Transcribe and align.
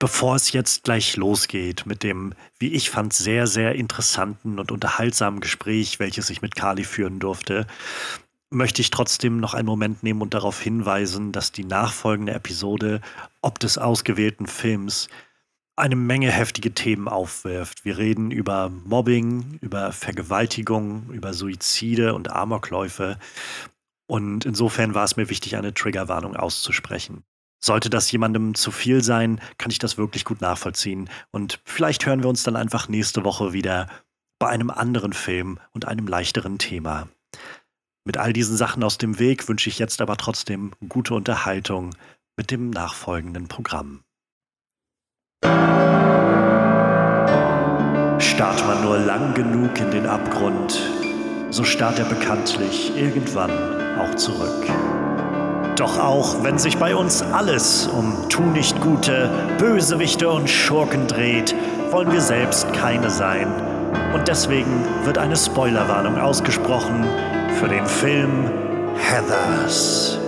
Bevor 0.00 0.36
es 0.36 0.52
jetzt 0.52 0.84
gleich 0.84 1.16
losgeht 1.16 1.84
mit 1.84 2.04
dem, 2.04 2.32
wie 2.60 2.72
ich 2.72 2.88
fand, 2.88 3.12
sehr, 3.12 3.48
sehr 3.48 3.74
interessanten 3.74 4.60
und 4.60 4.70
unterhaltsamen 4.70 5.40
Gespräch, 5.40 5.98
welches 5.98 6.30
ich 6.30 6.40
mit 6.40 6.54
Kali 6.54 6.84
führen 6.84 7.18
durfte, 7.18 7.66
möchte 8.50 8.80
ich 8.80 8.90
trotzdem 8.90 9.38
noch 9.40 9.54
einen 9.54 9.66
Moment 9.66 10.04
nehmen 10.04 10.22
und 10.22 10.34
darauf 10.34 10.60
hinweisen, 10.60 11.32
dass 11.32 11.50
die 11.50 11.64
nachfolgende 11.64 12.32
Episode 12.32 13.00
ob 13.42 13.58
des 13.58 13.76
ausgewählten 13.76 14.46
Films 14.46 15.08
eine 15.74 15.96
Menge 15.96 16.30
heftige 16.30 16.72
Themen 16.74 17.08
aufwirft. 17.08 17.84
Wir 17.84 17.98
reden 17.98 18.30
über 18.30 18.68
Mobbing, 18.68 19.58
über 19.60 19.92
Vergewaltigung, 19.92 21.10
über 21.10 21.34
Suizide 21.34 22.14
und 22.14 22.30
Amokläufe. 22.30 23.18
Und 24.06 24.44
insofern 24.44 24.94
war 24.94 25.04
es 25.04 25.16
mir 25.16 25.28
wichtig, 25.28 25.56
eine 25.56 25.74
Triggerwarnung 25.74 26.36
auszusprechen. 26.36 27.24
Sollte 27.60 27.90
das 27.90 28.10
jemandem 28.12 28.54
zu 28.54 28.70
viel 28.70 29.02
sein, 29.02 29.40
kann 29.58 29.70
ich 29.70 29.78
das 29.78 29.98
wirklich 29.98 30.24
gut 30.24 30.40
nachvollziehen. 30.40 31.10
Und 31.30 31.60
vielleicht 31.64 32.06
hören 32.06 32.22
wir 32.22 32.28
uns 32.28 32.42
dann 32.42 32.56
einfach 32.56 32.88
nächste 32.88 33.24
Woche 33.24 33.52
wieder 33.52 33.88
bei 34.38 34.48
einem 34.48 34.70
anderen 34.70 35.12
Film 35.12 35.58
und 35.72 35.86
einem 35.86 36.06
leichteren 36.06 36.58
Thema. 36.58 37.08
Mit 38.04 38.16
all 38.16 38.32
diesen 38.32 38.56
Sachen 38.56 38.82
aus 38.84 38.96
dem 38.96 39.18
Weg 39.18 39.48
wünsche 39.48 39.68
ich 39.68 39.78
jetzt 39.78 40.00
aber 40.00 40.16
trotzdem 40.16 40.72
gute 40.88 41.14
Unterhaltung 41.14 41.94
mit 42.36 42.50
dem 42.50 42.70
nachfolgenden 42.70 43.48
Programm. 43.48 44.02
Starrt 48.18 48.66
man 48.66 48.82
nur 48.82 48.98
lang 48.98 49.34
genug 49.34 49.78
in 49.78 49.90
den 49.90 50.06
Abgrund, 50.06 50.80
so 51.50 51.64
starrt 51.64 51.98
er 51.98 52.04
bekanntlich 52.04 52.96
irgendwann 52.96 53.50
auch 53.98 54.14
zurück. 54.14 54.66
Doch 55.78 55.96
auch 55.96 56.42
wenn 56.42 56.58
sich 56.58 56.76
bei 56.76 56.96
uns 56.96 57.22
alles 57.22 57.86
um 57.86 58.28
Tu 58.28 58.42
nicht 58.42 58.80
Gute, 58.80 59.30
Bösewichte 59.58 60.28
und 60.28 60.50
Schurken 60.50 61.06
dreht, 61.06 61.54
wollen 61.92 62.10
wir 62.10 62.20
selbst 62.20 62.72
keine 62.72 63.10
sein. 63.10 63.46
Und 64.12 64.26
deswegen 64.26 64.84
wird 65.04 65.18
eine 65.18 65.36
Spoilerwarnung 65.36 66.18
ausgesprochen 66.18 67.06
für 67.60 67.68
den 67.68 67.86
Film 67.86 68.50
Heathers. 68.96 70.18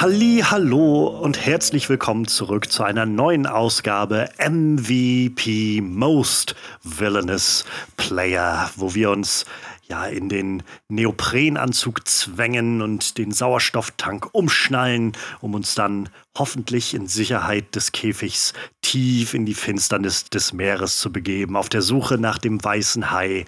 Halli, 0.00 0.42
hallo 0.44 1.06
und 1.06 1.46
herzlich 1.46 1.88
willkommen 1.88 2.26
zurück 2.26 2.70
zu 2.70 2.82
einer 2.82 3.06
neuen 3.06 3.46
Ausgabe 3.46 4.28
MVP 4.38 5.80
Most 5.82 6.56
Villainous 6.82 7.64
Player, 7.96 8.70
wo 8.74 8.96
wir 8.96 9.10
uns 9.10 9.46
ja 9.86 10.04
in 10.06 10.28
den 10.28 10.64
Neoprenanzug 10.88 12.08
zwängen 12.08 12.82
und 12.82 13.18
den 13.18 13.30
Sauerstofftank 13.30 14.30
umschnallen, 14.32 15.12
um 15.40 15.54
uns 15.54 15.76
dann 15.76 16.08
hoffentlich 16.36 16.92
in 16.92 17.06
Sicherheit 17.06 17.76
des 17.76 17.92
Käfigs 17.92 18.52
tief 18.82 19.32
in 19.32 19.46
die 19.46 19.54
Finsternis 19.54 20.24
des 20.24 20.52
Meeres 20.52 20.98
zu 20.98 21.12
begeben, 21.12 21.56
auf 21.56 21.68
der 21.68 21.82
Suche 21.82 22.18
nach 22.18 22.38
dem 22.38 22.62
weißen 22.62 23.12
Hai, 23.12 23.46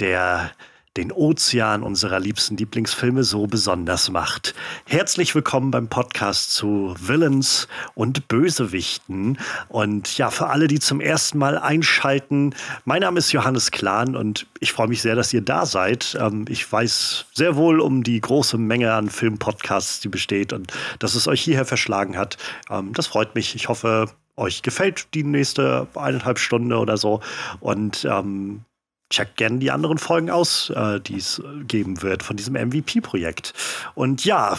der 0.00 0.50
den 0.96 1.10
Ozean 1.10 1.82
unserer 1.82 2.20
liebsten 2.20 2.56
Lieblingsfilme 2.56 3.24
so 3.24 3.48
besonders 3.48 4.10
macht. 4.10 4.54
Herzlich 4.86 5.34
willkommen 5.34 5.72
beim 5.72 5.88
Podcast 5.88 6.52
zu 6.52 6.94
Villains 7.00 7.66
und 7.94 8.28
Bösewichten. 8.28 9.38
Und 9.68 10.16
ja, 10.18 10.30
für 10.30 10.46
alle, 10.46 10.68
die 10.68 10.78
zum 10.78 11.00
ersten 11.00 11.38
Mal 11.38 11.58
einschalten, 11.58 12.54
mein 12.84 13.00
Name 13.00 13.18
ist 13.18 13.32
Johannes 13.32 13.72
Klahn 13.72 14.14
und 14.14 14.46
ich 14.60 14.70
freue 14.70 14.86
mich 14.86 15.02
sehr, 15.02 15.16
dass 15.16 15.32
ihr 15.32 15.42
da 15.42 15.66
seid. 15.66 16.16
Ähm, 16.20 16.44
ich 16.48 16.70
weiß 16.70 17.26
sehr 17.34 17.56
wohl 17.56 17.80
um 17.80 18.04
die 18.04 18.20
große 18.20 18.56
Menge 18.56 18.92
an 18.92 19.10
Filmpodcasts, 19.10 19.98
die 19.98 20.08
besteht 20.08 20.52
und 20.52 20.72
dass 21.00 21.16
es 21.16 21.26
euch 21.26 21.40
hierher 21.40 21.64
verschlagen 21.64 22.16
hat. 22.16 22.36
Ähm, 22.70 22.92
das 22.92 23.08
freut 23.08 23.34
mich. 23.34 23.56
Ich 23.56 23.68
hoffe, 23.68 24.10
euch 24.36 24.62
gefällt 24.62 25.08
die 25.14 25.24
nächste 25.24 25.88
eineinhalb 25.96 26.38
Stunde 26.38 26.78
oder 26.78 26.96
so. 26.96 27.20
Und 27.60 28.04
ähm, 28.04 28.64
checkt 29.14 29.36
gerne 29.36 29.58
die 29.58 29.70
anderen 29.70 29.98
Folgen 29.98 30.30
aus, 30.30 30.70
äh, 30.70 31.00
die 31.00 31.16
es 31.16 31.42
geben 31.66 32.02
wird 32.02 32.22
von 32.22 32.36
diesem 32.36 32.54
MVP-Projekt. 32.54 33.54
Und 33.94 34.24
ja, 34.24 34.56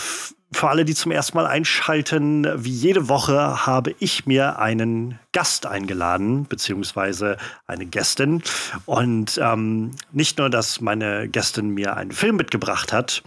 für 0.52 0.70
alle, 0.70 0.86
die 0.86 0.96
zum 0.96 1.12
ersten 1.12 1.36
Mal 1.38 1.48
einschalten, 1.48 2.48
wie 2.56 2.72
jede 2.72 3.10
Woche 3.10 3.66
habe 3.66 3.94
ich 4.00 4.26
mir 4.26 4.58
einen 4.58 5.20
Gast 5.34 5.66
eingeladen, 5.66 6.46
beziehungsweise 6.48 7.38
eine 7.68 7.86
Gästin. 7.86 8.42
Und 8.86 9.38
ähm, 9.44 9.92
nicht 10.14 10.38
nur, 10.38 10.50
dass 10.50 10.80
meine 10.80 11.28
Gästin 11.28 11.72
mir 11.72 11.98
einen 11.98 12.12
Film 12.12 12.38
mitgebracht 12.38 12.94
hat, 12.94 13.22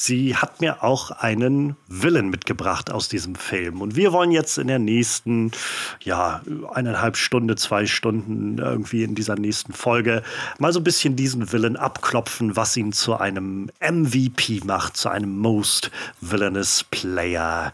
sie 0.00 0.34
hat 0.34 0.62
mir 0.62 0.82
auch 0.82 1.10
einen 1.10 1.76
Villain 1.86 2.30
mitgebracht 2.30 2.90
aus 2.90 3.08
diesem 3.10 3.34
Film. 3.34 3.82
Und 3.82 3.96
wir 3.96 4.12
wollen 4.12 4.32
jetzt 4.32 4.56
in 4.56 4.68
der 4.68 4.78
nächsten, 4.78 5.52
ja, 6.00 6.40
eineinhalb 6.72 7.18
Stunde, 7.18 7.56
zwei 7.56 7.84
Stunden 7.84 8.56
irgendwie 8.56 9.04
in 9.04 9.14
dieser 9.14 9.34
nächsten 9.34 9.74
Folge 9.74 10.22
mal 10.58 10.72
so 10.72 10.80
ein 10.80 10.84
bisschen 10.84 11.16
diesen 11.16 11.52
Villain 11.52 11.76
abklopfen, 11.76 12.56
was 12.56 12.76
ihn 12.78 12.92
zu 12.92 13.18
einem 13.18 13.70
MVP 13.78 14.62
macht, 14.64 14.96
zu 14.96 15.10
einem 15.10 15.36
Most 15.36 15.90
Villainous 16.22 16.82
Player. 16.90 17.70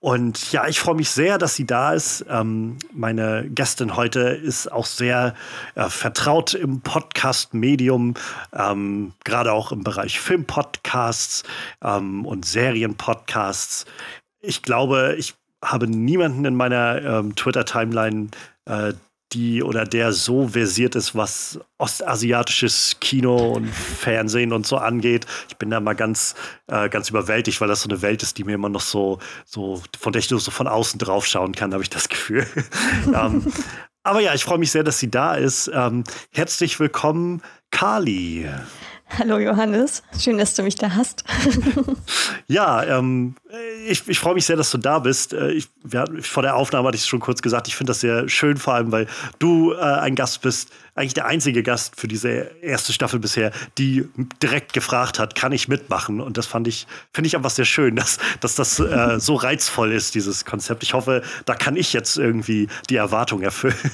Und 0.00 0.52
ja, 0.52 0.68
ich 0.68 0.78
freue 0.78 0.94
mich 0.94 1.10
sehr, 1.10 1.38
dass 1.38 1.56
sie 1.56 1.66
da 1.66 1.92
ist. 1.92 2.24
Ähm, 2.28 2.78
meine 2.92 3.48
Gästin 3.48 3.96
heute 3.96 4.20
ist 4.20 4.70
auch 4.70 4.86
sehr 4.86 5.34
äh, 5.74 5.88
vertraut 5.88 6.54
im 6.54 6.82
Podcast-Medium, 6.82 8.14
ähm, 8.52 9.12
gerade 9.24 9.52
auch 9.52 9.72
im 9.72 9.82
Bereich 9.82 10.20
Filmpodcasts 10.20 11.42
ähm, 11.82 12.24
und 12.26 12.44
Serienpodcasts. 12.44 13.86
Ich 14.40 14.62
glaube, 14.62 15.16
ich 15.18 15.34
habe 15.64 15.88
niemanden 15.88 16.44
in 16.44 16.54
meiner 16.54 17.02
ähm, 17.02 17.34
Twitter-Timeline, 17.34 18.28
äh, 18.66 18.92
die 19.32 19.62
oder 19.62 19.84
der 19.84 20.12
so 20.12 20.48
versiert 20.48 20.94
ist, 20.94 21.14
was 21.14 21.60
ostasiatisches 21.78 22.96
Kino 23.00 23.52
und 23.52 23.68
Fernsehen 23.68 24.52
und 24.52 24.66
so 24.66 24.78
angeht. 24.78 25.26
Ich 25.48 25.56
bin 25.56 25.70
da 25.70 25.80
mal 25.80 25.94
ganz, 25.94 26.34
äh, 26.66 26.88
ganz 26.88 27.10
überwältigt, 27.10 27.60
weil 27.60 27.68
das 27.68 27.82
so 27.82 27.88
eine 27.88 28.00
Welt 28.02 28.22
ist, 28.22 28.38
die 28.38 28.44
mir 28.44 28.54
immer 28.54 28.68
noch 28.68 28.80
so, 28.80 29.18
so 29.44 29.82
von 29.98 30.12
der 30.12 30.20
ich 30.20 30.30
nur 30.30 30.40
so 30.40 30.50
von 30.50 30.66
außen 30.66 30.98
drauf 30.98 31.26
schauen 31.26 31.54
kann, 31.54 31.72
habe 31.72 31.82
ich 31.82 31.90
das 31.90 32.08
Gefühl. 32.08 32.46
ähm, 33.14 33.52
aber 34.02 34.20
ja, 34.20 34.34
ich 34.34 34.44
freue 34.44 34.58
mich 34.58 34.70
sehr, 34.70 34.84
dass 34.84 34.98
sie 34.98 35.10
da 35.10 35.34
ist. 35.34 35.70
Ähm, 35.74 36.04
herzlich 36.32 36.80
willkommen, 36.80 37.42
Kali. 37.70 38.48
Hallo 39.16 39.38
Johannes, 39.38 40.02
schön, 40.18 40.38
dass 40.38 40.54
du 40.54 40.62
mich 40.62 40.74
da 40.74 40.94
hast. 40.94 41.24
ja, 42.46 42.84
ähm, 42.84 43.34
ich, 43.86 44.06
ich 44.06 44.18
freue 44.18 44.34
mich 44.34 44.44
sehr, 44.44 44.56
dass 44.56 44.70
du 44.70 44.78
da 44.78 44.98
bist. 44.98 45.32
Äh, 45.32 45.52
ich, 45.52 45.68
wir, 45.82 46.04
vor 46.20 46.42
der 46.42 46.56
Aufnahme 46.56 46.88
hatte 46.88 46.96
ich 46.96 47.02
es 47.02 47.08
schon 47.08 47.20
kurz 47.20 47.42
gesagt, 47.42 47.68
ich 47.68 47.76
finde 47.76 47.90
das 47.90 48.00
sehr 48.00 48.28
schön, 48.28 48.58
vor 48.58 48.74
allem, 48.74 48.92
weil 48.92 49.06
du 49.38 49.72
äh, 49.72 49.78
ein 49.78 50.14
Gast 50.14 50.42
bist, 50.42 50.70
eigentlich 50.94 51.14
der 51.14 51.26
einzige 51.26 51.62
Gast 51.62 51.98
für 51.98 52.08
diese 52.08 52.28
erste 52.60 52.92
Staffel 52.92 53.18
bisher, 53.18 53.52
die 53.78 54.08
direkt 54.42 54.72
gefragt 54.72 55.18
hat, 55.18 55.34
kann 55.34 55.52
ich 55.52 55.68
mitmachen? 55.68 56.20
Und 56.20 56.36
das 56.36 56.46
fand 56.46 56.68
ich, 56.68 56.86
finde 57.12 57.28
ich 57.28 57.36
einfach 57.36 57.50
sehr 57.50 57.64
schön, 57.64 57.96
dass, 57.96 58.18
dass 58.40 58.56
das 58.56 58.78
äh, 58.78 59.18
so 59.20 59.36
reizvoll 59.36 59.92
ist, 59.92 60.14
dieses 60.14 60.44
Konzept. 60.44 60.82
Ich 60.82 60.94
hoffe, 60.94 61.22
da 61.46 61.54
kann 61.54 61.76
ich 61.76 61.92
jetzt 61.92 62.18
irgendwie 62.18 62.68
die 62.90 62.96
Erwartung 62.96 63.42
erfüllen. 63.42 63.74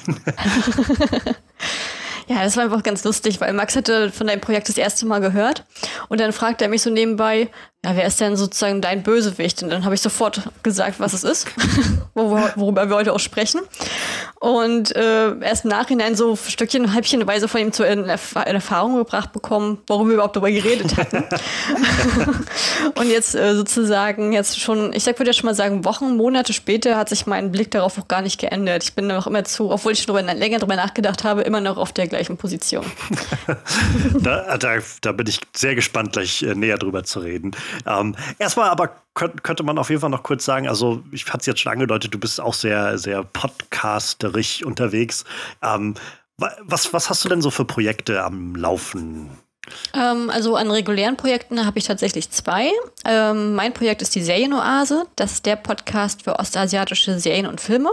Ja, 2.27 2.43
das 2.43 2.57
war 2.57 2.63
einfach 2.63 2.81
ganz 2.81 3.03
lustig, 3.03 3.39
weil 3.39 3.53
Max 3.53 3.75
hatte 3.75 4.11
von 4.11 4.27
deinem 4.27 4.41
Projekt 4.41 4.67
das 4.67 4.77
erste 4.77 5.05
Mal 5.05 5.19
gehört. 5.19 5.63
Und 6.09 6.19
dann 6.19 6.33
fragt 6.33 6.61
er 6.61 6.69
mich 6.69 6.81
so 6.81 6.89
nebenbei, 6.89 7.49
ja, 7.85 7.95
wer 7.95 8.07
ist 8.07 8.19
denn 8.19 8.35
sozusagen 8.35 8.81
dein 8.81 9.03
Bösewicht? 9.03 9.61
Und 9.61 9.69
dann 9.69 9.85
habe 9.85 9.93
ich 9.93 10.01
sofort 10.01 10.41
gesagt, 10.63 10.99
was 10.99 11.13
es 11.13 11.23
ist, 11.23 11.47
worüber 12.15 12.89
wir 12.89 12.95
heute 12.95 13.13
auch 13.13 13.19
sprechen. 13.19 13.61
Und 14.39 14.95
äh, 14.95 15.37
erst 15.39 15.65
im 15.65 15.69
Nachhinein 15.69 16.15
so 16.15 16.35
Stückchen, 16.35 16.93
Halbchenweise 16.95 17.47
von 17.47 17.61
ihm 17.61 17.73
zu 17.73 17.85
in, 17.85 18.05
Erfahrung 18.05 18.97
gebracht 18.97 19.33
bekommen, 19.33 19.77
warum 19.85 20.07
wir 20.07 20.15
überhaupt 20.15 20.35
darüber 20.35 20.49
geredet 20.49 20.97
hatten. 20.97 21.25
und 22.95 23.07
jetzt 23.07 23.35
äh, 23.35 23.53
sozusagen, 23.53 24.33
jetzt 24.33 24.59
schon, 24.59 24.91
ich 24.91 25.03
sag, 25.03 25.19
würde 25.19 25.29
ja 25.29 25.33
schon 25.33 25.45
mal 25.45 25.53
sagen, 25.53 25.85
Wochen, 25.85 26.17
Monate 26.17 26.53
später 26.53 26.97
hat 26.97 27.09
sich 27.09 27.27
mein 27.27 27.51
Blick 27.51 27.69
darauf 27.69 27.99
auch 27.99 28.07
gar 28.07 28.23
nicht 28.23 28.39
geändert. 28.39 28.83
Ich 28.83 28.93
bin 28.95 29.05
noch 29.05 29.27
immer 29.27 29.43
zu, 29.43 29.69
obwohl 29.69 29.91
ich 29.91 30.01
schon 30.01 30.15
drüber, 30.15 30.33
länger 30.33 30.57
darüber 30.57 30.75
nachgedacht 30.75 31.23
habe, 31.23 31.41
immer 31.41 31.61
noch 31.61 31.77
auf 31.77 31.93
der 31.93 32.07
gleichen 32.07 32.37
Position. 32.37 32.85
da, 34.19 34.57
da, 34.57 34.77
da, 35.01 35.11
bin 35.11 35.27
ich 35.27 35.39
sehr 35.55 35.75
gespannt, 35.75 36.13
gleich 36.13 36.41
äh, 36.41 36.55
näher 36.55 36.79
drüber 36.79 37.03
zu 37.03 37.19
reden. 37.19 37.51
Ähm, 37.85 38.15
erstmal 38.39 38.69
aber 38.69 38.95
könnte 39.15 39.63
man 39.63 39.77
auf 39.77 39.89
jeden 39.89 40.01
Fall 40.01 40.09
noch 40.09 40.23
kurz 40.23 40.43
sagen, 40.43 40.67
also 40.67 41.01
ich 41.11 41.25
hatte 41.27 41.39
es 41.39 41.45
jetzt 41.45 41.61
schon 41.61 41.71
angedeutet, 41.71 42.13
du 42.13 42.19
bist 42.19 42.41
auch 42.41 42.53
sehr, 42.53 42.97
sehr 42.97 43.23
podcasterig 43.23 44.65
unterwegs. 44.65 45.23
Ähm, 45.63 45.95
was, 46.37 46.91
was 46.93 47.09
hast 47.09 47.23
du 47.23 47.29
denn 47.29 47.41
so 47.41 47.49
für 47.49 47.65
Projekte 47.65 48.21
am 48.23 48.55
Laufen 48.55 49.29
Ähm, 49.93 50.29
also 50.29 50.57
an 50.57 50.69
regulären 50.69 51.15
Projekten 51.15 51.65
habe 51.65 51.79
ich 51.79 51.85
tatsächlich 51.85 52.29
zwei. 52.29 52.71
Ähm, 53.05 53.55
mein 53.55 53.73
Projekt 53.73 54.01
ist 54.01 54.13
die 54.15 54.21
Serienoase. 54.21 55.05
Das 55.15 55.31
ist 55.31 55.45
der 55.45 55.55
Podcast 55.55 56.23
für 56.23 56.37
ostasiatische 56.37 57.17
Serien 57.19 57.47
und 57.47 57.61
Filme, 57.61 57.91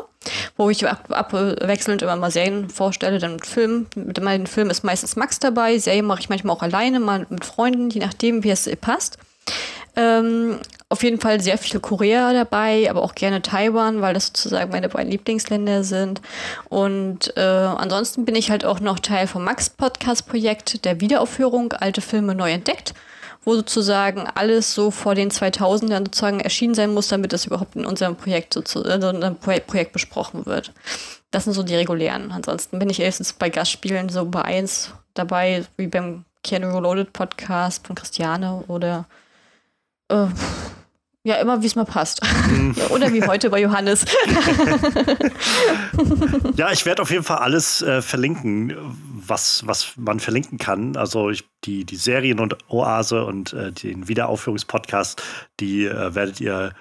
wo 0.56 0.70
ich 0.70 0.86
abwechselnd 0.86 2.02
immer 2.02 2.16
mal 2.16 2.32
Serien 2.32 2.68
vorstelle, 2.68 3.20
dann 3.20 3.34
mit 3.34 3.46
Filmen. 3.46 3.86
Mit 3.94 4.20
meinen 4.20 4.48
Filmen 4.48 4.70
ist 4.70 4.82
meistens 4.82 5.14
Max 5.14 5.38
dabei. 5.38 5.78
Serien 5.78 6.04
mache 6.04 6.20
ich 6.20 6.28
manchmal 6.28 6.56
auch 6.56 6.62
alleine, 6.62 6.98
mal 6.98 7.26
mit 7.30 7.44
Freunden, 7.44 7.90
je 7.90 8.00
nachdem, 8.00 8.42
wie 8.42 8.50
es 8.50 8.68
passt. 8.80 9.18
Ähm, 9.94 10.58
auf 10.88 11.02
jeden 11.02 11.20
Fall 11.20 11.40
sehr 11.40 11.58
viel 11.58 11.80
Korea 11.80 12.32
dabei, 12.32 12.88
aber 12.90 13.02
auch 13.02 13.14
gerne 13.14 13.42
Taiwan, 13.42 14.00
weil 14.02 14.14
das 14.14 14.26
sozusagen 14.26 14.70
meine 14.70 14.88
beiden 14.88 15.10
Lieblingsländer 15.10 15.84
sind. 15.84 16.20
Und 16.68 17.34
äh, 17.36 17.40
ansonsten 17.40 18.24
bin 18.24 18.34
ich 18.34 18.50
halt 18.50 18.64
auch 18.64 18.80
noch 18.80 18.98
Teil 18.98 19.26
vom 19.26 19.44
Max-Podcast-Projekt 19.44 20.84
der 20.84 21.00
Wiederaufführung 21.00 21.72
Alte 21.72 22.00
Filme 22.00 22.34
neu 22.34 22.52
entdeckt, 22.52 22.94
wo 23.44 23.54
sozusagen 23.54 24.26
alles 24.34 24.74
so 24.74 24.90
vor 24.90 25.14
den 25.14 25.30
2000ern 25.30 26.04
sozusagen 26.04 26.40
erschienen 26.40 26.74
sein 26.74 26.92
muss, 26.94 27.08
damit 27.08 27.32
das 27.32 27.46
überhaupt 27.46 27.76
in 27.76 27.84
unserem 27.84 28.16
Projekt, 28.16 28.54
sozusagen, 28.54 29.02
in 29.02 29.14
unserem 29.14 29.36
Projekt 29.36 29.92
besprochen 29.92 30.46
wird. 30.46 30.72
Das 31.30 31.44
sind 31.44 31.54
so 31.54 31.62
die 31.62 31.74
regulären. 31.74 32.32
Ansonsten 32.32 32.78
bin 32.78 32.90
ich 32.90 33.00
erstens 33.00 33.32
bei 33.32 33.48
Gastspielen 33.48 34.10
so 34.10 34.26
bei 34.26 34.42
eins 34.42 34.92
dabei, 35.14 35.64
wie 35.76 35.86
beim 35.86 36.24
Keanu 36.44 36.74
Reloaded 36.74 37.12
Podcast 37.12 37.86
von 37.86 37.96
Christiane 37.96 38.64
oder 38.68 39.06
äh, 40.08 40.26
ja, 41.24 41.36
immer 41.36 41.62
wie 41.62 41.66
es 41.66 41.76
mal 41.76 41.84
passt. 41.84 42.20
Mhm. 42.50 42.74
oder 42.90 43.12
wie 43.12 43.22
heute 43.22 43.50
bei 43.50 43.60
Johannes. 43.60 44.04
ja, 46.56 46.72
ich 46.72 46.84
werde 46.84 47.02
auf 47.02 47.10
jeden 47.10 47.22
Fall 47.22 47.38
alles 47.38 47.82
äh, 47.82 48.02
verlinken, 48.02 48.74
was, 49.24 49.64
was 49.66 49.92
man 49.96 50.18
verlinken 50.18 50.58
kann. 50.58 50.96
Also 50.96 51.30
ich, 51.30 51.44
die, 51.64 51.84
die 51.84 51.96
Serien 51.96 52.40
und 52.40 52.56
Oase 52.68 53.24
und 53.24 53.52
äh, 53.52 53.70
den 53.70 54.08
Wiederaufführungspodcast, 54.08 55.22
die 55.60 55.84
äh, 55.84 56.14
werdet 56.14 56.40
ihr 56.40 56.72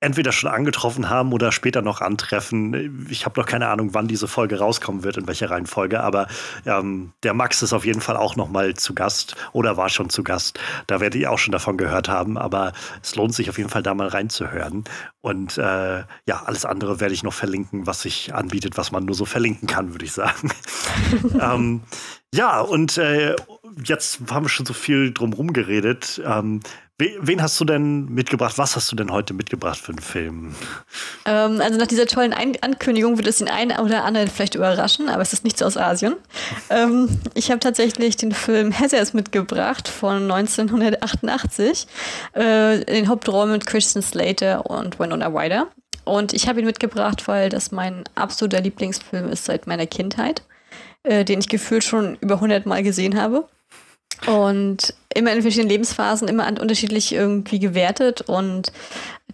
entweder 0.00 0.30
schon 0.30 0.50
angetroffen 0.50 1.10
haben 1.10 1.32
oder 1.32 1.50
später 1.50 1.82
noch 1.82 2.00
antreffen. 2.00 3.06
Ich 3.10 3.24
habe 3.24 3.40
noch 3.40 3.46
keine 3.46 3.68
Ahnung, 3.68 3.94
wann 3.94 4.06
diese 4.06 4.28
Folge 4.28 4.58
rauskommen 4.58 5.02
wird, 5.02 5.16
in 5.16 5.26
welcher 5.26 5.50
Reihenfolge, 5.50 6.00
aber 6.00 6.28
ähm, 6.66 7.12
der 7.22 7.34
Max 7.34 7.62
ist 7.62 7.72
auf 7.72 7.84
jeden 7.84 8.00
Fall 8.00 8.16
auch 8.16 8.36
noch 8.36 8.48
mal 8.48 8.74
zu 8.74 8.94
Gast 8.94 9.34
oder 9.52 9.76
war 9.76 9.88
schon 9.88 10.08
zu 10.08 10.22
Gast. 10.22 10.60
Da 10.86 11.00
werdet 11.00 11.20
ihr 11.20 11.32
auch 11.32 11.38
schon 11.38 11.52
davon 11.52 11.76
gehört 11.76 12.08
haben, 12.08 12.38
aber 12.38 12.72
es 13.02 13.16
lohnt 13.16 13.34
sich 13.34 13.50
auf 13.50 13.58
jeden 13.58 13.70
Fall 13.70 13.82
da 13.82 13.94
mal 13.94 14.08
reinzuhören. 14.08 14.84
Und 15.20 15.58
äh, 15.58 15.98
ja, 16.26 16.42
alles 16.44 16.64
andere 16.64 17.00
werde 17.00 17.14
ich 17.14 17.24
noch 17.24 17.34
verlinken, 17.34 17.86
was 17.86 18.02
sich 18.02 18.34
anbietet, 18.34 18.76
was 18.76 18.92
man 18.92 19.04
nur 19.04 19.16
so 19.16 19.24
verlinken 19.24 19.66
kann, 19.66 19.92
würde 19.92 20.04
ich 20.04 20.12
sagen. 20.12 20.50
ähm, 21.40 21.82
ja, 22.32 22.60
und 22.60 22.98
äh, 22.98 23.34
jetzt 23.84 24.20
haben 24.30 24.44
wir 24.44 24.50
schon 24.50 24.66
so 24.66 24.74
viel 24.74 25.12
drumherum 25.12 25.52
geredet. 25.52 26.20
Ähm, 26.24 26.60
Wen 27.00 27.40
hast 27.40 27.60
du 27.60 27.64
denn 27.64 28.06
mitgebracht? 28.06 28.58
Was 28.58 28.74
hast 28.74 28.90
du 28.90 28.96
denn 28.96 29.12
heute 29.12 29.32
mitgebracht 29.32 29.78
für 29.78 29.92
einen 29.92 30.00
Film? 30.00 30.54
Ähm, 31.26 31.60
also 31.60 31.78
nach 31.78 31.86
dieser 31.86 32.06
tollen 32.06 32.32
Ein 32.32 32.60
Ankündigung 32.60 33.18
wird 33.18 33.28
es 33.28 33.38
den 33.38 33.48
einen 33.48 33.78
oder 33.78 34.04
anderen 34.04 34.26
vielleicht 34.26 34.56
überraschen, 34.56 35.08
aber 35.08 35.22
es 35.22 35.32
ist 35.32 35.44
nichts 35.44 35.62
aus 35.62 35.76
Asien. 35.76 36.16
ähm, 36.70 37.08
ich 37.34 37.52
habe 37.52 37.60
tatsächlich 37.60 38.16
den 38.16 38.32
Film 38.32 38.76
Hazards 38.76 39.14
mitgebracht 39.14 39.86
von 39.86 40.28
1988. 40.28 41.86
Äh, 42.32 42.84
den 42.84 43.06
Hauptrollen 43.06 43.52
mit 43.52 43.64
Christian 43.64 44.02
Slater 44.02 44.68
und 44.68 44.98
Winona 44.98 45.28
Ryder. 45.28 45.68
Und 46.02 46.32
ich 46.32 46.48
habe 46.48 46.58
ihn 46.58 46.66
mitgebracht, 46.66 47.28
weil 47.28 47.48
das 47.48 47.70
mein 47.70 48.02
absoluter 48.16 48.60
Lieblingsfilm 48.60 49.28
ist 49.28 49.44
seit 49.44 49.68
meiner 49.68 49.86
Kindheit, 49.86 50.42
äh, 51.04 51.24
den 51.24 51.38
ich 51.38 51.48
gefühlt 51.48 51.84
schon 51.84 52.16
über 52.20 52.34
100 52.36 52.66
Mal 52.66 52.82
gesehen 52.82 53.20
habe. 53.20 53.46
Und 54.26 54.94
immer 55.14 55.32
in 55.32 55.42
verschiedenen 55.42 55.70
Lebensphasen, 55.70 56.28
immer 56.28 56.46
unterschiedlich 56.60 57.12
irgendwie 57.12 57.58
gewertet 57.58 58.22
und 58.22 58.72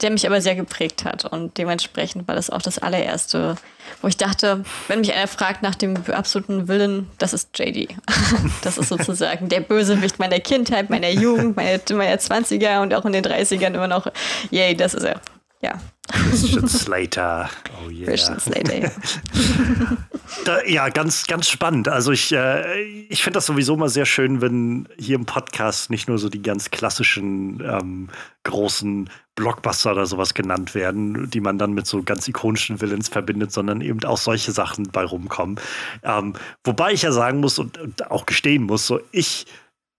der 0.00 0.10
mich 0.10 0.26
aber 0.26 0.40
sehr 0.40 0.54
geprägt 0.54 1.04
hat. 1.04 1.25
Und 1.25 1.56
dementsprechend 1.58 2.26
war 2.26 2.34
das 2.34 2.50
auch 2.50 2.62
das 2.62 2.78
allererste, 2.78 3.56
wo 4.02 4.08
ich 4.08 4.16
dachte, 4.16 4.64
wenn 4.88 5.00
mich 5.00 5.12
einer 5.14 5.28
fragt 5.28 5.62
nach 5.62 5.75
dem 5.75 5.96
absoluten 6.10 6.69
Willen, 6.69 7.08
das 7.19 7.32
ist 7.32 7.56
JD. 7.58 7.94
Das 8.62 8.78
ist 8.78 8.88
sozusagen 8.88 9.48
der 9.48 9.60
Bösewicht 9.60 10.19
meiner 10.19 10.40
Kindheit, 10.40 10.90
meiner 10.90 11.10
Jugend, 11.10 11.56
meiner, 11.56 11.78
meiner 11.92 12.16
20er 12.16 12.80
und 12.82 12.94
auch 12.94 13.04
in 13.04 13.12
den 13.12 13.25
30ern 13.25 13.75
immer 13.75 13.88
noch. 13.88 14.06
Yay, 14.50 14.75
das 14.75 14.94
ist 14.94 15.04
er. 15.04 15.20
Ja. 15.64 15.81
Christian 16.12 16.69
Slater. 16.69 17.49
Oh 17.82 17.88
yeah. 17.88 18.05
Christian 18.05 18.38
Slater, 18.38 18.76
ja. 18.76 18.90
da, 20.44 20.62
ja, 20.64 20.90
ganz, 20.90 21.26
ganz 21.26 21.49
spannend. 21.49 21.88
Also 21.88 22.12
ich, 22.12 22.32
äh, 22.32 22.82
ich 23.08 23.22
finde 23.22 23.38
das 23.38 23.46
sowieso 23.46 23.75
mal 23.75 23.88
sehr 23.88 24.05
schön, 24.05 24.43
wenn 24.43 24.87
hier 24.99 25.16
im 25.16 25.25
Podcast 25.25 25.88
nicht 25.88 26.06
nur 26.06 26.19
so 26.19 26.28
die 26.28 26.43
ganz 26.43 26.70
klassischen 26.70 27.62
ähm, 27.64 28.11
großen 28.43 29.08
Blockbuster 29.37 29.93
oder 29.93 30.05
sowas 30.05 30.34
genannt 30.34 30.75
werden, 30.75 31.31
die 31.31 31.40
man 31.40 31.56
dann 31.56 31.72
mit 31.72 31.87
so 31.87 32.02
ganz 32.02 32.28
ikonischen 32.28 32.82
Villains 32.82 33.08
verbindet, 33.08 33.50
sondern 33.50 33.81
eben 33.81 34.05
auch 34.05 34.19
solche 34.19 34.52
Sachen 34.52 34.90
bei 34.90 35.05
rumkommen. 35.05 35.58
Ähm, 36.02 36.34
wobei 36.62 36.93
ich 36.93 37.00
ja 37.00 37.12
sagen 37.12 37.40
muss 37.40 37.58
und, 37.58 37.78
und 37.78 38.11
auch 38.11 38.26
gestehen 38.26 38.64
muss, 38.64 38.87
so 38.87 39.00
ich 39.12 39.46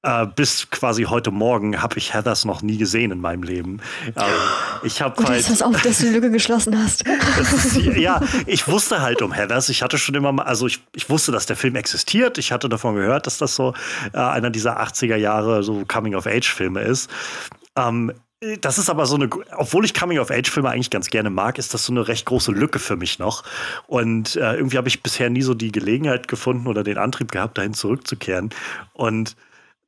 äh, 0.05 0.27
bis 0.27 0.69
quasi 0.69 1.03
heute 1.03 1.31
Morgen 1.31 1.81
habe 1.81 1.97
ich 1.97 2.13
Heathers 2.13 2.45
noch 2.45 2.61
nie 2.61 2.77
gesehen 2.77 3.11
in 3.11 3.19
meinem 3.19 3.43
Leben. 3.43 3.81
Ähm, 4.05 4.23
ich 4.83 5.01
habe 5.01 5.23
halt. 5.25 5.45
Pass 5.47 5.61
auf, 5.61 5.81
dass 5.81 5.97
du 5.97 6.05
die 6.05 6.13
Lücke 6.13 6.29
geschlossen 6.29 6.77
hast. 6.81 7.03
ist, 7.07 7.75
ja, 7.97 8.21
ich 8.45 8.67
wusste 8.67 9.01
halt 9.01 9.21
um 9.23 9.33
Heathers. 9.33 9.69
Ich 9.69 9.81
hatte 9.81 9.97
schon 9.97 10.13
immer 10.13 10.31
mal, 10.31 10.43
also 10.43 10.67
ich, 10.67 10.81
ich 10.93 11.09
wusste, 11.09 11.31
dass 11.31 11.47
der 11.47 11.55
Film 11.55 11.75
existiert. 11.75 12.37
Ich 12.37 12.51
hatte 12.51 12.69
davon 12.69 12.95
gehört, 12.95 13.25
dass 13.25 13.39
das 13.39 13.55
so 13.55 13.73
äh, 14.13 14.17
einer 14.17 14.51
dieser 14.51 14.79
80er 14.79 15.15
Jahre 15.15 15.63
so 15.63 15.83
Coming-of-Age-Filme 15.85 16.81
ist. 16.81 17.09
Ähm, 17.75 18.13
das 18.61 18.77
ist 18.77 18.91
aber 18.91 19.07
so 19.07 19.15
eine, 19.15 19.29
obwohl 19.57 19.85
ich 19.85 19.95
Coming-of-Age-Filme 19.95 20.69
eigentlich 20.69 20.91
ganz 20.91 21.09
gerne 21.09 21.31
mag, 21.31 21.57
ist 21.57 21.73
das 21.73 21.85
so 21.85 21.93
eine 21.93 22.07
recht 22.07 22.25
große 22.25 22.51
Lücke 22.51 22.77
für 22.77 22.95
mich 22.95 23.17
noch. 23.17 23.43
Und 23.87 24.35
äh, 24.35 24.55
irgendwie 24.55 24.77
habe 24.77 24.87
ich 24.87 25.01
bisher 25.01 25.31
nie 25.31 25.41
so 25.41 25.55
die 25.55 25.71
Gelegenheit 25.71 26.27
gefunden 26.27 26.67
oder 26.67 26.83
den 26.83 26.99
Antrieb 26.99 27.31
gehabt, 27.31 27.57
dahin 27.57 27.73
zurückzukehren. 27.73 28.51
Und 28.93 29.35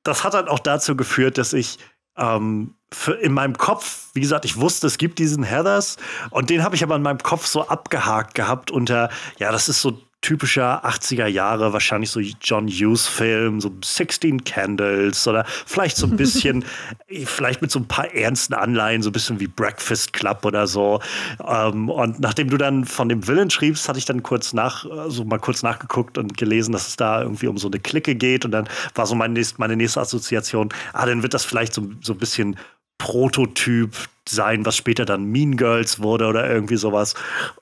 das 0.07 0.23
hat 0.23 0.33
dann 0.33 0.47
auch 0.47 0.59
dazu 0.59 0.95
geführt, 0.95 1.37
dass 1.37 1.53
ich 1.53 1.79
ähm, 2.17 2.75
in 3.21 3.33
meinem 3.33 3.57
Kopf, 3.57 4.07
wie 4.13 4.21
gesagt, 4.21 4.45
ich 4.45 4.57
wusste, 4.57 4.87
es 4.87 4.97
gibt 4.97 5.19
diesen 5.19 5.43
Heathers 5.43 5.97
und 6.29 6.49
den 6.49 6.63
habe 6.63 6.75
ich 6.75 6.83
aber 6.83 6.95
in 6.95 7.01
meinem 7.01 7.19
Kopf 7.19 7.45
so 7.45 7.67
abgehakt 7.67 8.33
gehabt 8.33 8.71
unter, 8.71 9.09
ja, 9.37 9.51
das 9.51 9.69
ist 9.69 9.81
so 9.81 9.99
typischer 10.21 10.83
80er 10.83 11.27
Jahre, 11.27 11.73
wahrscheinlich 11.73 12.09
so 12.09 12.19
John 12.41 12.67
Hughes-Film, 12.67 13.61
so 13.61 13.71
16 13.83 14.43
Candles 14.43 15.27
oder 15.27 15.45
vielleicht 15.65 15.95
so 15.95 16.07
ein 16.07 16.17
bisschen, 16.17 16.65
vielleicht 17.25 17.61
mit 17.61 17.71
so 17.71 17.79
ein 17.79 17.87
paar 17.87 18.13
ernsten 18.13 18.53
Anleihen, 18.53 19.03
so 19.03 19.09
ein 19.09 19.13
bisschen 19.13 19.39
wie 19.39 19.47
Breakfast 19.47 20.13
Club 20.13 20.43
oder 20.43 20.65
so. 20.65 20.99
Ähm, 21.47 21.89
und 21.89 22.19
nachdem 22.19 22.49
du 22.49 22.57
dann 22.57 22.85
von 22.85 23.09
dem 23.09 23.27
Villain 23.27 23.49
schriebst, 23.49 23.87
hatte 23.87 23.99
ich 23.99 24.05
dann 24.05 24.23
kurz 24.23 24.53
nach, 24.53 24.85
so 25.07 25.23
mal 25.23 25.39
kurz 25.39 25.61
nachgeguckt 25.63 26.17
und 26.17 26.35
gelesen, 26.35 26.71
dass 26.71 26.87
es 26.87 26.95
da 26.95 27.21
irgendwie 27.21 27.47
um 27.47 27.57
so 27.57 27.67
eine 27.67 27.79
Clique 27.79 28.15
geht. 28.15 28.43
Und 28.43 28.51
dann 28.51 28.67
war 28.95 29.05
so 29.05 29.15
meine 29.15 29.33
nächste, 29.33 29.59
meine 29.59 29.75
nächste 29.75 30.01
Assoziation, 30.01 30.69
ah, 30.93 31.05
dann 31.05 31.21
wird 31.21 31.33
das 31.33 31.45
vielleicht 31.45 31.73
so, 31.73 31.89
so 32.01 32.13
ein 32.13 32.19
bisschen 32.19 32.57
Prototyp 32.97 33.95
sein, 34.29 34.65
was 34.65 34.75
später 34.75 35.05
dann 35.05 35.25
Mean 35.25 35.57
Girls 35.57 36.01
wurde 36.01 36.27
oder 36.27 36.49
irgendwie 36.49 36.77
sowas. 36.77 37.15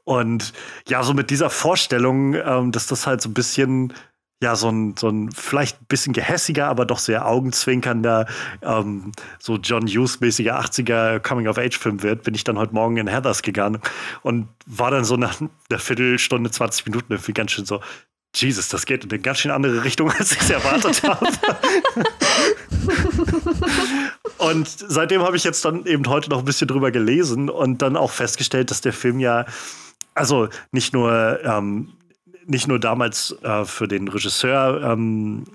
Und 0.04 0.54
ja, 0.88 1.04
so 1.04 1.14
mit 1.14 1.30
dieser 1.30 1.50
Vorstellung, 1.50 2.34
ähm, 2.36 2.72
dass 2.72 2.88
das 2.88 3.06
halt 3.08 3.22
so 3.22 3.30
ein 3.30 3.34
bisschen, 3.34 3.94
ja, 4.42 4.56
so 4.56 4.70
ein, 4.70 4.96
so 4.98 5.10
ein 5.10 5.32
vielleicht 5.32 5.82
ein 5.82 5.86
bisschen 5.88 6.14
gehässiger, 6.14 6.68
aber 6.68 6.86
doch 6.86 7.00
sehr 7.00 7.28
augenzwinkernder, 7.28 8.26
ähm, 8.62 9.12
so 9.40 9.58
John 9.58 9.88
Hughes-mäßiger 9.88 10.60
80er 10.60 11.20
Coming-of-Age-Film 11.20 12.04
wird, 12.04 12.24
bin 12.24 12.34
ich 12.34 12.44
dann 12.44 12.58
heute 12.58 12.74
Morgen 12.74 12.98
in 12.98 13.08
Heathers 13.08 13.42
gegangen 13.42 13.80
und 14.24 14.48
war 14.66 14.92
dann 14.92 15.06
so 15.06 15.18
nach 15.18 15.40
einer 15.42 15.80
Viertelstunde, 15.80 16.52
20 16.52 16.86
Minuten 16.88 17.14
irgendwie 17.14 17.34
ganz 17.34 17.52
schön 17.52 17.66
so, 17.66 17.82
Jesus, 18.36 18.68
das 18.68 18.86
geht 18.86 19.04
in 19.04 19.12
eine 19.12 19.20
ganz 19.20 19.40
schön 19.40 19.52
andere 19.52 19.84
Richtung, 19.84 20.12
als 20.20 20.32
ich 20.32 20.42
es 20.42 20.50
erwartet 20.50 21.04
habe. 21.04 21.28
und 24.38 24.68
seitdem 24.68 25.22
habe 25.22 25.38
ich 25.38 25.44
jetzt 25.44 25.64
dann 25.66 25.86
eben 25.86 26.08
heute 26.08 26.30
noch 26.30 26.40
ein 26.40 26.46
bisschen 26.46 26.68
drüber 26.68 26.92
gelesen 26.92 27.50
und 27.50 27.82
dann 27.82 27.96
auch 27.98 28.12
festgestellt, 28.12 28.72
dass 28.72 28.82
der 28.82 28.94
Film 28.94 29.20
ja, 29.20 29.46
also 30.14 30.50
nicht 30.72 30.94
nur, 30.94 31.40
ähm, 31.44 31.94
nicht 32.46 32.68
nur 32.68 32.80
damals 32.80 33.36
äh, 33.42 33.66
für 33.66 33.88
den 33.88 34.08
Regisseur 34.08 34.82
ähm, 34.84 35.46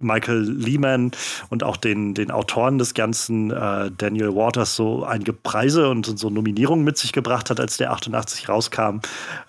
Michael 0.00 0.42
Lehman 0.42 1.12
und 1.48 1.62
auch 1.62 1.76
den, 1.76 2.14
den 2.14 2.30
Autoren 2.30 2.78
des 2.78 2.94
Ganzen, 2.94 3.50
äh, 3.50 3.90
Daniel 3.96 4.34
Waters, 4.34 4.76
so 4.76 5.04
einige 5.04 5.32
Preise 5.32 5.88
und 5.88 6.06
so 6.18 6.30
Nominierungen 6.30 6.84
mit 6.84 6.98
sich 6.98 7.12
gebracht 7.12 7.50
hat, 7.50 7.60
als 7.60 7.76
der 7.76 7.92
88 7.92 8.48
rauskam. 8.48 9.00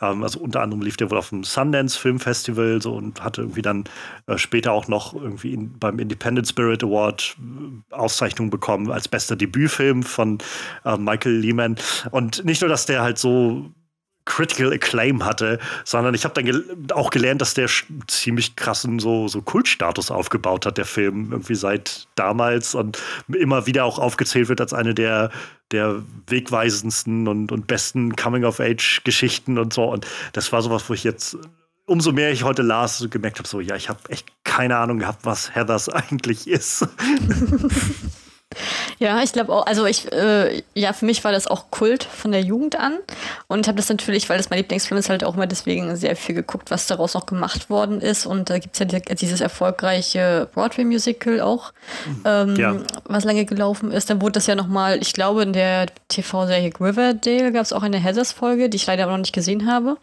Ähm, 0.02 0.24
also 0.24 0.40
unter 0.40 0.62
anderem 0.62 0.82
lief 0.82 0.98
der 0.98 1.12
wohl 1.12 1.18
auf 1.18 1.30
dem 1.30 1.44
Sundance 1.44 1.98
Film 1.98 2.20
Festival 2.20 2.82
so 2.82 2.96
und 2.96 3.24
hatte 3.24 3.42
irgendwie 3.42 3.62
dann 3.62 3.86
äh, 4.28 4.38
später 4.38 4.72
auch 4.72 4.88
noch 4.88 5.14
irgendwie 5.14 5.54
in, 5.54 5.78
beim 5.78 6.00
Independent 6.00 6.48
Spirit 6.48 6.84
Award 6.84 7.38
äh, 7.40 7.94
Auszeichnung 7.94 8.50
bekommen 8.50 8.92
als 8.92 9.08
bester 9.08 9.36
Debütfilm 9.36 10.04
von 10.04 10.40
äh, 10.86 10.98
Michael 10.98 11.38
Lehman. 11.38 11.76
Und 12.12 12.46
nicht 12.46 12.62
nur, 12.62 12.70
dass 12.70 12.86
der 12.86 13.02
halt 13.02 13.18
so 13.18 13.72
Critical 14.28 14.72
Acclaim 14.74 15.26
hatte, 15.26 15.58
sondern 15.86 16.14
ich 16.14 16.26
habe 16.26 16.34
dann 16.36 16.46
gel 16.46 16.64
auch 16.94 17.10
gelernt, 17.10 17.42
dass 17.42 17.54
der 17.54 17.68
ziemlich 18.08 18.56
krassen 18.56 19.00
so, 19.00 19.28
so 19.28 19.42
Kultstatus 19.42 20.12
aufgebaut 20.12 20.66
hat, 20.66 20.78
der 20.78 20.86
Film, 20.86 21.32
irgendwie 21.32 21.56
seit 21.56 22.08
damals 22.16 22.76
und 22.76 23.02
immer 23.34 23.66
wieder 23.66 23.86
auch 23.86 23.98
aufgezählt 23.98 24.50
wird 24.50 24.62
als 24.62 24.74
eine 24.74 24.94
der, 24.94 25.32
der 25.72 26.04
wegweisendsten 26.28 27.28
und, 27.28 27.52
und 27.52 27.68
besten 27.68 28.16
Coming-of-Age-Geschichten 28.16 29.58
und 29.58 29.74
so. 29.74 29.86
Und 29.86 30.06
das 30.34 30.52
war 30.52 30.62
sowas, 30.62 30.90
wo 30.90 30.94
ich 30.94 31.04
jetzt 31.04 31.38
umso 31.86 32.12
mehr 32.12 32.32
ich 32.32 32.44
heute 32.44 32.64
las, 32.64 32.98
so 32.98 33.08
gemerkt 33.08 33.40
habe, 33.40 33.48
so, 33.48 33.62
ja, 33.62 33.76
ich 33.76 33.88
habe 33.88 34.00
echt 34.10 34.28
keine 34.44 34.78
Ahnung 34.78 35.00
gehabt, 35.00 35.24
was 35.24 35.56
Heathers 35.56 35.88
eigentlich 35.90 36.48
ist. 36.48 36.86
Ja, 39.00 39.22
ich 39.22 39.32
glaube 39.32 39.54
auch, 39.54 39.66
also 39.68 39.86
ich, 39.86 40.12
äh, 40.12 40.64
ja, 40.74 40.94
für 40.94 41.06
mich 41.06 41.24
war 41.24 41.32
das 41.32 41.46
auch 41.46 41.70
Kult 41.70 42.04
von 42.04 42.32
der 42.32 42.42
Jugend 42.42 42.80
an 42.80 42.98
und 43.48 43.68
habe 43.68 43.78
das 43.78 43.90
natürlich, 43.90 44.28
weil 44.30 44.38
das 44.38 44.50
mein 44.50 44.58
Lieblingsfilm 44.58 44.98
ist, 44.98 45.10
halt 45.10 45.24
auch 45.24 45.36
immer 45.36 45.46
deswegen 45.46 45.96
sehr 45.96 46.16
viel 46.16 46.34
geguckt, 46.34 46.72
was 46.72 46.88
daraus 46.88 47.14
noch 47.14 47.26
gemacht 47.28 47.70
worden 47.70 48.02
ist 48.02 48.26
und 48.26 48.50
da 48.50 48.58
gibt 48.58 48.80
es 48.80 48.92
ja 48.92 49.00
dieses 49.00 49.42
erfolgreiche 49.42 50.50
Broadway-Musical 50.54 51.42
auch, 51.42 51.74
ähm, 52.26 52.56
ja. 52.56 52.78
was 53.06 53.26
lange 53.26 53.46
gelaufen 53.46 53.92
ist. 53.92 54.10
Dann 54.10 54.22
wurde 54.22 54.34
das 54.34 54.48
ja 54.48 54.56
nochmal, 54.56 55.00
ich 55.02 55.14
glaube, 55.14 55.44
in 55.44 55.54
der 55.54 55.88
TV-Serie 56.08 56.72
Riverdale 56.80 57.52
gab 57.52 57.64
es 57.64 57.74
auch 57.74 57.84
eine 57.84 57.98
Heathers-Folge, 57.98 58.70
die 58.70 58.78
ich 58.78 58.88
leider 58.88 59.04
aber 59.04 59.12
noch 59.12 59.20
nicht 59.20 59.34
gesehen 59.34 59.72
habe 59.72 59.98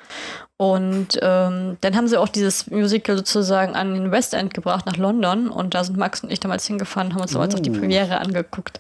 und 0.56 1.18
ähm, 1.20 1.78
dann 1.80 1.96
haben 1.96 2.06
sie 2.06 2.16
auch 2.16 2.28
dieses 2.28 2.70
Musical 2.70 3.16
sozusagen 3.16 3.74
an 3.74 3.92
den 3.92 4.12
West 4.12 4.34
End 4.34 4.54
gebracht 4.54 4.86
nach 4.86 4.96
London 4.96 5.48
und 5.48 5.74
da 5.74 5.82
sind 5.82 5.96
Max 5.96 6.22
und 6.22 6.30
ich 6.30 6.38
damals 6.38 6.64
hingefahren, 6.64 7.12
haben 7.12 7.22
uns 7.22 7.32
damals 7.32 7.54
uh. 7.54 7.58
auch 7.58 7.62
die 7.62 7.70
Premiere 7.70 8.20
angeguckt. 8.20 8.78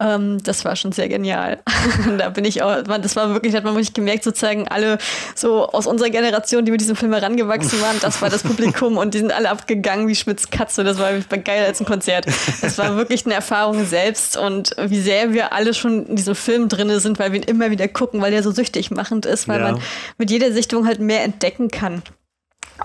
Ähm, 0.00 0.42
das 0.42 0.64
war 0.64 0.74
schon 0.74 0.90
sehr 0.90 1.08
genial. 1.08 1.60
da 2.18 2.30
bin 2.30 2.44
ich 2.44 2.64
auch, 2.64 2.82
das 2.82 3.14
war 3.14 3.30
wirklich, 3.30 3.54
hat 3.54 3.62
man 3.62 3.74
wirklich 3.74 3.94
gemerkt, 3.94 4.24
sozusagen 4.24 4.66
alle 4.66 4.98
so 5.36 5.68
aus 5.68 5.86
unserer 5.86 6.10
Generation, 6.10 6.64
die 6.64 6.72
mit 6.72 6.80
diesem 6.80 6.96
Film 6.96 7.12
herangewachsen 7.12 7.80
waren, 7.80 8.00
das 8.00 8.20
war 8.20 8.28
das 8.28 8.42
Publikum 8.42 8.96
und 8.96 9.14
die 9.14 9.18
sind 9.18 9.32
alle 9.32 9.50
abgegangen 9.50 10.08
wie 10.08 10.16
Schmitz 10.16 10.50
Katze. 10.50 10.82
Das 10.82 10.98
war 10.98 11.12
geil 11.12 11.64
als 11.64 11.80
ein 11.80 11.86
Konzert. 11.86 12.26
Das 12.60 12.76
war 12.76 12.96
wirklich 12.96 13.24
eine 13.24 13.34
Erfahrung 13.34 13.86
selbst 13.86 14.36
und 14.36 14.74
wie 14.84 15.00
sehr 15.00 15.32
wir 15.32 15.52
alle 15.52 15.74
schon 15.74 16.06
in 16.06 16.16
diesem 16.16 16.34
Film 16.34 16.68
drin 16.68 16.98
sind, 16.98 17.20
weil 17.20 17.30
wir 17.30 17.40
ihn 17.40 17.46
immer 17.46 17.70
wieder 17.70 17.86
gucken, 17.86 18.20
weil 18.20 18.32
der 18.32 18.42
so 18.42 18.50
süchtig 18.50 18.90
machend 18.90 19.26
ist, 19.26 19.46
weil 19.46 19.60
ja. 19.60 19.72
man 19.72 19.82
mit 20.18 20.32
jeder 20.32 20.50
Sichtung 20.50 20.88
halt 20.88 21.04
mehr 21.04 21.13
entdecken 21.22 21.70
kann. 21.70 22.02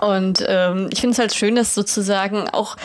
Und 0.00 0.44
ähm, 0.46 0.88
ich 0.92 1.00
finde 1.00 1.12
es 1.14 1.18
halt 1.18 1.34
schön, 1.34 1.56
dass 1.56 1.74
sozusagen 1.74 2.48
auch, 2.50 2.76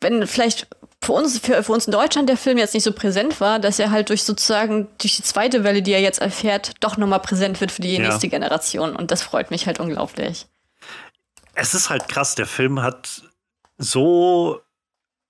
wenn 0.00 0.26
vielleicht 0.26 0.66
für 1.02 1.12
uns, 1.12 1.38
für, 1.38 1.62
für 1.62 1.72
uns 1.72 1.86
in 1.86 1.92
Deutschland 1.92 2.28
der 2.28 2.38
Film 2.38 2.56
jetzt 2.56 2.72
nicht 2.72 2.84
so 2.84 2.92
präsent 2.92 3.40
war, 3.40 3.58
dass 3.58 3.78
er 3.78 3.90
halt 3.90 4.08
durch 4.08 4.24
sozusagen, 4.24 4.88
durch 4.98 5.16
die 5.16 5.22
zweite 5.22 5.62
Welle, 5.62 5.82
die 5.82 5.92
er 5.92 6.00
jetzt 6.00 6.20
erfährt, 6.20 6.72
doch 6.80 6.96
nochmal 6.96 7.20
präsent 7.20 7.60
wird 7.60 7.70
für 7.70 7.82
die 7.82 7.96
ja. 7.96 8.08
nächste 8.08 8.28
Generation. 8.28 8.96
Und 8.96 9.10
das 9.10 9.22
freut 9.22 9.50
mich 9.50 9.66
halt 9.66 9.80
unglaublich. 9.80 10.46
Es 11.54 11.74
ist 11.74 11.90
halt 11.90 12.08
krass, 12.08 12.34
der 12.34 12.46
Film 12.46 12.82
hat 12.82 13.22
so 13.76 14.60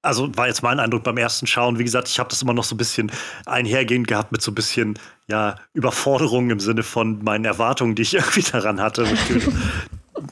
also 0.04 0.34
war 0.37 0.46
jetzt 0.46 0.62
mein 0.62 0.80
Eindruck 0.80 1.02
beim 1.02 1.16
ersten 1.16 1.46
Schauen. 1.46 1.78
Wie 1.78 1.84
gesagt, 1.84 2.08
ich 2.08 2.18
habe 2.18 2.28
das 2.28 2.42
immer 2.42 2.52
noch 2.52 2.64
so 2.64 2.75
ein 2.75 2.78
bisschen 2.78 3.11
einhergehend 3.46 4.06
gehabt 4.06 4.32
mit 4.32 4.42
so 4.42 4.50
ein 4.50 4.54
bisschen 4.54 4.99
ja, 5.26 5.56
Überforderung 5.73 6.50
im 6.50 6.61
Sinne 6.61 6.82
von 6.82 7.23
meinen 7.25 7.44
Erwartungen, 7.44 7.94
die 7.94 8.02
ich 8.02 8.14
irgendwie 8.14 8.42
daran 8.42 8.80
hatte. 8.80 9.06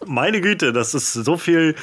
meine 0.06 0.40
Güte, 0.40 0.72
das 0.72 0.94
ist 0.94 1.12
so 1.12 1.36
viel, 1.36 1.74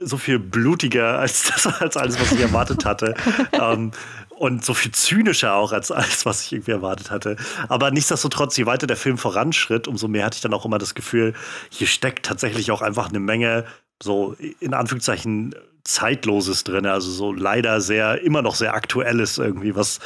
so 0.00 0.16
viel 0.16 0.38
blutiger 0.38 1.18
als, 1.18 1.42
das, 1.50 1.66
als 1.66 1.96
alles, 1.96 2.20
was 2.20 2.32
ich 2.32 2.40
erwartet 2.40 2.84
hatte. 2.84 3.14
ähm, 3.52 3.90
und 4.36 4.64
so 4.64 4.74
viel 4.74 4.90
zynischer 4.90 5.54
auch 5.54 5.72
als 5.72 5.92
alles, 5.92 6.26
was 6.26 6.42
ich 6.42 6.52
irgendwie 6.52 6.72
erwartet 6.72 7.10
hatte. 7.10 7.36
Aber 7.68 7.92
nichtsdestotrotz, 7.92 8.56
je 8.56 8.66
weiter 8.66 8.88
der 8.88 8.96
Film 8.96 9.16
voranschritt, 9.16 9.86
umso 9.86 10.08
mehr 10.08 10.24
hatte 10.24 10.36
ich 10.36 10.42
dann 10.42 10.52
auch 10.52 10.64
immer 10.64 10.78
das 10.78 10.94
Gefühl, 10.94 11.34
hier 11.70 11.86
steckt 11.86 12.26
tatsächlich 12.26 12.72
auch 12.72 12.82
einfach 12.82 13.08
eine 13.08 13.20
Menge 13.20 13.64
so 14.02 14.36
in 14.58 14.74
Anführungszeichen 14.74 15.54
Zeitloses 15.84 16.64
drin, 16.64 16.86
also 16.86 17.10
so 17.10 17.32
leider 17.32 17.80
sehr, 17.80 18.22
immer 18.22 18.42
noch 18.42 18.54
sehr 18.54 18.74
aktuelles 18.74 19.38
irgendwie, 19.38 19.76
was 19.76 20.00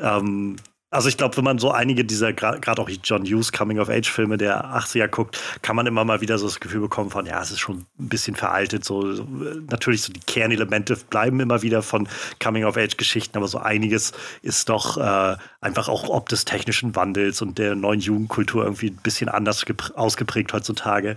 ähm, 0.00 0.56
also 0.88 1.08
ich 1.08 1.16
glaube, 1.16 1.36
wenn 1.36 1.44
man 1.44 1.58
so 1.58 1.72
einige 1.72 2.04
dieser, 2.04 2.32
gerade 2.32 2.80
auch 2.80 2.88
die 2.88 3.00
John 3.02 3.24
Hughes 3.26 3.50
Coming-of-Age-Filme 3.52 4.38
der 4.38 4.64
80er 4.66 5.08
guckt, 5.08 5.38
kann 5.60 5.74
man 5.74 5.86
immer 5.86 6.04
mal 6.04 6.20
wieder 6.20 6.38
so 6.38 6.46
das 6.46 6.60
Gefühl 6.60 6.80
bekommen 6.80 7.10
von, 7.10 7.26
ja, 7.26 7.42
es 7.42 7.50
ist 7.50 7.58
schon 7.58 7.86
ein 7.98 8.08
bisschen 8.08 8.36
veraltet. 8.36 8.84
So, 8.84 9.02
natürlich 9.02 10.02
so 10.02 10.12
die 10.12 10.20
Kernelemente 10.20 10.96
bleiben 11.10 11.40
immer 11.40 11.62
wieder 11.62 11.82
von 11.82 12.08
Coming-of-Age-Geschichten, 12.40 13.36
aber 13.36 13.48
so 13.48 13.58
einiges 13.58 14.12
ist 14.42 14.68
doch 14.68 14.96
äh, 14.96 15.36
einfach 15.60 15.88
auch 15.88 16.08
ob 16.08 16.28
des 16.28 16.44
technischen 16.44 16.94
Wandels 16.94 17.42
und 17.42 17.58
der 17.58 17.74
neuen 17.74 18.00
Jugendkultur 18.00 18.62
irgendwie 18.62 18.90
ein 18.90 19.00
bisschen 19.02 19.28
anders 19.28 19.64
ausgeprägt 19.94 20.52
heutzutage. 20.52 21.16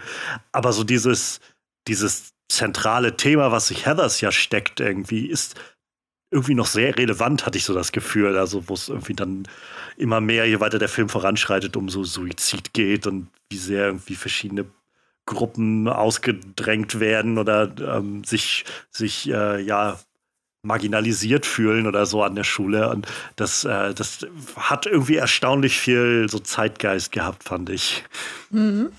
Aber 0.51 0.73
so 0.73 0.83
dieses, 0.83 1.41
dieses 1.87 2.33
zentrale 2.49 3.15
Thema, 3.15 3.51
was 3.51 3.67
sich 3.67 3.85
Heathers 3.85 4.19
ja 4.21 4.31
steckt, 4.31 4.79
irgendwie, 4.79 5.27
ist 5.27 5.55
irgendwie 6.31 6.55
noch 6.55 6.67
sehr 6.67 6.97
relevant, 6.97 7.45
hatte 7.45 7.57
ich 7.57 7.63
so 7.63 7.73
das 7.73 7.91
Gefühl. 7.91 8.37
Also, 8.37 8.67
wo 8.67 8.73
es 8.73 8.89
irgendwie 8.89 9.13
dann 9.13 9.47
immer 9.97 10.21
mehr, 10.21 10.45
je 10.45 10.59
weiter 10.59 10.79
der 10.79 10.89
Film 10.89 11.09
voranschreitet, 11.09 11.77
um 11.77 11.89
so 11.89 12.03
Suizid 12.03 12.73
geht 12.73 13.07
und 13.07 13.29
wie 13.49 13.57
sehr 13.57 13.85
irgendwie 13.85 14.15
verschiedene 14.15 14.65
Gruppen 15.25 15.87
ausgedrängt 15.87 16.99
werden 16.99 17.37
oder 17.37 17.71
ähm, 17.79 18.23
sich, 18.23 18.65
sich 18.91 19.29
äh, 19.29 19.61
ja 19.61 19.99
marginalisiert 20.63 21.45
fühlen 21.45 21.87
oder 21.87 22.05
so 22.05 22.23
an 22.23 22.35
der 22.35 22.43
Schule. 22.43 22.89
Und 22.89 23.07
das, 23.35 23.63
äh, 23.63 23.93
das 23.93 24.25
hat 24.55 24.85
irgendwie 24.85 25.15
erstaunlich 25.15 25.79
viel 25.79 26.27
so 26.29 26.39
Zeitgeist 26.39 27.11
gehabt, 27.11 27.43
fand 27.43 27.69
ich. 27.69 28.03
Mhm. 28.49 28.91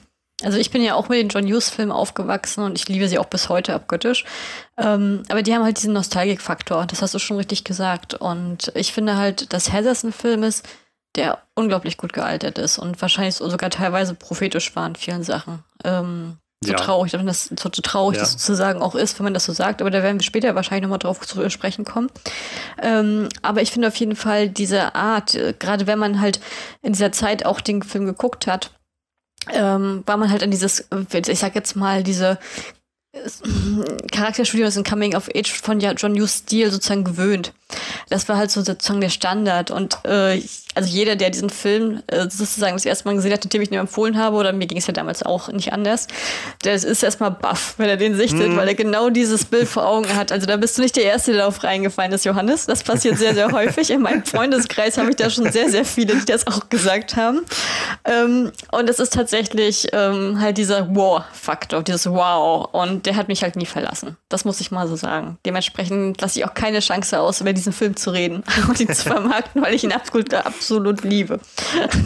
Also 0.43 0.59
ich 0.59 0.71
bin 0.71 0.83
ja 0.83 0.95
auch 0.95 1.09
mit 1.09 1.19
den 1.19 1.29
John 1.29 1.47
Hughes-Filmen 1.47 1.93
aufgewachsen 1.93 2.65
und 2.65 2.79
ich 2.79 2.89
liebe 2.89 3.09
sie 3.09 3.19
auch 3.19 3.27
bis 3.27 3.49
heute 3.49 3.75
abgöttisch. 3.75 4.25
Ähm, 4.79 5.23
aber 5.29 5.43
die 5.43 5.55
haben 5.55 5.65
halt 5.65 5.77
diesen 5.79 5.93
Nostalgik-Faktor, 5.93 6.87
das 6.87 7.03
hast 7.03 7.15
du 7.15 7.19
schon 7.19 7.37
richtig 7.37 7.65
gesagt. 7.65 8.15
Und 8.15 8.73
ich 8.75 8.93
finde 8.93 9.17
halt, 9.17 9.53
dass 9.53 9.73
Heathers 9.73 10.05
ein 10.05 10.13
Film 10.13 10.43
ist, 10.43 10.67
der 11.17 11.39
unglaublich 11.55 11.97
gut 11.97 12.13
gealtert 12.13 12.59
ist 12.59 12.79
und 12.79 13.01
wahrscheinlich 13.03 13.35
sogar 13.35 13.71
teilweise 13.71 14.15
prophetisch 14.15 14.75
war 14.77 14.87
in 14.87 14.95
vielen 14.95 15.23
Sachen. 15.23 15.65
Ähm, 15.85 16.39
so 16.63 16.73
ja. 16.73 16.79
traurig, 16.79 17.13
das, 17.13 17.45
so 17.47 17.69
traurig 17.71 18.17
ja. 18.17 18.23
das 18.23 18.33
sozusagen 18.33 18.83
auch 18.83 18.95
ist, 18.95 19.19
wenn 19.19 19.25
man 19.25 19.35
das 19.35 19.47
so 19.47 19.53
sagt, 19.53 19.81
aber 19.81 19.91
da 19.91 20.03
werden 20.03 20.19
wir 20.19 20.25
später 20.25 20.55
wahrscheinlich 20.55 20.83
nochmal 20.83 20.99
drauf 20.99 21.21
zu 21.27 21.49
sprechen 21.49 21.87
kommen. 21.87 22.11
Ähm, 22.83 23.31
aber 23.41 23.63
ich 23.63 23.73
finde 23.73 23.89
auf 23.89 23.97
jeden 23.97 24.15
Fall 24.15 24.51
diese 24.51 24.95
Art, 24.95 25.35
äh, 25.35 25.55
gerade 25.59 25.87
wenn 25.87 25.99
man 25.99 26.21
halt 26.21 26.39
in 26.83 26.93
dieser 26.93 27.13
Zeit 27.13 27.47
auch 27.47 27.63
den 27.63 27.83
Film 27.83 28.05
geguckt 28.05 28.47
hat, 28.47 28.73
ähm, 29.49 30.03
war 30.07 30.17
man 30.17 30.31
halt 30.31 30.43
an 30.43 30.51
dieses, 30.51 30.89
ich 31.15 31.39
sag 31.39 31.55
jetzt 31.55 31.77
mal, 31.77 32.03
diese 32.03 32.39
Charakterstudios 34.13 34.77
in 34.77 34.85
Coming 34.85 35.17
of 35.17 35.29
Age 35.35 35.51
von 35.51 35.81
John 35.81 36.15
Hughes 36.15 36.39
Stil 36.39 36.71
sozusagen 36.71 37.03
gewöhnt. 37.03 37.53
Das 38.09 38.29
war 38.29 38.37
halt 38.37 38.51
so 38.51 38.63
sozusagen 38.63 39.01
der 39.01 39.09
Standard. 39.09 39.71
Und 39.71 39.99
äh, 40.05 40.41
also 40.75 40.89
jeder, 40.89 41.17
der 41.17 41.31
diesen 41.31 41.51
Film 41.51 42.03
äh, 42.07 42.29
sozusagen 42.29 42.75
das 42.75 42.85
erste 42.85 43.07
Mal 43.07 43.15
gesehen 43.15 43.33
hat, 43.33 43.53
dem 43.53 43.63
ich 43.63 43.71
ihn 43.71 43.79
empfohlen 43.79 44.17
habe, 44.17 44.37
oder 44.37 44.53
mir 44.53 44.67
ging 44.67 44.79
es 44.79 44.87
ja 44.87 44.93
damals 44.93 45.23
auch 45.25 45.49
nicht 45.49 45.73
anders, 45.73 46.07
der 46.65 46.75
ist 46.75 47.03
erstmal 47.03 47.31
baff, 47.33 47.75
wenn 47.79 47.89
er 47.89 47.97
den 47.97 48.15
sichtet, 48.15 48.49
mhm. 48.49 48.57
weil 48.57 48.69
er 48.69 48.75
genau 48.75 49.11
dieses 49.11 49.45
Bild 49.45 49.69
vor 49.69 49.87
Augen 49.87 50.15
hat. 50.15 50.31
Also 50.31 50.47
da 50.47 50.57
bist 50.57 50.79
du 50.79 50.83
nicht 50.83 50.97
der 50.97 51.05
Erste, 51.05 51.33
der 51.33 51.41
darauf 51.41 51.63
reingefallen 51.65 52.13
ist, 52.13 52.25
Johannes. 52.25 52.67
Das 52.67 52.83
passiert 52.83 53.19
sehr, 53.19 53.35
sehr 53.35 53.51
häufig. 53.51 53.91
In 53.91 54.03
meinem 54.03 54.25
Freundeskreis 54.25 54.99
habe 54.99 55.11
ich 55.11 55.17
da 55.17 55.31
schon 55.31 55.51
sehr, 55.51 55.69
sehr 55.71 55.85
viele, 55.85 56.15
die 56.15 56.27
das 56.27 56.47
auch 56.47 56.69
gesagt 56.69 57.17
haben. 57.17 57.41
Ähm, 58.05 58.53
und 58.73 58.89
es 58.89 58.99
ist 59.01 59.13
tatsächlich 59.13 59.89
ähm, 59.93 60.41
halt 60.41 60.59
dieser 60.59 60.95
Wow-Faktor, 60.95 61.83
dieses 61.83 62.07
Wow. 62.07 62.69
Und 62.73 63.00
der 63.07 63.17
hat 63.17 63.29
mich 63.29 63.43
halt 63.43 63.57
nie 63.57 63.67
verlassen. 63.67 64.17
Das 64.29 64.45
muss 64.45 64.61
ich 64.61 64.71
mal 64.71 64.89
so 64.89 64.97
sagen. 64.97 65.39
Dementsprechend 65.47 66.21
lasse 66.21 66.39
ich 66.39 66.45
auch 66.45 66.55
keine 66.55 66.81
Chance 66.81 67.21
aus, 67.21 67.41
über 67.41 67.53
diesen 67.53 67.73
Film 67.73 67.97
zu 67.97 68.11
reden 68.11 68.43
und 68.69 68.81
ihn 68.81 68.93
zu 68.93 69.03
vermarkten, 69.05 69.63
weil 69.63 69.75
ich 69.75 69.85
ihn 69.85 69.93
absolut, 69.93 70.33
absolut 70.35 71.03
liebe. 71.03 71.41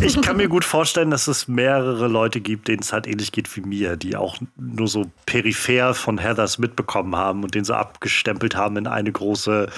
Ich 0.01 0.21
kann 0.21 0.37
mir 0.37 0.49
gut 0.49 0.65
vorstellen, 0.65 1.11
dass 1.11 1.29
es 1.29 1.49
mehrere 1.49 2.09
Leute 2.09 2.41
gibt, 2.41 2.69
denen 2.69 2.83
es 2.83 2.93
halt 2.93 3.07
ähnlich 3.07 3.33
geht 3.33 3.55
wie 3.57 3.61
mir, 3.61 3.97
die 3.97 4.17
auch 4.17 4.39
nur 4.57 4.89
so 4.89 5.07
peripher 5.27 5.95
von 5.95 6.19
Heathers 6.19 6.59
mitbekommen 6.59 7.17
haben 7.17 7.43
und 7.43 7.55
den 7.55 7.65
so 7.65 7.75
abgestempelt 7.75 8.57
haben 8.57 8.77
in 8.77 8.87
eine 8.87 9.13
große 9.13 9.69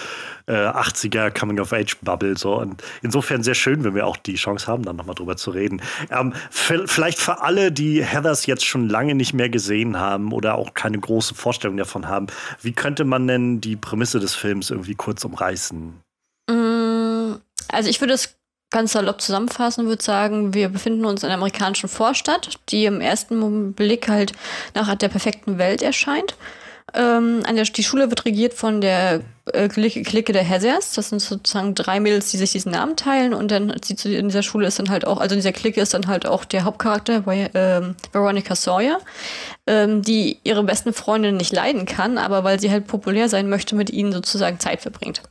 äh, 0.47 0.53
80er 0.53 1.31
Coming-of-Age-Bubble. 1.31 2.37
So. 2.37 2.55
Und 2.61 2.83
insofern 3.03 3.43
sehr 3.43 3.55
schön, 3.55 3.85
wenn 3.85 3.95
wir 3.95 4.07
auch 4.07 4.17
die 4.17 4.35
Chance 4.35 4.67
haben, 4.67 4.85
dann 4.85 4.97
nochmal 4.97 5.15
drüber 5.15 5.37
zu 5.37 5.51
reden. 5.51 5.83
Ähm, 6.11 6.33
vielleicht 6.51 7.19
für 7.19 7.43
alle, 7.43 7.73
die 7.73 8.05
Heathers 8.05 8.47
jetzt 8.47 8.65
schon 8.65 8.89
lange 8.89 9.15
nicht 9.15 9.35
mehr 9.35 9.49
gesehen 9.49 9.99
haben 9.99 10.33
oder 10.33 10.57
auch 10.57 10.75
keine 10.75 10.99
große 11.07 11.35
Vorstellung 11.35 11.77
davon 11.77 12.09
haben, 12.09 12.27
wie 12.61 12.73
könnte 12.73 13.05
man 13.05 13.27
denn 13.27 13.61
die 13.61 13.77
Prämisse 13.77 14.21
des 14.21 14.35
Films 14.35 14.71
irgendwie 14.71 14.95
kurz 14.95 15.25
umreißen? 15.25 16.01
Mm, 16.51 17.35
also 17.69 17.89
ich 17.89 18.01
würde 18.01 18.15
es 18.15 18.37
ganz 18.71 18.93
salopp 18.93 19.21
zusammenfassen 19.21 19.87
würde 19.87 20.03
sagen, 20.03 20.53
wir 20.53 20.69
befinden 20.69 21.05
uns 21.05 21.23
in 21.23 21.29
einer 21.29 21.39
amerikanischen 21.39 21.89
Vorstadt, 21.89 22.59
die 22.69 22.85
im 22.85 23.01
ersten 23.01 23.73
Blick 23.73 24.09
halt 24.09 24.33
nach 24.75 24.93
der 24.95 25.09
perfekten 25.09 25.59
Welt 25.59 25.83
erscheint. 25.83 26.35
Ähm, 26.97 27.43
an 27.47 27.57
der, 27.57 27.65
die 27.65 27.85
Schule 27.85 28.09
wird 28.11 28.25
regiert 28.25 28.55
von 28.55 28.81
der 28.81 29.21
äh, 29.53 29.69
Clique 29.69 30.33
der 30.33 30.49
Hazards. 30.49 30.95
Das 30.95 31.11
sind 31.11 31.21
sozusagen 31.21 31.75
drei 31.75 32.00
Mädels, 32.00 32.31
die 32.31 32.37
sich 32.37 32.53
diesen 32.53 32.73
Namen 32.73 32.97
teilen. 32.97 33.35
Und 33.35 33.50
dann 33.50 33.71
in 33.71 34.29
dieser 34.29 34.43
Schule 34.43 34.67
ist 34.67 34.79
dann 34.79 34.91
halt 34.91 35.07
auch, 35.07 35.19
also 35.19 35.35
in 35.35 35.38
dieser 35.38 35.53
Clique 35.53 35.81
ist 35.81 35.95
dann 35.95 36.07
halt 36.07 36.26
auch 36.26 36.45
der 36.45 36.65
Hauptcharakter, 36.65 37.23
ähm, 37.55 37.95
Veronica 38.12 38.55
Sawyer, 38.55 38.99
ähm, 39.67 40.03
die 40.03 40.38
ihre 40.43 40.65
besten 40.65 40.93
Freundinnen 40.93 41.37
nicht 41.37 41.53
leiden 41.53 41.87
kann, 41.87 42.19
aber 42.19 42.45
weil 42.45 42.59
sie 42.59 42.71
halt 42.71 42.87
populär 42.87 43.29
sein 43.29 43.49
möchte, 43.49 43.76
mit 43.76 43.91
ihnen 43.91 44.12
sozusagen 44.12 44.59
Zeit 44.59 44.81
verbringt. 44.81 45.23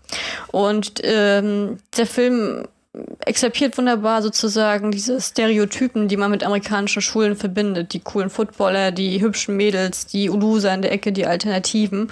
Und 0.51 1.01
ähm, 1.03 1.79
der 1.98 2.05
Film 2.05 2.67
exerpiert 3.25 3.77
wunderbar 3.77 4.21
sozusagen 4.21 4.91
diese 4.91 5.19
Stereotypen, 5.19 6.07
die 6.07 6.17
man 6.17 6.31
mit 6.31 6.43
amerikanischen 6.43 7.01
Schulen 7.01 7.35
verbindet. 7.35 7.93
Die 7.93 7.99
coolen 7.99 8.29
Footballer, 8.29 8.91
die 8.91 9.21
hübschen 9.21 9.57
Mädels, 9.57 10.05
die 10.05 10.29
Ulusa 10.29 10.73
in 10.73 10.81
der 10.81 10.91
Ecke, 10.91 11.11
die 11.11 11.25
Alternativen. 11.25 12.11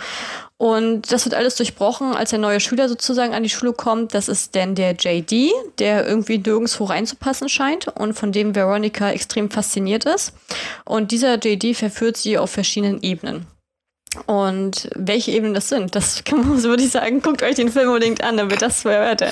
Und 0.57 1.11
das 1.11 1.25
wird 1.25 1.35
alles 1.35 1.55
durchbrochen, 1.55 2.15
als 2.15 2.29
der 2.29 2.39
neue 2.39 2.59
Schüler 2.59 2.87
sozusagen 2.87 3.33
an 3.33 3.43
die 3.43 3.49
Schule 3.49 3.73
kommt. 3.73 4.13
Das 4.13 4.27
ist 4.29 4.55
dann 4.55 4.75
der 4.75 4.93
JD, 4.93 5.51
der 5.79 6.07
irgendwie 6.07 6.37
nirgendwo 6.37 6.85
reinzupassen 6.85 7.49
scheint 7.49 7.87
und 7.87 8.13
von 8.13 8.31
dem 8.31 8.55
Veronica 8.55 9.11
extrem 9.11 9.49
fasziniert 9.49 10.05
ist. 10.05 10.33
Und 10.85 11.11
dieser 11.11 11.37
JD 11.37 11.75
verführt 11.75 12.17
sie 12.17 12.37
auf 12.37 12.51
verschiedenen 12.51 13.01
Ebenen. 13.01 13.45
Und 14.25 14.89
welche 14.95 15.31
Ebenen 15.31 15.53
das 15.53 15.69
sind, 15.69 15.95
das 15.95 16.23
kann 16.23 16.47
man, 16.47 16.59
so 16.59 16.69
würde 16.69 16.83
ich 16.83 16.91
sagen, 16.91 17.21
guckt 17.21 17.43
euch 17.43 17.55
den 17.55 17.71
Film 17.71 17.89
unbedingt 17.89 18.23
an, 18.23 18.37
damit 18.37 18.61
das 18.61 18.81
verhört. 18.81 19.23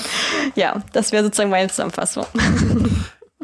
Ja, 0.56 0.84
das 0.94 1.12
wäre 1.12 1.24
sozusagen 1.24 1.50
meine 1.50 1.70
Zusammenfassung. 1.70 2.26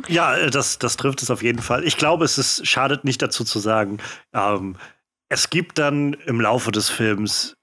Ja, 0.08 0.48
das, 0.50 0.78
das 0.78 0.96
trifft 0.96 1.24
es 1.24 1.32
auf 1.32 1.42
jeden 1.42 1.62
Fall. 1.62 1.84
Ich 1.84 1.98
glaube, 1.98 2.24
es 2.24 2.38
ist, 2.38 2.68
schadet 2.68 3.04
nicht 3.04 3.20
dazu 3.20 3.44
zu 3.44 3.58
sagen, 3.58 3.98
ähm, 4.32 4.76
es 5.28 5.50
gibt 5.50 5.80
dann 5.80 6.14
im 6.14 6.40
Laufe 6.40 6.72
des 6.72 6.88
Films 6.88 7.57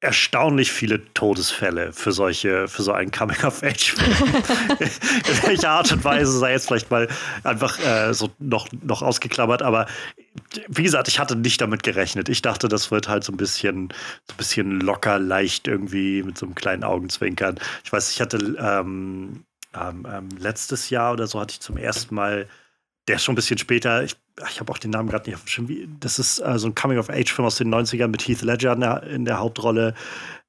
erstaunlich 0.00 0.72
viele 0.72 1.12
Todesfälle 1.14 1.92
für 1.92 2.12
solche, 2.12 2.68
für 2.68 2.82
so 2.82 2.92
einen 2.92 3.10
Coming-of-Age-Film. 3.10 4.12
In 4.78 5.42
welcher 5.48 5.70
Art 5.70 5.90
und 5.90 6.04
Weise 6.04 6.38
sei 6.38 6.52
jetzt 6.52 6.66
vielleicht 6.66 6.90
mal 6.90 7.08
einfach 7.44 7.78
äh, 7.78 8.12
so 8.12 8.30
noch, 8.38 8.68
noch 8.82 9.02
ausgeklammert, 9.02 9.62
aber 9.62 9.86
wie 10.68 10.82
gesagt, 10.82 11.08
ich 11.08 11.18
hatte 11.18 11.34
nicht 11.34 11.60
damit 11.60 11.82
gerechnet. 11.82 12.28
Ich 12.28 12.42
dachte, 12.42 12.68
das 12.68 12.90
wird 12.90 13.08
halt 13.08 13.24
so 13.24 13.32
ein 13.32 13.38
bisschen, 13.38 13.88
so 14.26 14.34
ein 14.34 14.36
bisschen 14.36 14.80
locker, 14.80 15.18
leicht 15.18 15.66
irgendwie 15.66 16.22
mit 16.22 16.36
so 16.36 16.44
einem 16.44 16.54
kleinen 16.54 16.84
Augenzwinkern. 16.84 17.58
Ich 17.84 17.92
weiß, 17.92 18.12
ich 18.12 18.20
hatte 18.20 18.36
ähm, 18.58 19.44
ähm, 19.74 20.06
ähm 20.10 20.28
letztes 20.38 20.90
Jahr 20.90 21.14
oder 21.14 21.26
so 21.26 21.40
hatte 21.40 21.52
ich 21.52 21.60
zum 21.60 21.78
ersten 21.78 22.14
Mal 22.14 22.46
der 23.08 23.16
ist 23.16 23.24
schon 23.24 23.34
ein 23.34 23.36
bisschen 23.36 23.58
später. 23.58 24.02
Ich, 24.02 24.16
ich 24.50 24.60
habe 24.60 24.70
auch 24.70 24.78
den 24.78 24.90
Namen 24.90 25.08
gerade 25.08 25.28
nicht 25.28 25.36
auf 25.36 25.44
dem 25.44 25.48
Schirm. 25.48 25.96
Das 26.00 26.18
ist 26.18 26.40
äh, 26.40 26.58
so 26.58 26.68
ein 26.68 26.74
Coming-of-Age-Film 26.74 27.46
aus 27.46 27.56
den 27.56 27.74
90ern 27.74 28.08
mit 28.08 28.26
Heath 28.26 28.42
Ledger 28.42 28.72
in 28.72 28.80
der, 28.80 29.02
in 29.04 29.24
der 29.24 29.38
Hauptrolle. 29.38 29.94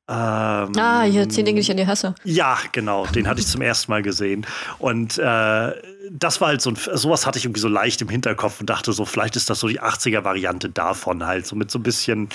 Ähm, 0.09 0.71
ah, 0.77 1.03
hier 1.03 1.27
zehn 1.27 1.43
Dinge, 1.43 1.59
die 1.59 1.61
ich 1.61 1.71
an 1.71 1.77
dir 1.77 1.87
hasse. 1.87 2.15
Ja, 2.23 2.57
genau. 2.71 3.05
Den 3.07 3.27
hatte 3.27 3.41
ich 3.41 3.47
zum 3.47 3.61
ersten 3.61 3.91
Mal 3.91 4.01
gesehen. 4.01 4.45
Und 4.79 5.17
äh, 5.17 5.71
das 6.11 6.41
war 6.41 6.49
halt 6.49 6.61
so 6.61 6.71
ein, 6.71 6.77
sowas 6.93 7.25
hatte 7.25 7.39
ich 7.39 7.45
irgendwie 7.45 7.59
so 7.59 7.67
leicht 7.67 8.01
im 8.01 8.09
Hinterkopf 8.09 8.59
und 8.59 8.69
dachte 8.69 8.93
so, 8.93 9.05
vielleicht 9.05 9.35
ist 9.35 9.49
das 9.49 9.59
so 9.59 9.67
die 9.67 9.81
80er-Variante 9.81 10.69
davon 10.69 11.25
halt, 11.25 11.47
so 11.47 11.55
mit 11.55 11.71
so 11.71 11.79
ein 11.79 11.83
bisschen 11.83 12.29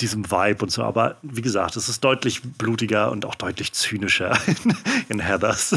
diesem 0.00 0.30
Vibe 0.30 0.64
und 0.64 0.70
so. 0.70 0.82
Aber 0.82 1.16
wie 1.22 1.42
gesagt, 1.42 1.76
es 1.76 1.88
ist 1.88 2.02
deutlich 2.04 2.42
blutiger 2.42 3.10
und 3.10 3.24
auch 3.24 3.34
deutlich 3.34 3.72
zynischer 3.72 4.36
in, 4.46 4.76
in 5.08 5.20
Heathers. 5.20 5.74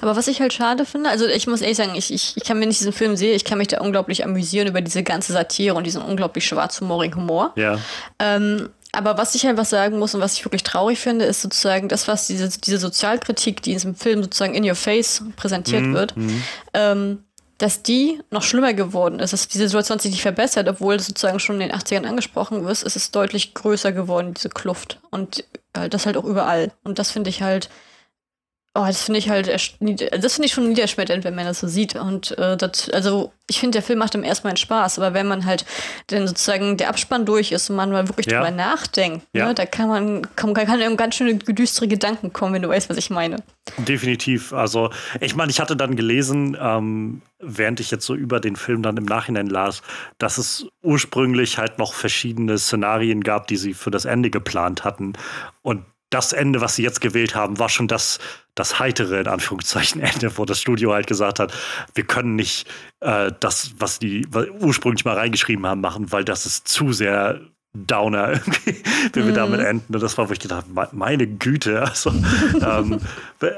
Aber 0.00 0.16
was 0.16 0.28
ich 0.28 0.40
halt 0.40 0.52
schade 0.52 0.84
finde, 0.84 1.10
also 1.10 1.26
ich 1.26 1.46
muss 1.46 1.60
ehrlich 1.60 1.76
sagen, 1.76 1.94
ich, 1.94 2.12
ich, 2.12 2.36
ich 2.36 2.44
kann 2.44 2.58
mir 2.58 2.66
nicht 2.66 2.80
diesen 2.80 2.92
Film 2.92 3.16
sehen, 3.16 3.34
ich 3.34 3.44
kann 3.44 3.58
mich 3.58 3.68
da 3.68 3.80
unglaublich 3.80 4.24
amüsieren 4.24 4.68
über 4.68 4.80
diese 4.80 5.02
ganze 5.02 5.32
Satire 5.32 5.74
und 5.74 5.84
diesen 5.84 6.02
unglaublich 6.02 6.46
schwarzhumorigen 6.46 7.20
Humor. 7.20 7.52
Ja. 7.56 7.78
Ähm, 8.18 8.70
aber 8.92 9.18
was 9.18 9.34
ich 9.34 9.46
einfach 9.46 9.64
sagen 9.64 9.98
muss 9.98 10.14
und 10.14 10.20
was 10.20 10.34
ich 10.34 10.44
wirklich 10.44 10.62
traurig 10.62 10.98
finde, 10.98 11.24
ist 11.24 11.42
sozusagen 11.42 11.88
das, 11.88 12.08
was 12.08 12.26
diese, 12.26 12.48
diese 12.48 12.78
Sozialkritik, 12.78 13.62
die 13.62 13.70
in 13.70 13.76
diesem 13.76 13.94
Film 13.94 14.22
sozusagen 14.22 14.54
in 14.54 14.68
your 14.68 14.74
face 14.74 15.22
präsentiert 15.36 15.82
mhm. 15.82 15.94
wird, 15.94 16.16
mhm. 16.16 16.42
Ähm, 16.74 17.24
dass 17.58 17.82
die 17.82 18.20
noch 18.30 18.42
schlimmer 18.42 18.72
geworden 18.72 19.20
ist, 19.20 19.34
dass 19.34 19.46
diese 19.46 19.68
Situation 19.68 19.98
sich 19.98 20.12
nicht 20.12 20.22
verbessert, 20.22 20.66
obwohl 20.66 20.96
das 20.96 21.06
sozusagen 21.06 21.40
schon 21.40 21.60
in 21.60 21.68
den 21.68 21.76
80ern 21.76 22.06
angesprochen 22.06 22.66
ist, 22.66 22.82
ist 22.82 22.96
es 22.96 23.10
deutlich 23.10 23.52
größer 23.52 23.92
geworden, 23.92 24.32
diese 24.32 24.48
Kluft. 24.48 24.98
Und 25.10 25.44
äh, 25.74 25.90
das 25.90 26.06
halt 26.06 26.16
auch 26.16 26.24
überall. 26.24 26.72
Und 26.84 26.98
das 26.98 27.10
finde 27.10 27.28
ich 27.28 27.42
halt 27.42 27.68
Oh, 28.72 28.84
das 28.86 29.02
finde 29.02 29.18
ich 29.18 29.28
halt, 29.28 29.48
das 29.48 29.74
finde 29.74 30.46
ich 30.46 30.52
schon 30.52 30.68
niederschmetternd, 30.68 31.24
wenn 31.24 31.34
man 31.34 31.44
das 31.44 31.58
so 31.58 31.66
sieht. 31.66 31.96
Und 31.96 32.38
äh, 32.38 32.56
das, 32.56 32.88
also 32.90 33.32
ich 33.48 33.58
finde, 33.58 33.78
der 33.78 33.82
Film 33.82 33.98
macht 33.98 34.14
im 34.14 34.22
ersten 34.22 34.46
Mal 34.46 34.56
Spaß, 34.56 35.00
aber 35.00 35.12
wenn 35.12 35.26
man 35.26 35.44
halt 35.44 35.64
dann 36.06 36.28
sozusagen 36.28 36.76
der 36.76 36.88
Abspann 36.88 37.26
durch 37.26 37.50
ist 37.50 37.68
und 37.68 37.74
man 37.74 37.90
mal 37.90 38.06
wirklich 38.06 38.26
ja. 38.26 38.38
drüber 38.38 38.52
nachdenkt, 38.52 39.26
ja. 39.32 39.46
ne, 39.46 39.54
da 39.54 39.66
kann 39.66 39.88
man, 39.88 40.22
kann, 40.36 40.54
kann 40.54 40.80
einem 40.80 40.96
ganz 40.96 41.16
schöne 41.16 41.34
düstere 41.34 41.88
Gedanken 41.88 42.32
kommen, 42.32 42.54
wenn 42.54 42.62
du 42.62 42.68
weißt, 42.68 42.88
was 42.88 42.96
ich 42.96 43.10
meine. 43.10 43.42
Definitiv. 43.78 44.52
Also, 44.52 44.90
ich 45.20 45.34
meine, 45.34 45.50
ich 45.50 45.58
hatte 45.58 45.74
dann 45.74 45.96
gelesen, 45.96 46.56
ähm, 46.60 47.22
während 47.40 47.80
ich 47.80 47.90
jetzt 47.90 48.06
so 48.06 48.14
über 48.14 48.38
den 48.38 48.54
Film 48.54 48.82
dann 48.82 48.96
im 48.96 49.04
Nachhinein 49.04 49.48
las, 49.48 49.82
dass 50.18 50.38
es 50.38 50.68
ursprünglich 50.80 51.58
halt 51.58 51.78
noch 51.78 51.92
verschiedene 51.92 52.56
Szenarien 52.56 53.24
gab, 53.24 53.48
die 53.48 53.56
sie 53.56 53.74
für 53.74 53.90
das 53.90 54.04
Ende 54.04 54.30
geplant 54.30 54.84
hatten. 54.84 55.14
Und 55.62 55.82
das 56.10 56.32
Ende, 56.32 56.60
was 56.60 56.74
sie 56.74 56.82
jetzt 56.82 57.00
gewählt 57.00 57.34
haben, 57.34 57.58
war 57.58 57.68
schon 57.68 57.88
das, 57.88 58.18
das 58.60 58.78
heitere, 58.78 59.20
in 59.20 59.26
Anführungszeichen, 59.26 60.00
Ende, 60.00 60.36
wo 60.38 60.44
das 60.44 60.60
Studio 60.60 60.92
halt 60.92 61.06
gesagt 61.06 61.40
hat, 61.40 61.52
wir 61.94 62.04
können 62.04 62.36
nicht 62.36 62.68
äh, 63.00 63.32
das, 63.40 63.72
was 63.78 63.98
die 63.98 64.26
ursprünglich 64.60 65.04
mal 65.04 65.16
reingeschrieben 65.16 65.66
haben, 65.66 65.80
machen, 65.80 66.12
weil 66.12 66.24
das 66.24 66.46
ist 66.46 66.68
zu 66.68 66.92
sehr 66.92 67.40
Downer 67.72 68.30
irgendwie, 68.32 68.82
wenn 69.12 69.26
wir 69.26 69.34
damit 69.34 69.60
mhm. 69.60 69.66
enden. 69.66 69.94
Und 69.94 70.02
das 70.02 70.18
war, 70.18 70.28
wo 70.28 70.32
ich 70.32 70.40
gedacht 70.40 70.66
habe, 70.74 70.96
meine 70.96 71.26
Güte. 71.26 71.82
Also, 71.82 72.10
ähm, 72.62 73.00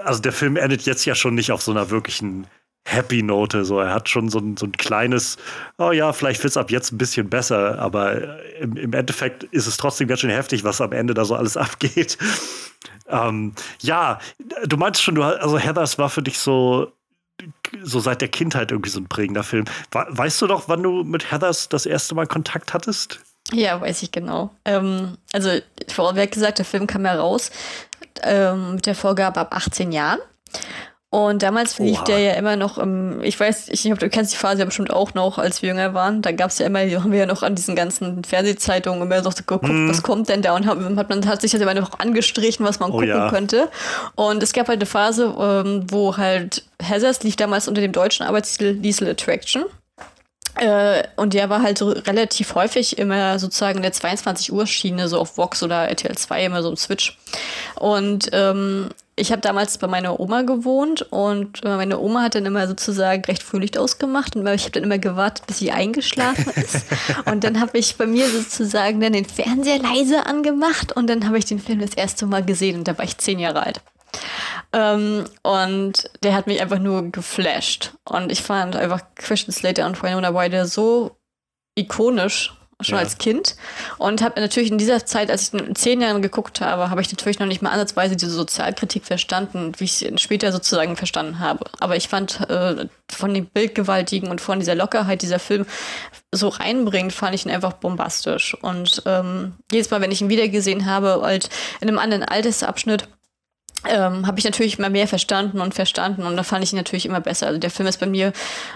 also 0.05 0.21
der 0.21 0.33
Film 0.33 0.57
endet 0.57 0.83
jetzt 0.83 1.05
ja 1.05 1.15
schon 1.15 1.35
nicht 1.35 1.51
auf 1.51 1.63
so 1.63 1.73
einer 1.73 1.91
wirklichen 1.91 2.47
Happy 2.85 3.23
Note. 3.23 3.65
So, 3.65 3.81
er 3.81 3.95
hat 3.95 4.09
schon 4.09 4.29
so 4.29 4.39
ein, 4.39 4.57
so 4.57 4.67
ein 4.67 4.73
kleines, 4.73 5.39
oh 5.79 5.93
ja, 5.93 6.13
vielleicht 6.13 6.43
wird 6.43 6.51
es 6.51 6.57
ab 6.57 6.71
jetzt 6.71 6.93
ein 6.93 6.99
bisschen 6.99 7.31
besser, 7.31 7.79
aber 7.79 8.43
im, 8.61 8.77
im, 8.77 8.93
Endeffekt 8.93 9.45
ist 9.45 9.67
es 9.67 9.77
trotzdem 9.77 10.09
ganz 10.09 10.21
schön 10.21 10.31
heftig, 10.31 10.63
was 10.65 10.81
am 10.81 10.93
Ende 10.93 11.15
da 11.15 11.25
so 11.25 11.35
alles 11.35 11.57
abgeht. 11.57 12.19
Ähm, 13.09 13.55
ja, 13.81 14.19
du 14.65 14.77
meinst 14.77 15.03
schon, 15.03 15.15
du, 15.15 15.23
also 15.23 15.59
Heathers 15.59 15.99
war 15.99 16.11
für 16.11 16.23
dich 16.23 16.39
so, 16.39 16.93
so 17.83 18.01
seit 18.01 18.21
der 18.21 18.29
Kindheit 18.29 18.71
irgendwie 18.71 18.91
so 18.91 19.01
ein 19.01 19.09
prägender 19.09 19.43
Film. 19.43 19.65
Weißt 19.91 20.41
du 20.43 20.47
doch, 20.47 20.69
wann 20.69 20.83
du 20.83 21.05
mit 21.05 21.31
Heathers 21.31 21.69
das 21.69 21.87
erste 21.87 22.15
Mal 22.15 22.27
Kontakt 22.27 22.75
hattest? 22.75 23.21
Ja, 23.53 23.81
weiß 23.81 24.03
ich 24.03 24.13
genau. 24.13 24.51
Ähm, 24.65 25.19
also, 25.33 25.51
vorweg 25.89 26.33
gesagt, 26.33 26.59
der 26.59 26.65
Film 26.65 26.87
kam 26.87 27.05
heraus 27.05 27.51
ähm, 28.23 28.77
mit 28.77 28.87
der 28.87 28.95
Vorgabe 28.95 29.41
ab 29.41 29.55
18 29.55 29.93
Jahren. 29.93 30.21
Und 31.13 31.43
damals 31.43 31.79
lief 31.79 31.99
Oha. 31.99 32.05
der 32.05 32.19
ja 32.21 32.33
immer 32.33 32.57
noch 32.57 32.79
im, 32.79 33.23
ich 33.23 33.39
weiß, 33.39 33.69
ich 33.69 33.83
glaube, 33.83 33.99
du 33.99 34.09
kennst 34.09 34.33
die 34.33 34.39
Phase 34.39 34.61
ja 34.61 34.65
bestimmt 34.65 34.91
auch 34.91 35.13
noch, 35.13 35.37
als 35.37 35.61
wir 35.61 35.69
jünger 35.69 35.93
waren. 35.93 36.23
Da 36.23 36.33
gab 36.33 36.49
es 36.49 36.59
ja 36.59 36.65
immer, 36.65 36.79
haben 36.79 37.13
wir 37.13 37.19
ja 37.19 37.27
noch 37.27 37.43
an 37.43 37.55
diesen 37.55 37.77
ganzen 37.77 38.25
Fernsehzeitungen 38.25 39.03
immer 39.03 39.23
so 39.23 39.29
geguckt, 39.29 39.69
hm. 39.69 39.91
was 39.91 40.03
kommt 40.03 40.31
denn 40.31 40.41
da? 40.41 40.57
Und 40.57 40.65
hat, 40.65 40.79
hat 40.97 41.11
man 41.11 41.29
hat 41.29 41.43
sich 41.43 41.51
das 41.51 41.61
immer 41.61 41.75
noch 41.75 41.99
angestrichen, 41.99 42.65
was 42.65 42.81
man 42.81 42.93
oh, 42.93 42.95
gucken 42.95 43.09
ja. 43.09 43.29
könnte. 43.29 43.69
Und 44.15 44.43
es 44.43 44.55
gab 44.55 44.69
halt 44.69 44.79
eine 44.79 44.87
Phase, 44.87 45.35
ähm, 45.39 45.85
wo 45.91 46.17
halt 46.17 46.65
Hazards 46.83 47.23
lief 47.25 47.37
damals 47.37 47.69
unter 47.69 47.83
dem 47.83 47.93
deutschen 47.93 48.25
Arbeitstitel 48.25 48.77
Diesel 48.77 49.11
Attraction. 49.11 49.67
Äh, 50.57 51.03
und 51.17 51.35
der 51.35 51.51
war 51.51 51.63
halt 51.63 51.77
so 51.77 51.91
relativ 51.91 52.55
häufig 52.55 52.97
immer 52.97 53.39
sozusagen 53.39 53.77
in 53.77 53.83
der 53.83 53.93
22 53.93 54.51
Uhr 54.51 54.67
Schiene, 54.67 55.09
so 55.09 55.19
auf 55.19 55.37
Vox 55.37 55.63
oder 55.63 55.89
RTL 55.89 56.17
2 56.17 56.47
immer 56.47 56.63
so 56.63 56.71
im 56.71 56.77
Switch. 56.77 57.19
Und 57.77 58.31
ähm, 58.33 58.89
ich 59.15 59.31
habe 59.31 59.43
damals 59.43 59.77
bei 59.77 59.87
meiner 59.87 60.19
Oma 60.21 60.43
gewohnt 60.43 61.03
und 61.11 61.63
äh, 61.65 61.77
meine 61.77 61.99
Oma 61.99 62.23
hat 62.23 62.35
dann 62.35 62.47
immer 62.47 62.67
sozusagen 62.67 63.23
recht 63.25 63.43
früh 63.43 63.59
Licht 63.59 63.77
ausgemacht 63.77 64.37
und 64.37 64.47
ich 64.47 64.63
habe 64.63 64.73
dann 64.73 64.85
immer 64.85 64.99
gewartet, 64.99 65.47
bis 65.47 65.59
sie 65.59 65.71
eingeschlafen 65.71 66.51
ist. 66.55 66.87
und 67.27 67.45
dann 67.45 67.61
habe 67.61 67.77
ich 67.77 67.97
bei 67.97 68.07
mir 68.07 68.29
sozusagen 68.29 69.01
dann 69.01 69.13
den 69.13 69.27
Fernseher 69.27 69.81
leise 69.81 70.25
angemacht 70.25 70.93
und 70.97 71.09
dann 71.09 71.27
habe 71.27 71.39
ich 71.39 71.45
den 71.45 71.59
Film 71.59 71.81
das 71.81 71.95
erste 71.95 72.25
Mal 72.27 72.45
gesehen 72.45 72.79
und 72.79 72.89
da 72.89 72.97
war 72.97 73.05
ich 73.05 73.19
zehn 73.19 73.39
Jahre 73.39 73.65
alt. 73.65 73.83
Ähm, 74.73 75.25
und 75.43 76.11
der 76.23 76.35
hat 76.35 76.47
mich 76.47 76.63
einfach 76.63 76.79
nur 76.79 77.11
geflasht. 77.11 77.93
Und 78.05 78.33
ich 78.33 78.43
fand 78.43 78.77
einfach 78.77 79.03
Christian 79.15 79.53
Slater 79.53 79.87
und 79.87 80.03
Winona 80.03 80.29
Ryder 80.29 80.67
so 80.67 81.17
ikonisch 81.75 82.55
schon 82.85 82.97
ja. 82.97 83.03
als 83.03 83.19
Kind. 83.19 83.57
Und 83.99 84.23
habe 84.23 84.41
natürlich 84.41 84.71
in 84.71 84.79
dieser 84.79 85.05
Zeit, 85.07 85.31
als 85.31 85.53
ich 85.53 85.61
in 85.61 85.75
zehn 85.75 86.01
Jahren 86.01 86.23
geguckt 86.23 86.61
habe, 86.61 86.91
habe 86.91 87.01
ich 87.01 87.11
natürlich 87.11 87.39
noch 87.39 87.47
nicht 87.47 87.63
mal 87.63 87.71
ansatzweise 87.71 88.17
diese 88.17 88.31
Sozialkritik 88.31 89.05
verstanden, 89.05 89.73
wie 89.79 89.85
ich 89.85 89.95
sie 89.95 90.13
später 90.19 90.53
sozusagen 90.53 90.97
verstanden 90.97 91.39
habe. 91.39 91.65
Aber 91.81 91.97
ich 91.97 92.09
fand 92.09 92.41
äh, 92.49 92.87
von 93.11 93.35
dem 93.35 93.47
Bildgewaltigen 93.47 94.29
und 94.31 94.41
von 94.41 94.59
dieser 94.59 94.75
Lockerheit 94.75 95.23
dieser 95.23 95.39
Film 95.39 95.67
so 96.33 96.49
reinbringt, 96.49 97.13
fand 97.13 97.35
ich 97.35 97.45
ihn 97.45 97.53
einfach 97.53 97.75
bombastisch. 97.75 98.57
Und 98.63 99.03
ähm, 99.07 99.55
jedes 99.71 99.91
Mal, 99.91 100.01
wenn 100.01 100.11
ich 100.11 100.21
ihn 100.21 100.29
wiedergesehen 100.29 100.87
habe, 100.87 101.21
halt 101.23 101.49
in 101.81 101.89
einem 101.89 101.99
anderen 101.99 102.25
Altersabschnitt, 102.25 103.09
ähm, 103.89 104.27
habe 104.27 104.39
ich 104.39 104.45
natürlich 104.45 104.79
immer 104.79 104.91
mehr 104.91 105.09
verstanden 105.09 105.61
und 105.61 105.75
verstanden 105.75 106.23
und 106.23 106.37
da 106.37 106.43
fand 106.43 106.63
ich 106.63 106.73
ihn 106.73 106.77
natürlich 106.77 107.07
immer 107.07 107.21
besser. 107.21 107.49
Also 107.49 107.59
der 107.59 107.71
Film 107.71 107.89
ist 107.89 107.99
bei 107.99 108.07
mir 108.07 108.33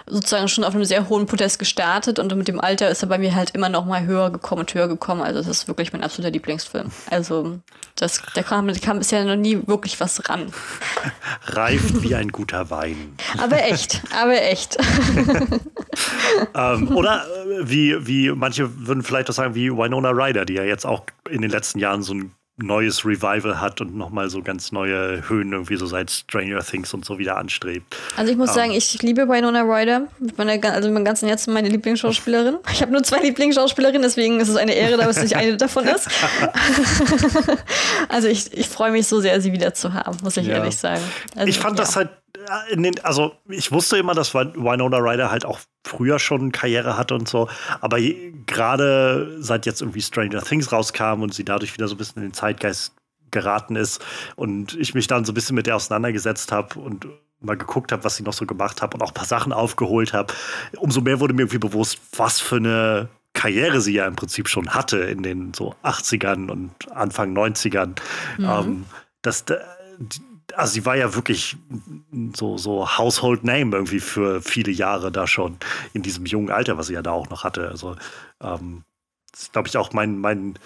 sozusagen 0.06 0.48
schon 0.48 0.64
auf 0.64 0.74
einem 0.74 0.84
sehr 0.84 1.08
hohen 1.08 1.26
Podest 1.26 1.58
gestartet 1.58 2.18
und 2.18 2.34
mit 2.36 2.48
dem 2.48 2.60
Alter 2.60 2.88
ist 2.90 3.02
er 3.02 3.08
bei 3.08 3.18
mir 3.18 3.34
halt 3.34 3.50
immer 3.50 3.68
noch 3.68 3.84
mal 3.84 4.04
höher 4.04 4.30
gekommen 4.30 4.60
und 4.60 4.74
höher 4.74 4.88
gekommen. 4.88 5.22
Also 5.22 5.38
das 5.38 5.48
ist 5.48 5.68
wirklich 5.68 5.92
mein 5.92 6.02
absoluter 6.02 6.32
Lieblingsfilm. 6.32 6.90
Also 7.10 7.60
das, 7.94 8.20
da 8.34 8.42
kam, 8.42 8.72
kam 8.80 8.98
bisher 8.98 9.24
noch 9.24 9.36
nie 9.36 9.60
wirklich 9.66 10.00
was 10.00 10.28
ran. 10.28 10.52
Reift 11.46 12.02
wie 12.02 12.14
ein 12.14 12.28
guter 12.28 12.70
Wein. 12.70 13.14
Aber 13.38 13.62
echt, 13.62 14.02
aber 14.18 14.42
echt. 14.42 14.76
ähm, 16.54 16.96
oder 16.96 17.24
äh, 17.24 17.68
wie, 17.68 18.06
wie 18.06 18.30
manche 18.30 18.86
würden 18.86 19.02
vielleicht 19.02 19.30
auch 19.30 19.34
sagen, 19.34 19.54
wie 19.54 19.70
Winona 19.70 20.10
Ryder, 20.10 20.44
die 20.44 20.54
ja 20.54 20.64
jetzt 20.64 20.84
auch 20.84 21.04
in 21.30 21.42
den 21.42 21.50
letzten 21.50 21.78
Jahren 21.78 22.02
so 22.02 22.14
ein 22.14 22.32
neues 22.58 23.04
Revival 23.04 23.60
hat 23.60 23.82
und 23.82 23.94
nochmal 23.96 24.30
so 24.30 24.42
ganz 24.42 24.72
neue 24.72 25.28
Höhen 25.28 25.52
irgendwie 25.52 25.76
so 25.76 25.84
seit 25.84 26.10
Stranger 26.10 26.60
Things 26.60 26.94
und 26.94 27.04
so 27.04 27.18
wieder 27.18 27.36
anstrebt. 27.36 27.96
Also 28.16 28.32
ich 28.32 28.38
muss 28.38 28.50
um, 28.50 28.54
sagen, 28.54 28.70
ähm. 28.70 28.78
ich 28.78 29.02
liebe 29.02 29.28
Winona 29.28 29.60
Ryder, 29.62 30.08
mit 30.18 30.38
meiner, 30.38 30.72
also 30.72 30.90
meinem 30.90 31.04
ganzen 31.04 31.28
Herzen 31.28 31.52
meine 31.52 31.68
Lieblingsschauspielerin. 31.68 32.56
Ich 32.72 32.80
habe 32.80 32.92
nur 32.92 33.02
zwei 33.02 33.20
Lieblingsschauspielerinnen, 33.20 34.02
deswegen 34.02 34.40
ist 34.40 34.48
es 34.48 34.56
eine 34.56 34.72
Ehre, 34.72 34.96
dass 34.96 35.18
es 35.18 35.22
nicht 35.22 35.36
eine 35.36 35.56
davon 35.58 35.84
ist. 35.86 36.08
also 38.08 38.28
ich, 38.28 38.52
ich 38.54 38.68
freue 38.68 38.90
mich 38.90 39.06
so 39.06 39.20
sehr, 39.20 39.40
sie 39.42 39.52
wieder 39.52 39.74
zu 39.74 39.92
haben, 39.92 40.16
muss 40.22 40.38
ich 40.38 40.46
ja. 40.46 40.54
ehrlich 40.54 40.76
sagen. 40.76 41.02
Also, 41.34 41.48
ich 41.48 41.58
fand 41.58 41.78
ja. 41.78 41.84
das 41.84 41.96
halt 41.96 42.08
den, 42.72 42.98
also 43.04 43.34
ich 43.48 43.72
wusste 43.72 43.96
immer, 43.96 44.14
dass 44.14 44.34
Winona 44.34 44.98
Ryder 44.98 45.30
halt 45.30 45.44
auch 45.44 45.60
früher 45.84 46.18
schon 46.18 46.52
Karriere 46.52 46.96
hatte 46.96 47.14
und 47.14 47.28
so, 47.28 47.48
aber 47.80 47.98
gerade 48.46 49.36
seit 49.40 49.66
jetzt 49.66 49.80
irgendwie 49.80 50.02
Stranger 50.02 50.42
Things 50.42 50.72
rauskam 50.72 51.22
und 51.22 51.34
sie 51.34 51.44
dadurch 51.44 51.74
wieder 51.74 51.88
so 51.88 51.94
ein 51.94 51.98
bisschen 51.98 52.22
in 52.22 52.28
den 52.28 52.34
Zeitgeist 52.34 52.92
geraten 53.30 53.76
ist 53.76 54.04
und 54.36 54.74
ich 54.74 54.94
mich 54.94 55.06
dann 55.06 55.24
so 55.24 55.32
ein 55.32 55.34
bisschen 55.34 55.56
mit 55.56 55.66
der 55.66 55.76
auseinandergesetzt 55.76 56.52
habe 56.52 56.78
und 56.78 57.06
mal 57.40 57.56
geguckt 57.56 57.92
habe, 57.92 58.04
was 58.04 58.16
sie 58.16 58.22
noch 58.22 58.32
so 58.32 58.46
gemacht 58.46 58.82
hat 58.82 58.94
und 58.94 59.02
auch 59.02 59.08
ein 59.08 59.14
paar 59.14 59.26
Sachen 59.26 59.52
aufgeholt 59.52 60.12
habe, 60.12 60.32
umso 60.76 61.00
mehr 61.00 61.20
wurde 61.20 61.34
mir 61.34 61.42
irgendwie 61.42 61.58
bewusst, 61.58 61.98
was 62.16 62.40
für 62.40 62.56
eine 62.56 63.08
Karriere 63.34 63.80
sie 63.82 63.92
ja 63.92 64.06
im 64.06 64.16
Prinzip 64.16 64.48
schon 64.48 64.70
hatte 64.70 64.98
in 64.98 65.22
den 65.22 65.52
so 65.52 65.74
80ern 65.84 66.50
und 66.50 66.72
Anfang 66.90 67.36
90ern. 67.36 67.94
Mhm. 68.38 68.44
Ähm, 68.44 68.84
dass 69.20 69.44
also 70.56 70.72
sie 70.72 70.84
war 70.86 70.96
ja 70.96 71.14
wirklich 71.14 71.56
so, 72.34 72.56
so 72.58 72.98
Household 72.98 73.44
Name 73.44 73.76
irgendwie 73.76 74.00
für 74.00 74.40
viele 74.40 74.72
Jahre 74.72 75.12
da 75.12 75.26
schon 75.26 75.58
in 75.92 76.02
diesem 76.02 76.26
jungen 76.26 76.50
Alter, 76.50 76.78
was 76.78 76.86
sie 76.88 76.94
ja 76.94 77.02
da 77.02 77.12
auch 77.12 77.28
noch 77.28 77.44
hatte. 77.44 77.68
Also 77.68 77.96
ähm, 78.40 78.84
das 79.32 79.42
ist, 79.42 79.52
glaube 79.52 79.68
ich, 79.68 79.76
auch 79.76 79.92
mein, 79.92 80.18
mein 80.18 80.58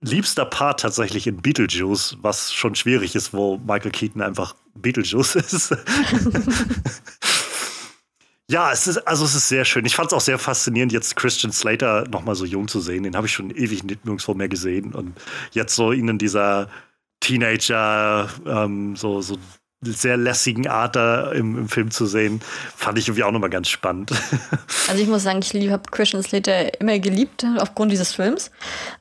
liebster 0.00 0.44
Part 0.44 0.80
tatsächlich 0.80 1.26
in 1.26 1.42
Beetlejuice, 1.42 2.18
was 2.20 2.52
schon 2.52 2.74
schwierig 2.74 3.14
ist, 3.14 3.32
wo 3.32 3.58
Michael 3.58 3.90
Keaton 3.90 4.22
einfach 4.22 4.54
Beetlejuice 4.74 5.34
ist. 5.36 5.76
ja, 8.48 8.72
es 8.72 8.86
ist, 8.86 8.98
also 9.06 9.24
es 9.24 9.34
ist 9.34 9.48
sehr 9.48 9.64
schön. 9.64 9.84
Ich 9.84 9.96
fand 9.96 10.08
es 10.08 10.12
auch 10.14 10.20
sehr 10.20 10.38
faszinierend, 10.38 10.92
jetzt 10.92 11.16
Christian 11.16 11.52
Slater 11.52 12.06
noch 12.08 12.24
mal 12.24 12.34
so 12.34 12.44
jung 12.44 12.68
zu 12.68 12.80
sehen. 12.80 13.02
Den 13.02 13.16
habe 13.16 13.26
ich 13.26 13.32
schon 13.32 13.50
ewig 13.50 13.84
nirgendwo 13.84 14.34
mehr 14.34 14.48
gesehen. 14.48 14.94
Und 14.94 15.14
jetzt 15.52 15.74
so 15.74 15.92
ihn 15.92 16.08
in 16.08 16.18
dieser 16.18 16.68
Teenager, 17.24 18.28
ähm, 18.46 18.96
so, 18.96 19.22
so 19.22 19.38
sehr 19.82 20.16
lässigen 20.16 20.66
Art 20.66 20.96
da 20.96 21.32
im, 21.32 21.58
im, 21.58 21.68
Film 21.68 21.90
zu 21.90 22.06
sehen, 22.06 22.40
fand 22.76 22.98
ich 22.98 23.08
irgendwie 23.08 23.24
auch 23.24 23.30
nochmal 23.30 23.50
ganz 23.50 23.68
spannend. 23.68 24.12
Also 24.86 25.02
ich 25.02 25.08
muss 25.08 25.22
sagen, 25.22 25.40
ich 25.40 25.70
habe 25.70 25.82
Christian 25.90 26.22
Slater 26.22 26.78
immer 26.78 26.98
geliebt 26.98 27.46
aufgrund 27.58 27.90
dieses 27.90 28.12
Films. 28.12 28.50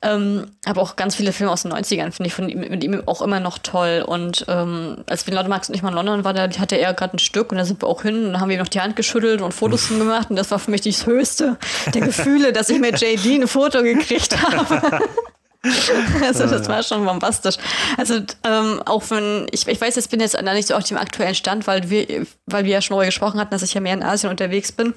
Ähm, 0.02 0.46
aber 0.64 0.82
auch 0.82 0.96
ganz 0.96 1.16
viele 1.16 1.34
Filme 1.34 1.52
aus 1.52 1.64
den 1.64 1.74
90ern 1.74 2.12
finde 2.12 2.28
ich 2.28 2.34
von 2.34 2.48
ihm, 2.48 2.62
mit 2.62 2.86
ihm 2.86 3.04
auch 3.06 3.22
immer 3.22 3.42
noch 3.42 3.58
toll. 3.58 4.02
Und 4.08 4.46
ähm, 4.48 5.04
als 5.08 5.28
wir 5.28 5.38
in 5.38 5.50
Max 5.50 5.68
und 5.68 5.76
ich 5.76 5.82
mal 5.82 5.90
in 5.90 5.96
London 5.96 6.24
waren, 6.24 6.38
da 6.38 6.50
hatte 6.58 6.78
er 6.78 6.94
gerade 6.94 7.18
ein 7.18 7.20
Stück 7.20 7.52
und 7.52 7.58
da 7.58 7.66
sind 7.66 7.82
wir 7.82 7.90
auch 7.90 8.04
hin 8.04 8.28
und 8.28 8.40
haben 8.40 8.48
wir 8.48 8.56
ihm 8.56 8.62
noch 8.62 8.70
die 8.70 8.80
Hand 8.80 8.96
geschüttelt 8.96 9.42
und 9.42 9.54
Fotos 9.54 9.90
gemacht 9.90 10.30
und 10.30 10.38
das 10.38 10.52
war 10.52 10.60
für 10.60 10.72
mich 10.72 10.82
das 10.82 11.06
Höchste 11.06 11.58
der 11.94 12.02
Gefühle, 12.02 12.54
dass 12.54 12.70
ich 12.70 12.80
mit 12.80 13.02
JD 13.02 13.42
ein 13.42 13.48
Foto 13.50 13.84
gekriegt 13.84 14.42
habe. 14.42 15.02
also 16.22 16.46
das 16.46 16.68
war 16.68 16.84
schon 16.84 17.06
bombastisch. 17.06 17.56
Also 17.98 18.16
ähm, 18.44 18.82
auch 18.86 19.04
wenn, 19.10 19.48
ich, 19.52 19.68
ich 19.68 19.80
weiß, 19.80 19.96
jetzt 19.96 20.10
bin 20.10 20.20
jetzt 20.20 20.40
nicht 20.42 20.68
so 20.68 20.76
auf 20.76 20.84
dem 20.84 20.98
aktuellen 20.98 21.36
Stand, 21.36 21.68
weil 21.68 21.90
wir, 21.90 22.26
weil 22.46 22.66
wir 22.66 22.72
ja 22.72 22.82
schon 22.82 22.96
darüber 22.96 23.06
gesprochen 23.06 23.40
hatten, 23.40 23.52
dass 23.52 23.64
ich 23.64 23.74
ja 23.74 23.82
mehr 23.82 23.94
in 23.94 24.04
Asien 24.04 24.30
unterwegs 24.30 24.72
bin. 24.72 24.94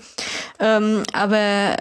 Ähm, 0.58 1.04
aber 1.12 1.76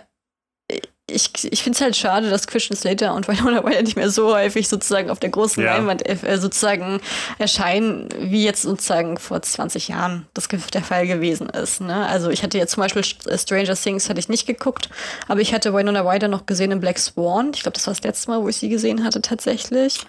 ich, 1.08 1.30
ich 1.44 1.62
finde 1.62 1.76
es 1.76 1.82
halt 1.82 1.96
schade, 1.96 2.30
dass 2.30 2.48
Christian 2.48 2.76
Slater 2.76 3.14
und 3.14 3.28
Winona 3.28 3.60
Ryder 3.60 3.84
nicht 3.84 3.96
mehr 3.96 4.10
so 4.10 4.34
häufig 4.34 4.68
sozusagen 4.68 5.12
auf 5.12 5.20
der 5.20 5.30
großen 5.30 5.64
ja. 5.64 5.76
Leinwand 5.76 6.08
äh, 6.08 6.38
sozusagen 6.38 7.00
erscheinen, 7.38 8.10
wie 8.18 8.44
jetzt 8.44 8.64
sozusagen 8.64 9.18
vor 9.18 9.42
20 9.42 9.88
Jahren 9.88 10.26
das 10.34 10.48
der 10.48 10.82
Fall 10.82 11.06
gewesen 11.06 11.48
ist. 11.50 11.82
Ne? 11.82 12.08
Also 12.08 12.32
ich 12.32 12.42
hatte 12.42 12.58
jetzt 12.58 12.72
zum 12.72 12.82
Beispiel 12.82 13.04
Stranger 13.04 13.76
Things 13.76 14.10
hatte 14.10 14.20
ich 14.20 14.30
nicht 14.30 14.48
geguckt, 14.48 14.90
aber 15.28 15.42
ich 15.42 15.54
hatte 15.54 15.74
Winona 15.74 16.02
Ryder 16.02 16.28
noch 16.28 16.48
gesehen 16.48 16.72
in 16.72 16.80
Black 16.80 16.98
Swan. 16.98 17.52
Ich 17.54 17.62
glaube, 17.62 17.76
das 17.76 17.86
war 17.86 17.94
das 17.94 18.04
letzte 18.04 18.32
Mal, 18.32 18.42
wo 18.42 18.50
ich 18.50 18.58
sie 18.58 18.70
gesehen 18.70 19.04
hatte 19.04 19.22
tatsächlich. 19.22 20.00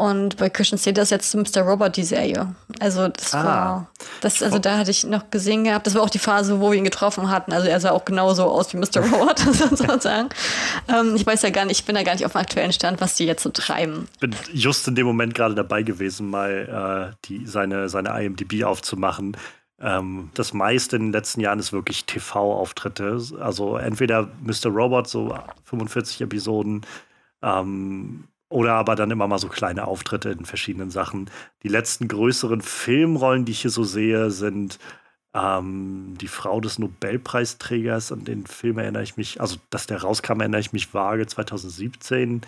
Und 0.00 0.38
bei 0.38 0.48
Christian 0.48 0.78
Slater 0.78 1.02
ist 1.02 1.10
jetzt 1.10 1.34
Mr. 1.34 1.60
Robot 1.60 1.94
die 1.94 2.04
Serie. 2.04 2.54
Also 2.78 3.08
das 3.08 3.34
ah. 3.34 3.44
war, 3.44 3.90
das, 4.22 4.42
also 4.42 4.58
da 4.58 4.78
hatte 4.78 4.90
ich 4.90 5.04
noch 5.04 5.28
gesehen 5.28 5.64
gehabt. 5.64 5.86
Das 5.86 5.94
war 5.94 6.00
auch 6.00 6.08
die 6.08 6.18
Phase, 6.18 6.58
wo 6.58 6.70
wir 6.70 6.78
ihn 6.78 6.84
getroffen 6.84 7.28
hatten. 7.28 7.52
Also 7.52 7.68
er 7.68 7.78
sah 7.80 7.90
auch 7.90 8.06
genauso 8.06 8.44
aus 8.44 8.72
wie 8.72 8.78
Mr. 8.78 9.00
Robot, 9.12 9.40
sozusagen. 9.40 10.30
Ähm, 10.88 11.14
ich 11.16 11.26
weiß 11.26 11.42
ja 11.42 11.50
gar 11.50 11.66
nicht, 11.66 11.80
ich 11.80 11.84
bin 11.84 11.94
da 11.94 12.02
gar 12.02 12.14
nicht 12.14 12.24
auf 12.24 12.32
dem 12.32 12.40
aktuellen 12.40 12.72
Stand, 12.72 13.02
was 13.02 13.16
die 13.16 13.26
jetzt 13.26 13.42
so 13.42 13.50
treiben. 13.50 14.08
Ich 14.14 14.20
bin 14.20 14.34
just 14.54 14.88
in 14.88 14.94
dem 14.94 15.06
Moment 15.06 15.34
gerade 15.34 15.54
dabei 15.54 15.82
gewesen, 15.82 16.30
mal 16.30 17.12
äh, 17.12 17.16
die, 17.26 17.44
seine, 17.44 17.90
seine 17.90 18.08
IMDb 18.22 18.64
aufzumachen. 18.64 19.36
Ähm, 19.82 20.30
das 20.32 20.54
meiste 20.54 20.96
in 20.96 21.08
den 21.08 21.12
letzten 21.12 21.42
Jahren 21.42 21.58
ist 21.58 21.74
wirklich 21.74 22.06
TV-Auftritte. 22.06 23.20
Also 23.38 23.76
entweder 23.76 24.30
Mr. 24.40 24.70
Robot, 24.70 25.08
so 25.08 25.34
45 25.64 26.22
Episoden, 26.22 26.86
ähm, 27.42 28.24
oder 28.50 28.74
aber 28.74 28.96
dann 28.96 29.10
immer 29.10 29.28
mal 29.28 29.38
so 29.38 29.48
kleine 29.48 29.86
Auftritte 29.86 30.30
in 30.30 30.44
verschiedenen 30.44 30.90
Sachen. 30.90 31.30
Die 31.62 31.68
letzten 31.68 32.08
größeren 32.08 32.60
Filmrollen, 32.60 33.44
die 33.46 33.52
ich 33.52 33.62
hier 33.62 33.70
so 33.70 33.84
sehe, 33.84 34.30
sind 34.30 34.78
ähm, 35.34 36.14
die 36.20 36.28
Frau 36.28 36.60
des 36.60 36.78
Nobelpreisträgers. 36.78 38.12
An 38.12 38.24
den 38.24 38.46
Film 38.46 38.78
erinnere 38.78 39.04
ich 39.04 39.16
mich, 39.16 39.40
also 39.40 39.56
dass 39.70 39.86
der 39.86 40.02
rauskam, 40.02 40.40
erinnere 40.40 40.60
ich 40.60 40.72
mich 40.72 40.92
vage 40.92 41.26
2017. 41.26 42.42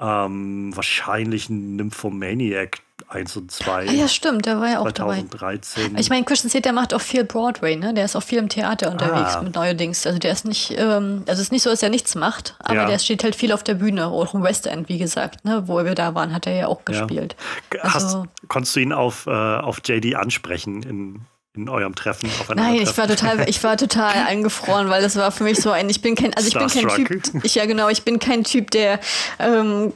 Ähm, 0.00 0.76
wahrscheinlich 0.76 1.48
ein 1.48 1.76
Nymphomaniac 1.76 2.80
1 3.08 3.36
und 3.36 3.50
2. 3.50 3.88
Ah, 3.88 3.92
ja, 3.92 4.06
stimmt, 4.06 4.46
der 4.46 4.60
war 4.60 4.68
ja 4.68 4.80
auch 4.80 4.92
2013. 4.92 5.84
dabei. 5.84 6.00
Ich 6.00 6.10
meine, 6.10 6.24
Christian 6.24 6.50
Slater 6.50 6.72
macht 6.72 6.92
auch 6.92 7.00
viel 7.00 7.24
Broadway, 7.24 7.76
ne? 7.76 7.94
Der 7.94 8.04
ist 8.04 8.16
auch 8.16 8.22
viel 8.22 8.38
im 8.38 8.48
Theater 8.48 8.90
unterwegs 8.90 9.36
ah. 9.36 9.42
mit 9.42 9.54
neuerdings. 9.54 10.06
Also 10.06 10.18
der 10.18 10.32
ist 10.32 10.44
nicht, 10.44 10.74
ähm, 10.76 11.22
also 11.26 11.40
es 11.40 11.46
ist 11.46 11.52
nicht 11.52 11.62
so, 11.62 11.70
dass 11.70 11.82
er 11.82 11.88
nichts 11.88 12.14
macht, 12.14 12.56
aber 12.58 12.74
ja. 12.74 12.86
der 12.86 12.98
steht 12.98 13.24
halt 13.24 13.34
viel 13.34 13.52
auf 13.52 13.62
der 13.62 13.74
Bühne, 13.74 14.06
auch 14.06 14.34
im 14.34 14.42
West 14.42 14.66
End, 14.66 14.88
wie 14.88 14.98
gesagt, 14.98 15.44
ne? 15.44 15.62
Wo 15.66 15.82
wir 15.82 15.94
da 15.94 16.14
waren, 16.14 16.34
hat 16.34 16.46
er 16.46 16.54
ja 16.54 16.66
auch 16.66 16.84
gespielt. 16.84 17.34
Ja. 17.72 17.80
Also, 17.82 18.18
Hast, 18.20 18.28
konntest 18.48 18.76
du 18.76 18.80
ihn 18.80 18.92
auf, 18.92 19.26
äh, 19.26 19.30
auf 19.30 19.80
JD 19.84 20.14
ansprechen 20.14 20.82
in 20.82 21.20
in 21.58 21.68
eurem 21.68 21.94
Treffen 21.94 22.30
Nein, 22.54 22.76
ich 22.76 22.96
war 22.96 23.08
total, 23.08 23.48
ich 23.48 23.62
war 23.64 23.76
total 23.76 24.12
eingefroren, 24.28 24.88
weil 24.90 25.02
das 25.02 25.16
war 25.16 25.32
für 25.32 25.44
mich 25.44 25.60
so 25.60 25.70
ein, 25.72 25.90
ich 25.90 26.00
bin 26.00 26.14
kein, 26.14 26.32
also 26.34 26.48
ich 26.48 26.54
bin 26.54 26.68
kein 26.68 27.04
Typ, 27.04 27.44
ich 27.44 27.56
ja 27.56 27.66
genau, 27.66 27.88
ich 27.88 28.04
bin 28.04 28.20
kein 28.20 28.44
Typ, 28.44 28.70
der 28.70 29.00
ähm, 29.40 29.92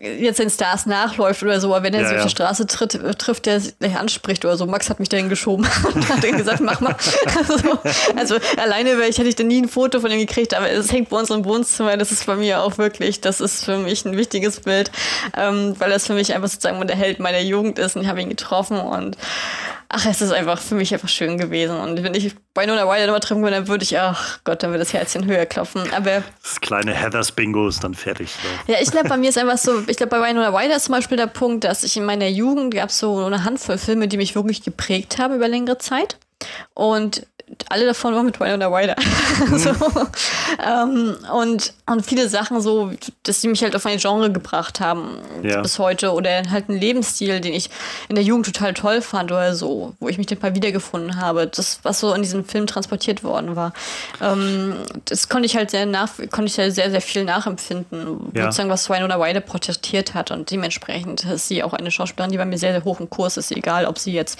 jetzt 0.00 0.38
den 0.38 0.50
Stars 0.50 0.86
nachläuft 0.86 1.42
oder 1.42 1.60
so, 1.60 1.74
aber 1.74 1.84
wenn 1.84 1.94
er 1.94 2.02
ja, 2.02 2.08
sich 2.08 2.16
auf 2.18 2.24
die 2.24 2.30
Straße 2.30 2.66
tritt, 2.66 3.00
trifft, 3.18 3.46
der 3.46 3.60
sich 3.60 3.74
anspricht 3.96 4.44
oder 4.44 4.56
so. 4.56 4.66
Max 4.66 4.90
hat 4.90 5.00
mich 5.00 5.08
dahin 5.08 5.28
geschoben 5.28 5.66
und 5.94 6.08
hat 6.08 6.22
dann 6.22 6.36
gesagt, 6.36 6.60
mach 6.60 6.80
mal. 6.80 6.96
Also, 7.36 7.78
also 8.16 8.36
alleine 8.56 8.94
ich, 9.08 9.18
hätte 9.18 9.28
ich 9.28 9.36
dann 9.36 9.48
nie 9.48 9.62
ein 9.62 9.68
Foto 9.68 10.00
von 10.00 10.10
ihm 10.10 10.18
gekriegt, 10.18 10.54
aber 10.54 10.70
es 10.70 10.90
hängt 10.90 11.10
bei 11.10 11.18
uns 11.18 11.30
im 11.30 11.44
Wohnzimmer. 11.44 11.96
Das 11.96 12.10
ist 12.10 12.26
bei 12.26 12.34
mir 12.34 12.62
auch 12.62 12.78
wirklich, 12.78 13.20
das 13.20 13.40
ist 13.40 13.64
für 13.64 13.78
mich 13.78 14.04
ein 14.04 14.16
wichtiges 14.16 14.60
Bild, 14.60 14.90
ähm, 15.36 15.74
weil 15.78 15.90
das 15.90 16.06
für 16.06 16.14
mich 16.14 16.34
einfach 16.34 16.48
sozusagen 16.48 16.84
der 16.86 16.96
Held 16.96 17.20
meiner 17.20 17.40
Jugend 17.40 17.78
ist 17.78 17.96
und 17.96 18.02
ich 18.02 18.08
habe 18.08 18.20
ihn 18.20 18.28
getroffen 18.28 18.78
und 18.78 19.16
ach, 19.88 20.06
es 20.06 20.20
ist 20.20 20.32
einfach 20.32 20.60
für 20.60 20.74
mich 20.74 20.92
einfach 20.92 21.08
schön 21.08 21.38
gewesen. 21.38 21.76
Und 21.76 22.02
wenn 22.02 22.14
ich 22.14 22.34
bei 22.54 22.66
Nona 22.66 22.88
Wilder 22.88 23.06
nochmal 23.06 23.20
treffen 23.20 23.42
würde, 23.42 23.56
dann 23.56 23.68
würde 23.68 23.84
ich, 23.84 23.98
ach 23.98 24.40
Gott, 24.44 24.62
dann 24.62 24.70
würde 24.70 24.80
das 24.80 24.92
Herzchen 24.92 25.26
höher 25.26 25.46
klopfen. 25.46 25.82
Aber 25.92 26.22
das 26.42 26.60
kleine 26.60 26.94
Heathers 26.94 27.32
Bingo 27.32 27.68
ist 27.68 27.82
dann 27.84 27.94
fertig. 27.94 28.30
So. 28.30 28.72
Ja, 28.72 28.78
ich 28.80 28.90
glaube, 28.90 29.08
bei 29.08 29.16
mir 29.16 29.28
ist 29.28 29.38
einfach 29.38 29.58
so, 29.58 29.82
ich 29.86 29.96
glaube, 29.96 30.10
bei 30.10 30.28
Winona 30.28 30.48
Ryder 30.48 30.76
ist 30.76 30.84
zum 30.84 30.94
Beispiel 30.94 31.16
der 31.16 31.26
Punkt, 31.26 31.64
dass 31.64 31.84
ich 31.84 31.96
in 31.96 32.04
meiner 32.04 32.28
Jugend 32.28 32.74
gab 32.74 32.90
es 32.90 32.98
so 32.98 33.24
eine 33.24 33.44
Handvoll 33.44 33.78
Filme, 33.78 34.08
die 34.08 34.16
mich 34.16 34.34
wirklich 34.34 34.62
geprägt 34.62 35.18
haben 35.18 35.34
über 35.34 35.48
längere 35.48 35.78
Zeit. 35.78 36.18
Und 36.74 37.26
alle 37.68 37.86
davon 37.86 38.14
waren 38.14 38.26
mit 38.26 38.40
Winona 38.40 38.66
Ryder. 38.66 38.96
Mhm. 39.36 39.58
so, 39.58 39.70
ähm, 40.66 41.16
und, 41.32 41.74
und 41.84 42.06
viele 42.06 42.28
Sachen 42.28 42.60
so, 42.62 42.90
dass 43.22 43.42
sie 43.42 43.48
mich 43.48 43.62
halt 43.62 43.76
auf 43.76 43.84
ein 43.84 43.98
Genre 43.98 44.32
gebracht 44.32 44.80
haben 44.80 45.18
ja. 45.42 45.60
bis 45.60 45.78
heute 45.78 46.12
oder 46.12 46.42
halt 46.50 46.68
einen 46.68 46.80
Lebensstil, 46.80 47.40
den 47.40 47.52
ich 47.52 47.68
in 48.08 48.14
der 48.14 48.24
Jugend 48.24 48.46
total 48.46 48.72
toll 48.72 49.02
fand 49.02 49.30
oder 49.30 49.54
so, 49.54 49.94
wo 50.00 50.08
ich 50.08 50.16
mich 50.16 50.26
dann 50.26 50.38
mal 50.40 50.54
wiedergefunden 50.54 51.20
habe. 51.20 51.46
Das, 51.46 51.80
was 51.82 52.00
so 52.00 52.14
in 52.14 52.22
diesem 52.22 52.44
Film 52.44 52.66
transportiert 52.66 53.22
worden 53.24 53.56
war. 53.56 53.72
Ähm, 54.22 54.76
das 55.04 55.28
konnte 55.28 55.46
ich 55.46 55.56
halt 55.56 55.70
sehr 55.70 55.84
nach, 55.84 56.10
konnte 56.30 56.46
ich 56.46 56.58
halt 56.58 56.74
sehr, 56.74 56.90
sehr 56.90 57.02
viel 57.02 57.24
nachempfinden, 57.24 58.32
ja. 58.34 58.44
sozusagen, 58.44 58.70
was 58.70 58.88
Winona 58.88 59.16
Ryder 59.16 59.40
protestiert 59.40 60.14
hat 60.14 60.30
und 60.30 60.50
dementsprechend 60.50 61.24
ist 61.24 61.48
sie 61.48 61.62
auch 61.62 61.74
eine 61.74 61.90
Schauspielerin, 61.90 62.32
die 62.32 62.38
bei 62.38 62.46
mir 62.46 62.58
sehr, 62.58 62.72
sehr 62.72 62.84
hoch 62.84 63.00
im 63.00 63.10
Kurs 63.10 63.36
ist, 63.36 63.52
egal 63.52 63.84
ob 63.84 63.98
sie 63.98 64.12
jetzt 64.12 64.38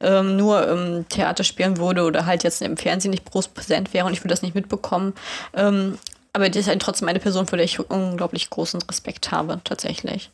ähm, 0.00 0.36
nur 0.36 0.66
im 0.66 1.08
Theater 1.08 1.44
spielen 1.44 1.76
würde 1.76 2.02
oder 2.04 2.24
halt 2.24 2.44
jetzt 2.44 2.47
im 2.60 2.76
Fernsehen 2.76 3.10
nicht 3.10 3.24
groß 3.24 3.48
präsent 3.48 3.92
wäre 3.94 4.06
und 4.06 4.12
ich 4.12 4.20
würde 4.20 4.30
das 4.30 4.42
nicht 4.42 4.54
mitbekommen. 4.54 5.14
Ähm, 5.54 5.98
aber 6.32 6.48
die 6.48 6.58
ist 6.58 6.68
halt 6.68 6.82
trotzdem 6.82 7.08
eine 7.08 7.20
Person, 7.20 7.46
vor 7.46 7.56
der 7.56 7.64
ich 7.64 7.78
unglaublich 7.78 8.50
großen 8.50 8.80
Respekt 8.82 9.30
habe, 9.30 9.60
tatsächlich. 9.64 10.30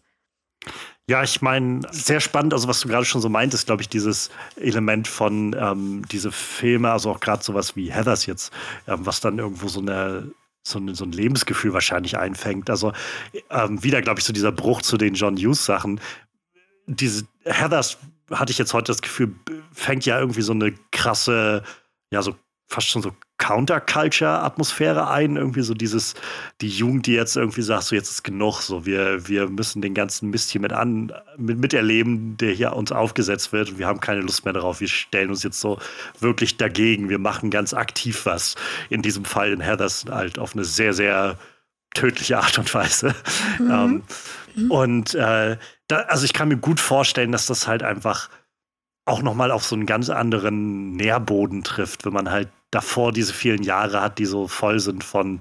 Ja, 1.06 1.22
ich 1.22 1.42
meine, 1.42 1.82
sehr 1.90 2.20
spannend, 2.20 2.54
also 2.54 2.66
was 2.66 2.80
du 2.80 2.88
gerade 2.88 3.04
schon 3.04 3.20
so 3.20 3.28
meintest, 3.28 3.66
glaube 3.66 3.82
ich, 3.82 3.88
dieses 3.90 4.30
Element 4.56 5.06
von 5.06 5.54
ähm, 5.58 6.02
diese 6.10 6.32
Filme, 6.32 6.90
also 6.90 7.10
auch 7.10 7.20
gerade 7.20 7.44
sowas 7.44 7.76
wie 7.76 7.92
Heathers 7.92 8.24
jetzt, 8.24 8.52
ähm, 8.88 9.04
was 9.04 9.20
dann 9.20 9.38
irgendwo 9.38 9.68
so 9.68 9.80
eine 9.80 10.30
so 10.66 10.78
ein, 10.78 10.94
so 10.94 11.04
ein 11.04 11.12
Lebensgefühl 11.12 11.74
wahrscheinlich 11.74 12.16
einfängt. 12.16 12.70
Also 12.70 12.92
ähm, 13.50 13.82
wieder, 13.84 14.00
glaube 14.00 14.20
ich, 14.20 14.24
so 14.24 14.32
dieser 14.32 14.50
Bruch 14.50 14.80
zu 14.80 14.96
den 14.96 15.12
John 15.14 15.36
Hughes 15.36 15.66
Sachen. 15.66 16.00
Diese 16.86 17.26
Heathers 17.44 17.98
hatte 18.30 18.50
ich 18.50 18.58
jetzt 18.58 18.72
heute 18.72 18.86
das 18.86 19.02
Gefühl, 19.02 19.34
fängt 19.72 20.06
ja 20.06 20.18
irgendwie 20.18 20.40
so 20.40 20.52
eine 20.52 20.72
krasse, 20.90 21.62
ja, 22.14 22.22
so 22.22 22.34
fast 22.66 22.88
schon 22.88 23.02
so 23.02 23.12
Counterculture-Atmosphäre 23.38 25.08
ein. 25.10 25.36
Irgendwie 25.36 25.62
so 25.62 25.74
dieses, 25.74 26.14
die 26.60 26.68
Jugend, 26.68 27.06
die 27.06 27.12
jetzt 27.12 27.36
irgendwie 27.36 27.62
sagt, 27.62 27.84
so 27.84 27.94
jetzt 27.94 28.10
ist 28.10 28.22
genug, 28.22 28.62
so 28.62 28.86
wir, 28.86 29.28
wir 29.28 29.48
müssen 29.48 29.82
den 29.82 29.94
ganzen 29.94 30.30
Mist 30.30 30.50
hier 30.50 30.60
mit 30.60 30.72
an, 30.72 31.12
mit, 31.36 31.58
miterleben, 31.58 32.36
der 32.36 32.52
hier 32.52 32.74
uns 32.74 32.92
aufgesetzt 32.92 33.52
wird 33.52 33.70
und 33.70 33.78
wir 33.78 33.86
haben 33.86 34.00
keine 34.00 34.20
Lust 34.20 34.44
mehr 34.44 34.54
darauf. 34.54 34.80
Wir 34.80 34.88
stellen 34.88 35.30
uns 35.30 35.42
jetzt 35.42 35.60
so 35.60 35.78
wirklich 36.20 36.56
dagegen. 36.56 37.08
Wir 37.08 37.18
machen 37.18 37.50
ganz 37.50 37.74
aktiv 37.74 38.24
was. 38.24 38.54
In 38.88 39.02
diesem 39.02 39.24
Fall 39.24 39.52
in 39.52 39.60
Heathers 39.60 40.06
halt 40.10 40.38
auf 40.38 40.54
eine 40.54 40.64
sehr, 40.64 40.94
sehr 40.94 41.36
tödliche 41.94 42.38
Art 42.38 42.58
und 42.58 42.72
Weise. 42.72 43.14
Mhm. 43.58 43.70
Ähm, 43.70 44.02
mhm. 44.54 44.70
Und 44.70 45.14
äh, 45.14 45.58
da, 45.88 45.96
also 46.08 46.24
ich 46.24 46.32
kann 46.32 46.48
mir 46.48 46.56
gut 46.56 46.80
vorstellen, 46.80 47.32
dass 47.32 47.46
das 47.46 47.66
halt 47.66 47.82
einfach 47.82 48.30
auch 49.06 49.22
nochmal 49.22 49.50
auf 49.50 49.64
so 49.64 49.76
einen 49.76 49.86
ganz 49.86 50.08
anderen 50.10 50.92
Nährboden 50.92 51.62
trifft, 51.62 52.04
wenn 52.04 52.12
man 52.12 52.30
halt 52.30 52.48
davor 52.70 53.12
diese 53.12 53.32
vielen 53.32 53.62
Jahre 53.62 54.00
hat, 54.00 54.18
die 54.18 54.24
so 54.24 54.48
voll 54.48 54.80
sind 54.80 55.04
von 55.04 55.38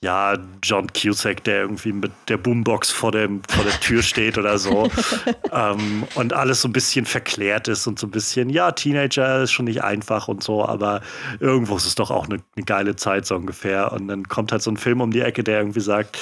ja, 0.00 0.36
John 0.62 0.86
Cusack, 0.92 1.42
der 1.42 1.62
irgendwie 1.62 1.92
mit 1.92 2.12
der 2.28 2.36
Boombox 2.36 2.90
vor, 2.90 3.10
dem, 3.10 3.42
vor 3.48 3.64
der 3.64 3.80
Tür 3.80 4.02
steht 4.02 4.38
oder 4.38 4.58
so. 4.58 4.88
ähm, 5.52 6.04
und 6.14 6.32
alles 6.34 6.60
so 6.60 6.68
ein 6.68 6.72
bisschen 6.72 7.04
verklärt 7.04 7.66
ist 7.66 7.86
und 7.86 7.98
so 7.98 8.06
ein 8.06 8.12
bisschen, 8.12 8.48
ja, 8.48 8.70
Teenager 8.70 9.42
ist 9.42 9.52
schon 9.52 9.64
nicht 9.64 9.82
einfach 9.82 10.28
und 10.28 10.42
so, 10.44 10.64
aber 10.64 11.00
irgendwo 11.40 11.76
ist 11.76 11.86
es 11.86 11.96
doch 11.96 12.12
auch 12.12 12.26
eine, 12.26 12.38
eine 12.54 12.64
geile 12.64 12.94
Zeit 12.94 13.26
so 13.26 13.34
ungefähr. 13.34 13.92
Und 13.92 14.06
dann 14.06 14.28
kommt 14.28 14.52
halt 14.52 14.62
so 14.62 14.70
ein 14.70 14.76
Film 14.76 15.00
um 15.00 15.10
die 15.10 15.22
Ecke, 15.22 15.42
der 15.42 15.58
irgendwie 15.58 15.80
sagt, 15.80 16.18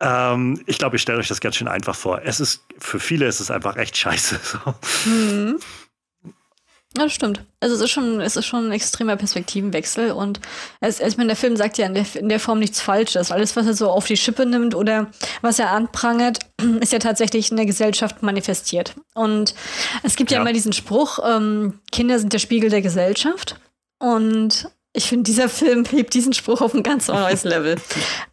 ähm, 0.00 0.62
ich 0.66 0.78
glaube, 0.78 0.96
ich 0.96 1.02
stelle 1.02 1.18
euch 1.18 1.28
das 1.28 1.40
ganz 1.40 1.56
schön 1.56 1.68
einfach 1.68 1.94
vor. 1.94 2.22
Es 2.24 2.40
ist, 2.40 2.64
für 2.78 3.00
viele 3.00 3.26
ist 3.26 3.40
es 3.40 3.50
einfach 3.50 3.76
echt 3.76 3.96
scheiße. 3.98 4.40
So. 4.42 4.74
Mhm. 5.10 5.58
Ja, 6.96 7.04
das 7.04 7.12
stimmt. 7.12 7.44
Also 7.58 7.74
es 7.74 7.80
ist 7.80 7.90
schon, 7.90 8.20
es 8.20 8.36
ist 8.36 8.46
schon 8.46 8.68
ein 8.68 8.72
extremer 8.72 9.16
Perspektivenwechsel 9.16 10.12
und 10.12 10.40
es, 10.80 11.00
ich 11.00 11.16
meine, 11.16 11.28
der 11.28 11.36
Film 11.36 11.56
sagt 11.56 11.76
ja 11.76 11.86
in 11.86 11.94
der, 11.94 12.06
in 12.14 12.28
der 12.28 12.38
Form 12.38 12.60
nichts 12.60 12.80
Falsches. 12.80 13.32
Alles, 13.32 13.56
was 13.56 13.66
er 13.66 13.74
so 13.74 13.90
auf 13.90 14.06
die 14.06 14.16
Schippe 14.16 14.46
nimmt 14.46 14.76
oder 14.76 15.10
was 15.42 15.58
er 15.58 15.72
anprangert, 15.72 16.38
ist 16.80 16.92
ja 16.92 17.00
tatsächlich 17.00 17.50
in 17.50 17.56
der 17.56 17.66
Gesellschaft 17.66 18.22
manifestiert. 18.22 18.94
Und 19.14 19.54
es 20.04 20.14
gibt 20.14 20.30
ja, 20.30 20.36
ja 20.36 20.42
immer 20.42 20.52
diesen 20.52 20.72
Spruch, 20.72 21.18
ähm, 21.24 21.80
Kinder 21.90 22.20
sind 22.20 22.32
der 22.32 22.38
Spiegel 22.38 22.70
der 22.70 22.82
Gesellschaft. 22.82 23.56
Und 23.98 24.68
ich 24.92 25.08
finde, 25.08 25.24
dieser 25.24 25.48
Film 25.48 25.84
hebt 25.90 26.14
diesen 26.14 26.32
Spruch 26.32 26.60
auf 26.60 26.74
ein 26.74 26.84
ganz 26.84 27.08
neues 27.08 27.44
Level. 27.44 27.76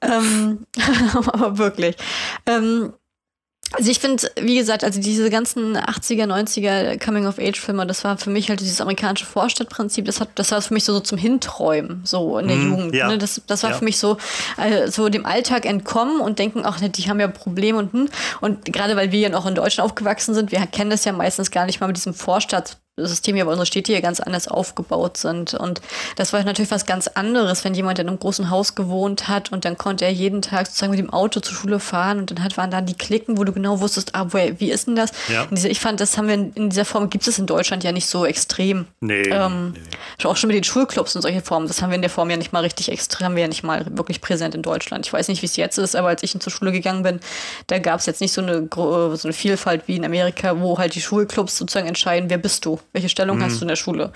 ähm, 0.02 0.68
aber 1.26 1.58
wirklich. 1.58 1.96
Ähm, 2.46 2.94
also 3.74 3.90
ich 3.90 4.00
finde, 4.00 4.30
wie 4.40 4.58
gesagt, 4.58 4.84
also 4.84 5.00
diese 5.00 5.30
ganzen 5.30 5.78
80er, 5.78 6.26
90er 6.26 7.04
Coming-of-Age-Filme, 7.04 7.88
das 7.88 8.04
war 8.04 8.18
für 8.18 8.30
mich 8.30 8.50
halt 8.50 8.60
dieses 8.60 8.82
amerikanische 8.82 9.26
Vorstadtprinzip, 9.26 10.06
das 10.06 10.20
hat, 10.20 10.30
das 10.36 10.52
war 10.52 10.62
für 10.62 10.74
mich 10.74 10.84
so, 10.84 10.94
so 10.94 11.00
zum 11.00 11.18
Hinträumen, 11.18 12.02
so 12.04 12.38
in 12.38 12.48
der 12.48 12.58
mm, 12.58 12.70
Jugend. 12.70 12.96
Ja. 12.96 13.08
Ne? 13.08 13.18
Das, 13.18 13.42
das 13.48 13.64
war 13.64 13.72
ja. 13.72 13.78
für 13.78 13.86
mich 13.86 13.98
so, 13.98 14.18
äh, 14.58 14.90
so 14.90 15.10
dem 15.10 15.26
Alltag 15.26 15.66
entkommen 15.66 16.20
und 16.20 16.40
denken, 16.40 16.62
ach, 16.66 16.82
ne, 16.82 16.90
die 16.90 17.10
haben 17.10 17.20
ja 17.20 17.28
Probleme 17.28 17.78
und 17.78 17.94
hm. 17.94 18.10
Und 18.42 18.66
gerade 18.66 18.96
weil 18.96 19.12
wir 19.12 19.20
ja 19.20 19.30
noch 19.30 19.46
in 19.46 19.56
Deutschland 19.56 19.90
aufgewachsen 19.90 20.34
sind, 20.34 20.52
wir 20.52 20.66
kennen 20.68 20.90
das 20.90 21.06
ja 21.06 21.12
meistens 21.12 21.52
gar 21.52 21.66
nicht 21.66 21.80
mal 21.80 21.88
mit 21.88 21.98
diesem 21.98 22.14
Vorstadt 22.14 22.78
System 23.08 23.36
hier, 23.36 23.44
aber 23.44 23.52
unsere 23.52 23.66
Städte 23.66 23.92
hier 23.92 24.02
ganz 24.02 24.20
anders 24.20 24.48
aufgebaut 24.48 25.18
sind. 25.18 25.54
Und 25.54 25.82
das 26.16 26.34
war 26.34 26.44
natürlich 26.44 26.72
was 26.72 26.86
ganz 26.86 27.08
anderes, 27.08 27.64
wenn 27.64 27.74
jemand 27.74 28.00
in 28.00 28.08
einem 28.08 28.20
großen 28.20 28.50
Haus 28.50 28.76
gewohnt 28.76 29.28
hat 29.28 29.52
und 29.52 29.66
dann 29.66 29.78
konnte 29.78 30.06
er 30.06 30.12
jeden 30.12 30.42
Tag 30.42 30.68
sozusagen 30.68 30.92
mit 30.92 31.00
dem 31.00 31.12
Auto 31.12 31.40
zur 31.40 31.56
Schule 31.56 31.80
fahren 31.80 32.20
und 32.20 32.32
dann 32.32 32.44
hat, 32.44 32.58
waren 32.58 32.72
da 32.72 32.82
die 32.82 32.94
Klicken, 32.94 33.38
wo 33.38 33.44
du 33.44 33.52
genau 33.52 33.80
wusstest, 33.80 34.16
ah, 34.16 34.28
woher, 34.30 34.60
wie 34.60 34.72
ist 34.72 34.88
denn 34.88 34.96
das? 34.96 35.12
Ja. 35.28 35.48
Diese, 35.50 35.68
ich 35.68 35.80
fand, 35.80 36.00
das 36.00 36.18
haben 36.18 36.28
wir 36.28 36.36
in, 36.36 36.54
in, 36.54 36.70
dieser 36.70 36.86
Form, 36.86 37.10
gibt 37.10 37.28
es 37.28 37.40
in 37.40 37.46
Deutschland 37.46 37.84
ja 37.84 37.92
nicht 37.92 38.08
so 38.08 38.26
extrem. 38.26 38.88
Nee, 39.00 39.24
ähm, 39.24 39.74
nee. 39.74 40.26
Auch 40.26 40.38
schon 40.38 40.48
mit 40.48 40.56
den 40.56 40.64
Schulclubs 40.64 41.16
und 41.16 41.22
solche 41.22 41.42
Formen, 41.42 41.68
das 41.68 41.82
haben 41.82 41.90
wir 41.90 41.96
in 41.96 42.02
der 42.02 42.10
Form 42.10 42.30
ja 42.30 42.38
nicht 42.38 42.54
mal 42.54 42.62
richtig 42.62 42.90
extrem, 42.90 43.26
haben 43.26 43.36
wir 43.36 43.42
ja 43.42 43.48
nicht 43.48 43.64
mal 43.64 43.86
wirklich 43.98 44.22
präsent 44.22 44.56
in 44.56 44.62
Deutschland. 44.62 45.06
Ich 45.06 45.14
weiß 45.14 45.28
nicht, 45.28 45.42
wie 45.42 45.48
es 45.48 45.56
jetzt 45.56 45.78
ist, 45.78 45.96
aber 45.96 46.10
als 46.10 46.24
ich 46.24 46.40
zur 46.40 46.52
Schule 46.52 46.72
gegangen 46.72 47.04
bin, 47.04 47.20
da 47.68 47.80
gab 47.80 48.00
es 48.00 48.06
jetzt 48.06 48.22
nicht 48.22 48.32
so 48.32 48.42
eine, 48.42 48.68
so 48.74 49.20
eine 49.24 49.34
Vielfalt 49.34 49.88
wie 49.88 49.96
in 49.96 50.06
Amerika, 50.06 50.60
wo 50.60 50.78
halt 50.78 50.96
die 50.96 51.02
Schulclubs 51.02 51.58
sozusagen 51.58 51.88
entscheiden, 51.88 52.30
wer 52.30 52.38
bist 52.38 52.66
du? 52.66 52.80
Welche 52.94 53.10
Stellung 53.10 53.38
mhm. 53.38 53.44
hast 53.44 53.58
du 53.58 53.62
in 53.64 53.70
der 53.70 53.76
Schule? 53.76 54.12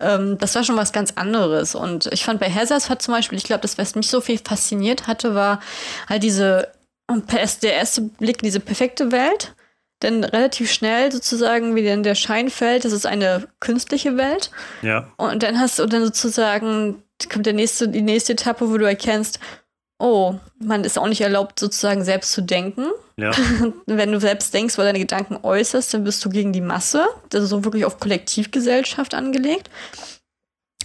Ähm, 0.00 0.38
das 0.38 0.54
war 0.54 0.64
schon 0.64 0.76
was 0.76 0.92
ganz 0.92 1.12
anderes. 1.16 1.74
Und 1.74 2.06
ich 2.12 2.24
fand 2.24 2.40
bei 2.40 2.50
Hazards 2.50 2.88
hat 2.88 3.02
zum 3.02 3.14
Beispiel, 3.14 3.38
ich 3.38 3.44
glaube, 3.44 3.62
das, 3.62 3.78
was 3.78 3.94
mich 3.94 4.08
so 4.08 4.20
viel 4.20 4.38
fasziniert 4.38 5.06
hatte, 5.06 5.34
war 5.34 5.60
halt 6.08 6.22
diese, 6.22 6.68
der 7.10 7.74
erste 7.74 8.02
Blick 8.02 8.42
in 8.42 8.46
diese 8.46 8.60
perfekte 8.60 9.10
Welt. 9.12 9.54
Denn 10.02 10.24
relativ 10.24 10.70
schnell 10.72 11.12
sozusagen, 11.12 11.76
wie 11.76 11.84
dann 11.84 12.02
der 12.02 12.16
Schein 12.16 12.50
fällt, 12.50 12.84
das 12.84 12.92
ist 12.92 13.06
eine 13.06 13.46
künstliche 13.60 14.16
Welt. 14.16 14.50
Ja. 14.82 15.08
Und 15.16 15.44
dann 15.44 15.58
hast 15.60 15.78
du 15.78 15.86
dann 15.86 16.04
sozusagen, 16.04 17.02
kommt 17.32 17.46
der 17.46 17.52
nächste, 17.52 17.88
die 17.88 18.02
nächste 18.02 18.32
Etappe, 18.32 18.68
wo 18.68 18.78
du 18.78 18.84
erkennst, 18.84 19.38
oh, 20.02 20.34
man 20.58 20.82
ist 20.82 20.98
auch 20.98 21.06
nicht 21.06 21.20
erlaubt, 21.20 21.60
sozusagen 21.60 22.04
selbst 22.04 22.32
zu 22.32 22.42
denken. 22.42 22.86
Ja. 23.16 23.30
Wenn 23.86 24.10
du 24.10 24.20
selbst 24.20 24.52
denkst, 24.52 24.76
weil 24.76 24.86
deine 24.86 24.98
Gedanken 24.98 25.38
äußerst, 25.42 25.94
dann 25.94 26.04
bist 26.04 26.24
du 26.24 26.28
gegen 26.28 26.52
die 26.52 26.60
Masse. 26.60 27.06
Das 27.30 27.44
ist 27.44 27.50
so 27.50 27.64
wirklich 27.64 27.84
auf 27.84 28.00
Kollektivgesellschaft 28.00 29.14
angelegt. 29.14 29.70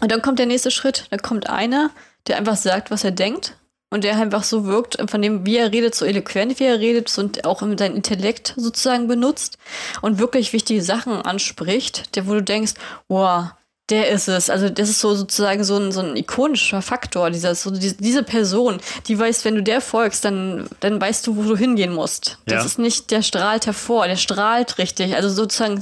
Und 0.02 0.12
dann 0.12 0.22
kommt 0.22 0.38
der 0.38 0.46
nächste 0.46 0.70
Schritt. 0.70 1.08
Da 1.10 1.18
kommt 1.18 1.50
einer, 1.50 1.90
der 2.28 2.38
einfach 2.38 2.56
sagt, 2.56 2.92
was 2.92 3.04
er 3.04 3.12
denkt. 3.12 3.58
Und 3.90 4.04
der 4.04 4.18
einfach 4.18 4.44
so 4.44 4.66
wirkt, 4.66 4.98
von 5.10 5.22
dem, 5.22 5.46
wie 5.46 5.56
er 5.56 5.72
redet, 5.72 5.96
so 5.96 6.06
eloquent, 6.06 6.60
wie 6.60 6.66
er 6.66 6.80
redet 6.80 7.18
und 7.18 7.46
auch 7.46 7.62
sein 7.62 7.96
Intellekt 7.96 8.54
sozusagen 8.58 9.08
benutzt 9.08 9.58
und 10.02 10.20
wirklich 10.20 10.52
wichtige 10.52 10.82
Sachen 10.82 11.14
anspricht, 11.22 12.16
der, 12.16 12.28
wo 12.28 12.34
du 12.34 12.44
denkst, 12.44 12.74
wow, 13.08 13.46
der 13.90 14.10
ist 14.10 14.28
es. 14.28 14.50
Also 14.50 14.70
das 14.70 14.90
ist 14.90 15.00
so 15.00 15.16
sozusagen 15.16 15.64
so 15.64 15.78
ein, 15.78 15.92
so 15.92 16.02
ein 16.02 16.18
ikonischer 16.18 16.82
Faktor, 16.82 17.30
dieser, 17.30 17.56
so 17.56 17.72
die, 17.72 17.96
diese 17.96 18.24
Person, 18.24 18.80
die 19.08 19.18
weiß, 19.18 19.46
wenn 19.46 19.56
du 19.56 19.64
der 19.64 19.80
folgst, 19.80 20.26
dann, 20.26 20.68
dann 20.82 21.00
weißt 21.00 21.26
du, 21.26 21.38
wo 21.38 21.44
du 21.44 21.56
hingehen 21.56 21.94
musst. 21.94 22.38
Das 22.46 22.56
ja. 22.56 22.66
ist 22.66 22.80
nicht, 22.80 23.12
der 23.12 23.22
strahlt 23.22 23.66
hervor, 23.66 24.08
der 24.08 24.18
strahlt 24.18 24.78
richtig. 24.78 25.16
Also 25.16 25.30
sozusagen 25.30 25.82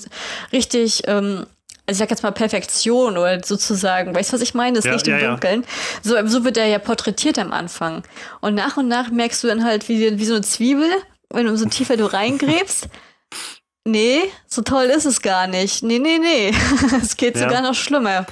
richtig, 0.52 1.08
ähm, 1.08 1.48
also 1.88 1.98
ich 1.98 1.98
sag 1.98 2.10
jetzt 2.12 2.24
mal 2.24 2.32
Perfektion 2.32 3.18
oder 3.18 3.44
sozusagen, 3.44 4.14
weißt 4.14 4.32
du, 4.32 4.36
was 4.36 4.42
ich 4.42 4.54
meine? 4.54 4.76
Das 4.76 4.86
ja, 4.86 4.94
Licht 4.94 5.08
im 5.08 5.20
ja, 5.20 5.30
Dunkeln. 5.30 5.66
So, 6.04 6.16
so 6.28 6.44
wird 6.44 6.58
er 6.58 6.68
ja 6.68 6.80
porträtiert 6.80 7.40
am 7.40 7.52
Anfang. 7.52 8.04
Und 8.42 8.56
nach 8.56 8.78
und 8.78 8.88
nach 8.88 9.10
merkst 9.10 9.44
du 9.44 9.48
dann 9.48 9.64
halt, 9.64 9.90
wie, 9.90 10.18
wie 10.20 10.26
so 10.26 10.34
eine 10.34 10.44
Zwiebel, 10.44 10.90
wenn 11.30 11.46
du 11.46 11.58
so 11.58 11.66
tiefer 11.66 11.98
du 11.98 12.06
reingräbst, 12.06 12.88
Nee, 13.88 14.24
so 14.48 14.64
toll 14.64 14.86
ist 14.86 15.06
es 15.06 15.22
gar 15.22 15.46
nicht. 15.46 15.84
Nee, 15.84 16.00
nee, 16.00 16.18
nee. 16.18 16.52
es 17.02 17.18
geht 17.18 17.36
ja. 17.36 17.44
sogar 17.44 17.62
noch 17.62 17.76
schlimmer. 17.76 18.26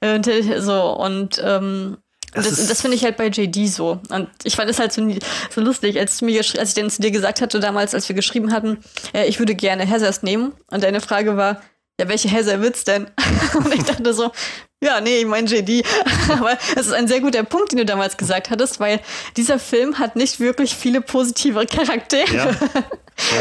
Und, 0.00 0.30
so, 0.58 0.92
und 0.92 1.42
ähm, 1.44 1.98
das, 2.32 2.66
das 2.66 2.80
finde 2.80 2.96
ich 2.96 3.04
halt 3.04 3.16
bei 3.16 3.28
JD 3.28 3.68
so. 3.68 4.00
Und 4.08 4.28
ich 4.42 4.56
fand 4.56 4.70
es 4.70 4.78
halt 4.78 4.92
so, 4.92 5.06
so 5.50 5.60
lustig, 5.60 5.98
als, 5.98 6.20
mir 6.22 6.38
als 6.38 6.70
ich 6.70 6.74
denn 6.74 6.90
zu 6.90 7.02
dir 7.02 7.10
gesagt 7.10 7.40
hatte 7.40 7.60
damals, 7.60 7.94
als 7.94 8.08
wir 8.08 8.16
geschrieben 8.16 8.52
hatten, 8.52 8.78
äh, 9.12 9.26
ich 9.26 9.38
würde 9.38 9.54
gerne 9.54 9.88
Hazards 9.88 10.22
nehmen. 10.22 10.52
Und 10.70 10.82
deine 10.82 11.00
Frage 11.00 11.36
war, 11.36 11.60
ja, 12.00 12.08
welche 12.08 12.30
Hazard 12.30 12.60
wird's 12.60 12.84
denn? 12.84 13.06
und 13.54 13.72
ich 13.74 13.82
dachte 13.84 14.12
so, 14.14 14.30
ja, 14.82 15.00
nee, 15.00 15.18
ich 15.18 15.26
meine 15.26 15.48
JD. 15.48 15.84
Aber 16.28 16.58
es 16.76 16.86
ist 16.86 16.92
ein 16.92 17.08
sehr 17.08 17.20
guter 17.20 17.42
Punkt, 17.44 17.72
den 17.72 17.78
du 17.78 17.84
damals 17.86 18.16
gesagt 18.16 18.50
hattest, 18.50 18.80
weil 18.80 19.00
dieser 19.36 19.58
Film 19.58 19.98
hat 19.98 20.16
nicht 20.16 20.40
wirklich 20.40 20.74
viele 20.74 21.00
positive 21.00 21.64
Charaktere. 21.66 22.34
Ja. 22.34 22.50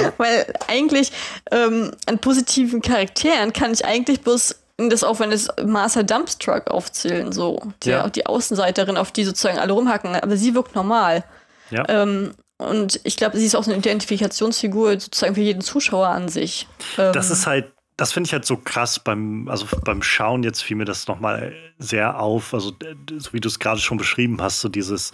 Ja. 0.04 0.14
weil 0.18 0.54
eigentlich 0.68 1.12
ähm, 1.50 1.90
an 2.06 2.20
positiven 2.20 2.80
Charakteren 2.84 3.54
kann 3.54 3.74
ich 3.74 3.84
eigentlich 3.84 4.22
bloß 4.22 4.56
das 4.78 5.04
auch, 5.04 5.20
wenn 5.20 5.32
es 5.32 5.48
Master 5.66 6.04
Dumpstruck 6.04 6.68
aufzählen, 6.70 7.32
so. 7.32 7.60
Die, 7.82 7.90
Ja. 7.90 8.08
die 8.08 8.28
Außenseiterin, 8.28 8.98
auf 8.98 9.12
die 9.12 9.24
sozusagen 9.24 9.58
alle 9.58 9.74
rumhacken, 9.74 10.16
aber 10.16 10.38
sie 10.38 10.54
wirkt 10.54 10.76
normal. 10.76 11.24
Ja. 11.72 11.86
Ähm, 11.90 12.36
und 12.60 13.00
ich 13.04 13.18
glaube, 13.18 13.40
sie 13.40 13.48
ist 13.48 13.56
auch 13.56 13.64
so 13.64 13.72
eine 13.72 13.80
Identifikationsfigur 13.80 15.00
sozusagen 15.00 15.34
für 15.34 15.42
jeden 15.42 15.62
Zuschauer 15.62 16.08
an 16.10 16.30
sich. 16.30 16.68
Ähm, 17.00 17.12
Das 17.14 17.32
ist 17.32 17.48
halt, 17.48 17.73
das 17.98 18.12
finde 18.12 18.28
ich 18.28 18.34
halt 18.34 18.46
so 18.46 18.58
krass 18.58 19.00
beim, 19.00 19.48
also 19.48 19.68
beim 19.84 20.02
Schauen 20.02 20.44
jetzt 20.44 20.64
fiel 20.64 20.78
mir 20.78 20.86
das 20.86 21.08
nochmal 21.08 21.54
sehr 21.78 22.20
auf, 22.20 22.54
also 22.54 22.74
so 23.18 23.34
wie 23.34 23.40
du 23.40 23.48
es 23.48 23.60
gerade 23.60 23.80
schon 23.80 23.98
beschrieben 23.98 24.42
hast, 24.42 24.62
so 24.62 24.70
dieses, 24.70 25.12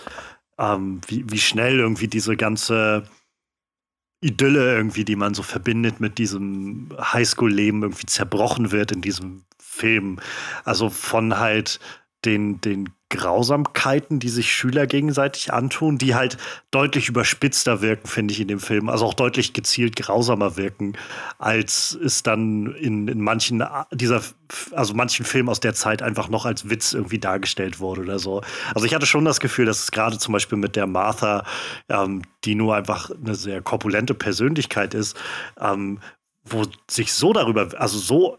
ähm, 0.57 1.01
wie, 1.07 1.25
wie 1.29 1.39
schnell 1.39 1.79
irgendwie 1.79 2.07
diese 2.07 2.37
ganze 2.37 3.03
Idylle 4.21 4.75
irgendwie, 4.75 5.05
die 5.05 5.15
man 5.15 5.33
so 5.33 5.43
verbindet 5.43 5.99
mit 5.99 6.17
diesem 6.17 6.89
Highschool-Leben 6.99 7.83
irgendwie 7.83 8.05
zerbrochen 8.05 8.71
wird 8.71 8.91
in 8.91 9.01
diesem 9.01 9.45
Film. 9.61 10.19
Also 10.65 10.89
von 10.89 11.39
halt 11.39 11.79
den, 12.25 12.59
den 12.61 12.89
Grausamkeiten, 13.09 14.19
die 14.19 14.29
sich 14.29 14.53
Schüler 14.53 14.85
gegenseitig 14.85 15.51
antun, 15.51 15.97
die 15.97 16.13
halt 16.13 16.37
deutlich 16.69 17.09
überspitzter 17.09 17.81
wirken, 17.81 18.07
finde 18.07 18.33
ich, 18.33 18.39
in 18.39 18.47
dem 18.47 18.59
Film. 18.59 18.87
Also 18.87 19.05
auch 19.05 19.15
deutlich 19.15 19.53
gezielt 19.53 19.95
grausamer 19.95 20.57
wirken, 20.57 20.93
als 21.39 21.97
es 22.03 22.21
dann 22.21 22.75
in, 22.75 23.07
in 23.07 23.21
manchen 23.21 23.63
dieser, 23.91 24.21
also 24.71 24.93
manchen 24.93 25.25
Filmen 25.25 25.49
aus 25.49 25.59
der 25.59 25.73
Zeit 25.73 26.03
einfach 26.03 26.29
noch 26.29 26.45
als 26.45 26.69
Witz 26.69 26.93
irgendwie 26.93 27.19
dargestellt 27.19 27.79
wurde 27.79 28.01
oder 28.01 28.19
so. 28.19 28.41
Also 28.75 28.85
ich 28.85 28.93
hatte 28.93 29.07
schon 29.07 29.25
das 29.25 29.39
Gefühl, 29.39 29.65
dass 29.65 29.79
es 29.79 29.91
gerade 29.91 30.19
zum 30.19 30.33
Beispiel 30.33 30.59
mit 30.59 30.75
der 30.75 30.85
Martha, 30.85 31.45
ähm, 31.89 32.21
die 32.43 32.53
nur 32.53 32.75
einfach 32.75 33.09
eine 33.09 33.33
sehr 33.33 33.61
korpulente 33.63 34.13
Persönlichkeit 34.13 34.93
ist, 34.93 35.17
ähm, 35.59 35.99
wo 36.43 36.63
sich 36.89 37.11
so 37.13 37.33
darüber, 37.33 37.69
also 37.77 37.97
so 37.97 38.37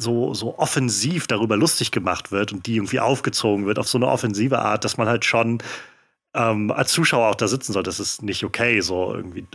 so, 0.00 0.32
so 0.34 0.58
offensiv 0.58 1.26
darüber 1.26 1.56
lustig 1.56 1.90
gemacht 1.90 2.30
wird 2.30 2.52
und 2.52 2.66
die 2.66 2.76
irgendwie 2.76 3.00
aufgezogen 3.00 3.66
wird 3.66 3.78
auf 3.78 3.88
so 3.88 3.98
eine 3.98 4.06
offensive 4.06 4.58
Art, 4.60 4.84
dass 4.84 4.96
man 4.96 5.08
halt 5.08 5.24
schon 5.24 5.58
ähm, 6.34 6.70
als 6.70 6.92
Zuschauer 6.92 7.28
auch 7.28 7.34
da 7.34 7.48
sitzen 7.48 7.72
soll. 7.72 7.82
Das 7.82 8.00
ist 8.00 8.22
nicht 8.22 8.44
okay, 8.44 8.80
so 8.80 9.14
irgendwie 9.14 9.46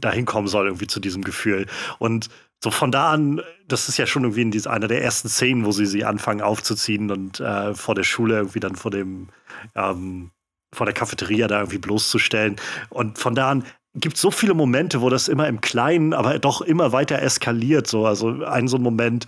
dahin 0.00 0.26
kommen 0.26 0.48
soll, 0.48 0.66
irgendwie 0.66 0.86
zu 0.86 1.00
diesem 1.00 1.22
Gefühl. 1.22 1.66
Und 1.98 2.28
so 2.62 2.70
von 2.70 2.90
da 2.90 3.10
an, 3.12 3.40
das 3.68 3.88
ist 3.88 3.96
ja 3.96 4.06
schon 4.06 4.24
irgendwie 4.24 4.42
in 4.42 4.50
dieser, 4.50 4.70
einer 4.70 4.88
der 4.88 5.02
ersten 5.02 5.28
Szenen, 5.28 5.64
wo 5.64 5.72
sie 5.72 5.86
sie 5.86 6.04
anfangen 6.04 6.42
aufzuziehen 6.42 7.10
und 7.10 7.40
äh, 7.40 7.74
vor 7.74 7.94
der 7.94 8.04
Schule 8.04 8.36
irgendwie 8.36 8.60
dann 8.60 8.76
vor 8.76 8.90
dem, 8.90 9.28
ähm, 9.74 10.30
vor 10.72 10.86
der 10.86 10.94
Cafeteria 10.94 11.48
da 11.48 11.60
irgendwie 11.60 11.78
bloßzustellen. 11.78 12.56
Und 12.90 13.18
von 13.18 13.34
da 13.34 13.50
an 13.50 13.64
gibt 13.94 14.16
es 14.16 14.22
so 14.22 14.30
viele 14.30 14.54
Momente, 14.54 15.00
wo 15.00 15.10
das 15.10 15.28
immer 15.28 15.48
im 15.48 15.60
Kleinen, 15.60 16.12
aber 16.12 16.38
doch 16.38 16.60
immer 16.60 16.92
weiter 16.92 17.20
eskaliert. 17.20 17.86
So. 17.86 18.06
Also 18.06 18.44
ein 18.44 18.68
so 18.68 18.76
ein 18.76 18.82
Moment, 18.82 19.26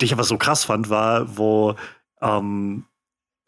den 0.00 0.06
ich 0.06 0.12
aber 0.12 0.24
so 0.24 0.38
krass 0.38 0.64
fand, 0.64 0.90
war, 0.90 1.36
wo 1.36 1.74
ähm, 2.20 2.84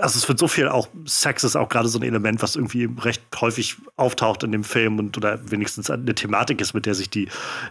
also 0.01 0.17
es 0.17 0.29
wird 0.29 0.39
so 0.39 0.49
viel 0.49 0.69
auch, 0.69 0.89
Sex 1.05 1.45
ist 1.45 1.57
auch 1.57 1.69
gerade 1.69 1.89
so 1.89 1.99
ein 1.99 2.03
Element, 2.03 2.43
was 2.43 2.57
irgendwie 2.57 2.89
recht 3.01 3.23
häufig 3.41 3.77
auftaucht 3.97 4.43
in 4.43 4.53
dem 4.53 4.65
Film 4.65 4.99
und 4.99 5.17
oder 5.17 5.51
wenigstens 5.51 5.91
eine 5.91 6.15
Thematik 6.15 6.61
ist, 6.61 6.75
mit 6.75 6.87
der 6.87 6.95
sich 6.95 7.11
die, 7.11 7.29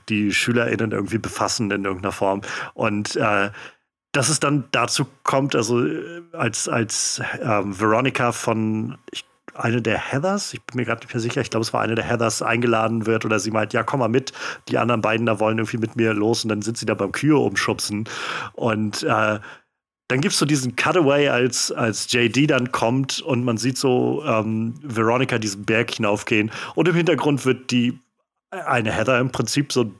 die 0.10 0.32
SchülerInnen 0.32 0.92
irgendwie 0.92 1.18
befassen 1.18 1.72
in 1.72 1.86
irgendeiner 1.86 2.12
Form. 2.12 2.42
Und 2.74 3.16
äh, 3.16 3.52
dass 4.12 4.30
es 4.30 4.40
dann 4.40 4.66
dazu 4.72 5.06
kommt, 5.24 5.56
also 5.56 5.86
äh, 5.86 6.22
als, 6.34 6.68
als 6.68 7.22
ähm, 7.42 7.80
Veronica 7.80 8.32
von 8.32 8.98
ich, 9.12 9.26
eine 9.60 9.82
der 9.82 9.98
Heathers, 9.98 10.54
ich 10.54 10.62
bin 10.64 10.78
mir 10.78 10.86
gerade 10.86 11.02
nicht 11.02 11.14
mehr 11.14 11.22
sicher, 11.22 11.42
ich 11.42 11.50
glaube, 11.50 11.64
es 11.64 11.74
war 11.74 11.82
eine 11.82 11.96
der 11.96 12.06
Heathers 12.06 12.42
eingeladen 12.42 13.06
wird 13.06 13.26
oder 13.26 13.40
sie 13.40 13.52
meint, 13.52 13.74
ja, 13.74 13.84
komm 13.84 14.00
mal 14.00 14.10
mit, 14.10 14.34
die 14.68 14.78
anderen 14.78 15.02
beiden 15.02 15.26
da 15.26 15.40
wollen 15.40 15.58
irgendwie 15.58 15.78
mit 15.78 15.96
mir 15.96 16.14
los 16.14 16.44
und 16.44 16.50
dann 16.50 16.62
sind 16.62 16.78
sie 16.78 16.86
da 16.86 16.94
beim 16.94 17.12
Kühe 17.12 17.38
umschubsen. 17.38 18.08
Und 18.54 19.04
äh, 19.04 19.40
dann 20.10 20.22
gibt 20.22 20.34
es 20.34 20.40
so 20.40 20.46
diesen 20.46 20.76
Cutaway, 20.76 21.30
als, 21.30 21.72
als 21.72 22.12
JD 22.12 22.50
dann 22.50 22.72
kommt 22.72 23.22
und 23.22 23.44
man 23.44 23.58
sieht 23.58 23.78
so 23.78 24.24
ähm, 24.26 24.74
Veronica 24.82 25.38
diesen 25.38 25.66
Berg 25.66 25.92
hinaufgehen 25.92 26.52
und 26.76 26.88
im 26.88 26.96
Hintergrund 26.96 27.46
wird 27.46 27.70
die 27.72 28.00
eine 28.50 28.92
Heather 28.92 29.20
im 29.20 29.32
Prinzip 29.32 29.72
so 29.72 29.92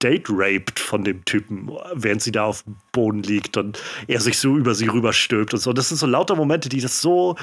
date-raped 0.00 0.78
von 0.78 1.02
dem 1.02 1.24
Typen, 1.24 1.70
während 1.94 2.22
sie 2.22 2.32
da 2.32 2.44
auf 2.44 2.62
dem 2.62 2.76
Boden 2.92 3.22
liegt 3.22 3.56
und 3.56 3.82
er 4.06 4.20
sich 4.20 4.38
so 4.38 4.56
über 4.56 4.74
sie 4.74 4.86
rüberstülpt 4.86 5.54
und 5.54 5.60
so. 5.60 5.72
Das 5.72 5.88
sind 5.88 5.96
so 5.96 6.06
lauter 6.06 6.36
Momente, 6.36 6.68
die 6.68 6.80
das 6.80 7.00
so 7.00 7.36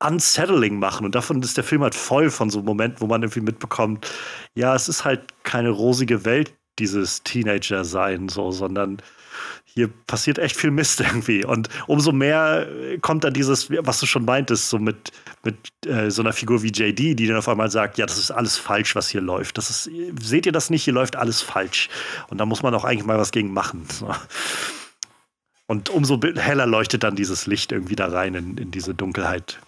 unsettling 0.00 0.78
machen. 0.78 1.04
Und 1.04 1.14
davon 1.14 1.42
ist 1.42 1.56
der 1.56 1.64
Film 1.64 1.82
halt 1.82 1.94
voll 1.94 2.30
von 2.30 2.50
so 2.50 2.62
Momenten, 2.62 3.00
wo 3.00 3.06
man 3.06 3.22
irgendwie 3.22 3.40
mitbekommt, 3.40 4.06
ja, 4.54 4.74
es 4.74 4.88
ist 4.88 5.04
halt 5.04 5.22
keine 5.42 5.70
rosige 5.70 6.24
Welt, 6.24 6.52
dieses 6.78 7.22
Teenager-Sein, 7.24 8.28
so, 8.28 8.52
sondern 8.52 8.98
hier 9.64 9.88
passiert 10.06 10.38
echt 10.38 10.56
viel 10.56 10.70
Mist 10.70 11.00
irgendwie. 11.00 11.44
Und 11.44 11.68
umso 11.86 12.12
mehr 12.12 12.66
kommt 13.00 13.24
dann 13.24 13.34
dieses, 13.34 13.70
was 13.70 14.00
du 14.00 14.06
schon 14.06 14.24
meintest, 14.24 14.70
so 14.70 14.78
mit, 14.78 15.12
mit 15.44 15.56
äh, 15.86 16.10
so 16.10 16.22
einer 16.22 16.32
Figur 16.32 16.62
wie 16.62 16.72
JD, 16.72 17.18
die 17.18 17.26
dann 17.26 17.36
auf 17.36 17.48
einmal 17.48 17.70
sagt, 17.70 17.98
ja, 17.98 18.06
das 18.06 18.18
ist 18.18 18.30
alles 18.30 18.56
falsch, 18.56 18.94
was 18.94 19.08
hier 19.08 19.20
läuft. 19.20 19.58
Das 19.58 19.70
ist, 19.70 19.90
seht 20.20 20.46
ihr 20.46 20.52
das 20.52 20.70
nicht? 20.70 20.84
Hier 20.84 20.94
läuft 20.94 21.16
alles 21.16 21.42
falsch. 21.42 21.88
Und 22.28 22.38
da 22.38 22.46
muss 22.46 22.62
man 22.62 22.74
auch 22.74 22.84
eigentlich 22.84 23.06
mal 23.06 23.18
was 23.18 23.30
gegen 23.30 23.52
machen. 23.52 23.86
So. 23.90 24.14
Und 25.66 25.90
umso 25.90 26.18
heller 26.36 26.66
leuchtet 26.66 27.02
dann 27.02 27.14
dieses 27.14 27.46
Licht 27.46 27.72
irgendwie 27.72 27.96
da 27.96 28.08
rein 28.08 28.34
in, 28.34 28.56
in 28.56 28.70
diese 28.70 28.94
Dunkelheit. 28.94 29.58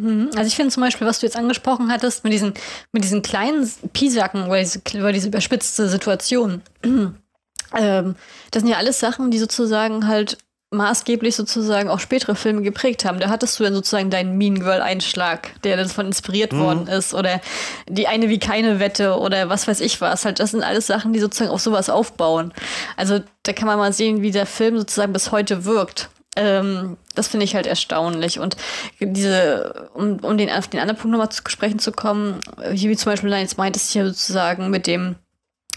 Mhm. 0.00 0.30
Also 0.36 0.46
ich 0.48 0.56
finde 0.56 0.72
zum 0.72 0.82
Beispiel, 0.82 1.06
was 1.06 1.20
du 1.20 1.26
jetzt 1.26 1.36
angesprochen 1.36 1.90
hattest, 1.92 2.24
mit 2.24 2.32
diesen, 2.32 2.54
mit 2.92 3.04
diesen 3.04 3.22
kleinen 3.22 3.70
Pisacken 3.92 4.46
oder 4.46 4.60
diese, 4.60 4.80
über 4.94 5.12
diese 5.12 5.28
überspitzte 5.28 5.88
Situation. 5.88 6.62
ähm, 6.84 8.16
das 8.50 8.62
sind 8.62 8.68
ja 8.68 8.76
alles 8.76 9.00
Sachen, 9.00 9.30
die 9.30 9.38
sozusagen 9.38 10.06
halt 10.06 10.38
maßgeblich 10.72 11.34
sozusagen 11.34 11.88
auch 11.88 11.98
spätere 11.98 12.36
Filme 12.36 12.62
geprägt 12.62 13.04
haben. 13.04 13.18
Da 13.18 13.28
hattest 13.28 13.58
du 13.58 13.64
dann 13.64 13.74
sozusagen 13.74 14.08
deinen 14.08 14.38
Mean 14.38 14.60
Girl-Einschlag, 14.60 15.60
der 15.64 15.76
davon 15.76 16.06
inspiriert 16.06 16.52
Mhm. 16.52 16.60
worden 16.60 16.86
ist. 16.86 17.12
Oder 17.12 17.40
die 17.88 18.06
eine 18.06 18.28
wie 18.28 18.38
keine 18.38 18.78
Wette 18.78 19.18
oder 19.18 19.48
was 19.48 19.66
weiß 19.66 19.80
ich 19.80 20.00
was. 20.00 20.24
Halt, 20.24 20.38
das 20.38 20.52
sind 20.52 20.62
alles 20.62 20.86
Sachen, 20.86 21.12
die 21.12 21.18
sozusagen 21.18 21.50
auf 21.50 21.60
sowas 21.60 21.90
aufbauen. 21.90 22.54
Also 22.96 23.18
da 23.42 23.52
kann 23.52 23.66
man 23.66 23.78
mal 23.78 23.92
sehen, 23.92 24.22
wie 24.22 24.30
der 24.30 24.46
Film 24.46 24.78
sozusagen 24.78 25.12
bis 25.12 25.32
heute 25.32 25.64
wirkt. 25.64 26.08
Ähm, 26.36 26.96
das 27.14 27.28
finde 27.28 27.44
ich 27.44 27.54
halt 27.54 27.66
erstaunlich. 27.66 28.38
Und 28.38 28.56
diese, 29.00 29.90
um, 29.94 30.18
um 30.20 30.38
den, 30.38 30.50
auf 30.50 30.68
den 30.68 30.80
anderen 30.80 30.98
Punkt 30.98 31.12
nochmal 31.12 31.30
zu 31.30 31.42
sprechen 31.48 31.78
zu 31.78 31.92
kommen, 31.92 32.40
hier 32.72 32.90
wie 32.90 32.96
zum 32.96 33.12
Beispiel 33.12 33.30
jetzt 33.30 33.58
meintest 33.58 33.90
hier 33.92 34.06
sozusagen 34.06 34.70
mit 34.70 34.86
dem, 34.86 35.16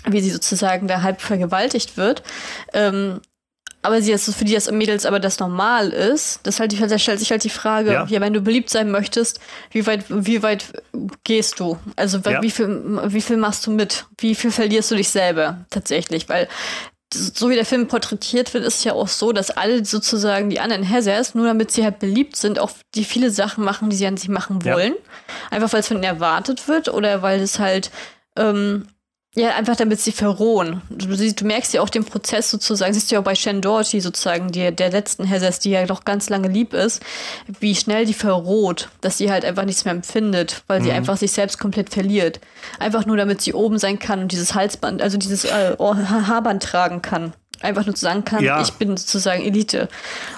wie 0.06 0.22
sie 0.22 0.30
sozusagen 0.30 0.88
da 0.88 1.02
halb 1.02 1.22
vergewaltigt 1.22 1.98
wird. 1.98 2.24
Ähm, 2.74 3.20
aber 3.86 4.02
sie 4.02 4.14
ist 4.14 4.34
für 4.34 4.46
die 4.46 4.54
das 4.54 4.72
Mädels 4.72 5.06
aber 5.06 5.20
das 5.20 5.40
normal 5.40 5.90
ist, 5.90 6.40
das 6.44 6.62
halt, 6.62 6.80
da 6.80 6.98
stellt 6.98 7.20
sich 7.20 7.32
halt 7.32 7.44
die 7.44 7.50
Frage, 7.50 7.92
Ja. 7.92 8.06
ja. 8.06 8.22
wenn 8.22 8.32
du 8.32 8.40
beliebt 8.40 8.70
sein 8.70 8.90
möchtest, 8.92 9.42
wie 9.72 9.86
weit, 9.86 10.06
wie 10.08 10.42
weit 10.42 10.66
gehst 11.26 11.60
du? 11.60 11.78
Also 11.98 12.20
Ja. 12.20 12.42
wie 12.42 12.50
viel, 12.50 13.02
wie 13.08 13.22
viel 13.22 13.36
machst 13.36 13.68
du 13.68 13.72
mit? 13.72 14.06
Wie 14.20 14.36
viel 14.36 14.52
verlierst 14.52 14.90
du 14.92 14.96
dich 14.96 15.10
selber 15.10 15.66
tatsächlich? 15.70 16.30
Weil 16.30 16.48
so 17.14 17.50
wie 17.50 17.56
der 17.56 17.66
Film 17.66 17.88
porträtiert 17.88 18.54
wird, 18.54 18.64
ist 18.66 18.80
es 18.80 18.84
ja 18.84 18.94
auch 18.94 19.08
so, 19.08 19.32
dass 19.32 19.50
alle 19.52 19.86
sozusagen 19.86 20.50
die 20.50 20.60
anderen 20.60 20.88
Hazards, 20.88 21.36
nur 21.36 21.46
damit 21.46 21.72
sie 21.72 21.84
halt 21.84 22.00
beliebt 22.00 22.36
sind, 22.36 22.60
auch 22.60 22.72
die 22.96 23.04
viele 23.04 23.30
Sachen 23.32 23.64
machen, 23.64 23.90
die 23.90 23.96
sie 23.96 24.08
an 24.08 24.18
sich 24.18 24.30
machen 24.30 24.60
Ja. 24.64 24.76
wollen. 24.76 24.94
Einfach 25.52 25.72
weil 25.74 25.80
es 25.82 25.88
von 25.88 25.98
ihnen 25.98 26.04
erwartet 26.04 26.68
wird 26.68 26.90
oder 26.90 27.22
weil 27.22 27.40
es 27.42 27.60
halt 27.60 27.92
ähm, 28.36 28.88
ja, 29.36 29.56
einfach 29.56 29.76
damit 29.76 30.00
sie 30.00 30.12
verrohen. 30.12 30.82
Du, 30.90 31.08
du 31.16 31.46
merkst 31.46 31.74
ja 31.74 31.82
auch 31.82 31.90
den 31.90 32.04
Prozess 32.06 32.52
sozusagen, 32.52 32.94
siehst 32.94 33.10
du 33.10 33.16
ja 33.16 33.20
auch 33.22 33.26
bei 33.26 33.34
Shen 33.36 33.62
Doherty 33.62 34.00
sozusagen, 34.00 34.52
die, 34.52 34.72
der 34.72 34.92
letzten 34.92 35.28
Hazards, 35.30 35.60
die 35.60 35.72
ja 35.72 35.86
noch 35.86 36.06
ganz 36.06 36.30
lange 36.30 36.48
lieb 36.48 36.74
ist, 36.74 37.02
wie 37.60 37.74
schnell 37.76 38.06
die 38.06 38.14
verroht, 38.14 38.90
dass 39.02 39.18
sie 39.18 39.32
halt 39.32 39.44
einfach 39.44 39.66
nichts 39.66 39.86
mehr 39.86 39.94
empfindet, 39.94 40.64
weil 40.68 40.82
sie 40.84 40.90
Mhm. 40.90 40.96
einfach 40.98 41.18
sich 41.18 41.32
selbst 41.32 41.58
komplett 41.60 41.90
verliert. 41.90 42.40
Einfach 42.80 43.06
nur, 43.06 43.18
damit 43.18 43.42
sie 43.42 43.54
oben 43.54 43.80
sein 43.80 43.98
kann 43.98 44.22
und 44.22 44.32
dieses 44.32 44.54
Halsband, 44.54 45.02
also 45.02 45.18
dieses 45.18 45.46
äh, 45.46 45.76
Haarband 45.80 46.62
tragen 46.62 47.02
kann. 47.02 47.34
Einfach 47.64 47.86
nur 47.86 47.96
zu 47.96 48.02
sagen 48.02 48.26
kann, 48.26 48.44
Ja. 48.44 48.62
ich 48.62 48.74
bin 48.74 48.96
sozusagen 48.98 49.42
Elite. 49.44 49.88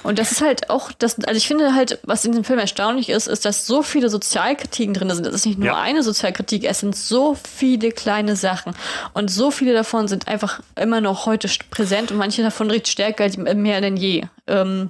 Und 0.03 0.19
das 0.19 0.31
ist 0.31 0.41
halt 0.41 0.69
auch, 0.69 0.91
das, 0.91 1.17
also 1.25 1.37
ich 1.37 1.47
finde 1.47 1.73
halt, 1.73 1.99
was 2.03 2.23
in 2.23 2.31
dem 2.33 2.43
Film 2.43 2.59
erstaunlich 2.59 3.09
ist, 3.09 3.27
ist, 3.27 3.45
dass 3.45 3.65
so 3.65 3.81
viele 3.81 4.09
Sozialkritiken 4.09 4.93
drin 4.93 5.09
sind. 5.11 5.25
Das 5.25 5.33
ist 5.33 5.45
nicht 5.45 5.57
nur 5.59 5.67
Ja. 5.69 5.81
eine 5.81 6.03
Sozialkritik, 6.03 6.63
es 6.63 6.79
sind 6.79 6.95
so 6.95 7.35
viele 7.57 7.91
kleine 7.91 8.35
Sachen. 8.35 8.73
Und 9.13 9.29
so 9.31 9.51
viele 9.51 9.73
davon 9.73 10.07
sind 10.07 10.27
einfach 10.27 10.61
immer 10.79 11.01
noch 11.01 11.25
heute 11.25 11.49
präsent 11.71 12.11
und 12.11 12.17
manche 12.17 12.43
davon 12.43 12.69
riecht 12.69 12.87
stärker 12.87 13.27
mehr 13.55 13.81
denn 13.81 13.97
je. 13.97 14.23
Ähm, 14.47 14.89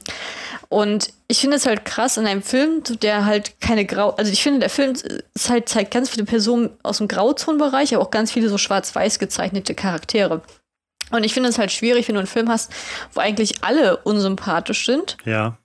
und 0.69 1.10
ich 1.28 1.39
finde 1.39 1.58
es 1.58 1.65
halt 1.65 1.86
krass 1.86 2.17
in 2.17 2.28
einem 2.28 2.41
Film, 2.43 2.84
der 3.02 3.26
halt 3.26 3.62
keine 3.62 3.86
Grau, 3.86 4.12
also 4.12 4.32
ich 4.32 4.43
finde, 4.43 4.60
der 4.60 4.69
Film 4.69 4.93
ist 5.34 5.50
halt, 5.50 5.69
zeigt 5.69 5.91
ganz 5.91 6.10
viele 6.10 6.26
Personen 6.26 6.71
aus 6.84 6.98
dem 6.98 7.08
Grauzonenbereich, 7.08 7.95
aber 7.95 8.04
auch 8.04 8.12
ganz 8.12 8.32
viele 8.32 8.50
so 8.50 8.58
schwarz-weiß 8.58 9.19
gezeichnete 9.19 9.74
Charaktere. 9.76 10.41
Und 11.12 11.24
ich 11.24 11.34
finde 11.34 11.50
es 11.50 11.58
halt 11.58 11.72
schwierig, 11.72 12.08
wenn 12.08 12.15
du 12.15 12.20
einen 12.20 12.28
Film 12.28 12.50
hast, 12.50 12.72
wo 13.13 13.22
eigentlich 13.22 13.63
alle 13.63 13.98
unsympathisch 13.98 14.86
sind. 14.86 15.18
Ja. 15.26 15.58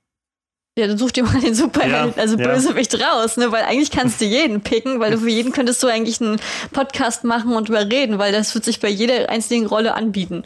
Ja, 0.79 0.87
dann 0.87 0.99
such 0.99 1.11
dir 1.11 1.25
mal 1.25 1.41
den 1.41 1.55
Superheld, 1.55 2.17
Ja, 2.17 2.23
also 2.23 2.39
ja. 2.39 2.47
Bösewicht 2.47 2.95
raus, 3.01 3.37
ne? 3.37 3.51
Weil 3.51 3.65
eigentlich 3.65 3.91
kannst 3.91 4.21
du 4.21 4.25
jeden 4.25 4.61
picken, 4.61 5.01
weil 5.01 5.11
du 5.11 5.19
für 5.19 5.29
jeden 5.29 5.53
könntest 5.53 5.83
du 5.83 5.89
eigentlich 5.89 6.21
einen 6.21 6.41
Podcast 6.73 7.25
machen 7.25 7.55
und 7.55 7.69
drüber 7.69 7.85
reden, 7.91 8.19
weil 8.19 8.33
das 8.33 8.55
wird 8.55 8.65
sich 8.65 8.81
bei 8.81 8.89
jeder 8.89 9.29
einzelnen 9.29 9.67
Rolle 9.67 9.95
anbieten. 9.95 10.45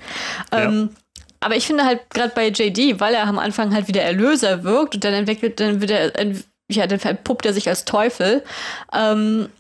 Ja. 0.51 0.65
Ähm, 0.65 0.91
aber 1.41 1.57
ich 1.57 1.67
finde 1.67 1.85
halt 1.85 2.09
gerade 2.09 2.33
bei 2.35 2.49
JD, 2.49 3.01
weil 3.01 3.13
er 3.13 3.27
am 3.27 3.39
Anfang 3.39 3.75
halt 3.75 3.87
wieder 3.87 4.01
Erlöser 4.01 4.65
wirkt 4.65 4.95
und 4.95 5.05
dann 5.05 5.13
entwickelt, 5.13 5.61
dann 5.61 5.83
wird 5.83 5.91
er, 5.91 6.13
ja, 6.71 6.87
dann 6.87 6.99
puppt 7.23 7.45
er 7.45 7.53
sich 7.53 7.69
als 7.69 7.85
Teufel. 7.85 8.43
Ähm, 8.95 9.51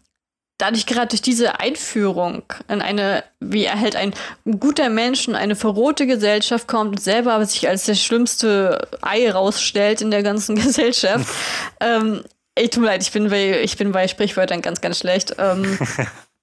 dadurch 0.64 0.87
gerade 0.87 1.09
durch 1.09 1.20
diese 1.20 1.61
Einführung 1.61 2.42
in 2.68 2.81
eine, 2.81 3.22
wie 3.38 3.64
er 3.64 3.79
halt 3.79 3.96
ein 3.96 4.14
guter 4.59 4.88
Mensch 4.88 5.29
in 5.29 5.35
eine 5.35 5.57
verrohte 5.57 6.07
Gesellschaft 6.07 6.66
kommt 6.68 6.92
und 6.92 7.03
selber 7.03 7.35
aber 7.35 7.44
sich 7.44 7.68
als 7.68 7.85
das 7.85 8.03
schlimmste 8.03 8.88
Ei 9.03 9.31
rausstellt 9.31 10.00
in 10.00 10.11
der 10.11 10.22
ganzen 10.22 10.57
Gesellschaft. 10.62 11.27
ähm, 11.81 12.24
ich 12.57 12.70
tut 12.70 12.83
mir 12.83 12.88
leid, 12.88 13.03
ich 13.03 13.12
bin 13.12 13.29
bei, 13.29 13.61
ich 13.61 13.77
bin 13.77 13.92
bei 13.92 14.09
Sprichwörtern 14.09 14.62
ganz, 14.62 14.81
ganz 14.81 14.98
schlecht. 14.98 15.37
Ähm, 15.38 15.79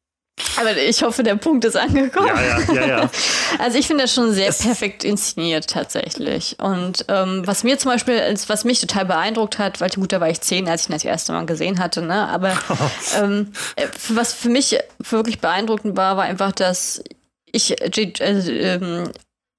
Aber 0.57 0.77
ich 0.77 1.01
hoffe, 1.03 1.23
der 1.23 1.35
Punkt 1.35 1.65
ist 1.65 1.75
angekommen. 1.75 2.27
Ja, 2.27 2.59
ja, 2.59 2.73
ja, 2.73 2.87
ja. 2.87 3.09
Also 3.59 3.77
ich 3.77 3.87
finde 3.87 4.03
das 4.03 4.13
schon 4.13 4.31
sehr 4.33 4.51
perfekt 4.51 5.03
inszeniert 5.03 5.67
tatsächlich. 5.67 6.57
Und 6.59 7.05
ähm, 7.09 7.43
was 7.45 7.63
mir 7.63 7.77
zum 7.77 7.91
Beispiel, 7.91 8.15
was 8.47 8.63
mich 8.63 8.79
total 8.79 9.05
beeindruckt 9.05 9.59
hat, 9.59 9.81
weil 9.81 9.89
gut, 9.89 10.11
da 10.11 10.19
war 10.19 10.29
ich 10.29 10.41
zehn, 10.41 10.67
als 10.67 10.83
ich 10.83 10.89
ihn 10.89 10.93
das 10.93 11.03
erste 11.03 11.33
Mal 11.33 11.45
gesehen 11.45 11.79
hatte, 11.79 12.01
ne? 12.01 12.27
Aber 12.27 12.57
ähm, 13.21 13.51
äh, 13.75 13.87
was 14.09 14.33
für 14.33 14.49
mich 14.49 14.77
wirklich 14.99 15.39
beeindruckend 15.39 15.97
war, 15.97 16.17
war 16.17 16.23
einfach, 16.23 16.51
dass 16.51 17.03
ich 17.51 17.69
J 17.69 18.19
äh, 18.19 18.75
ähm, 18.75 19.11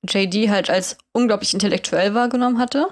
JD 0.08 0.50
halt 0.50 0.68
als 0.68 0.96
unglaublich 1.12 1.54
intellektuell 1.54 2.14
wahrgenommen 2.14 2.58
hatte. 2.58 2.88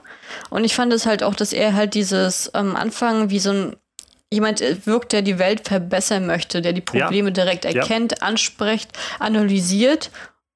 Und 0.49 0.65
ich 0.65 0.75
fand 0.75 0.93
es 0.93 1.07
halt 1.07 1.23
auch, 1.23 1.35
dass 1.35 1.53
er 1.53 1.75
halt 1.75 1.95
dieses 1.95 2.55
am 2.55 2.71
ähm, 2.71 2.77
Anfang 2.77 3.31
wie 3.31 3.41
so 3.41 3.51
ein 3.51 3.77
jemand 4.33 4.61
wirkt, 4.87 5.13
der 5.13 5.23
die 5.23 5.39
Welt 5.39 5.67
verbessern 5.67 6.27
möchte, 6.27 6.63
der 6.63 6.73
die 6.73 6.81
Probleme 6.81 7.29
ja. 7.29 7.35
direkt 7.35 7.65
erkennt, 7.65 8.13
ja. 8.13 8.19
anspricht, 8.27 8.91
analysiert 9.19 10.11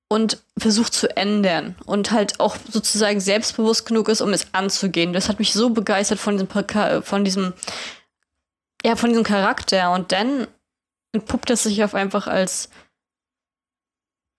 und 0.08 0.42
versucht 0.56 0.94
zu 0.94 1.14
ändern 1.16 1.74
und 1.86 2.12
halt 2.12 2.38
auch 2.38 2.56
sozusagen 2.70 3.20
selbstbewusst 3.20 3.86
genug 3.86 4.08
ist, 4.08 4.20
um 4.20 4.32
es 4.32 4.46
anzugehen. 4.52 5.12
Das 5.12 5.28
hat 5.28 5.38
mich 5.38 5.52
so 5.52 5.70
begeistert 5.70 6.20
von 6.20 6.36
diesem, 6.36 7.02
von 7.02 7.24
diesem, 7.24 7.52
ja, 8.84 8.96
von 8.96 9.10
diesem 9.10 9.24
Charakter 9.24 9.92
und 9.92 10.12
dann 10.12 10.46
entpuppt 11.12 11.50
es 11.50 11.64
sich 11.64 11.82
auf 11.82 11.94
einfach 11.94 12.26
als 12.26 12.68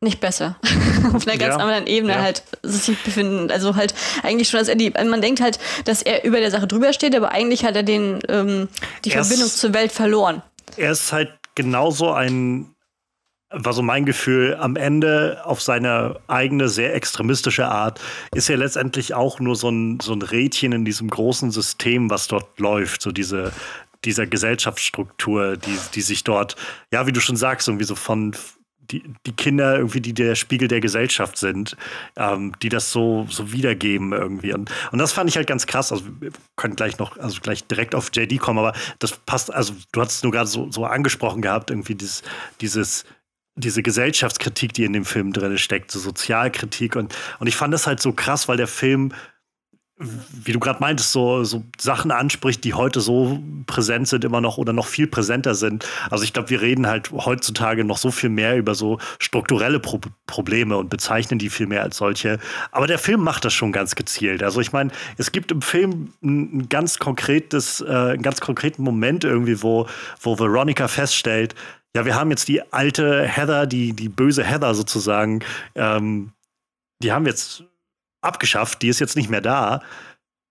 nicht 0.01 0.19
besser. 0.19 0.57
Auf 1.13 1.27
einer 1.27 1.37
ganz 1.37 1.55
ja. 1.55 1.57
anderen 1.57 1.87
Ebene 1.87 2.13
ja. 2.13 2.21
halt 2.21 2.43
sich 2.63 3.01
befinden. 3.03 3.51
Also 3.51 3.75
halt 3.75 3.93
eigentlich 4.23 4.49
schon, 4.49 4.59
dass 4.59 4.67
er 4.67 4.75
die, 4.75 4.91
man 4.91 5.21
denkt 5.21 5.41
halt, 5.41 5.59
dass 5.85 6.01
er 6.01 6.23
über 6.23 6.39
der 6.39 6.51
Sache 6.51 6.67
drüber 6.67 6.93
steht, 6.93 7.15
aber 7.15 7.31
eigentlich 7.31 7.65
hat 7.65 7.75
er 7.75 7.83
den, 7.83 8.19
ähm, 8.29 8.67
die 9.03 9.11
er 9.11 9.23
Verbindung 9.23 9.47
ist, 9.47 9.57
zur 9.57 9.73
Welt 9.73 9.91
verloren. 9.91 10.41
Er 10.77 10.91
ist 10.91 11.11
halt 11.11 11.31
genauso 11.55 12.11
ein, 12.11 12.75
war 13.49 13.73
so 13.73 13.81
mein 13.81 14.05
Gefühl, 14.05 14.57
am 14.59 14.75
Ende 14.75 15.41
auf 15.45 15.61
seine 15.61 16.19
eigene, 16.27 16.67
sehr 16.67 16.93
extremistische 16.93 17.67
Art, 17.67 18.01
ist 18.33 18.49
er 18.49 18.57
letztendlich 18.57 19.13
auch 19.13 19.39
nur 19.39 19.55
so 19.55 19.69
ein, 19.69 19.99
so 20.01 20.13
ein 20.13 20.21
Rädchen 20.21 20.73
in 20.73 20.83
diesem 20.83 21.09
großen 21.09 21.51
System, 21.51 22.09
was 22.09 22.27
dort 22.27 22.59
läuft. 22.59 23.01
So 23.01 23.11
diese, 23.11 23.53
dieser 24.03 24.27
Gesellschaftsstruktur, 24.27 25.57
die, 25.57 25.77
die 25.93 26.01
sich 26.01 26.23
dort, 26.23 26.55
ja, 26.91 27.07
wie 27.07 27.13
du 27.13 27.21
schon 27.21 27.37
sagst, 27.37 27.67
irgendwie 27.67 27.85
so 27.85 27.95
von, 27.95 28.35
die, 28.91 29.03
die 29.25 29.31
Kinder 29.31 29.77
irgendwie, 29.77 30.01
die 30.01 30.13
der 30.13 30.35
Spiegel 30.35 30.67
der 30.67 30.81
Gesellschaft 30.81 31.37
sind, 31.37 31.75
ähm, 32.15 32.53
die 32.61 32.69
das 32.69 32.91
so, 32.91 33.27
so 33.29 33.51
wiedergeben 33.51 34.13
irgendwie. 34.13 34.53
Und, 34.53 34.71
und 34.91 34.99
das 34.99 35.11
fand 35.11 35.29
ich 35.29 35.37
halt 35.37 35.47
ganz 35.47 35.67
krass. 35.67 35.91
Also 35.91 36.05
wir 36.19 36.31
können 36.55 36.75
gleich 36.75 36.97
noch, 36.97 37.17
also 37.17 37.39
gleich 37.41 37.65
direkt 37.65 37.95
auf 37.95 38.11
JD 38.13 38.39
kommen, 38.39 38.59
aber 38.59 38.73
das 38.99 39.11
passt, 39.17 39.53
also 39.53 39.73
du 39.91 40.01
hast 40.01 40.15
es 40.15 40.23
nur 40.23 40.31
gerade 40.31 40.47
so, 40.47 40.71
so 40.71 40.85
angesprochen 40.85 41.41
gehabt, 41.41 41.69
irgendwie 41.69 41.95
dieses, 41.95 42.23
dieses 42.61 43.05
diese 43.57 43.81
Gesellschaftskritik, 43.81 44.73
die 44.73 44.83
in 44.83 44.91
dem 44.91 45.05
Film 45.05 45.31
drin 45.31 45.57
steckt, 45.57 45.89
so 45.89 45.97
Sozialkritik. 45.97 46.97
Und, 46.97 47.15
und 47.39 47.47
ich 47.47 47.55
fand 47.55 47.73
das 47.73 47.87
halt 47.87 48.01
so 48.01 48.11
krass, 48.11 48.49
weil 48.49 48.57
der 48.57 48.67
Film 48.67 49.13
wie 49.97 50.51
du 50.51 50.59
gerade 50.59 50.81
meintest, 50.81 51.13
so, 51.13 51.45
so 51.45 51.63
Sachen 51.79 52.11
anspricht, 52.11 52.65
die 52.65 52.73
heute 52.73 52.99
so 52.99 53.39
präsent 53.65 54.09
sind, 54.09 54.25
immer 54.25 54.41
noch 54.41 54.57
oder 54.57 54.73
noch 54.73 54.87
viel 54.87 55.07
präsenter 55.07 55.55
sind. 55.55 55.87
Also 56.09 56.25
ich 56.25 56.33
glaube, 56.33 56.49
wir 56.49 56.61
reden 56.61 56.85
halt 56.85 57.11
heutzutage 57.11 57.85
noch 57.85 57.97
so 57.97 58.11
viel 58.11 58.29
mehr 58.29 58.57
über 58.57 58.75
so 58.75 58.99
strukturelle 59.19 59.79
Pro 59.79 60.01
Probleme 60.27 60.75
und 60.75 60.89
bezeichnen 60.89 61.39
die 61.39 61.49
viel 61.49 61.67
mehr 61.67 61.81
als 61.81 61.95
solche. 61.95 62.39
Aber 62.71 62.87
der 62.87 62.99
Film 62.99 63.21
macht 63.21 63.45
das 63.45 63.53
schon 63.53 63.71
ganz 63.71 63.95
gezielt. 63.95 64.43
Also 64.43 64.59
ich 64.59 64.73
meine, 64.73 64.91
es 65.17 65.31
gibt 65.31 65.51
im 65.51 65.61
Film 65.61 66.11
ein 66.21 66.67
ganz 66.67 66.99
konkretes, 66.99 67.79
äh, 67.79 67.85
einen 67.85 68.21
ganz 68.21 68.41
konkreten 68.41 68.83
Moment 68.83 69.23
irgendwie, 69.23 69.63
wo, 69.63 69.87
wo 70.19 70.37
Veronica 70.37 70.89
feststellt, 70.89 71.55
ja, 71.95 72.03
wir 72.03 72.15
haben 72.15 72.29
jetzt 72.31 72.49
die 72.49 72.61
alte 72.73 73.23
Heather, 73.23 73.65
die, 73.65 73.93
die 73.93 74.09
böse 74.09 74.43
Heather 74.43 74.75
sozusagen, 74.75 75.39
ähm, 75.75 76.33
die 77.01 77.13
haben 77.13 77.25
jetzt 77.25 77.63
abgeschafft, 78.25 78.81
die 78.81 78.89
ist 78.89 78.99
jetzt 78.99 79.15
nicht 79.15 79.29
mehr 79.29 79.41
da. 79.41 79.81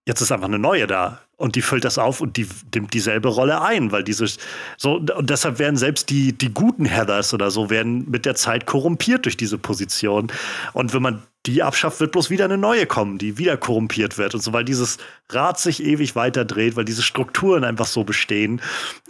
Jetzt 0.07 0.21
ist 0.21 0.33
einfach 0.33 0.49
eine 0.49 0.59
neue 0.59 0.87
da 0.87 1.21
und 1.37 1.57
die 1.57 1.63
füllt 1.63 1.85
das 1.85 1.99
auf 1.99 2.21
und 2.21 2.37
die 2.37 2.47
nimmt 2.75 2.93
dieselbe 2.93 3.29
Rolle 3.29 3.63
ein, 3.63 3.91
weil 3.91 4.05
diese 4.05 4.27
so 4.77 4.97
und 4.97 5.31
deshalb 5.31 5.59
werden 5.59 5.77
selbst 5.77 6.11
die 6.11 6.33
die 6.33 6.53
guten 6.53 6.85
Heathers 6.85 7.33
oder 7.35 7.51
so 7.51 7.71
werden 7.71 8.11
mit 8.11 8.27
der 8.27 8.35
Zeit 8.35 8.67
korrumpiert 8.67 9.25
durch 9.25 9.37
diese 9.37 9.59
Position 9.59 10.31
und 10.73 10.95
wenn 10.95 11.03
man 11.03 11.23
die 11.47 11.63
abschafft, 11.63 12.01
wird 12.01 12.13
bloß 12.13 12.31
wieder 12.31 12.47
eine 12.47 12.57
neue 12.57 12.87
kommen, 12.87 13.19
die 13.19 13.37
wieder 13.37 13.57
korrumpiert 13.57 14.17
wird 14.17 14.35
und 14.35 14.43
so, 14.43 14.53
weil 14.53 14.65
dieses 14.65 14.97
Rad 15.29 15.59
sich 15.59 15.83
ewig 15.83 16.17
weiter 16.17 16.45
dreht, 16.45 16.77
weil 16.77 16.85
diese 16.85 17.03
Strukturen 17.03 17.65
einfach 17.65 17.87
so 17.87 18.05
bestehen, 18.05 18.63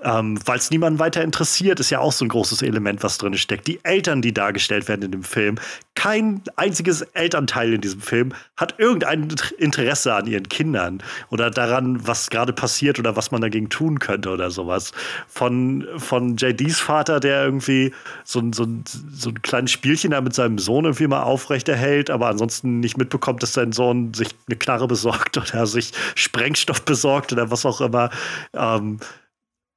ähm, 0.02 0.38
weil 0.44 0.58
es 0.58 0.70
niemanden 0.70 0.98
weiter 0.98 1.22
interessiert, 1.22 1.80
ist 1.80 1.90
ja 1.90 2.00
auch 2.00 2.12
so 2.12 2.24
ein 2.24 2.28
großes 2.28 2.62
Element, 2.62 3.02
was 3.02 3.18
drin 3.18 3.36
steckt. 3.36 3.66
Die 3.66 3.84
Eltern, 3.84 4.22
die 4.22 4.34
dargestellt 4.34 4.88
werden 4.88 5.02
in 5.02 5.12
dem 5.12 5.22
Film, 5.22 5.56
kein 5.94 6.42
einziges 6.56 7.02
Elternteil 7.02 7.74
in 7.74 7.80
diesem 7.80 8.00
Film 8.00 8.32
hat 8.56 8.78
irgendein 8.78 9.28
Interesse 9.58 10.14
an 10.14 10.26
ihren 10.26 10.48
Kindern 10.48 11.02
oder 11.30 11.50
daran, 11.50 12.06
was 12.06 12.30
gerade 12.30 12.52
passiert 12.52 12.98
oder 12.98 13.16
was 13.16 13.30
man 13.30 13.40
dagegen 13.40 13.68
tun 13.68 13.98
könnte 14.00 14.30
oder 14.30 14.50
sowas. 14.50 14.92
Von, 15.28 15.86
von 15.96 16.36
JDs 16.36 16.80
Vater, 16.80 17.20
der 17.20 17.44
irgendwie 17.44 17.92
so, 18.24 18.42
so, 18.52 18.66
so 19.12 19.30
ein 19.30 19.42
kleines 19.42 19.70
Spielchen 19.70 20.10
da 20.10 20.20
mit 20.20 20.34
seinem 20.34 20.58
Sohn 20.58 20.84
irgendwie 20.84 21.06
mal 21.06 21.22
aufrechterhält, 21.22 22.10
aber 22.10 22.23
aber 22.24 22.30
ansonsten 22.30 22.80
nicht 22.80 22.96
mitbekommt, 22.96 23.42
dass 23.42 23.52
sein 23.52 23.72
Sohn 23.72 24.14
sich 24.14 24.28
eine 24.48 24.56
Knarre 24.56 24.86
besorgt 24.88 25.36
oder 25.36 25.66
sich 25.66 25.92
Sprengstoff 26.14 26.82
besorgt 26.82 27.32
oder 27.32 27.50
was 27.50 27.66
auch 27.66 27.80
immer. 27.80 28.10
Ähm, 28.54 28.98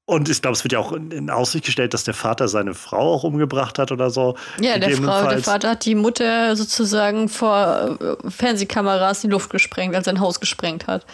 und 0.09 0.29
ich 0.29 0.41
glaube, 0.41 0.55
es 0.55 0.63
wird 0.63 0.71
ja 0.71 0.79
auch 0.79 0.93
in, 0.93 1.29
Aussicht 1.29 1.65
gestellt, 1.65 1.93
dass 1.93 2.05
der 2.05 2.13
Vater 2.13 2.47
seine 2.47 2.73
Frau 2.73 3.13
auch 3.13 3.25
umgebracht 3.25 3.77
hat 3.77 3.91
oder 3.91 4.09
so. 4.09 4.37
Ja, 4.57 4.79
der, 4.79 4.91
Frau, 4.91 5.27
der 5.27 5.43
Vater 5.43 5.71
hat 5.71 5.83
die 5.83 5.95
Mutter 5.95 6.55
sozusagen 6.55 7.27
vor 7.27 7.97
äh, 7.99 8.29
Fernsehkameras 8.29 9.25
in 9.25 9.29
die 9.29 9.33
Luft 9.33 9.49
gesprengt, 9.49 9.93
als 9.97 10.05
sein 10.05 10.21
Haus 10.21 10.39
gesprengt 10.39 10.87
hat. 10.87 11.05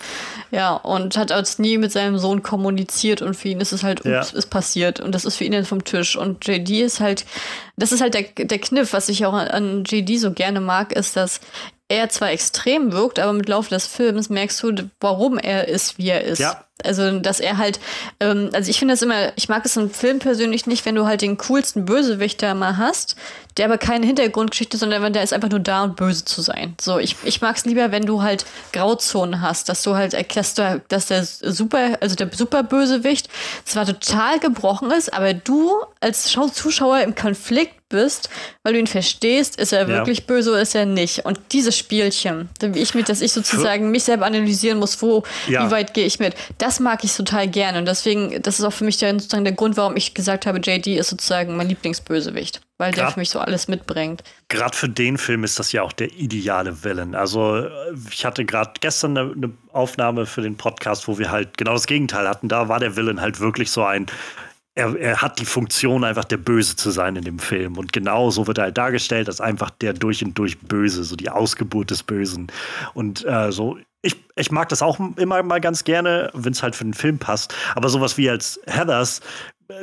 Ja, 0.52 0.76
und 0.76 1.18
hat 1.18 1.32
als 1.32 1.58
nie 1.58 1.80
mit 1.80 1.92
seinem 1.92 2.20
Sohn 2.20 2.44
kommuniziert 2.44 3.24
und 3.24 3.34
für 3.34 3.50
ihn 3.50 3.62
ist 3.62 3.72
es 3.72 3.82
halt, 3.82 4.02
ups, 4.02 4.32
ja. 4.32 4.38
ist 4.38 4.52
passiert. 4.52 5.00
Und 5.00 5.16
das 5.16 5.26
ist 5.26 5.38
für 5.38 5.44
ihn 5.44 5.54
dann 5.54 5.66
vom 5.66 5.84
Tisch. 5.84 6.16
Und 6.16 6.48
JD 6.48 6.82
ist 6.82 7.00
halt, 7.00 7.26
das 7.76 7.94
ist 7.94 8.02
halt 8.02 8.14
der, 8.14 8.46
der 8.46 8.60
Kniff, 8.60 8.94
was 8.94 9.10
ich 9.10 9.26
auch 9.26 9.34
an, 9.34 9.48
an 9.48 9.84
JD 9.86 10.20
so 10.20 10.34
gerne 10.34 10.62
mag, 10.62 10.94
ist, 10.94 11.16
dass 11.16 11.40
er 11.88 12.10
zwar 12.10 12.30
extrem 12.30 12.92
wirkt, 12.92 13.18
aber 13.18 13.34
mit 13.34 13.50
Laufe 13.50 13.72
des 13.72 13.88
Films 13.88 14.30
merkst 14.30 14.62
du, 14.62 14.92
warum 15.00 15.40
er 15.40 15.68
ist, 15.68 15.98
wie 15.98 16.10
er 16.10 16.24
ist. 16.24 16.40
Ja. 16.40 16.64
Also, 16.84 17.20
dass 17.20 17.40
er 17.40 17.58
halt, 17.58 17.80
ähm, 18.20 18.50
also 18.54 18.70
ich 18.70 18.80
finde 18.80 18.94
das 18.94 19.02
immer, 19.02 19.32
ich 19.36 19.50
mag 19.50 19.66
es 19.66 19.78
im 19.78 19.90
Film 19.90 20.20
persönlich 20.20 20.66
nicht, 20.66 20.86
wenn 20.86 20.96
du 20.96 21.06
halt 21.06 21.22
den 21.22 21.38
coolsten 21.38 21.86
Bösewichter 21.86 22.54
mal 22.54 22.78
hast, 22.78 23.16
der 23.58 23.66
aber 23.66 23.78
keine 23.78 24.06
Hintergrundgeschichte, 24.06 24.78
sondern 24.78 25.14
der 25.14 25.24
ist 25.24 25.34
einfach 25.34 25.50
nur 25.50 25.60
da, 25.60 25.84
um 25.84 25.96
böse 25.96 26.26
zu 26.26 26.42
sein. 26.42 26.76
So, 26.82 26.98
ich, 26.98 27.16
ich 27.24 27.42
mag 27.42 27.56
es 27.56 27.66
lieber, 27.66 27.92
wenn 27.92 28.06
du 28.06 28.22
halt 28.22 28.46
Grauzonen 28.72 29.42
hast, 29.42 29.70
dass 29.70 29.84
du 29.84 29.96
halt 29.96 30.14
erklärst, 30.14 30.60
dass 30.88 31.06
der 31.06 31.24
super, 31.26 31.98
also 32.02 32.16
der 32.16 32.30
super 32.34 32.64
Bösewicht 32.64 33.30
zwar 33.64 33.86
total 33.86 34.40
gebrochen 34.40 34.92
ist, 34.92 35.14
aber 35.14 35.34
du 35.34 35.72
als 36.00 36.24
Zuschauer 36.24 37.02
im 37.02 37.16
Konflikt 37.16 37.74
bist, 37.94 38.30
weil 38.64 38.74
du 38.74 38.80
ihn 38.80 38.88
verstehst, 38.88 39.58
ist 39.58 39.72
er 39.72 39.82
ja. 39.82 39.88
wirklich 39.88 40.26
böse 40.26 40.50
oder 40.50 40.62
ist 40.62 40.74
er 40.74 40.86
nicht. 40.86 41.26
Und 41.26 41.40
dieses 41.52 41.78
Spielchen, 41.78 42.50
wie 42.60 42.80
ich 42.80 42.96
mit, 42.96 43.08
dass 43.08 43.22
ich 43.22 43.32
sozusagen 43.32 43.92
mich 43.92 44.04
selber 44.04 44.26
analysieren 44.26 44.80
muss, 44.80 45.02
wo, 45.02 45.24
ja. 45.48 45.66
wie 45.66 45.72
weit 45.72 45.94
gehe 45.94 46.06
ich 46.06 46.20
mit, 46.20 46.34
das 46.58 46.73
mag 46.80 47.04
ich 47.04 47.16
total 47.16 47.48
gerne. 47.48 47.80
Und 47.80 47.86
deswegen, 47.86 48.42
das 48.42 48.60
ist 48.60 48.66
auch 48.66 48.74
für 48.74 48.84
mich 48.84 48.98
der, 48.98 49.12
sozusagen 49.14 49.44
der 49.44 49.54
Grund, 49.54 49.78
warum 49.78 49.96
ich 49.96 50.14
gesagt 50.14 50.46
habe, 50.46 50.60
JD 50.60 50.88
ist 50.88 51.10
sozusagen 51.10 51.56
mein 51.56 51.70
Lieblingsbösewicht, 51.70 52.62
weil 52.78 52.92
grad, 52.92 52.98
der 52.98 53.12
für 53.12 53.20
mich 53.20 53.30
so 53.30 53.40
alles 53.40 53.68
mitbringt. 53.68 54.24
Gerade 54.50 54.76
für 54.76 54.90
den 54.90 55.18
Film 55.18 55.44
ist 55.44 55.60
das 55.60 55.72
ja 55.72 55.84
auch 55.84 55.94
der 55.94 56.14
ideale 56.14 56.84
Villain. 56.84 57.16
Also 57.16 57.68
ich 58.10 58.26
hatte 58.26 58.46
gerade 58.46 58.74
gestern 58.80 59.18
eine, 59.18 59.32
eine 59.32 59.52
Aufnahme 59.72 60.26
für 60.26 60.42
den 60.42 60.58
Podcast, 60.58 61.08
wo 61.08 61.18
wir 61.18 61.32
halt 61.32 61.58
genau 61.58 61.74
das 61.74 61.88
Gegenteil 61.88 62.28
hatten. 62.28 62.50
Da 62.50 62.68
war 62.70 62.80
der 62.80 62.96
Villain 62.96 63.22
halt 63.22 63.40
wirklich 63.40 63.72
so 63.72 63.84
ein 63.84 64.08
er, 64.76 64.96
er, 64.96 65.22
hat 65.22 65.40
die 65.40 65.46
Funktion, 65.46 66.04
einfach 66.04 66.26
der 66.26 66.38
Böse 66.38 66.76
zu 66.76 66.90
sein 66.90 67.16
in 67.16 67.24
dem 67.24 67.40
Film. 67.40 67.78
Und 67.78 67.94
genau 67.94 68.32
so 68.32 68.48
wird 68.48 68.58
er 68.58 68.66
halt 68.66 68.78
dargestellt, 68.78 69.28
als 69.28 69.40
einfach 69.40 69.70
der 69.70 69.94
durch 69.94 70.24
und 70.24 70.38
durch 70.38 70.60
Böse, 70.60 71.04
so 71.04 71.16
die 71.16 71.30
Ausgeburt 71.30 71.92
des 71.92 72.04
Bösen. 72.04 72.48
Und 72.94 73.24
äh, 73.26 73.52
so, 73.52 73.78
ich, 74.04 74.24
ich 74.36 74.52
mag 74.52 74.70
das 74.70 74.82
auch 74.82 75.00
immer 75.18 75.42
mal 75.42 75.62
ganz 75.62 75.84
gerne, 75.84 76.30
wenn 76.34 76.54
es 76.54 76.62
halt 76.62 76.76
für 76.76 76.84
den 76.84 76.94
Film 76.94 77.18
passt. 77.18 77.56
Aber 77.74 77.90
sowas 77.90 78.18
wie 78.18 78.30
als 78.30 78.60
Heathers 78.68 79.22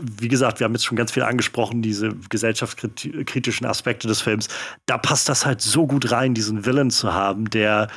wie 0.00 0.28
gesagt, 0.28 0.60
wir 0.60 0.66
haben 0.66 0.74
jetzt 0.74 0.84
schon 0.84 0.96
ganz 0.96 1.12
viel 1.12 1.22
angesprochen, 1.22 1.82
diese 1.82 2.10
gesellschaftskritischen 2.28 3.66
Aspekte 3.66 4.08
des 4.08 4.20
Films. 4.20 4.48
Da 4.86 4.98
passt 4.98 5.28
das 5.28 5.46
halt 5.46 5.62
so 5.62 5.86
gut 5.86 6.12
rein, 6.12 6.34
diesen 6.34 6.64
Villain 6.66 6.90
zu 6.90 7.14
haben, 7.14 7.48
der 7.50 7.88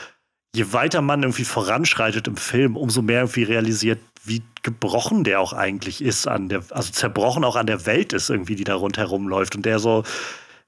je 0.55 0.71
weiter 0.71 1.01
man 1.01 1.23
irgendwie 1.23 1.45
voranschreitet 1.45 2.27
im 2.27 2.37
Film, 2.37 2.77
umso 2.77 3.01
mehr 3.01 3.21
irgendwie 3.21 3.43
realisiert, 3.43 3.99
wie 4.23 4.43
gebrochen 4.61 5.23
der 5.23 5.41
auch 5.41 5.51
eigentlich 5.51 6.01
ist 6.01 6.27
an 6.27 6.47
der, 6.47 6.63
also 6.69 6.91
zerbrochen 6.91 7.43
auch 7.43 7.55
an 7.55 7.67
der 7.67 7.85
Welt 7.85 8.13
ist 8.13 8.29
irgendwie, 8.29 8.55
die 8.55 8.63
da 8.63 8.75
rundherum 8.75 9.27
läuft 9.27 9.55
und 9.55 9.65
der 9.65 9.79
so, 9.79 10.03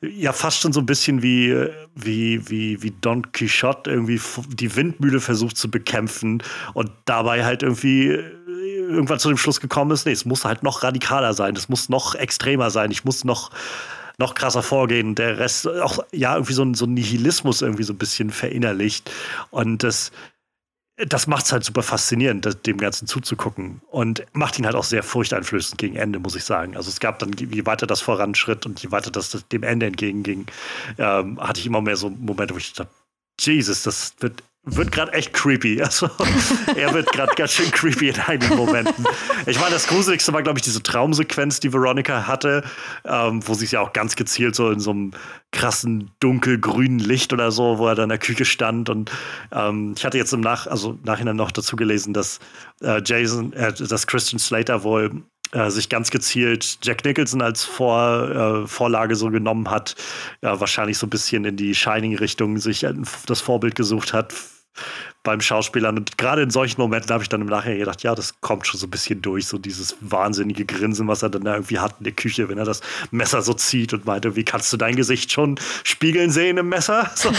ja 0.10 0.34
fast 0.34 0.62
schon 0.62 0.74
so 0.74 0.80
ein 0.80 0.86
bisschen 0.86 1.22
wie, 1.22 1.56
wie, 1.96 2.50
wie, 2.50 2.82
wie 2.82 2.92
Don 3.02 3.32
Quixote 3.32 3.90
irgendwie 3.92 4.20
die 4.50 4.76
Windmühle 4.76 5.20
versucht 5.20 5.58
zu 5.58 5.70
bekämpfen 5.70 6.42
und 6.74 6.92
dabei 7.06 7.46
halt 7.46 7.64
irgendwie 7.64 8.20
irgendwann 8.88 9.20
zu 9.20 9.30
dem 9.30 9.38
Schluss 9.38 9.60
gekommen 9.60 9.92
ist, 9.92 10.06
nee, 10.06 10.12
es 10.12 10.26
muss 10.26 10.46
halt 10.46 10.64
noch 10.64 10.84
radikaler 10.84 11.34
sein, 11.34 11.56
es 11.56 11.70
muss 11.70 11.90
noch 11.90 12.16
extremer 12.16 12.70
sein, 12.70 12.92
ich 12.92 13.04
muss 13.04 13.24
noch 13.24 13.52
noch 14.18 14.34
krasser 14.34 14.64
vorgehen. 14.64 15.14
Der 15.16 15.40
Rest 15.40 15.68
auch, 15.68 16.00
ja, 16.14 16.36
irgendwie 16.36 16.54
so 16.54 16.64
ein, 16.64 16.74
so 16.74 16.86
ein 16.86 16.94
Nihilismus 16.94 17.62
irgendwie 17.62 17.84
so 17.84 17.92
ein 17.92 17.98
bisschen 17.98 18.30
verinnerlicht. 18.30 19.12
Und 19.50 19.84
das, 19.84 20.12
das 20.98 21.28
macht 21.28 21.46
es 21.46 21.52
halt 21.52 21.64
super 21.64 21.84
faszinierend, 21.84 22.46
das, 22.46 22.62
dem 22.62 22.78
Ganzen 22.78 23.08
zuzugucken. 23.08 23.82
Und 23.90 24.26
macht 24.34 24.58
ihn 24.58 24.66
halt 24.66 24.76
auch 24.76 24.84
sehr 24.84 25.04
furchteinflößend 25.04 25.78
gegen 25.78 25.96
Ende, 25.96 26.20
muss 26.20 26.36
ich 26.36 26.44
sagen. 26.44 26.78
Also 26.78 26.90
es 26.90 27.00
gab 27.00 27.20
dann, 27.20 27.34
je 27.34 27.66
weiter 27.66 27.86
das 27.86 28.02
voranschritt 28.02 28.66
und 28.66 28.82
je 28.82 28.92
weiter 28.92 29.12
das, 29.12 29.30
das 29.32 29.48
dem 29.50 29.64
Ende 29.64 29.88
entgegenging, 29.88 30.46
ähm, 30.98 31.40
hatte 31.40 31.60
ich 31.60 31.66
immer 31.66 31.82
mehr 31.82 31.98
so 31.98 32.10
Momente, 32.10 32.54
wo 32.54 32.58
ich 32.58 32.74
dachte, 32.74 32.92
Jesus, 33.40 33.84
das 33.84 34.14
wird 34.20 34.42
wird 34.66 34.92
gerade 34.92 35.14
echt 35.14 35.34
creepy. 35.34 35.82
Also, 35.86 36.10
er 36.76 36.94
wird 36.94 37.12
gerade 37.12 37.34
ganz 37.36 37.52
schön 37.52 37.70
creepy 37.70 38.10
in 38.10 38.20
einigen 38.20 38.56
Momenten. 38.56 39.06
Ich 39.46 39.60
meine, 39.60 39.72
das 39.72 39.88
Gruseligste 39.88 40.34
war, 40.34 40.42
glaube 40.42 40.58
ich, 40.58 40.64
diese 40.64 40.82
Traumsequenz, 40.82 41.60
die 41.60 41.72
Veronica 41.72 42.26
hatte, 42.26 42.64
ähm, 43.06 43.48
wo 43.48 43.54
sie 43.54 43.68
ja 43.68 43.82
auch 43.82 43.94
ganz 43.94 44.16
gezielt 44.16 44.56
so 44.56 44.72
in 44.72 44.80
so 44.80 44.92
einem 44.92 45.12
krassen 45.52 46.12
dunkelgrünen 46.20 47.00
Licht 47.00 47.34
oder 47.34 47.52
so, 47.52 47.78
wo 47.78 47.88
er 47.88 47.96
dann 47.96 48.06
in 48.06 48.10
der 48.10 48.18
Küche 48.18 48.46
stand. 48.46 48.90
Und 48.90 49.12
ähm, 49.52 49.94
ich 49.96 50.04
hatte 50.06 50.18
jetzt 50.18 50.34
im 50.34 50.42
Nach 50.42 50.66
also 50.66 50.98
Nachhinein 51.04 51.36
noch 51.36 51.52
dazu 51.52 51.76
gelesen, 51.76 52.14
dass 52.14 52.40
äh, 52.82 53.02
Jason, 53.06 53.54
äh, 53.54 53.74
dass 53.74 54.08
Christian 54.08 54.40
Slater 54.40 54.84
wohl 54.84 55.24
äh, 55.52 55.70
sich 55.70 55.90
ganz 55.90 56.10
gezielt 56.10 56.80
Jack 56.82 57.06
Nicholson 57.06 57.42
als 57.42 57.64
Vor, 57.64 58.64
äh, 58.64 58.68
Vorlage 58.68 59.16
so 59.16 59.30
genommen 59.30 59.70
hat, 59.70 59.96
ja, 60.42 60.60
wahrscheinlich 60.60 60.98
so 60.98 61.06
ein 61.06 61.12
bisschen 61.12 61.46
in 61.46 61.56
die 61.56 61.76
Shining-Richtung 61.76 62.58
sich 62.58 62.86
das 63.28 63.42
Vorbild 63.42 63.76
gesucht 63.76 64.14
hat 64.14 64.34
beim 65.24 65.42
Schauspielern. 65.42 65.98
Und 65.98 66.18
gerade 66.18 66.44
in 66.44 66.50
solchen 66.50 66.80
Momenten 66.80 67.12
habe 67.12 67.24
ich 67.24 67.30
dann 67.30 67.42
im 67.42 67.48
Nachhinein 67.48 67.80
gedacht, 67.80 68.04
ja, 68.04 68.16
das 68.16 68.40
kommt 68.42 68.68
schon 68.68 68.80
so 68.80 68.88
ein 68.88 68.92
bisschen 68.92 69.22
durch, 69.22 69.48
so 69.48 69.58
dieses 69.58 69.96
wahnsinnige 70.00 70.66
Grinsen, 70.66 71.08
was 71.08 71.24
er 71.24 71.30
dann 71.30 71.44
da 71.44 71.54
irgendwie 71.54 71.80
hat 71.80 71.96
in 72.00 72.06
der 72.06 72.14
Küche, 72.14 72.48
wenn 72.48 72.58
er 72.58 72.66
das 72.66 72.82
Messer 73.12 73.42
so 73.42 73.54
zieht 73.54 73.94
und 73.94 74.06
meinte, 74.06 74.36
wie 74.36 74.44
kannst 74.44 74.72
du 74.72 74.78
dein 74.78 74.96
Gesicht 74.96 75.32
schon 75.32 75.60
spiegeln 75.84 76.32
sehen 76.32 76.58
im 76.58 76.70
Messer? 76.70 77.12
So. 77.16 77.32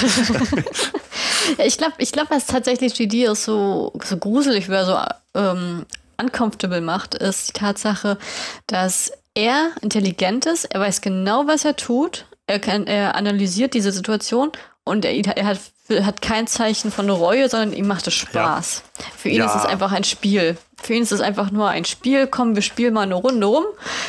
ich 1.63 1.79
glaube, 1.79 1.95
ich 1.99 2.11
glaub, 2.11 2.31
was 2.31 2.47
tatsächlich 2.47 2.95
GD 2.95 3.25
ist 3.25 3.45
so, 3.45 3.93
so 4.03 4.17
gruselig 4.17 4.69
oder 4.69 4.85
so 4.85 5.41
ähm, 5.41 5.87
uncomfortable 6.21 6.81
macht, 6.81 7.15
ist 7.15 7.49
die 7.49 7.53
Tatsache, 7.53 8.19
dass 8.67 9.13
er 9.35 9.71
intelligent 9.83 10.47
ist, 10.47 10.65
er 10.65 10.81
weiß 10.81 11.03
genau, 11.03 11.47
was 11.47 11.65
er 11.65 11.77
tut, 11.77 12.27
er, 12.47 12.59
kann, 12.59 12.87
er 12.87 13.15
analysiert 13.15 13.75
diese 13.75 13.93
Situation 13.93 14.51
und 14.85 15.05
er, 15.05 15.37
er 15.37 15.47
hat 15.47 15.61
hat 15.89 16.23
kein 16.23 16.47
Zeichen 16.47 16.91
von 16.91 17.09
Reue, 17.09 17.49
sondern 17.49 17.73
ihm 17.73 17.87
macht 17.87 18.07
es 18.07 18.15
Spaß. 18.15 18.83
Ja. 18.99 19.05
Für 19.17 19.29
ihn 19.29 19.37
ja. 19.37 19.47
ist 19.47 19.55
es 19.55 19.65
einfach 19.65 19.93
ein 19.93 20.05
Spiel. 20.05 20.57
Für 20.83 20.95
ihn 20.95 21.03
ist 21.03 21.13
es 21.13 21.21
einfach 21.21 21.51
nur 21.51 21.69
ein 21.69 21.85
Spiel. 21.85 22.27
Komm, 22.27 22.55
wir 22.55 22.63
spielen 22.63 22.95
mal 22.95 23.03
eine 23.03 23.15
Runde 23.15 23.47
rum. 23.47 23.65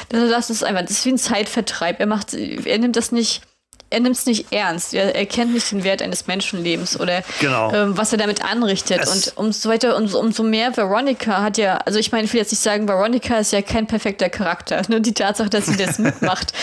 Das 0.10 0.50
ist 0.50 0.64
einfach, 0.64 0.82
das 0.82 0.92
ist 0.92 1.06
wie 1.06 1.12
ein 1.12 1.18
Zeitvertreib. 1.18 2.00
Er 2.00 2.08
macht, 2.08 2.34
er 2.34 2.78
nimmt 2.78 2.96
das 2.96 3.12
nicht 3.12 3.42
er 3.90 4.00
nimmt 4.02 4.16
es 4.16 4.26
nicht 4.26 4.52
ernst. 4.52 4.94
Er 4.94 5.16
erkennt 5.16 5.54
nicht 5.54 5.72
den 5.72 5.84
Wert 5.84 6.02
eines 6.02 6.28
Menschenlebens 6.28 7.00
oder 7.00 7.24
genau. 7.40 7.74
ähm, 7.74 7.98
was 7.98 8.12
er 8.12 8.18
damit 8.18 8.44
anrichtet. 8.44 9.02
Es 9.02 9.10
und 9.10 9.38
umso 9.38 9.70
weiter, 9.70 9.96
umso, 9.96 10.20
umso 10.20 10.44
mehr 10.44 10.76
Veronica 10.76 11.42
hat 11.42 11.58
ja, 11.58 11.78
also 11.78 11.98
ich 11.98 12.12
meine, 12.12 12.26
ich 12.26 12.34
will 12.34 12.40
jetzt 12.40 12.52
nicht 12.52 12.62
sagen, 12.62 12.88
Veronica 12.88 13.38
ist 13.38 13.54
ja 13.54 13.62
kein 13.62 13.88
perfekter 13.88 14.30
Charakter. 14.30 14.82
Nur 14.90 15.00
die 15.00 15.14
Tatsache, 15.14 15.50
dass 15.50 15.68
sie 15.68 15.78
das 15.78 16.00
mitmacht, 16.00 16.54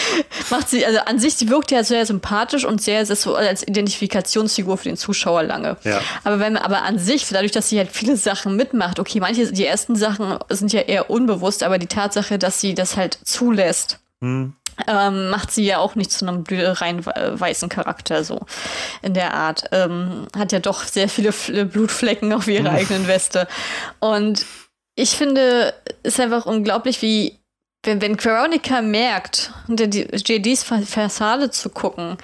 macht 0.50 0.68
sie, 0.68 0.84
also 0.84 1.00
an 1.00 1.18
sich, 1.18 1.34
sie 1.34 1.48
wirkt 1.48 1.70
ja 1.70 1.82
sehr 1.82 2.04
sympathisch 2.04 2.64
und 2.64 2.82
sehr, 2.82 3.06
sehr 3.06 3.16
so 3.16 3.34
als 3.34 3.66
Identifikationsfigur 3.66 4.76
für 4.76 4.84
den 4.84 4.96
Zuschauer 4.96 5.44
lange. 5.44 5.76
Ja. 5.84 6.00
Aber 6.24 6.40
wenn 6.40 6.56
aber 6.56 6.82
an 6.82 6.98
sich, 6.98 7.26
dadurch, 7.30 7.52
dass 7.52 7.68
sie 7.70 7.78
halt 7.78 7.90
viele 7.90 8.16
Sachen 8.16 8.56
mitmacht, 8.56 8.98
okay, 8.98 9.20
manche, 9.20 9.50
die 9.50 9.64
ersten 9.64 9.96
Sachen 9.96 10.38
sind 10.50 10.72
ja 10.72 10.80
eher 10.80 11.10
unbewusst, 11.10 11.62
aber 11.62 11.78
die 11.78 11.86
Tatsache, 11.86 12.38
dass 12.38 12.60
sie 12.60 12.74
das 12.74 12.96
halt 12.96 13.18
zulässt. 13.24 13.98
Hm 14.20 14.54
ähm, 14.86 15.30
macht 15.30 15.50
sie 15.52 15.64
ja 15.64 15.78
auch 15.78 15.94
nicht 15.94 16.12
zu 16.12 16.26
einem 16.26 16.44
rein 16.48 17.04
weißen 17.04 17.68
Charakter 17.68 18.24
so 18.24 18.40
in 19.02 19.14
der 19.14 19.34
Art. 19.34 19.64
Ähm, 19.72 20.26
hat 20.36 20.52
ja 20.52 20.60
doch 20.60 20.84
sehr 20.84 21.08
viele 21.08 21.32
Blutflecken 21.64 22.32
auf 22.32 22.48
ihrer 22.48 22.70
mhm. 22.70 22.76
eigenen 22.76 23.06
Weste. 23.08 23.46
Und 24.00 24.44
ich 24.96 25.10
finde, 25.10 25.74
es 26.02 26.14
ist 26.14 26.20
einfach 26.20 26.46
unglaublich, 26.46 27.02
wie 27.02 27.38
wenn, 27.84 28.00
wenn 28.00 28.22
Veronica 28.22 28.80
merkt, 28.80 29.52
hinter 29.66 29.86
die 29.86 30.08
JDs 30.12 30.64
Fassade 30.64 31.50
zu 31.50 31.70
gucken, 31.70 32.16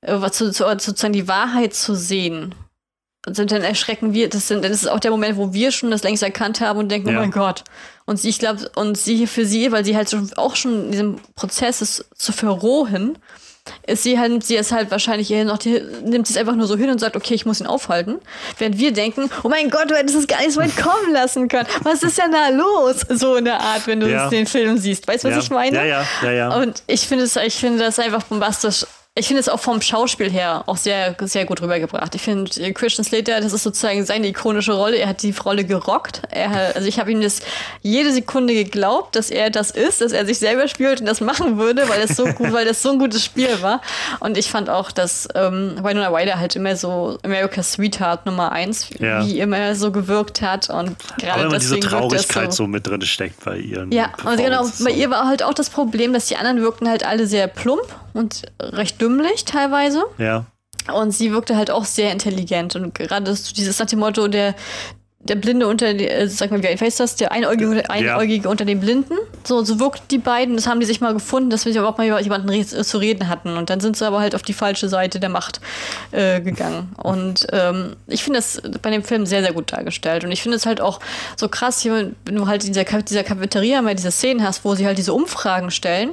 äh, 0.00 0.18
zu, 0.30 0.50
zu, 0.50 0.64
sozusagen 0.64 1.12
die 1.12 1.28
Wahrheit 1.28 1.74
zu 1.74 1.94
sehen, 1.94 2.54
sind 3.26 3.50
dann 3.50 3.62
erschrecken 3.62 4.12
wir, 4.12 4.28
das, 4.28 4.48
sind, 4.48 4.64
das 4.64 4.70
ist 4.70 4.88
auch 4.88 5.00
der 5.00 5.10
Moment, 5.10 5.36
wo 5.36 5.52
wir 5.52 5.72
schon 5.72 5.90
das 5.90 6.02
längst 6.02 6.22
erkannt 6.22 6.60
haben 6.60 6.78
und 6.78 6.88
denken, 6.90 7.08
oh 7.08 7.12
ja. 7.12 7.18
oh 7.18 7.20
mein 7.22 7.30
Gott. 7.30 7.64
Und 8.04 8.20
sie, 8.20 8.28
ich 8.28 8.38
glaube, 8.38 8.70
und 8.76 8.96
sie 8.96 9.26
für 9.26 9.44
sie, 9.44 9.72
weil 9.72 9.84
sie 9.84 9.96
halt 9.96 10.08
so, 10.08 10.18
auch 10.36 10.54
schon 10.54 10.86
in 10.86 10.92
diesem 10.92 11.16
Prozess 11.34 11.82
ist, 11.82 12.04
zu 12.14 12.32
verrohen, 12.32 13.18
ist 13.86 14.04
sie 14.04 14.18
halt, 14.18 14.44
sie 14.44 14.56
ist 14.56 14.70
halt 14.70 14.90
wahrscheinlich 14.90 15.30
eher 15.30 15.44
noch, 15.44 15.58
die, 15.58 15.82
nimmt 16.04 16.26
sie 16.26 16.34
es 16.34 16.38
einfach 16.38 16.54
nur 16.54 16.66
so 16.66 16.76
hin 16.76 16.88
und 16.88 17.00
sagt, 17.00 17.16
okay, 17.16 17.34
ich 17.34 17.46
muss 17.46 17.60
ihn 17.60 17.66
aufhalten. 17.66 18.18
Während 18.58 18.78
wir 18.78 18.92
denken, 18.92 19.28
oh 19.42 19.48
mein 19.48 19.70
Gott, 19.70 19.90
du 19.90 19.96
hättest 19.96 20.16
es 20.16 20.26
gar 20.26 20.40
nicht 20.40 20.52
so 20.52 20.60
weit 20.60 20.76
kommen 20.76 21.12
lassen 21.12 21.48
können. 21.48 21.66
Was 21.82 22.04
ist 22.04 22.18
denn 22.18 22.30
da 22.30 22.48
los? 22.50 23.04
So 23.08 23.36
in 23.36 23.44
der 23.44 23.60
Art, 23.60 23.86
wenn 23.86 24.00
du 24.00 24.08
ja. 24.08 24.28
den 24.28 24.46
Film 24.46 24.78
siehst. 24.78 25.08
Weißt 25.08 25.24
du, 25.24 25.28
was 25.28 25.36
ja. 25.36 25.42
ich 25.42 25.50
meine? 25.50 25.76
Ja, 25.78 25.84
ja, 25.84 26.06
ja, 26.22 26.30
ja. 26.30 26.56
Und 26.56 26.82
ich 26.86 27.08
finde 27.08 27.24
es, 27.24 27.36
ich 27.36 27.54
finde 27.54 27.78
das 27.80 27.98
einfach 27.98 28.22
bombastisch 28.24 28.86
ich 29.18 29.28
finde 29.28 29.40
es 29.40 29.48
auch 29.48 29.60
vom 29.60 29.80
Schauspiel 29.80 30.30
her 30.30 30.64
auch 30.66 30.76
sehr, 30.76 31.16
sehr 31.22 31.46
gut 31.46 31.62
rübergebracht. 31.62 32.14
Ich 32.14 32.20
finde, 32.20 32.50
Christian 32.74 33.02
Slater, 33.02 33.40
das 33.40 33.54
ist 33.54 33.62
sozusagen 33.62 34.04
seine 34.04 34.26
ikonische 34.28 34.74
Rolle. 34.74 34.98
Er 34.98 35.08
hat 35.08 35.22
die 35.22 35.30
Rolle 35.30 35.64
gerockt. 35.64 36.20
Er, 36.30 36.76
also 36.76 36.86
ich 36.86 36.98
habe 36.98 37.12
ihm 37.12 37.22
das 37.22 37.40
jede 37.80 38.12
Sekunde 38.12 38.52
geglaubt, 38.52 39.16
dass 39.16 39.30
er 39.30 39.48
das 39.48 39.70
ist, 39.70 40.02
dass 40.02 40.12
er 40.12 40.26
sich 40.26 40.38
selber 40.38 40.68
spielt 40.68 41.00
und 41.00 41.06
das 41.06 41.22
machen 41.22 41.56
würde, 41.56 41.88
weil 41.88 42.06
das 42.06 42.14
so 42.14 42.24
gut, 42.34 42.52
weil 42.52 42.66
das 42.66 42.82
so 42.82 42.90
ein 42.90 42.98
gutes 42.98 43.24
Spiel 43.24 43.62
war. 43.62 43.80
Und 44.20 44.36
ich 44.36 44.50
fand 44.50 44.68
auch, 44.68 44.92
dass 44.92 45.26
ähm, 45.34 45.76
Winona 45.82 46.08
Ryder 46.08 46.38
halt 46.38 46.54
immer 46.54 46.76
so 46.76 47.16
America's 47.24 47.72
Sweetheart 47.72 48.26
Nummer 48.26 48.52
eins, 48.52 48.90
ja. 48.98 49.24
wie 49.24 49.40
immer 49.40 49.74
so 49.76 49.92
gewirkt 49.92 50.42
hat 50.42 50.68
und 50.68 50.94
gerade 51.18 51.46
Aber 51.46 51.58
diese 51.58 51.80
Traurigkeit 51.80 52.52
so, 52.52 52.64
so, 52.64 52.66
mit 52.66 52.86
drin 52.86 53.00
steckt 53.00 53.42
bei 53.46 53.56
ihr. 53.56 53.86
Ja, 53.88 54.10
und 54.26 54.36
genau, 54.36 54.68
bei 54.84 54.90
ihr 54.90 55.08
war 55.08 55.26
halt 55.26 55.42
auch 55.42 55.54
das 55.54 55.70
Problem, 55.70 56.12
dass 56.12 56.26
die 56.26 56.36
anderen 56.36 56.60
wirkten 56.60 56.86
halt 56.86 57.06
alle 57.06 57.26
sehr 57.26 57.46
plump 57.46 57.86
und 58.16 58.42
recht 58.60 58.98
dümmlich 59.06 59.44
teilweise. 59.44 60.04
Ja. 60.18 60.46
Und 60.92 61.10
sie 61.12 61.32
wirkte 61.32 61.56
halt 61.56 61.70
auch 61.70 61.84
sehr 61.84 62.12
intelligent. 62.12 62.76
Und 62.76 62.94
gerade 62.94 63.34
dieses 63.56 63.78
nach 63.78 63.86
dem 63.86 63.98
Motto, 63.98 64.28
der, 64.28 64.54
der 65.20 65.34
Blinde 65.34 65.66
unter, 65.66 65.88
äh, 65.88 66.28
sag 66.28 66.52
mal, 66.52 66.62
wie 66.62 66.68
heißt 66.68 67.00
das? 67.00 67.16
Der 67.16 67.32
Einäugige, 67.32 67.90
Einäugige 67.90 68.44
ja. 68.44 68.50
unter 68.50 68.64
den 68.64 68.78
Blinden. 68.78 69.14
So, 69.42 69.64
so 69.64 69.80
wirkten 69.80 70.06
die 70.10 70.18
beiden. 70.18 70.54
Das 70.54 70.68
haben 70.68 70.78
die 70.78 70.86
sich 70.86 71.00
mal 71.00 71.12
gefunden, 71.12 71.50
dass 71.50 71.64
wir 71.64 71.72
überhaupt 71.72 71.98
mal 71.98 72.06
über 72.06 72.20
jemanden 72.20 72.48
re 72.48 72.64
zu 72.64 72.98
reden 72.98 73.28
hatten. 73.28 73.56
Und 73.56 73.68
dann 73.68 73.80
sind 73.80 73.96
sie 73.96 74.06
aber 74.06 74.20
halt 74.20 74.36
auf 74.36 74.42
die 74.42 74.52
falsche 74.52 74.88
Seite 74.88 75.18
der 75.18 75.28
Macht 75.28 75.60
äh, 76.12 76.40
gegangen. 76.40 76.94
Und 77.02 77.48
ähm, 77.52 77.96
ich 78.06 78.22
finde 78.22 78.38
das 78.38 78.62
bei 78.80 78.90
dem 78.90 79.02
Film 79.02 79.26
sehr, 79.26 79.42
sehr 79.42 79.52
gut 79.52 79.72
dargestellt. 79.72 80.24
Und 80.24 80.30
ich 80.30 80.42
finde 80.42 80.56
es 80.56 80.66
halt 80.66 80.80
auch 80.80 81.00
so 81.34 81.48
krass, 81.48 81.84
wenn 81.84 82.14
du 82.26 82.46
halt 82.46 82.64
in 82.64 82.72
dieser, 82.72 82.84
dieser 82.84 83.24
Cafeteria 83.24 83.82
mal 83.82 83.96
diese 83.96 84.12
Szenen 84.12 84.44
hast, 84.44 84.64
wo 84.64 84.76
sie 84.76 84.86
halt 84.86 84.98
diese 84.98 85.14
Umfragen 85.14 85.72
stellen 85.72 86.10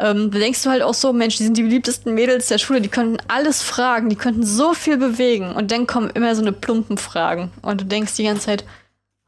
ähm, 0.00 0.30
da 0.30 0.38
denkst 0.38 0.62
du 0.62 0.70
halt 0.70 0.82
auch 0.82 0.94
so, 0.94 1.12
Mensch, 1.12 1.36
die 1.36 1.44
sind 1.44 1.56
die 1.56 1.62
beliebtesten 1.62 2.14
Mädels 2.14 2.46
der 2.46 2.58
Schule, 2.58 2.80
die 2.80 2.88
könnten 2.88 3.18
alles 3.26 3.62
fragen, 3.62 4.08
die 4.08 4.16
könnten 4.16 4.46
so 4.46 4.72
viel 4.72 4.96
bewegen. 4.96 5.52
Und 5.52 5.72
dann 5.72 5.86
kommen 5.88 6.10
immer 6.10 6.34
so 6.36 6.42
eine 6.42 6.52
plumpen 6.52 6.98
Fragen. 6.98 7.50
Und 7.62 7.80
du 7.80 7.84
denkst 7.84 8.14
die 8.14 8.24
ganze 8.24 8.46
Zeit, 8.46 8.64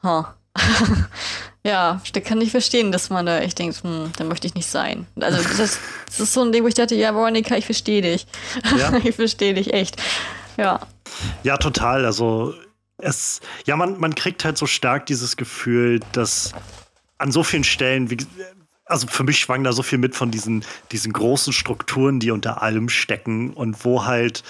ha. 0.02 0.36
ja, 1.64 2.00
ich 2.04 2.12
kann 2.24 2.38
nicht 2.38 2.52
verstehen, 2.52 2.92
dass 2.92 3.10
man 3.10 3.26
da 3.26 3.40
echt 3.40 3.58
denkt, 3.58 3.82
hm, 3.82 4.12
da 4.16 4.24
möchte 4.24 4.46
ich 4.46 4.54
nicht 4.54 4.68
sein. 4.68 5.06
Also 5.20 5.42
das, 5.42 5.78
das, 6.06 6.20
ist 6.20 6.32
so 6.32 6.42
ein 6.42 6.52
Ding, 6.52 6.62
wo 6.62 6.68
ich 6.68 6.74
dachte, 6.74 6.94
ja, 6.94 7.14
Veronika, 7.14 7.56
ich 7.56 7.64
verstehe 7.64 8.02
dich. 8.02 8.26
Ja. 8.78 8.92
ich 9.04 9.16
verstehe 9.16 9.54
dich 9.54 9.72
echt. 9.72 10.00
Ja. 10.56 10.80
Ja, 11.42 11.56
total. 11.56 12.04
Also 12.04 12.54
es, 12.98 13.40
ja, 13.66 13.74
man, 13.74 13.98
man 13.98 14.14
kriegt 14.14 14.44
halt 14.44 14.56
so 14.56 14.66
stark 14.66 15.06
dieses 15.06 15.36
Gefühl, 15.36 16.00
dass 16.12 16.52
an 17.18 17.32
so 17.32 17.42
vielen 17.42 17.64
Stellen, 17.64 18.10
wie, 18.10 18.18
also 18.90 19.06
für 19.06 19.24
mich 19.24 19.38
schwang 19.38 19.64
da 19.64 19.72
so 19.72 19.82
viel 19.82 19.98
mit 19.98 20.14
von 20.14 20.30
diesen, 20.30 20.64
diesen 20.92 21.12
großen 21.12 21.52
Strukturen, 21.52 22.20
die 22.20 22.30
unter 22.30 22.62
allem 22.62 22.88
stecken 22.88 23.52
und 23.52 23.84
wo 23.84 24.04
halt 24.04 24.42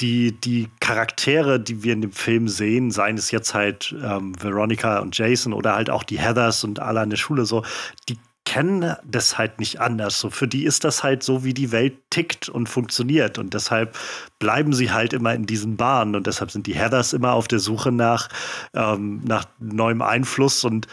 die, 0.00 0.32
die 0.32 0.68
Charaktere, 0.80 1.60
die 1.60 1.82
wir 1.82 1.92
in 1.92 2.00
dem 2.00 2.12
Film 2.12 2.48
sehen, 2.48 2.90
seien 2.90 3.16
es 3.16 3.30
jetzt 3.30 3.54
halt 3.54 3.94
ähm, 4.02 4.34
Veronica 4.42 4.98
und 4.98 5.16
Jason 5.16 5.52
oder 5.52 5.74
halt 5.74 5.90
auch 5.90 6.04
die 6.04 6.18
Heathers 6.18 6.64
und 6.64 6.80
alle 6.80 7.00
an 7.00 7.10
der 7.10 7.18
Schule 7.18 7.44
so, 7.44 7.64
die 8.08 8.18
kennen 8.46 8.96
das 9.04 9.38
halt 9.38 9.60
nicht 9.60 9.80
anders. 9.80 10.18
So 10.18 10.30
für 10.30 10.48
die 10.48 10.64
ist 10.64 10.82
das 10.82 11.04
halt 11.04 11.22
so, 11.22 11.44
wie 11.44 11.54
die 11.54 11.70
Welt 11.70 11.94
tickt 12.10 12.48
und 12.48 12.68
funktioniert. 12.68 13.38
Und 13.38 13.54
deshalb 13.54 13.96
bleiben 14.38 14.72
sie 14.72 14.90
halt 14.90 15.12
immer 15.12 15.34
in 15.34 15.46
diesen 15.46 15.76
Bahnen. 15.76 16.16
Und 16.16 16.26
deshalb 16.26 16.50
sind 16.50 16.66
die 16.66 16.74
Heathers 16.74 17.12
immer 17.12 17.34
auf 17.34 17.46
der 17.46 17.60
Suche 17.60 17.92
nach, 17.92 18.28
ähm, 18.74 19.20
nach 19.24 19.44
neuem 19.60 20.02
Einfluss 20.02 20.64
und 20.64 20.88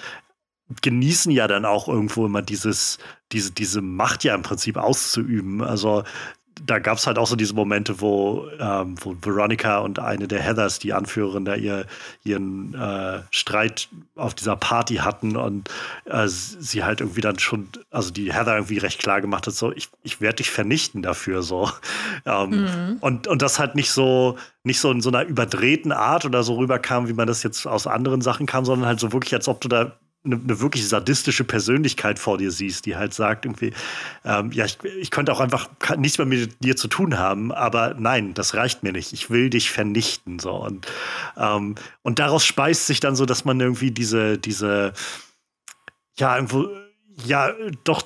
genießen 0.82 1.32
ja 1.32 1.47
dann 1.47 1.65
auch 1.65 1.88
irgendwo 1.88 2.26
immer 2.26 2.41
dieses, 2.41 2.97
diese, 3.32 3.51
diese 3.51 3.82
Macht 3.82 4.24
ja 4.24 4.36
im 4.36 4.41
Prinzip 4.41 4.78
auszuüben. 4.78 5.61
Also 5.61 6.03
da 6.65 6.80
gab 6.80 6.97
es 6.97 7.07
halt 7.07 7.18
auch 7.18 7.28
so 7.28 7.36
diese 7.36 7.53
Momente, 7.53 8.01
wo, 8.01 8.47
ähm, 8.59 8.95
wo 9.01 9.15
Veronica 9.22 9.80
und 9.80 9.99
eine 9.99 10.28
der 10.28 10.41
Heathers, 10.41 10.80
die 10.80 10.93
Anführerin, 10.93 11.45
da 11.45 11.55
ihr, 11.55 11.86
ihren 12.24 12.74
äh, 12.74 13.22
Streit 13.32 13.89
auf 14.15 14.34
dieser 14.34 14.55
Party 14.55 14.95
hatten 14.95 15.36
und 15.36 15.70
äh, 16.05 16.28
sie 16.28 16.84
halt 16.84 17.01
irgendwie 17.01 17.22
dann 17.22 17.39
schon, 17.39 17.70
also 17.91 18.11
die 18.11 18.34
Heather 18.34 18.55
irgendwie 18.55 18.78
recht 18.78 18.99
klar 18.99 19.22
gemacht 19.22 19.47
hat, 19.47 19.53
so, 19.53 19.72
ich, 19.72 19.89
ich 20.03 20.22
werde 20.22 20.38
dich 20.38 20.49
vernichten 20.49 21.01
dafür, 21.01 21.43
so. 21.43 21.70
Ähm, 22.26 22.49
mhm. 22.49 22.97
und, 22.99 23.28
und 23.28 23.41
das 23.41 23.59
halt 23.59 23.76
nicht 23.76 23.91
so, 23.91 24.38
nicht 24.63 24.80
so 24.80 24.91
in 24.91 25.01
so 25.01 25.09
einer 25.09 25.24
überdrehten 25.24 25.91
Art 25.91 26.26
oder 26.26 26.43
so 26.43 26.55
rüberkam, 26.55 27.07
wie 27.07 27.13
man 27.13 27.28
das 27.28 27.43
jetzt 27.43 27.65
aus 27.65 27.88
anderen 27.88 28.22
Sachen 28.22 28.45
kam, 28.45 28.65
sondern 28.65 28.88
halt 28.88 28.99
so 28.99 29.13
wirklich, 29.13 29.34
als 29.34 29.47
ob 29.47 29.61
du 29.61 29.68
da 29.68 29.97
eine, 30.28 30.39
eine, 30.41 30.59
wirklich 30.59 30.88
sadistische 30.88 31.43
Persönlichkeit 31.43 32.19
vor 32.19 32.38
dir 32.38 32.51
siehst, 32.51 32.86
die 32.86 32.95
halt 32.95 33.13
sagt 33.13 33.45
irgendwie, 33.45 33.73
ähm, 34.23 34.51
ja, 34.51 34.65
ich, 34.65 34.78
ich 34.99 35.09
könnte 35.09 35.32
auch 35.32 35.39
einfach 35.39 35.69
nichts 35.97 36.17
mehr 36.17 36.28
mit 36.28 36.63
dir 36.63 36.75
zu 36.75 36.88
tun 36.88 37.17
haben, 37.17 37.51
aber 37.51 37.95
nein, 37.97 38.34
das 38.34 38.53
reicht 38.53 38.84
mir 38.84 38.91
nicht. 38.91 39.13
Ich 39.13 39.30
will 39.30 39.49
dich 39.49 39.71
vernichten. 39.71 40.39
So. 40.39 40.53
Und, 40.53 40.88
ähm, 41.38 41.75
und 42.03 42.19
daraus 42.19 42.45
speist 42.45 42.88
sich 42.88 42.99
dann 42.99 43.15
so, 43.15 43.25
dass 43.25 43.45
man 43.45 43.59
irgendwie 43.59 43.91
diese, 43.91 44.38
diese, 44.38 44.93
ja, 46.17 46.36
irgendwo, 46.36 46.67
ja, 47.25 47.53
doch 47.84 48.03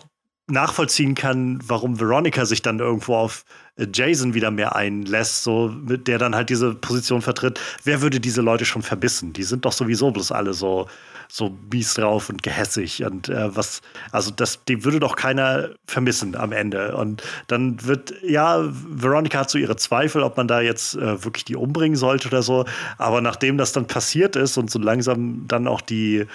nachvollziehen 0.51 1.15
kann, 1.15 1.59
warum 1.65 1.99
Veronica 1.99 2.45
sich 2.45 2.61
dann 2.61 2.79
irgendwo 2.79 3.15
auf 3.15 3.45
äh, 3.77 3.87
Jason 3.93 4.33
wieder 4.33 4.51
mehr 4.51 4.75
einlässt, 4.75 5.43
so 5.43 5.69
mit 5.69 6.07
der 6.07 6.17
dann 6.17 6.35
halt 6.35 6.49
diese 6.49 6.75
Position 6.75 7.21
vertritt. 7.21 7.59
Wer 7.83 8.01
würde 8.01 8.19
diese 8.19 8.41
Leute 8.41 8.65
schon 8.65 8.81
verbissen? 8.81 9.33
Die 9.33 9.43
sind 9.43 9.65
doch 9.65 9.73
sowieso 9.73 10.11
bloß 10.11 10.31
alle 10.31 10.53
so 10.53 10.87
so 11.31 11.57
mies 11.71 11.93
drauf 11.93 12.29
und 12.29 12.43
gehässig 12.43 13.05
und 13.05 13.29
äh, 13.29 13.55
was, 13.55 13.81
also 14.11 14.31
das, 14.31 14.65
die 14.65 14.83
würde 14.83 14.99
doch 14.99 15.15
keiner 15.15 15.69
vermissen 15.87 16.35
am 16.35 16.51
Ende. 16.51 16.95
Und 16.97 17.23
dann 17.47 17.83
wird, 17.85 18.13
ja, 18.21 18.59
Veronica 18.69 19.39
hat 19.39 19.49
so 19.49 19.57
ihre 19.57 19.77
Zweifel, 19.77 20.23
ob 20.23 20.35
man 20.35 20.49
da 20.49 20.59
jetzt 20.59 20.95
äh, 20.95 21.23
wirklich 21.23 21.45
die 21.45 21.55
umbringen 21.55 21.95
sollte 21.95 22.27
oder 22.27 22.43
so. 22.43 22.65
Aber 22.97 23.21
nachdem 23.21 23.57
das 23.57 23.71
dann 23.71 23.87
passiert 23.87 24.35
ist 24.35 24.57
und 24.57 24.69
so 24.69 24.77
langsam 24.77 25.47
dann 25.47 25.67
auch 25.67 25.79
die, 25.79 26.25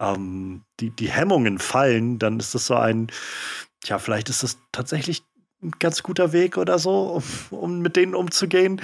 ähm, 0.00 0.62
die, 0.80 0.88
die 0.88 1.10
Hemmungen 1.10 1.58
fallen, 1.58 2.18
dann 2.18 2.40
ist 2.40 2.54
das 2.54 2.66
so 2.66 2.76
ein, 2.76 3.08
tja, 3.82 3.98
vielleicht 3.98 4.28
ist 4.28 4.42
das 4.42 4.58
tatsächlich 4.72 5.22
ein 5.62 5.72
ganz 5.78 6.02
guter 6.02 6.32
Weg 6.32 6.58
oder 6.58 6.78
so, 6.78 7.22
um, 7.50 7.58
um 7.58 7.78
mit 7.80 7.96
denen 7.96 8.14
umzugehen 8.14 8.80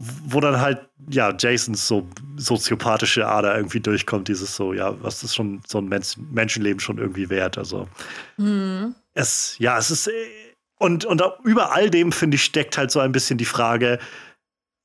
wo 0.00 0.40
dann 0.40 0.58
halt, 0.58 0.88
ja, 1.10 1.34
Jasons 1.38 1.86
so 1.86 2.08
soziopathische 2.36 3.26
Ader 3.26 3.54
irgendwie 3.54 3.80
durchkommt, 3.80 4.28
dieses 4.28 4.56
so, 4.56 4.72
ja, 4.72 5.00
was 5.02 5.22
ist 5.22 5.34
schon 5.34 5.60
so 5.66 5.78
ein 5.78 5.88
Mensch 5.88 6.16
Menschenleben 6.16 6.80
schon 6.80 6.96
irgendwie 6.96 7.28
wert? 7.28 7.58
Also, 7.58 7.86
mhm. 8.38 8.94
es, 9.12 9.56
ja, 9.58 9.76
es 9.76 9.90
ist, 9.90 10.10
und, 10.78 11.04
und 11.04 11.22
über 11.44 11.72
all 11.72 11.90
dem, 11.90 12.12
finde 12.12 12.36
ich, 12.36 12.44
steckt 12.44 12.78
halt 12.78 12.90
so 12.90 13.00
ein 13.00 13.12
bisschen 13.12 13.36
die 13.36 13.44
Frage, 13.44 13.98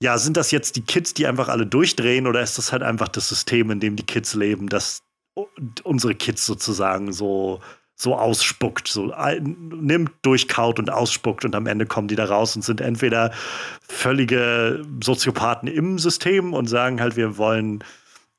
ja, 0.01 0.17
sind 0.17 0.35
das 0.35 0.51
jetzt 0.51 0.75
die 0.75 0.81
Kids, 0.81 1.13
die 1.13 1.27
einfach 1.27 1.47
alle 1.47 1.65
durchdrehen, 1.65 2.27
oder 2.27 2.41
ist 2.41 2.57
das 2.57 2.73
halt 2.73 2.83
einfach 2.83 3.07
das 3.07 3.29
System, 3.29 3.71
in 3.71 3.79
dem 3.79 3.95
die 3.95 4.05
Kids 4.05 4.35
leben, 4.35 4.67
dass 4.67 5.01
unsere 5.83 6.15
Kids 6.15 6.45
sozusagen 6.45 7.13
so 7.13 7.61
so 7.95 8.15
ausspuckt, 8.15 8.87
so 8.87 9.13
nimmt, 9.39 10.11
durchkaut 10.21 10.79
und 10.79 10.89
ausspuckt 10.89 11.45
und 11.45 11.55
am 11.55 11.65
Ende 11.65 11.85
kommen 11.85 12.07
die 12.07 12.15
da 12.15 12.25
raus 12.25 12.55
und 12.55 12.61
sind 12.61 12.81
entweder 12.81 13.31
völlige 13.87 14.85
Soziopathen 15.01 15.67
im 15.69 15.97
System 15.97 16.53
und 16.53 16.67
sagen 16.67 16.99
halt, 16.99 17.15
wir 17.15 17.37
wollen 17.37 17.83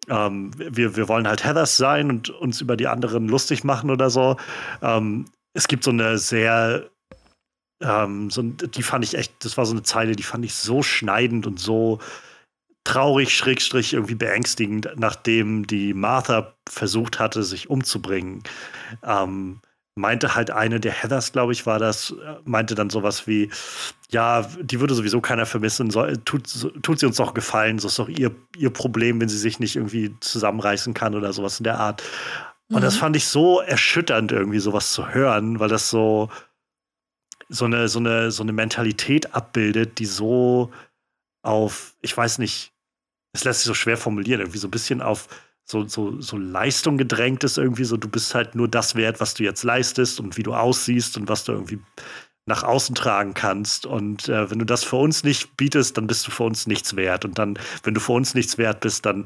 ähm, 0.09 0.53
wir, 0.57 0.97
wir 0.97 1.09
wollen 1.09 1.27
halt 1.27 1.45
Heathers 1.45 1.77
sein 1.77 2.11
und 2.11 2.31
uns 2.31 2.61
über 2.61 2.77
die 2.77 2.87
anderen 2.87 3.29
lustig 3.29 3.65
machen 3.65 3.91
oder 3.91 4.11
so. 4.11 4.37
Ähm, 4.83 5.25
es 5.53 5.69
gibt 5.69 5.85
so 5.85 5.91
eine 5.91 6.19
sehr 6.19 6.89
ähm, 7.81 8.31
so, 8.31 8.43
die 8.43 8.83
fand 8.83 9.05
ich 9.05 9.15
echt, 9.15 9.45
das 9.45 9.57
war 9.57 9.67
so 9.67 9.73
eine 9.73 9.83
Zeile, 9.83 10.17
die 10.17 10.23
fand 10.23 10.45
ich 10.45 10.55
so 10.55 10.83
schneidend 10.83 11.47
und 11.47 11.59
so 11.59 11.99
traurig, 12.87 13.37
schrägstrich 13.37 13.95
irgendwie 13.95 14.15
beängstigend, 14.15 14.89
nachdem 14.97 15.67
die 15.67 15.93
Martha 15.93 16.55
versucht 16.69 17.19
hatte, 17.19 17.43
sich 17.43 17.69
umzubringen. 17.69 18.45
Ähm, 19.03 19.61
meinte 19.97 20.37
halt 20.37 20.53
eine 20.53 20.79
der 20.79 20.93
Heathers, 20.93 21.33
glaube 21.33 21.53
ich, 21.53 21.67
war 21.67 21.81
das, 21.81 22.15
meinte 22.45 22.77
dann 22.77 22.89
sowas 22.89 23.27
wie, 23.27 23.51
ja, 24.11 24.43
die 24.61 24.79
würde 24.79 24.95
sowieso 24.95 25.21
keiner 25.21 25.47
vermissen, 25.47 25.91
so, 25.91 26.07
tut, 26.25 26.47
so, 26.47 26.69
tut 26.69 27.01
sie 27.01 27.07
uns 27.07 27.17
doch 27.17 27.35
gefallen, 27.35 27.81
so 27.81 27.89
ist 27.89 27.99
doch 27.99 28.09
ihr, 28.09 28.31
ihr 28.57 28.71
Problem, 28.71 29.21
wenn 29.21 29.29
sie 29.29 29.39
sich 29.39 29.59
nicht 29.59 29.75
irgendwie 29.75 30.15
zusammenreißen 30.21 30.95
kann 30.95 31.17
oder 31.17 31.33
sowas 31.33 31.59
in 31.59 31.65
der 31.65 31.81
Art. 31.81 32.05
Und 32.69 32.77
mhm. 32.77 32.83
das 32.83 32.97
fand 32.97 33.17
ich 33.17 33.27
so 33.27 33.61
erschütternd, 33.61 34.31
irgendwie 34.31 34.61
sowas 34.61 34.93
zu 34.93 35.09
hören, 35.09 35.59
weil 35.59 35.71
das 35.71 35.91
so, 35.91 36.29
so 37.49 37.65
eine, 37.65 37.89
so 37.89 37.99
eine, 37.99 38.31
so 38.31 38.45
eine 38.45 38.53
Mentalität 38.53 39.35
abbildet, 39.35 39.99
die 39.99 40.07
so 40.07 40.71
auf, 41.43 41.97
ich 42.03 42.15
weiß 42.17 42.39
nicht, 42.39 42.76
es 43.37 43.45
lässt 43.45 43.61
sich 43.61 43.67
so 43.67 43.75
schwer 43.75 43.97
formulieren, 43.97 44.41
irgendwie 44.41 44.59
so 44.59 44.67
ein 44.67 44.73
bisschen 44.73 45.01
auf 45.01 45.29
so, 45.65 45.87
so, 45.87 46.21
so 46.21 46.37
Leistung 46.37 46.97
gedrängt 46.97 47.45
ist, 47.45 47.59
irgendwie 47.59 47.85
so, 47.85 47.97
du 47.97 48.09
bist 48.09 48.35
halt 48.35 48.55
nur 48.55 48.69
das 48.69 48.95
wert, 48.95 49.21
was 49.21 49.35
du 49.35 49.43
jetzt 49.43 49.65
leistest 49.65 50.21
und 50.21 50.37
wie 50.37 50.43
du 50.43 50.55
aussiehst 50.55 51.17
und 51.17 51.29
was 51.29 51.45
du 51.45 51.53
irgendwie 51.53 51.81
nach 52.47 52.63
außen 52.63 52.95
tragen 52.95 53.35
kannst. 53.35 53.85
Und 53.85 54.29
äh, 54.29 54.49
wenn 54.49 54.61
du 54.61 54.65
das 54.65 54.85
für 54.85 54.97
uns 54.97 55.25
nicht 55.25 55.57
bietest, 55.57 55.97
dann 55.97 56.07
bist 56.07 56.27
du 56.27 56.31
für 56.31 56.45
uns 56.45 56.69
nichts 56.69 56.95
wert. 56.95 57.25
Und 57.25 57.39
dann, 57.39 57.59
wenn 57.83 57.95
du 57.95 58.01
für 58.01 58.13
uns 58.13 58.35
nichts 58.35 58.59
wert 58.59 58.81
bist, 58.81 59.05
dann, 59.05 59.25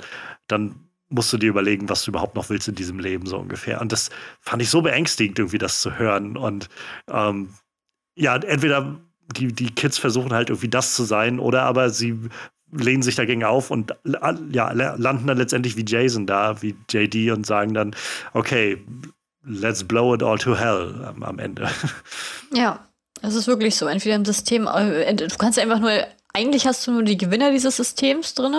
dann 0.49 0.75
musst 1.11 1.31
du 1.33 1.37
dir 1.37 1.51
überlegen, 1.51 1.91
was 1.91 2.05
du 2.05 2.11
überhaupt 2.11 2.37
noch 2.37 2.49
willst 2.49 2.69
in 2.69 2.75
diesem 2.75 2.99
Leben, 2.99 3.27
so 3.27 3.37
ungefähr. 3.37 3.83
Und 3.83 3.93
das 3.93 4.09
fand 4.41 4.63
ich 4.63 4.71
so 4.71 4.81
beängstigend, 4.81 5.39
irgendwie 5.39 5.59
das 5.59 5.83
zu 5.83 5.99
hören. 5.99 6.39
Und 6.39 6.71
ähm, 7.09 7.53
ja, 8.17 8.37
entweder 8.37 8.99
die, 9.37 9.49
die 9.53 9.75
Kids 9.75 9.99
versuchen 9.99 10.33
halt 10.33 10.49
irgendwie 10.49 10.69
das 10.69 10.95
zu 10.95 11.05
sein, 11.05 11.39
oder 11.39 11.63
aber 11.63 11.91
sie 11.91 12.19
lehnen 12.73 13.03
sich 13.03 13.17
dagegen 13.17 13.45
auf 13.45 13.71
und 13.71 13.95
ja, 14.05 14.73
landen 14.73 15.27
dann 15.27 15.39
letztendlich 15.39 15.77
wie 15.77 15.85
Jason 15.87 16.27
da, 16.27 16.63
wie 16.63 16.77
JD 16.89 17.33
und 17.33 17.47
sagen 17.47 17.75
dann, 17.75 17.95
okay, 18.33 18.79
let's 19.45 19.85
blow 19.85 20.15
it 20.15 20.23
all 20.23 20.39
to 20.39 20.57
hell 20.57 21.05
am, 21.07 21.23
am 21.23 21.39
Ende. 21.39 21.69
Ja, 22.53 22.85
es 23.23 23.37
ist 23.37 23.47
wirklich 23.47 23.77
so. 23.77 23.87
Entweder 23.87 24.17
im 24.17 24.25
System, 24.25 24.67
äh, 24.67 25.15
du 25.15 25.29
kannst 25.39 25.57
einfach 25.57 25.79
nur, 25.79 25.93
eigentlich 26.33 26.67
hast 26.67 26.85
du 26.85 26.91
nur 26.91 27.05
die 27.05 27.17
Gewinner 27.17 27.53
dieses 27.53 27.77
Systems 27.77 28.35
drin, 28.35 28.57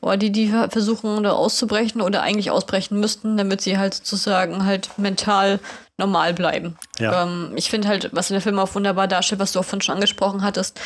oder 0.00 0.16
die, 0.16 0.32
die 0.32 0.48
versuchen 0.48 1.22
da 1.22 1.32
auszubrechen 1.32 2.00
oder 2.00 2.22
eigentlich 2.22 2.50
ausbrechen 2.50 2.98
müssten, 3.00 3.36
damit 3.36 3.60
sie 3.60 3.78
halt 3.78 3.94
sozusagen 3.94 4.64
halt 4.64 4.98
mental 4.98 5.60
normal 6.00 6.34
bleiben. 6.34 6.76
Ja. 6.98 7.22
Ähm, 7.22 7.52
ich 7.54 7.70
finde 7.70 7.86
halt, 7.86 8.10
was 8.12 8.30
in 8.30 8.34
der 8.34 8.40
Film 8.40 8.58
auch 8.58 8.74
wunderbar 8.74 9.06
darstellt, 9.06 9.40
was 9.40 9.52
du 9.52 9.60
auch 9.60 9.64
von 9.64 9.80
schon 9.80 9.94
angesprochen 9.94 10.42
hattest, 10.42 10.80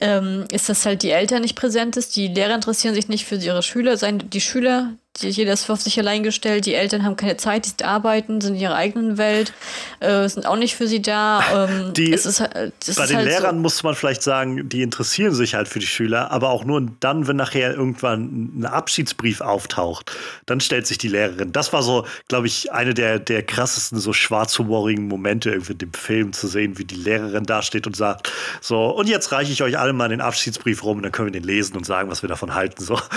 ähm, 0.00 0.46
ist, 0.50 0.68
dass 0.68 0.86
halt 0.86 1.02
die 1.02 1.10
Eltern 1.10 1.42
nicht 1.42 1.56
präsent 1.56 1.96
ist. 1.96 2.16
Die 2.16 2.28
Lehrer 2.28 2.54
interessieren 2.54 2.94
sich 2.94 3.08
nicht 3.08 3.26
für 3.26 3.36
ihre 3.36 3.62
Schüler. 3.62 3.96
Sein, 3.98 4.30
die 4.30 4.40
Schüler, 4.40 4.94
jeder 5.18 5.52
ist 5.52 5.68
auf 5.68 5.80
sich 5.80 5.98
allein 5.98 6.22
gestellt. 6.22 6.66
Die 6.66 6.74
Eltern 6.74 7.04
haben 7.04 7.16
keine 7.16 7.36
Zeit, 7.36 7.80
die 7.80 7.84
arbeiten, 7.84 8.40
sind 8.40 8.54
in 8.54 8.60
ihrer 8.60 8.74
eigenen 8.74 9.18
Welt, 9.18 9.52
äh, 10.00 10.28
sind 10.28 10.46
auch 10.46 10.56
nicht 10.56 10.76
für 10.76 10.86
sie 10.86 11.02
da. 11.02 11.40
Ähm, 11.50 11.92
die, 11.94 12.12
es 12.12 12.26
ist, 12.26 12.38
bei 12.38 13.06
den 13.06 13.16
halt 13.16 13.26
Lehrern 13.26 13.56
so. 13.56 13.62
muss 13.62 13.82
man 13.82 13.94
vielleicht 13.94 14.22
sagen, 14.22 14.68
die 14.68 14.82
interessieren 14.82 15.34
sich 15.34 15.54
halt 15.54 15.66
für 15.68 15.80
die 15.80 15.86
Schüler, 15.86 16.30
aber 16.30 16.50
auch 16.50 16.64
nur 16.64 16.86
dann, 17.00 17.26
wenn 17.26 17.36
nachher 17.36 17.74
irgendwann 17.74 18.60
ein 18.60 18.66
Abschiedsbrief 18.66 19.40
auftaucht, 19.40 20.12
dann 20.46 20.60
stellt 20.60 20.86
sich 20.86 20.98
die 20.98 21.08
Lehrerin. 21.08 21.50
Das 21.52 21.72
war 21.72 21.82
so, 21.82 22.06
glaube 22.28 22.46
ich, 22.46 22.72
eine 22.72 22.94
der, 22.94 23.18
der 23.18 23.42
krassesten 23.42 23.98
so 23.98 24.12
schwarzhumorigen 24.12 25.08
Momente 25.08 25.50
irgendwie 25.50 25.72
in 25.72 25.78
dem 25.78 25.92
Film 25.92 26.32
zu 26.32 26.46
sehen, 26.46 26.78
wie 26.78 26.84
die 26.84 26.94
Lehrerin 26.94 27.44
da 27.44 27.62
steht 27.62 27.86
und 27.86 27.96
sagt, 27.96 28.30
so, 28.60 28.90
und 28.90 29.08
jetzt 29.08 29.32
reiche 29.32 29.52
ich 29.52 29.62
euch 29.62 29.76
alle 29.76 29.92
mal 29.92 30.08
den 30.08 30.20
Abschiedsbrief 30.20 30.84
rum 30.84 30.98
und 30.98 31.02
dann 31.02 31.12
können 31.12 31.32
wir 31.32 31.40
den 31.40 31.46
lesen 31.46 31.76
und 31.76 31.84
sagen, 31.84 32.10
was 32.10 32.22
wir 32.22 32.28
davon 32.28 32.54
halten. 32.54 32.84
So. 32.84 32.98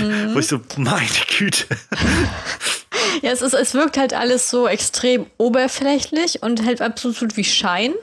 Mhm. 0.00 0.34
Wo 0.34 0.38
ich 0.38 0.46
so, 0.46 0.60
meine 0.76 1.08
Güte. 1.26 1.39
ja, 3.22 3.30
es, 3.30 3.42
ist, 3.42 3.54
es 3.54 3.74
wirkt 3.74 3.96
halt 3.96 4.14
alles 4.14 4.50
so 4.50 4.68
extrem 4.68 5.26
oberflächlich 5.38 6.42
und 6.42 6.64
halt 6.64 6.82
absolut 6.82 7.36
wie 7.36 7.44
Schein. 7.44 7.94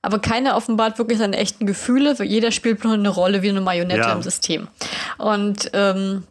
Aber 0.00 0.20
keiner 0.20 0.56
offenbart 0.56 0.98
wirklich 0.98 1.18
seine 1.18 1.36
echten 1.36 1.66
Gefühle. 1.66 2.16
Jeder 2.22 2.52
spielt 2.52 2.84
nur 2.84 2.94
eine 2.94 3.08
Rolle 3.08 3.42
wie 3.42 3.48
eine 3.48 3.60
Marionette 3.60 4.00
ja. 4.00 4.12
im 4.12 4.22
System. 4.22 4.68
Und, 5.18 5.70
ähm, 5.72 6.24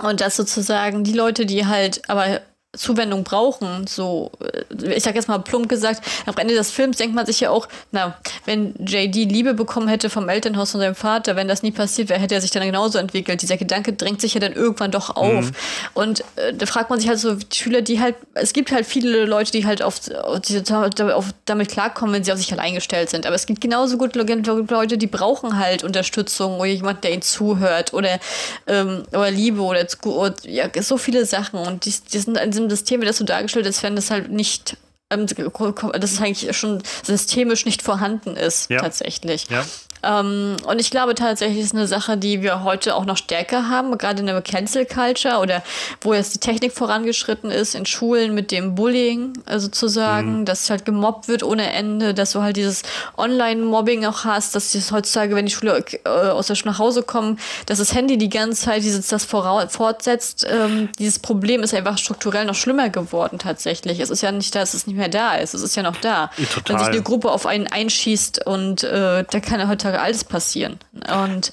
und 0.00 0.20
das 0.20 0.36
sozusagen 0.36 1.02
die 1.02 1.12
Leute, 1.12 1.44
die 1.44 1.66
halt 1.66 2.08
aber 2.08 2.40
Zuwendung 2.76 3.24
brauchen, 3.24 3.88
so, 3.88 4.30
äh, 4.40 4.94
ich 4.94 5.02
sag 5.02 5.16
jetzt 5.16 5.26
mal 5.26 5.38
plump 5.38 5.68
gesagt, 5.68 6.02
am 6.26 6.36
Ende 6.36 6.54
des 6.54 6.70
Films 6.70 6.98
denkt 6.98 7.16
man 7.16 7.26
sich 7.26 7.40
ja 7.40 7.50
auch, 7.50 7.66
na, 7.90 8.16
wenn 8.44 8.74
JD 8.78 9.24
Liebe 9.24 9.54
bekommen 9.54 9.88
hätte 9.88 10.08
vom 10.08 10.28
Elternhaus 10.28 10.70
von 10.70 10.80
seinem 10.80 10.94
Vater, 10.94 11.34
wenn 11.34 11.48
das 11.48 11.64
nie 11.64 11.72
passiert 11.72 12.08
wäre, 12.10 12.20
hätte 12.20 12.36
er 12.36 12.40
sich 12.40 12.52
dann 12.52 12.62
genauso 12.62 12.98
entwickelt. 12.98 13.42
Dieser 13.42 13.56
Gedanke 13.56 13.92
drängt 13.94 14.20
sich 14.20 14.34
ja 14.34 14.40
dann 14.40 14.52
irgendwann 14.52 14.92
doch 14.92 15.16
auf. 15.16 15.46
Mhm. 15.46 15.52
Und 15.94 16.20
äh, 16.36 16.54
da 16.54 16.64
fragt 16.66 16.90
man 16.90 17.00
sich 17.00 17.08
halt 17.08 17.18
so, 17.18 17.36
Schüler, 17.52 17.82
die 17.82 18.00
halt, 18.00 18.14
es 18.34 18.52
gibt 18.52 18.70
halt 18.70 18.86
viele 18.86 19.24
Leute, 19.24 19.50
die 19.50 19.66
halt 19.66 19.82
auf, 19.82 20.08
auf, 20.08 21.00
auf 21.00 21.24
damit 21.46 21.70
klarkommen, 21.70 22.14
wenn 22.14 22.22
sie 22.22 22.32
auf 22.32 22.38
sich 22.38 22.52
allein 22.52 22.74
gestellt 22.74 23.10
sind. 23.10 23.26
Aber 23.26 23.34
es 23.34 23.46
gibt 23.46 23.60
genauso 23.60 23.98
gut 23.98 24.14
Leute, 24.14 24.96
die 24.96 25.08
brauchen 25.08 25.58
halt 25.58 25.82
Unterstützung 25.82 26.60
oder 26.60 26.66
jemand, 26.66 27.02
der 27.02 27.12
ihnen 27.12 27.22
zuhört 27.22 27.94
oder, 27.94 28.20
ähm, 28.68 29.02
oder 29.10 29.30
Liebe 29.32 29.60
oder, 29.60 29.84
oder 30.04 30.34
ja, 30.44 30.66
so 30.80 30.98
viele 30.98 31.26
Sachen. 31.26 31.58
Und 31.58 31.84
die, 31.84 31.94
die 32.12 32.18
sind 32.18 32.38
in 32.38 32.59
diesem 32.68 32.70
System, 32.70 33.00
wie 33.00 33.06
das 33.06 33.18
so 33.18 33.24
dargestellt 33.24 33.66
ist, 33.66 33.82
wenn 33.82 33.96
das 33.96 34.10
halt 34.10 34.30
nicht 34.30 34.76
ähm, 35.10 35.26
dass 35.26 36.12
es 36.12 36.20
eigentlich 36.20 36.56
schon 36.56 36.82
systemisch 37.02 37.66
nicht 37.66 37.82
vorhanden 37.82 38.36
ist, 38.36 38.70
ja. 38.70 38.80
tatsächlich. 38.80 39.48
Ja. 39.50 39.64
Ähm, 40.02 40.56
und 40.66 40.80
ich 40.80 40.90
glaube 40.90 41.14
tatsächlich 41.14 41.60
ist 41.60 41.74
eine 41.74 41.86
Sache, 41.86 42.16
die 42.16 42.42
wir 42.42 42.62
heute 42.62 42.94
auch 42.94 43.04
noch 43.04 43.16
stärker 43.16 43.68
haben, 43.68 43.96
gerade 43.98 44.20
in 44.20 44.26
der 44.26 44.40
Cancel 44.42 44.86
Culture 44.86 45.38
oder 45.38 45.62
wo 46.00 46.14
jetzt 46.14 46.34
die 46.34 46.38
Technik 46.38 46.72
vorangeschritten 46.72 47.50
ist, 47.50 47.74
in 47.74 47.86
Schulen 47.86 48.34
mit 48.34 48.50
dem 48.50 48.74
Bullying 48.74 49.32
sozusagen, 49.56 50.40
mhm. 50.40 50.44
dass 50.44 50.70
halt 50.70 50.84
gemobbt 50.84 51.28
wird 51.28 51.42
ohne 51.42 51.72
Ende, 51.72 52.14
dass 52.14 52.32
du 52.32 52.42
halt 52.42 52.56
dieses 52.56 52.82
Online-Mobbing 53.16 54.04
auch 54.06 54.24
hast, 54.24 54.54
dass 54.54 54.74
es 54.74 54.92
heutzutage, 54.92 55.34
wenn 55.34 55.46
die 55.46 55.52
Schüler 55.52 55.82
äh, 56.04 56.08
aus 56.08 56.46
der 56.46 56.54
Schule 56.54 56.72
nach 56.72 56.78
Hause 56.78 57.02
kommen, 57.02 57.38
dass 57.66 57.78
das 57.78 57.94
Handy 57.94 58.18
die 58.18 58.28
ganze 58.28 58.64
Zeit 58.64 58.82
dieses, 58.82 59.08
das 59.08 59.24
fortsetzt. 59.24 60.46
Ähm, 60.48 60.88
dieses 60.98 61.18
Problem 61.18 61.62
ist 61.62 61.74
einfach 61.74 61.98
strukturell 61.98 62.44
noch 62.44 62.54
schlimmer 62.54 62.90
geworden 62.90 63.38
tatsächlich. 63.38 64.00
Es 64.00 64.10
ist 64.10 64.22
ja 64.22 64.32
nicht, 64.32 64.54
dass 64.54 64.74
es 64.74 64.86
nicht 64.86 64.96
mehr 64.96 65.08
da 65.08 65.34
ist, 65.34 65.54
es 65.54 65.62
ist 65.62 65.76
ja 65.76 65.82
noch 65.82 65.96
da. 65.96 66.30
Ja, 66.36 66.46
wenn 66.66 66.78
sich 66.78 66.88
eine 66.88 67.02
Gruppe 67.02 67.30
auf 67.30 67.46
einen 67.46 67.66
einschießt 67.66 68.46
und 68.46 68.84
äh, 68.84 69.24
da 69.28 69.40
kann 69.40 69.60
er 69.60 69.68
heutzutage 69.68 69.89
heutzutage 69.92 70.00
alles 70.00 70.24
passieren. 70.24 70.78
Und, 70.92 71.52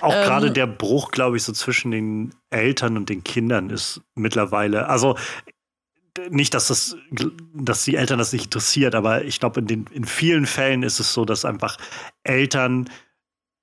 Auch 0.00 0.14
ähm, 0.14 0.24
gerade 0.24 0.50
der 0.50 0.66
Bruch, 0.66 1.10
glaube 1.10 1.36
ich, 1.36 1.42
so 1.42 1.52
zwischen 1.52 1.90
den 1.90 2.34
Eltern 2.50 2.96
und 2.96 3.08
den 3.08 3.24
Kindern 3.24 3.70
ist 3.70 4.00
mittlerweile, 4.14 4.88
also 4.88 5.16
nicht, 6.30 6.54
dass 6.54 6.68
das, 6.68 6.96
dass 7.54 7.84
die 7.84 7.94
Eltern 7.94 8.18
das 8.18 8.32
nicht 8.32 8.46
interessiert, 8.46 8.94
aber 8.94 9.24
ich 9.24 9.38
glaube, 9.38 9.60
in, 9.60 9.86
in 9.92 10.04
vielen 10.04 10.46
Fällen 10.46 10.82
ist 10.82 10.98
es 10.98 11.12
so, 11.12 11.24
dass 11.24 11.44
einfach 11.44 11.76
Eltern 12.24 12.88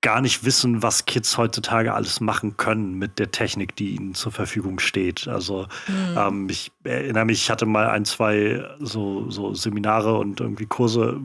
gar 0.00 0.20
nicht 0.20 0.44
wissen, 0.44 0.82
was 0.82 1.04
Kids 1.06 1.36
heutzutage 1.36 1.92
alles 1.92 2.20
machen 2.20 2.56
können 2.56 2.94
mit 2.94 3.18
der 3.18 3.32
Technik, 3.32 3.74
die 3.76 3.96
ihnen 3.96 4.14
zur 4.14 4.30
Verfügung 4.30 4.78
steht. 4.78 5.26
Also 5.26 5.66
mhm. 5.88 6.16
ähm, 6.16 6.48
ich 6.48 6.70
erinnere 6.84 7.24
mich, 7.24 7.42
ich 7.42 7.50
hatte 7.50 7.66
mal 7.66 7.88
ein, 7.88 8.04
zwei 8.04 8.64
so, 8.78 9.28
so 9.30 9.52
Seminare 9.54 10.16
und 10.16 10.40
irgendwie 10.40 10.66
Kurse 10.66 11.20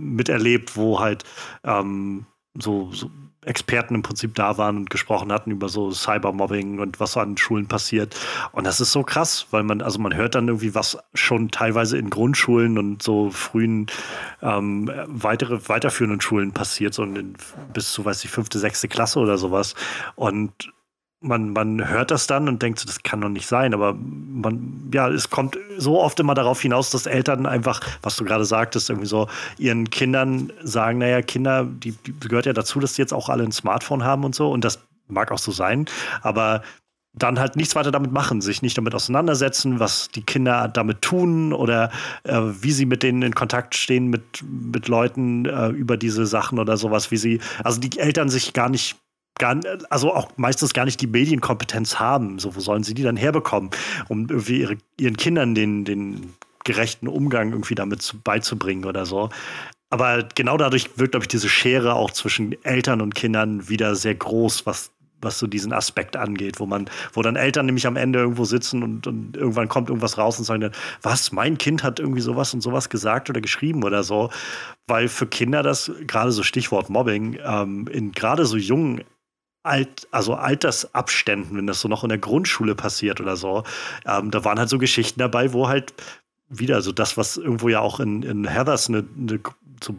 miterlebt, 0.00 0.76
wo 0.76 1.00
halt 1.00 1.24
ähm, 1.64 2.26
so, 2.54 2.90
so, 2.92 3.10
Experten 3.44 3.94
im 3.94 4.02
Prinzip 4.02 4.34
da 4.34 4.58
waren 4.58 4.76
und 4.76 4.90
gesprochen 4.90 5.32
hatten 5.32 5.50
über 5.50 5.70
so 5.70 5.92
Cybermobbing 5.92 6.78
und 6.78 7.00
was 7.00 7.16
an 7.16 7.38
Schulen 7.38 7.66
passiert. 7.66 8.14
Und 8.52 8.66
das 8.66 8.80
ist 8.80 8.92
so 8.92 9.02
krass, 9.02 9.46
weil 9.50 9.62
man, 9.62 9.80
also 9.80 9.98
man 9.98 10.14
hört 10.14 10.34
dann 10.34 10.48
irgendwie, 10.48 10.74
was 10.74 10.98
schon 11.14 11.50
teilweise 11.50 11.96
in 11.96 12.10
Grundschulen 12.10 12.76
und 12.76 13.02
so 13.02 13.30
frühen 13.30 13.86
ähm, 14.42 14.90
weitere, 15.06 15.58
weiterführenden 15.68 16.20
Schulen 16.20 16.52
passiert, 16.52 16.92
so 16.92 17.02
in, 17.02 17.34
bis 17.72 17.92
zu, 17.92 18.04
weiß 18.04 18.24
ich, 18.24 18.30
fünfte, 18.30 18.58
sechste 18.58 18.88
Klasse 18.88 19.18
oder 19.18 19.38
sowas. 19.38 19.74
Und 20.16 20.70
man, 21.20 21.52
man 21.52 21.86
hört 21.88 22.10
das 22.10 22.26
dann 22.26 22.48
und 22.48 22.62
denkt 22.62 22.78
so, 22.78 22.86
das 22.86 23.02
kann 23.02 23.20
doch 23.20 23.28
nicht 23.28 23.46
sein. 23.46 23.74
Aber 23.74 23.94
man, 23.94 24.90
ja, 24.92 25.08
es 25.08 25.28
kommt 25.28 25.58
so 25.76 26.00
oft 26.00 26.18
immer 26.18 26.34
darauf 26.34 26.60
hinaus, 26.60 26.90
dass 26.90 27.06
Eltern 27.06 27.46
einfach, 27.46 27.80
was 28.02 28.16
du 28.16 28.24
gerade 28.24 28.44
sagtest, 28.44 28.88
irgendwie 28.88 29.08
so 29.08 29.28
ihren 29.58 29.90
Kindern 29.90 30.52
sagen, 30.62 30.98
naja, 30.98 31.20
Kinder, 31.22 31.64
die, 31.64 31.92
die 31.92 32.18
gehört 32.20 32.46
ja 32.46 32.52
dazu, 32.52 32.80
dass 32.80 32.94
die 32.94 33.02
jetzt 33.02 33.12
auch 33.12 33.28
alle 33.28 33.44
ein 33.44 33.52
Smartphone 33.52 34.04
haben 34.04 34.24
und 34.24 34.34
so. 34.34 34.50
Und 34.50 34.64
das 34.64 34.80
mag 35.08 35.30
auch 35.30 35.38
so 35.38 35.52
sein. 35.52 35.86
Aber 36.22 36.62
dann 37.12 37.40
halt 37.40 37.56
nichts 37.56 37.74
weiter 37.74 37.90
damit 37.90 38.12
machen, 38.12 38.40
sich 38.40 38.62
nicht 38.62 38.78
damit 38.78 38.94
auseinandersetzen, 38.94 39.80
was 39.80 40.10
die 40.10 40.22
Kinder 40.22 40.68
damit 40.68 41.02
tun 41.02 41.52
oder 41.52 41.90
äh, 42.22 42.40
wie 42.40 42.70
sie 42.70 42.86
mit 42.86 43.02
denen 43.02 43.22
in 43.22 43.34
Kontakt 43.34 43.74
stehen, 43.74 44.06
mit, 44.08 44.44
mit 44.44 44.86
Leuten 44.86 45.44
äh, 45.44 45.68
über 45.68 45.96
diese 45.96 46.24
Sachen 46.24 46.60
oder 46.60 46.76
sowas, 46.76 47.10
wie 47.10 47.16
sie, 47.16 47.40
also 47.64 47.80
die 47.80 47.98
Eltern 47.98 48.28
sich 48.28 48.52
gar 48.52 48.68
nicht 48.68 48.96
gar, 49.40 49.58
also 49.88 50.14
auch 50.14 50.28
meistens 50.36 50.72
gar 50.72 50.84
nicht 50.84 51.00
die 51.00 51.08
Medienkompetenz 51.08 51.98
haben. 51.98 52.38
So, 52.38 52.54
wo 52.54 52.60
sollen 52.60 52.84
sie 52.84 52.94
die 52.94 53.02
dann 53.02 53.16
herbekommen, 53.16 53.70
um 54.08 54.28
irgendwie 54.28 54.60
ihre, 54.60 54.76
ihren 54.96 55.16
Kindern 55.16 55.56
den, 55.56 55.84
den 55.84 56.34
gerechten 56.64 57.08
Umgang 57.08 57.50
irgendwie 57.50 57.74
damit 57.74 58.02
zu, 58.02 58.20
beizubringen 58.20 58.84
oder 58.84 59.06
so. 59.06 59.30
Aber 59.88 60.22
genau 60.36 60.56
dadurch 60.56 60.90
wird, 60.96 61.12
glaube 61.12 61.24
ich, 61.24 61.28
diese 61.28 61.48
Schere 61.48 61.94
auch 61.94 62.12
zwischen 62.12 62.54
Eltern 62.64 63.00
und 63.00 63.16
Kindern 63.16 63.68
wieder 63.68 63.96
sehr 63.96 64.14
groß, 64.14 64.66
was, 64.66 64.92
was 65.20 65.38
so 65.38 65.48
diesen 65.48 65.72
Aspekt 65.72 66.16
angeht, 66.16 66.60
wo 66.60 66.66
man, 66.66 66.88
wo 67.12 67.22
dann 67.22 67.34
Eltern 67.34 67.66
nämlich 67.66 67.88
am 67.88 67.96
Ende 67.96 68.20
irgendwo 68.20 68.44
sitzen 68.44 68.84
und, 68.84 69.06
und 69.08 69.36
irgendwann 69.36 69.68
kommt 69.68 69.88
irgendwas 69.88 70.16
raus 70.16 70.38
und 70.38 70.44
sagen 70.44 70.60
dann, 70.60 70.72
was, 71.02 71.32
mein 71.32 71.58
Kind 71.58 71.82
hat 71.82 71.98
irgendwie 71.98 72.20
sowas 72.20 72.54
und 72.54 72.60
sowas 72.60 72.88
gesagt 72.88 73.30
oder 73.30 73.40
geschrieben 73.40 73.82
oder 73.82 74.04
so. 74.04 74.30
Weil 74.86 75.08
für 75.08 75.26
Kinder 75.26 75.64
das, 75.64 75.90
gerade 76.06 76.30
so 76.30 76.44
Stichwort 76.44 76.88
Mobbing, 76.88 77.38
ähm, 77.44 77.88
in 77.88 78.12
gerade 78.12 78.46
so 78.46 78.56
jungen 78.58 79.02
Alt, 79.62 80.08
also 80.10 80.34
Altersabständen, 80.34 81.56
wenn 81.56 81.66
das 81.66 81.80
so 81.80 81.88
noch 81.88 82.02
in 82.02 82.08
der 82.08 82.18
Grundschule 82.18 82.74
passiert 82.74 83.20
oder 83.20 83.36
so. 83.36 83.64
Ähm, 84.06 84.30
da 84.30 84.44
waren 84.44 84.58
halt 84.58 84.68
so 84.68 84.78
Geschichten 84.78 85.18
dabei, 85.18 85.52
wo 85.52 85.68
halt 85.68 85.92
wieder 86.48 86.82
so 86.82 86.92
das, 86.92 87.16
was 87.16 87.36
irgendwo 87.36 87.68
ja 87.68 87.80
auch 87.80 88.00
in, 88.00 88.22
in 88.22 88.46
Heathers 88.46 88.88
eine, 88.88 89.04
eine 89.16 89.40
so, 89.82 89.94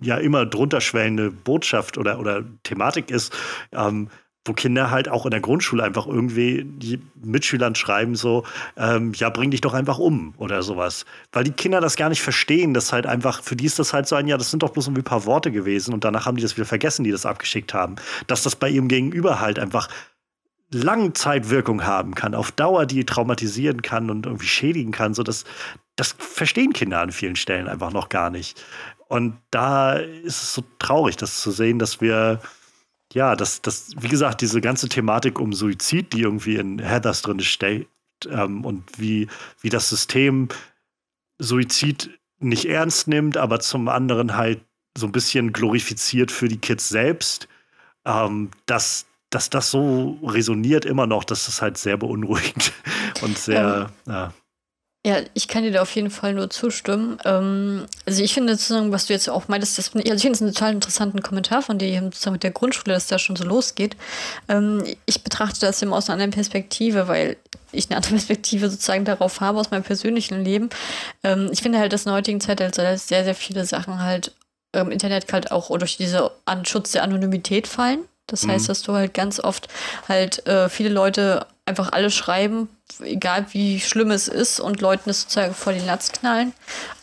ja 0.00 0.16
immer 0.16 0.46
drunter 0.46 0.80
schwellende 0.80 1.30
Botschaft 1.30 1.98
oder, 1.98 2.18
oder 2.18 2.44
Thematik 2.62 3.10
ist, 3.10 3.32
ähm, 3.72 4.08
wo 4.46 4.52
Kinder 4.52 4.90
halt 4.90 5.08
auch 5.08 5.26
in 5.26 5.30
der 5.30 5.40
Grundschule 5.40 5.82
einfach 5.82 6.06
irgendwie 6.06 6.64
die 6.64 7.00
Mitschülern 7.22 7.74
schreiben 7.74 8.14
so, 8.14 8.44
ähm, 8.76 9.12
ja, 9.14 9.28
bring 9.30 9.50
dich 9.50 9.60
doch 9.60 9.74
einfach 9.74 9.98
um 9.98 10.34
oder 10.38 10.62
sowas. 10.62 11.04
Weil 11.32 11.44
die 11.44 11.50
Kinder 11.50 11.80
das 11.80 11.96
gar 11.96 12.08
nicht 12.08 12.22
verstehen, 12.22 12.72
das 12.72 12.92
halt 12.92 13.06
einfach, 13.06 13.42
für 13.42 13.56
die 13.56 13.66
ist 13.66 13.78
das 13.78 13.92
halt 13.92 14.06
so 14.06 14.16
ein, 14.16 14.28
ja, 14.28 14.38
das 14.38 14.50
sind 14.50 14.62
doch 14.62 14.70
bloß 14.70 14.86
irgendwie 14.86 15.02
ein 15.02 15.04
paar 15.04 15.26
Worte 15.26 15.50
gewesen 15.50 15.92
und 15.92 16.04
danach 16.04 16.26
haben 16.26 16.36
die 16.36 16.42
das 16.42 16.56
wieder 16.56 16.66
vergessen, 16.66 17.04
die 17.04 17.10
das 17.10 17.26
abgeschickt 17.26 17.74
haben. 17.74 17.96
Dass 18.26 18.42
das 18.42 18.56
bei 18.56 18.70
ihrem 18.70 18.88
Gegenüber 18.88 19.40
halt 19.40 19.58
einfach 19.58 19.88
Langzeitwirkung 20.72 21.84
haben 21.84 22.14
kann, 22.14 22.34
auf 22.34 22.50
Dauer 22.52 22.86
die 22.86 23.04
traumatisieren 23.04 23.82
kann 23.82 24.10
und 24.10 24.26
irgendwie 24.26 24.46
schädigen 24.46 24.92
kann, 24.92 25.14
so 25.14 25.22
das, 25.22 25.44
das 25.94 26.16
verstehen 26.18 26.72
Kinder 26.72 27.00
an 27.00 27.12
vielen 27.12 27.36
Stellen 27.36 27.68
einfach 27.68 27.92
noch 27.92 28.08
gar 28.08 28.30
nicht. 28.30 28.64
Und 29.08 29.36
da 29.50 29.94
ist 29.94 30.42
es 30.42 30.54
so 30.54 30.64
traurig, 30.78 31.16
das 31.16 31.40
zu 31.40 31.52
sehen, 31.52 31.78
dass 31.78 32.00
wir 32.00 32.40
ja, 33.12 33.36
das, 33.36 33.62
das, 33.62 33.92
wie 33.98 34.08
gesagt, 34.08 34.40
diese 34.40 34.60
ganze 34.60 34.88
Thematik 34.88 35.38
um 35.38 35.52
Suizid, 35.52 36.12
die 36.12 36.22
irgendwie 36.22 36.56
in 36.56 36.78
Heathers 36.78 37.22
drin 37.22 37.40
steht, 37.40 37.88
ähm, 38.30 38.64
und 38.64 38.84
wie, 38.98 39.28
wie 39.60 39.68
das 39.68 39.88
System 39.88 40.48
Suizid 41.38 42.18
nicht 42.38 42.66
ernst 42.66 43.08
nimmt, 43.08 43.36
aber 43.36 43.60
zum 43.60 43.88
anderen 43.88 44.36
halt 44.36 44.60
so 44.96 45.06
ein 45.06 45.12
bisschen 45.12 45.52
glorifiziert 45.52 46.30
für 46.32 46.48
die 46.48 46.58
Kids 46.58 46.88
selbst, 46.88 47.48
ähm, 48.04 48.50
dass, 48.66 49.06
dass 49.30 49.50
das 49.50 49.70
so 49.70 50.18
resoniert 50.22 50.84
immer 50.84 51.06
noch, 51.06 51.24
das 51.24 51.48
ist 51.48 51.60
halt 51.60 51.76
sehr 51.76 51.96
beunruhigend 51.96 52.72
und 53.22 53.36
sehr, 53.38 53.90
ähm, 54.06 54.12
ja. 54.12 54.34
Ja, 55.06 55.20
ich 55.34 55.46
kann 55.46 55.62
dir 55.62 55.70
da 55.70 55.82
auf 55.82 55.94
jeden 55.94 56.10
Fall 56.10 56.34
nur 56.34 56.50
zustimmen. 56.50 57.18
Ähm, 57.24 57.86
also 58.06 58.24
ich 58.24 58.34
finde 58.34 58.56
sozusagen, 58.56 58.90
was 58.90 59.06
du 59.06 59.12
jetzt 59.12 59.30
auch 59.30 59.46
meintest, 59.46 59.78
das, 59.78 59.94
also 59.94 60.12
ich 60.12 60.20
finde 60.20 60.32
es 60.32 60.42
einen 60.42 60.52
total 60.52 60.72
interessanten 60.72 61.22
Kommentar 61.22 61.62
von 61.62 61.78
dir 61.78 62.02
sozusagen 62.02 62.32
mit 62.32 62.42
der 62.42 62.50
Grundschule, 62.50 62.92
dass 62.92 63.06
da 63.06 63.16
schon 63.16 63.36
so 63.36 63.44
losgeht. 63.44 63.96
Ähm, 64.48 64.82
ich 65.04 65.22
betrachte 65.22 65.60
das 65.60 65.80
immer 65.80 65.94
aus 65.94 66.08
einer 66.08 66.14
anderen 66.14 66.32
Perspektive, 66.32 67.06
weil 67.06 67.36
ich 67.70 67.88
eine 67.88 67.98
andere 67.98 68.10
Perspektive 68.16 68.68
sozusagen 68.68 69.04
darauf 69.04 69.40
habe 69.40 69.60
aus 69.60 69.70
meinem 69.70 69.84
persönlichen 69.84 70.42
Leben. 70.42 70.70
Ähm, 71.22 71.50
ich 71.52 71.62
finde 71.62 71.78
halt, 71.78 71.92
dass 71.92 72.02
in 72.02 72.06
der 72.06 72.16
heutigen 72.16 72.40
Zeit 72.40 72.60
halt 72.60 72.74
sehr, 72.74 72.98
sehr 72.98 73.36
viele 73.36 73.64
Sachen 73.64 74.02
halt 74.02 74.32
im 74.72 74.90
Internet 74.90 75.32
halt 75.32 75.52
auch 75.52 75.68
durch 75.78 75.98
diese 75.98 76.32
Schutz 76.64 76.90
der 76.90 77.04
Anonymität 77.04 77.68
fallen. 77.68 78.00
Das 78.26 78.42
mhm. 78.42 78.50
heißt, 78.50 78.68
dass 78.68 78.82
du 78.82 78.92
halt 78.92 79.14
ganz 79.14 79.38
oft 79.38 79.68
halt 80.08 80.44
äh, 80.48 80.68
viele 80.68 80.88
Leute 80.88 81.46
einfach 81.66 81.92
alles 81.92 82.14
schreiben, 82.14 82.68
egal 83.02 83.46
wie 83.50 83.80
schlimm 83.80 84.12
es 84.12 84.28
ist 84.28 84.60
und 84.60 84.80
Leuten 84.80 85.10
es 85.10 85.22
sozusagen 85.22 85.52
vor 85.52 85.72
den 85.72 85.84
Latz 85.84 86.12
knallen. 86.12 86.52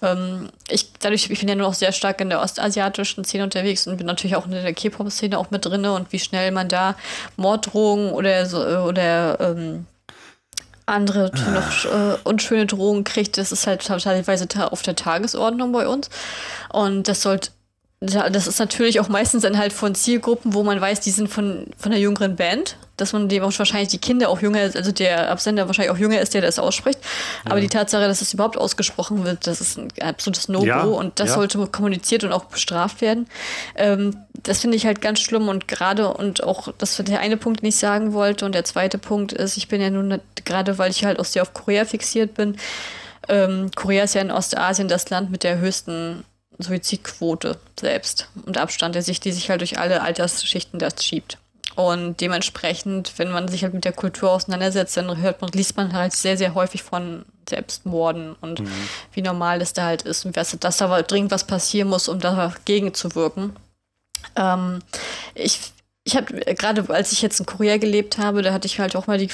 Ähm, 0.02 0.50
ich, 0.70 0.94
dadurch, 1.00 1.30
ich 1.30 1.40
bin 1.40 1.50
ja 1.50 1.56
nur 1.56 1.68
noch 1.68 1.74
sehr 1.74 1.92
stark 1.92 2.22
in 2.22 2.30
der 2.30 2.42
ostasiatischen 2.42 3.26
Szene 3.26 3.44
unterwegs 3.44 3.86
und 3.86 3.98
bin 3.98 4.08
natürlich 4.08 4.38
auch 4.38 4.46
in 4.46 4.52
der 4.52 4.74
K-Pop-Szene 4.74 5.38
auch 5.38 5.52
mit 5.52 5.66
drin 5.66 5.86
und 5.86 6.12
wie 6.14 6.20
schnell 6.20 6.52
man 6.52 6.70
da 6.70 6.96
Morddrohungen 7.36 8.14
oder 8.14 8.46
so, 8.46 8.60
oder 8.60 9.38
ähm, 9.42 9.86
andere 10.86 11.32
noch 11.54 11.86
äh, 11.86 12.18
unschöne 12.24 12.66
Drohungen 12.66 13.04
kriegt, 13.04 13.38
das 13.38 13.52
ist 13.52 13.68
halt 13.68 13.86
teilweise 13.86 14.48
auf 14.72 14.82
der 14.82 14.96
Tagesordnung 14.96 15.74
bei 15.74 15.88
uns. 15.88 16.10
Und 16.70 17.08
das 17.08 17.22
sollte 17.22 17.52
das 18.06 18.48
ist 18.48 18.60
natürlich 18.60 19.00
auch 19.00 19.08
meistens 19.08 19.44
dann 19.44 19.58
halt 19.58 19.72
von 19.72 19.96
Zielgruppen, 19.96 20.54
wo 20.54 20.64
man 20.64 20.82
weiß, 20.82 21.00
die 21.00 21.12
sind 21.12 21.30
von, 21.30 21.68
von 21.78 21.92
der 21.92 22.02
jüngeren 22.02 22.36
Band 22.36 22.76
dass 22.98 23.14
man 23.14 23.28
dem 23.28 23.44
auch 23.44 23.58
wahrscheinlich 23.58 23.90
die 23.90 23.98
Kinder 23.98 24.30
auch 24.30 24.42
jünger 24.42 24.64
ist, 24.64 24.78
also 24.78 24.92
der 24.92 25.32
Absender 25.32 25.68
wahrscheinlich 25.68 25.92
auch 25.92 25.98
jünger 25.98 26.22
ist, 26.22 26.34
der 26.34 26.42
das 26.42 26.60
ausspricht. 26.60 27.00
Ja. 27.46 27.52
Aber 27.52 27.62
die 27.62 27.68
Tatsache, 27.68 28.08
dass 28.08 28.22
es 28.22 28.34
überhaupt 28.34 28.58
ausgesprochen 28.58 29.26
wird, 29.26 29.48
das 29.48 29.62
ist 29.62 29.78
ein 29.78 29.92
absolutes 30.02 30.48
No-Go 30.48 30.66
ja, 30.66 30.84
und 30.84 31.20
das 31.20 31.30
ja. 31.30 31.36
sollte 31.36 31.66
kommuniziert 31.68 32.24
und 32.24 32.32
auch 32.32 32.46
bestraft 32.46 33.02
werden. 33.02 33.28
Ähm, 33.76 34.18
das 34.44 34.60
finde 34.60 34.78
ich 34.78 34.86
halt 34.86 35.02
ganz 35.02 35.22
schlimm 35.22 35.48
und 35.48 35.68
gerade 35.68 36.14
und 36.14 36.44
auch, 36.44 36.68
das 36.78 36.98
war 37.00 37.06
der 37.06 37.20
eine 37.20 37.38
Punkt, 37.38 37.62
den 37.62 37.70
ich 37.70 37.78
sagen 37.78 38.14
wollte. 38.14 38.46
Und 38.46 38.54
der 38.54 38.66
zweite 38.66 38.98
Punkt 38.98 39.34
ist, 39.34 39.58
ich 39.58 39.68
bin 39.68 39.82
ja 39.82 39.90
nun 39.90 40.20
gerade, 40.46 40.78
weil 40.78 40.92
ich 40.92 41.06
halt 41.06 41.20
auch 41.20 41.26
sehr 41.26 41.42
auf 41.42 41.54
Korea 41.54 41.86
fixiert 41.86 42.36
bin. 42.36 42.58
Ähm, 43.30 43.72
Korea 43.74 44.04
ist 44.04 44.16
ja 44.16 44.22
in 44.22 44.32
Ostasien 44.32 44.88
das 44.88 45.10
Land 45.10 45.32
mit 45.32 45.44
der 45.44 45.60
höchsten 45.60 46.26
Suizidquote 46.60 47.58
selbst 47.80 48.28
und 48.46 48.58
Abstand, 48.58 48.96
der 48.96 49.02
sich, 49.02 49.20
die 49.20 49.32
sich 49.32 49.50
halt 49.50 49.62
durch 49.62 49.80
alle 49.80 50.02
Altersschichten 50.02 50.80
das 50.80 51.04
schiebt. 51.04 51.38
Und 51.76 52.22
dementsprechend, 52.22 53.14
wenn 53.18 53.32
man 53.32 53.48
sich 53.48 53.64
halt 53.64 53.74
mit 53.74 53.86
der 53.86 53.94
Kultur 53.94 54.32
auseinandersetzt, 54.32 54.96
dann 54.96 55.18
hört 55.18 55.42
man, 55.42 55.50
liest 55.52 55.76
man 55.76 55.94
halt 55.94 56.14
sehr, 56.14 56.38
sehr 56.38 56.54
häufig 56.54 56.84
von 56.84 57.26
Selbstmorden 57.50 58.36
und 58.42 58.62
mhm. 58.62 58.72
wie 59.14 59.22
normal 59.22 59.62
es 59.62 59.74
da 59.74 59.86
halt 59.86 60.04
ist 60.04 60.26
und 60.26 60.38
dass, 60.38 60.58
dass 60.60 60.78
da 60.78 61.02
dringend 61.02 61.32
was 61.32 61.46
passieren 61.46 61.90
muss, 61.90 62.08
um 62.08 62.20
dagegen 62.20 62.94
zu 62.94 63.16
wirken. 63.16 63.56
Ähm, 64.36 64.80
ich 65.34 65.60
ich 66.06 66.18
habe 66.18 66.34
gerade, 66.56 66.84
als 66.90 67.14
ich 67.14 67.22
jetzt 67.22 67.40
in 67.40 67.46
Korea 67.46 67.78
gelebt 67.78 68.18
habe, 68.18 68.42
da 68.42 68.52
hatte 68.52 68.66
ich 68.66 68.78
halt 68.78 68.98
auch 68.98 69.08
mal 69.08 69.18
die 69.18 69.30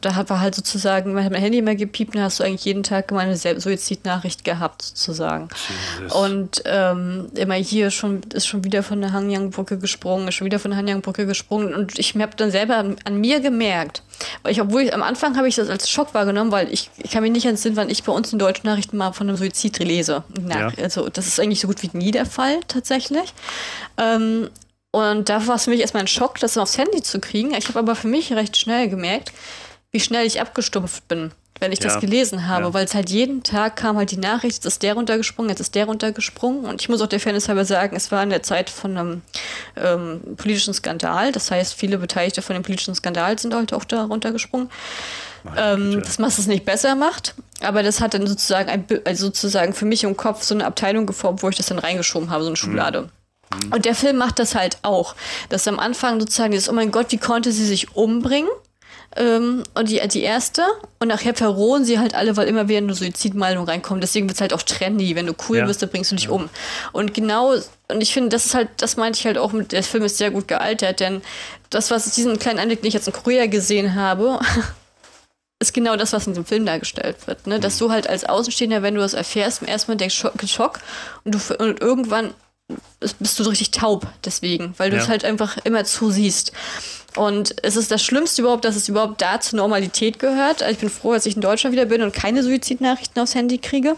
da 0.00 0.28
war 0.30 0.40
halt 0.40 0.54
sozusagen, 0.54 1.12
man 1.12 1.22
hat 1.22 1.32
mein 1.32 1.42
Handy 1.42 1.58
immer 1.58 1.74
gepiept, 1.74 2.16
da 2.16 2.22
hast 2.22 2.40
du 2.40 2.44
eigentlich 2.44 2.64
jeden 2.64 2.82
Tag 2.82 3.12
meine 3.12 3.36
Suizidnachricht 3.36 4.42
gehabt, 4.42 4.80
sozusagen. 4.80 5.50
Jesus. 5.98 6.14
Und 6.14 6.62
ähm, 6.64 7.26
immer 7.34 7.56
hier 7.56 7.90
schon 7.90 8.22
ist 8.32 8.46
schon 8.46 8.64
wieder 8.64 8.82
von 8.82 9.02
der 9.02 9.12
Hanyang-Brücke 9.12 9.76
gesprungen, 9.76 10.26
ist 10.26 10.36
schon 10.36 10.46
wieder 10.46 10.58
von 10.58 10.70
der 10.70 10.78
Hanyang-Brücke 10.78 11.26
gesprungen. 11.26 11.74
Und 11.74 11.98
ich 11.98 12.14
habe 12.14 12.34
dann 12.36 12.50
selber 12.50 12.78
an, 12.78 12.96
an, 13.04 13.20
mir 13.20 13.40
gemerkt, 13.40 14.02
weil 14.42 14.52
ich, 14.52 14.62
obwohl 14.62 14.80
ich 14.80 14.94
am 14.94 15.02
Anfang 15.02 15.36
habe 15.36 15.46
ich 15.46 15.56
das 15.56 15.68
als 15.68 15.90
Schock 15.90 16.14
wahrgenommen, 16.14 16.52
weil 16.52 16.72
ich, 16.72 16.88
ich 16.96 17.10
kann 17.10 17.22
mich 17.22 17.32
nicht 17.32 17.44
entsinnen, 17.44 17.76
wann 17.76 17.90
ich 17.90 18.02
bei 18.02 18.12
uns 18.12 18.32
in 18.32 18.38
deutschen 18.38 18.66
Nachrichten 18.66 18.96
mal 18.96 19.12
von 19.12 19.28
einem 19.28 19.36
Suizid 19.36 19.78
lese. 19.78 20.24
Na, 20.40 20.58
ja. 20.58 20.72
Also 20.82 21.10
das 21.10 21.26
ist 21.26 21.38
eigentlich 21.38 21.60
so 21.60 21.68
gut 21.68 21.82
wie 21.82 21.90
nie 21.92 22.12
der 22.12 22.24
Fall 22.24 22.60
tatsächlich. 22.66 23.34
Ähm, 23.98 24.48
und 24.94 25.28
da 25.28 25.44
war 25.48 25.56
es 25.56 25.64
für 25.64 25.70
mich 25.70 25.80
erstmal 25.80 26.04
ein 26.04 26.06
Schock, 26.06 26.38
das 26.38 26.56
aufs 26.56 26.78
Handy 26.78 27.02
zu 27.02 27.18
kriegen. 27.18 27.52
Ich 27.52 27.66
habe 27.66 27.80
aber 27.80 27.96
für 27.96 28.06
mich 28.06 28.32
recht 28.32 28.56
schnell 28.56 28.88
gemerkt, 28.88 29.32
wie 29.90 29.98
schnell 29.98 30.24
ich 30.24 30.40
abgestumpft 30.40 31.08
bin, 31.08 31.32
wenn 31.58 31.72
ich 31.72 31.80
ja. 31.80 31.86
das 31.86 31.98
gelesen 31.98 32.46
habe, 32.46 32.66
ja. 32.66 32.74
weil 32.74 32.84
es 32.84 32.94
halt 32.94 33.10
jeden 33.10 33.42
Tag 33.42 33.74
kam 33.74 33.96
halt 33.96 34.12
die 34.12 34.18
Nachricht, 34.18 34.54
jetzt 34.54 34.66
ist 34.66 34.84
der 34.84 34.94
runtergesprungen, 34.94 35.50
jetzt 35.50 35.58
ist 35.58 35.74
der 35.74 35.86
runtergesprungen. 35.86 36.64
Und 36.64 36.80
ich 36.80 36.88
muss 36.88 37.00
auch 37.02 37.08
der 37.08 37.18
Fairness 37.18 37.48
halber 37.48 37.64
sagen, 37.64 37.96
es 37.96 38.12
war 38.12 38.22
in 38.22 38.30
der 38.30 38.44
Zeit 38.44 38.70
von 38.70 38.96
einem 38.96 39.22
ähm, 39.76 40.20
politischen 40.36 40.72
Skandal. 40.74 41.32
Das 41.32 41.50
heißt, 41.50 41.74
viele 41.74 41.98
Beteiligte 41.98 42.40
von 42.40 42.54
dem 42.54 42.62
politischen 42.62 42.94
Skandal 42.94 43.36
sind 43.36 43.52
halt 43.52 43.72
auch 43.72 43.82
da 43.82 44.04
runtergesprungen. 44.04 44.70
Ähm, 45.56 46.02
das 46.04 46.20
was 46.20 46.38
es 46.38 46.46
nicht 46.46 46.64
besser 46.64 46.94
macht. 46.94 47.34
Aber 47.62 47.82
das 47.82 48.00
hat 48.00 48.14
dann 48.14 48.28
sozusagen, 48.28 48.70
ein, 48.70 48.86
also 49.04 49.26
sozusagen 49.26 49.74
für 49.74 49.86
mich 49.86 50.04
im 50.04 50.16
Kopf 50.16 50.44
so 50.44 50.54
eine 50.54 50.64
Abteilung 50.64 51.04
geformt, 51.04 51.42
wo 51.42 51.48
ich 51.48 51.56
das 51.56 51.66
dann 51.66 51.80
reingeschoben 51.80 52.30
habe, 52.30 52.44
so 52.44 52.50
eine 52.50 52.56
Schublade. 52.56 53.02
Mhm. 53.02 53.23
Und 53.70 53.84
der 53.84 53.94
Film 53.94 54.16
macht 54.16 54.38
das 54.38 54.54
halt 54.54 54.78
auch. 54.82 55.14
Dass 55.48 55.68
am 55.68 55.78
Anfang 55.78 56.20
sozusagen 56.20 56.52
dieses, 56.52 56.68
oh 56.68 56.72
mein 56.72 56.90
Gott, 56.90 57.06
wie 57.10 57.18
konnte 57.18 57.52
sie 57.52 57.66
sich 57.66 57.96
umbringen? 57.96 58.50
Ähm, 59.16 59.62
und 59.74 59.90
die, 59.90 60.00
die 60.08 60.22
erste. 60.22 60.62
Und 60.98 61.08
nachher 61.08 61.34
verrohen 61.34 61.84
sie 61.84 61.98
halt 61.98 62.14
alle, 62.14 62.36
weil 62.36 62.48
immer 62.48 62.68
wieder 62.68 62.78
eine 62.78 62.94
Suizidmeldung 62.94 63.66
reinkommt. 63.66 64.02
Deswegen 64.02 64.28
wird 64.28 64.36
es 64.36 64.40
halt 64.40 64.52
auch 64.52 64.62
trendy. 64.62 65.14
Wenn 65.14 65.26
du 65.26 65.34
cool 65.48 65.58
ja. 65.58 65.66
bist, 65.66 65.82
dann 65.82 65.90
bringst 65.90 66.10
du 66.10 66.16
dich 66.16 66.26
ja. 66.26 66.30
um. 66.30 66.48
Und 66.92 67.14
genau, 67.14 67.54
und 67.88 68.00
ich 68.00 68.12
finde, 68.12 68.30
das 68.30 68.46
ist 68.46 68.54
halt, 68.54 68.68
das 68.78 68.96
meinte 68.96 69.18
ich 69.18 69.26
halt 69.26 69.38
auch 69.38 69.52
mit, 69.52 69.72
der 69.72 69.82
Film 69.82 70.04
ist 70.04 70.18
sehr 70.18 70.30
gut 70.30 70.48
gealtert, 70.48 71.00
denn 71.00 71.22
das, 71.70 71.90
was 71.90 72.10
diesen 72.12 72.38
kleinen 72.38 72.58
Einblick, 72.58 72.80
den 72.80 72.88
ich 72.88 72.94
jetzt 72.94 73.06
in 73.06 73.12
Korea 73.12 73.46
gesehen 73.46 73.94
habe, 73.94 74.40
ist 75.60 75.74
genau 75.74 75.96
das, 75.96 76.12
was 76.12 76.26
in 76.26 76.34
dem 76.34 76.44
Film 76.44 76.66
dargestellt 76.66 77.26
wird. 77.26 77.46
Ne? 77.46 77.60
Dass 77.60 77.76
mhm. 77.76 77.86
du 77.86 77.90
halt 77.92 78.08
als 78.08 78.24
Außenstehender, 78.24 78.82
wenn 78.82 78.94
du 78.94 79.00
das 79.00 79.14
erfährst, 79.14 79.62
im 79.62 79.68
ersten 79.68 79.92
Mal 79.92 79.96
denkst, 79.96 80.16
Schock, 80.16 80.34
Schock 80.46 80.80
und 81.24 81.34
du 81.34 81.54
und 81.58 81.80
irgendwann 81.80 82.34
bist 83.18 83.38
du 83.38 83.44
so 83.44 83.50
richtig 83.50 83.72
taub 83.72 84.06
deswegen, 84.24 84.74
weil 84.78 84.90
du 84.90 84.96
ja. 84.96 85.02
es 85.02 85.08
halt 85.08 85.24
einfach 85.24 85.58
immer 85.64 85.84
zu 85.84 86.10
siehst. 86.10 86.52
Und 87.16 87.54
es 87.62 87.76
ist 87.76 87.90
das 87.90 88.02
Schlimmste 88.02 88.42
überhaupt, 88.42 88.64
dass 88.64 88.74
es 88.74 88.88
überhaupt 88.88 89.22
da 89.22 89.38
zur 89.40 89.58
Normalität 89.58 90.18
gehört. 90.18 90.62
Also 90.62 90.72
ich 90.72 90.78
bin 90.78 90.90
froh, 90.90 91.12
dass 91.12 91.26
ich 91.26 91.36
in 91.36 91.42
Deutschland 91.42 91.72
wieder 91.72 91.84
bin 91.86 92.02
und 92.02 92.12
keine 92.12 92.42
Suizidnachrichten 92.42 93.22
aufs 93.22 93.34
Handy 93.34 93.58
kriege. 93.58 93.96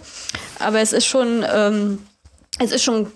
Aber 0.59 0.81
es 0.81 0.93
ist 0.93 1.07
schon, 1.07 1.45
ähm, 1.51 1.99
es 2.59 2.73
ist 2.73 2.85
schon, 2.85 3.13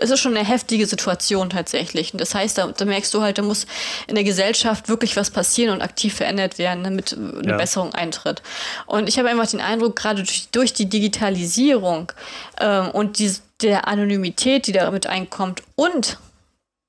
es 0.00 0.10
ist 0.10 0.20
schon 0.20 0.36
eine 0.36 0.46
heftige 0.46 0.86
Situation 0.86 1.48
tatsächlich. 1.48 2.12
Und 2.12 2.20
das 2.20 2.34
heißt, 2.34 2.58
da, 2.58 2.68
da, 2.68 2.84
merkst 2.84 3.12
du 3.14 3.22
halt, 3.22 3.38
da 3.38 3.42
muss 3.42 3.66
in 4.06 4.14
der 4.14 4.24
Gesellschaft 4.24 4.88
wirklich 4.88 5.16
was 5.16 5.30
passieren 5.30 5.72
und 5.74 5.82
aktiv 5.82 6.14
verändert 6.14 6.58
werden, 6.58 6.84
damit 6.84 7.14
eine 7.14 7.50
ja. 7.50 7.56
Besserung 7.56 7.94
eintritt. 7.94 8.42
Und 8.86 9.08
ich 9.08 9.18
habe 9.18 9.30
einfach 9.30 9.46
den 9.46 9.60
Eindruck, 9.60 9.96
gerade 9.96 10.22
durch, 10.22 10.48
durch 10.50 10.72
die 10.74 10.86
Digitalisierung 10.86 12.12
ähm, 12.60 12.90
und 12.90 13.18
die, 13.18 13.32
der 13.62 13.88
Anonymität, 13.88 14.66
die 14.66 14.72
damit 14.72 15.06
einkommt 15.06 15.62
und 15.74 16.18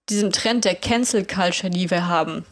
diesem 0.09 0.31
Trend 0.31 0.65
der 0.65 0.75
Cancel 0.75 1.25
Culture, 1.25 1.69
die 1.69 1.89
wir 1.89 2.07
haben, 2.07 2.45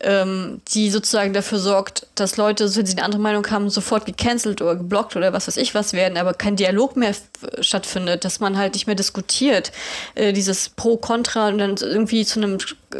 ähm, 0.00 0.60
die 0.68 0.90
sozusagen 0.90 1.32
dafür 1.32 1.58
sorgt, 1.58 2.06
dass 2.14 2.36
Leute, 2.36 2.64
wenn 2.76 2.86
sie 2.86 2.92
eine 2.92 3.04
andere 3.04 3.20
Meinung 3.20 3.50
haben, 3.50 3.70
sofort 3.70 4.04
gecancelt 4.06 4.60
oder 4.60 4.76
geblockt 4.76 5.16
oder 5.16 5.32
was 5.32 5.46
weiß 5.46 5.56
ich 5.56 5.74
was 5.74 5.92
werden, 5.92 6.18
aber 6.18 6.34
kein 6.34 6.56
Dialog 6.56 6.96
mehr 6.96 7.14
stattfindet, 7.60 8.24
dass 8.24 8.40
man 8.40 8.58
halt 8.58 8.74
nicht 8.74 8.86
mehr 8.86 8.96
diskutiert, 8.96 9.72
äh, 10.14 10.32
dieses 10.32 10.68
Pro-Contra 10.70 11.48
und 11.48 11.58
dann 11.58 11.76
irgendwie 11.76 12.24
zu 12.24 12.40
einem 12.40 12.58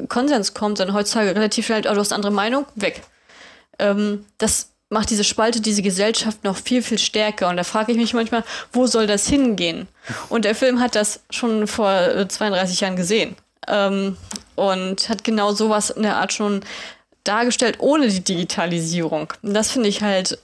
Konsens 0.09 0.55
kommt, 0.55 0.80
dann 0.80 0.94
heutzutage 0.94 1.34
relativ 1.34 1.66
schnell, 1.66 1.82
oh, 1.88 1.94
du 1.94 2.01
hast 2.01 2.12
andere 2.12 2.32
Meinung, 2.32 2.66
weg. 2.74 3.03
Ähm, 3.78 4.24
das 4.38 4.70
macht 4.88 5.11
diese 5.11 5.24
Spalte, 5.24 5.61
diese 5.61 5.82
Gesellschaft 5.82 6.44
noch 6.44 6.57
viel, 6.57 6.82
viel 6.82 6.99
stärker. 6.99 7.49
Und 7.49 7.57
da 7.57 7.64
frage 7.64 7.92
ich 7.92 7.99
mich 7.99 8.14
manchmal, 8.14 8.44
wo 8.72 8.86
soll 8.86 9.07
das 9.07 9.26
hingehen? 9.26 9.88
Und 10.28 10.44
der 10.44 10.55
Film 10.55 10.80
hat 10.80 10.94
das 10.94 11.20
schon 11.30 11.66
vor 11.66 12.28
32 12.28 12.80
Jahren 12.80 12.97
gesehen. 12.97 13.36
Ähm, 13.68 14.16
und 14.54 15.08
hat 15.08 15.24
genau 15.24 15.52
sowas 15.52 15.90
in 15.90 16.02
der 16.02 16.16
Art 16.16 16.32
schon 16.32 16.62
dargestellt, 17.24 17.76
ohne 17.80 18.08
die 18.08 18.22
Digitalisierung. 18.22 19.32
Und 19.42 19.54
das 19.54 19.70
finde 19.70 19.88
ich 19.88 20.02
halt 20.02 20.38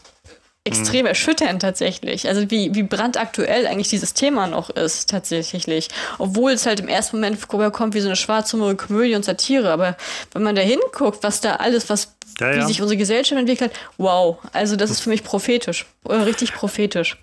extrem 0.65 1.03
mhm. 1.03 1.09
erschütternd 1.09 1.61
tatsächlich. 1.63 2.29
Also 2.29 2.51
wie, 2.51 2.75
wie 2.75 2.85
brandaktuell 2.85 3.67
eigentlich 3.67 3.89
dieses 3.89 4.15
Thema 4.15 4.47
noch 4.47 4.71
ist 4.71 5.11
tatsächlich. 5.11 5.89
Obwohl 6.19 6.53
es 6.53 6.67
halt 6.67 6.81
im 6.81 6.89
ersten 6.89 7.17
Moment 7.17 7.39
rüberkommt 7.53 7.95
wie 7.95 8.01
so 8.01 8.09
eine 8.09 8.17
schwarzhumorige 8.17 8.87
Komödie 8.87 9.15
und 9.17 9.25
Satire. 9.25 9.71
Aber 9.73 9.97
wenn 10.33 10.43
man 10.43 10.55
da 10.55 10.63
hinguckt, 10.63 11.23
was 11.23 11.41
da 11.41 11.57
alles, 11.57 11.89
was 11.89 12.15
ja, 12.39 12.53
ja. 12.53 12.57
wie 12.59 12.67
sich 12.67 12.81
unsere 12.81 12.97
Gesellschaft 12.97 13.39
entwickelt, 13.39 13.73
wow. 13.99 14.39
Also 14.53 14.77
das 14.77 14.91
ist 14.91 15.01
für 15.01 15.11
mich 15.11 15.25
prophetisch. 15.25 15.87
Richtig 16.09 16.55
prophetisch. 16.55 17.17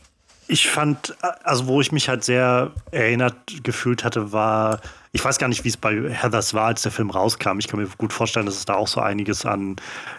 Ich 0.51 0.67
fand, 0.67 1.15
also 1.43 1.67
wo 1.67 1.79
ich 1.79 1.91
mich 1.91 2.09
halt 2.09 2.23
sehr 2.23 2.71
erinnert 2.89 3.35
gefühlt 3.63 4.03
hatte, 4.03 4.31
war, 4.31 4.81
ich 5.11 5.23
weiß 5.23 5.37
gar 5.37 5.47
nicht, 5.47 5.63
wie 5.63 5.69
es 5.69 5.77
bei 5.77 5.93
Heathers 6.09 6.55
war, 6.55 6.65
als 6.65 6.81
der 6.81 6.91
Film 6.91 7.11
rauskam. 7.11 7.59
Ich 7.59 7.67
kann 7.67 7.79
mir 7.79 7.87
gut 7.99 8.11
vorstellen, 8.11 8.47
dass 8.47 8.55
es 8.55 8.65
da 8.65 8.73
auch 8.73 8.87
so 8.87 8.99
einiges 8.99 9.45
an 9.45 9.75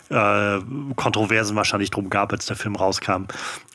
äh, 0.09 0.61
Kontroversen 0.95 1.57
wahrscheinlich 1.57 1.91
drum 1.91 2.11
gab, 2.11 2.33
als 2.33 2.47
der 2.47 2.55
Film 2.55 2.77
rauskam. 2.77 3.25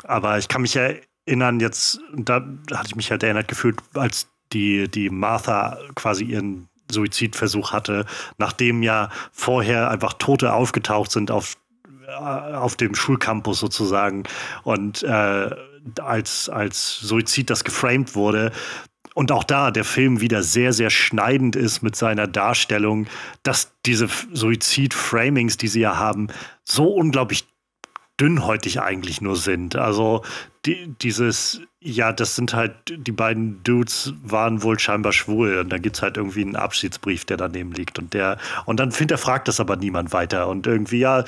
Aber 0.06 0.38
ich 0.38 0.48
kann 0.48 0.62
mich 0.62 0.78
erinnern, 0.78 1.60
jetzt, 1.60 2.00
da 2.14 2.36
hatte 2.72 2.88
ich 2.88 2.96
mich 2.96 3.12
halt 3.12 3.24
erinnert 3.24 3.50
gefühlt, 3.50 3.82
als 3.94 4.30
die, 4.54 4.88
die 4.88 5.10
Martha 5.10 5.78
quasi 5.96 6.24
ihren 6.24 6.70
Suizidversuch 6.90 7.74
hatte, 7.74 8.06
nachdem 8.38 8.82
ja 8.82 9.10
vorher 9.34 9.90
einfach 9.90 10.14
Tote 10.14 10.54
aufgetaucht 10.54 11.12
sind 11.12 11.32
auf, 11.32 11.58
äh, 12.08 12.12
auf 12.14 12.78
dem 12.78 12.96
Schulcampus 12.96 13.60
sozusagen 13.60 14.24
und 14.64 15.04
äh, 15.04 15.50
als, 16.02 16.50
als 16.50 17.00
Suizid 17.00 17.50
das 17.50 17.64
geframed 17.64 18.16
wurde. 18.16 18.52
Und 19.14 19.32
auch 19.32 19.46
da 19.46 19.72
der 19.72 19.86
Film 19.86 20.20
wieder 20.20 20.44
sehr, 20.44 20.74
sehr 20.74 20.90
schneidend 20.90 21.56
ist 21.56 21.82
mit 21.82 21.96
seiner 21.96 22.28
Darstellung, 22.28 23.08
dass 23.44 23.72
diese 23.86 24.10
Suizid-Framings, 24.34 25.56
die 25.56 25.70
sie 25.70 25.80
ja 25.80 25.98
haben, 25.98 26.28
so 26.66 26.88
unglaublich 26.90 27.46
dünnhäutig 28.20 28.82
eigentlich 28.82 29.22
nur 29.22 29.36
sind. 29.36 29.76
Also 29.76 30.24
die, 30.66 30.94
dieses, 31.02 31.62
ja, 31.80 32.12
das 32.14 32.36
sind 32.36 32.54
halt, 32.54 32.74
die 32.90 33.12
beiden 33.12 33.62
Dudes 33.64 34.14
waren 34.24 34.64
wohl 34.64 34.80
scheinbar 34.80 35.12
schwul 35.12 35.58
und 35.60 35.70
dann 35.70 35.82
gibt 35.82 35.98
es 35.98 36.02
halt 36.02 36.18
irgendwie 36.18 36.42
einen 36.42 36.56
Abschiedsbrief, 36.56 37.26
der 37.26 37.38
daneben 37.38 37.74
liegt 37.74 38.00
und 38.00 38.14
der, 38.14 38.38
und 38.66 38.80
dann 38.80 38.92
findet 38.92 39.16
er, 39.16 39.18
fragt 39.20 39.48
das 39.48 39.60
aber 39.60 39.76
niemand 39.76 40.14
weiter 40.14 40.48
und 40.48 40.66
irgendwie, 40.66 41.00
ja, 41.00 41.24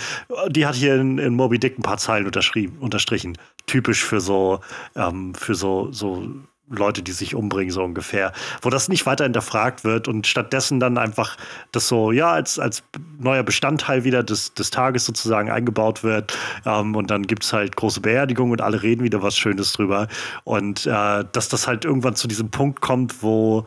die 0.49 0.65
hat 0.65 0.75
hier 0.75 0.95
in, 0.95 1.17
in 1.17 1.35
Moby 1.35 1.59
Dick 1.59 1.77
ein 1.77 1.83
paar 1.83 1.97
Zeilen 1.97 2.25
unterschrieben, 2.25 2.77
unterstrichen. 2.79 3.37
Typisch 3.65 4.03
für 4.03 4.21
so, 4.21 4.61
ähm, 4.95 5.35
für 5.35 5.55
so, 5.55 5.91
so 5.91 6.23
Leute, 6.69 7.01
die 7.01 7.11
sich 7.11 7.35
umbringen, 7.35 7.71
so 7.71 7.83
ungefähr. 7.83 8.33
Wo 8.61 8.69
das 8.69 8.89
nicht 8.89 9.05
weiter 9.05 9.23
hinterfragt 9.23 9.83
wird 9.83 10.07
und 10.07 10.27
stattdessen 10.27 10.79
dann 10.79 10.97
einfach 10.97 11.37
das 11.71 11.87
so, 11.87 12.11
ja, 12.11 12.31
als, 12.31 12.59
als 12.59 12.83
neuer 13.19 13.43
Bestandteil 13.43 14.03
wieder 14.03 14.23
des, 14.23 14.53
des 14.53 14.69
Tages 14.69 15.05
sozusagen 15.05 15.49
eingebaut 15.49 16.03
wird. 16.03 16.37
Ähm, 16.65 16.95
und 16.95 17.09
dann 17.09 17.23
gibt 17.23 17.43
es 17.43 17.53
halt 17.53 17.75
große 17.75 18.01
Beerdigungen 18.01 18.51
und 18.51 18.61
alle 18.61 18.83
reden 18.83 19.03
wieder 19.03 19.21
was 19.21 19.37
Schönes 19.37 19.73
drüber. 19.73 20.07
Und 20.43 20.85
äh, 20.85 21.23
dass 21.31 21.49
das 21.49 21.67
halt 21.67 21.85
irgendwann 21.85 22.15
zu 22.15 22.27
diesem 22.27 22.49
Punkt 22.51 22.81
kommt, 22.81 23.23
wo 23.23 23.65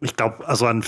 ich 0.00 0.16
glaube, 0.16 0.46
also 0.46 0.66
an 0.66 0.84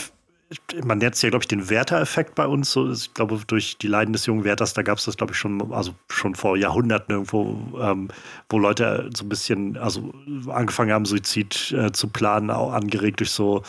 man 0.84 0.98
nennt 0.98 1.14
es 1.14 1.22
ja, 1.22 1.28
glaube 1.28 1.42
ich, 1.42 1.48
den 1.48 1.68
Werther-Effekt 1.68 2.34
bei 2.34 2.46
uns. 2.46 2.72
So, 2.72 2.90
ich 2.90 3.12
glaube, 3.12 3.40
durch 3.46 3.76
die 3.78 3.86
Leiden 3.86 4.12
des 4.12 4.26
jungen 4.26 4.44
Werthers, 4.44 4.72
da 4.72 4.82
gab 4.82 4.98
es 4.98 5.04
das, 5.04 5.16
glaube 5.16 5.32
ich, 5.32 5.38
schon, 5.38 5.72
also 5.72 5.94
schon 6.08 6.34
vor 6.34 6.56
Jahrhunderten 6.56 7.12
irgendwo, 7.12 7.78
ähm, 7.80 8.08
wo 8.48 8.58
Leute 8.58 9.10
so 9.14 9.24
ein 9.24 9.28
bisschen, 9.28 9.76
also 9.76 10.12
angefangen 10.48 10.92
haben, 10.92 11.04
Suizid 11.04 11.72
äh, 11.72 11.92
zu 11.92 12.08
planen, 12.08 12.50
auch 12.50 12.72
angeregt 12.72 13.20
durch 13.20 13.30
so 13.30 13.62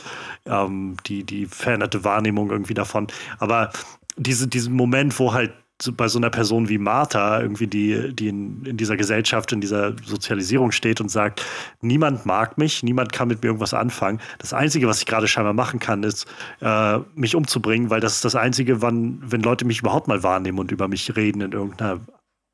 ähm, 0.46 0.96
die, 1.06 1.24
die 1.24 1.46
veränderte 1.46 2.04
Wahrnehmung 2.04 2.50
irgendwie 2.50 2.74
davon. 2.74 3.08
Aber 3.40 3.72
diese, 4.16 4.48
diesen 4.48 4.74
Moment, 4.74 5.18
wo 5.20 5.34
halt 5.34 5.54
bei 5.96 6.08
so 6.08 6.20
einer 6.20 6.30
Person 6.30 6.70
wie 6.70 6.78
Martha, 6.78 7.42
irgendwie, 7.42 7.68
die, 7.68 8.14
die 8.14 8.28
in, 8.28 8.66
in, 8.66 8.78
dieser 8.78 8.98
Gesellschaft, 8.98 9.52
in 9.52 9.62
dieser 9.62 9.94
Sozialisierung 10.06 10.72
steht 10.72 11.00
und 11.00 11.10
sagt, 11.10 11.46
niemand 11.82 12.26
mag 12.26 12.58
mich, 12.58 12.84
niemand 12.84 13.14
kann 13.14 13.28
mit 13.30 13.42
mir 13.42 13.48
irgendwas 13.48 13.74
anfangen. 13.74 14.20
Das 14.40 14.54
Einzige, 14.54 14.88
was 14.88 15.00
ich 15.00 15.06
gerade 15.06 15.28
scheinbar 15.28 15.54
machen 15.54 15.80
kann, 15.80 16.04
ist, 16.04 16.28
äh, 16.62 17.00
mich 17.16 17.36
umzubringen, 17.36 17.90
weil 17.90 18.02
das 18.02 18.16
ist 18.16 18.26
das 18.26 18.36
Einzige, 18.36 18.82
wann, 18.82 19.20
wenn 19.26 19.42
Leute 19.42 19.66
mich 19.66 19.80
überhaupt 19.80 20.08
mal 20.08 20.22
wahrnehmen 20.24 20.60
und 20.60 20.72
über 20.72 20.88
mich 20.88 21.16
reden 21.16 21.42
in 21.42 21.54
irgendeiner 21.54 22.00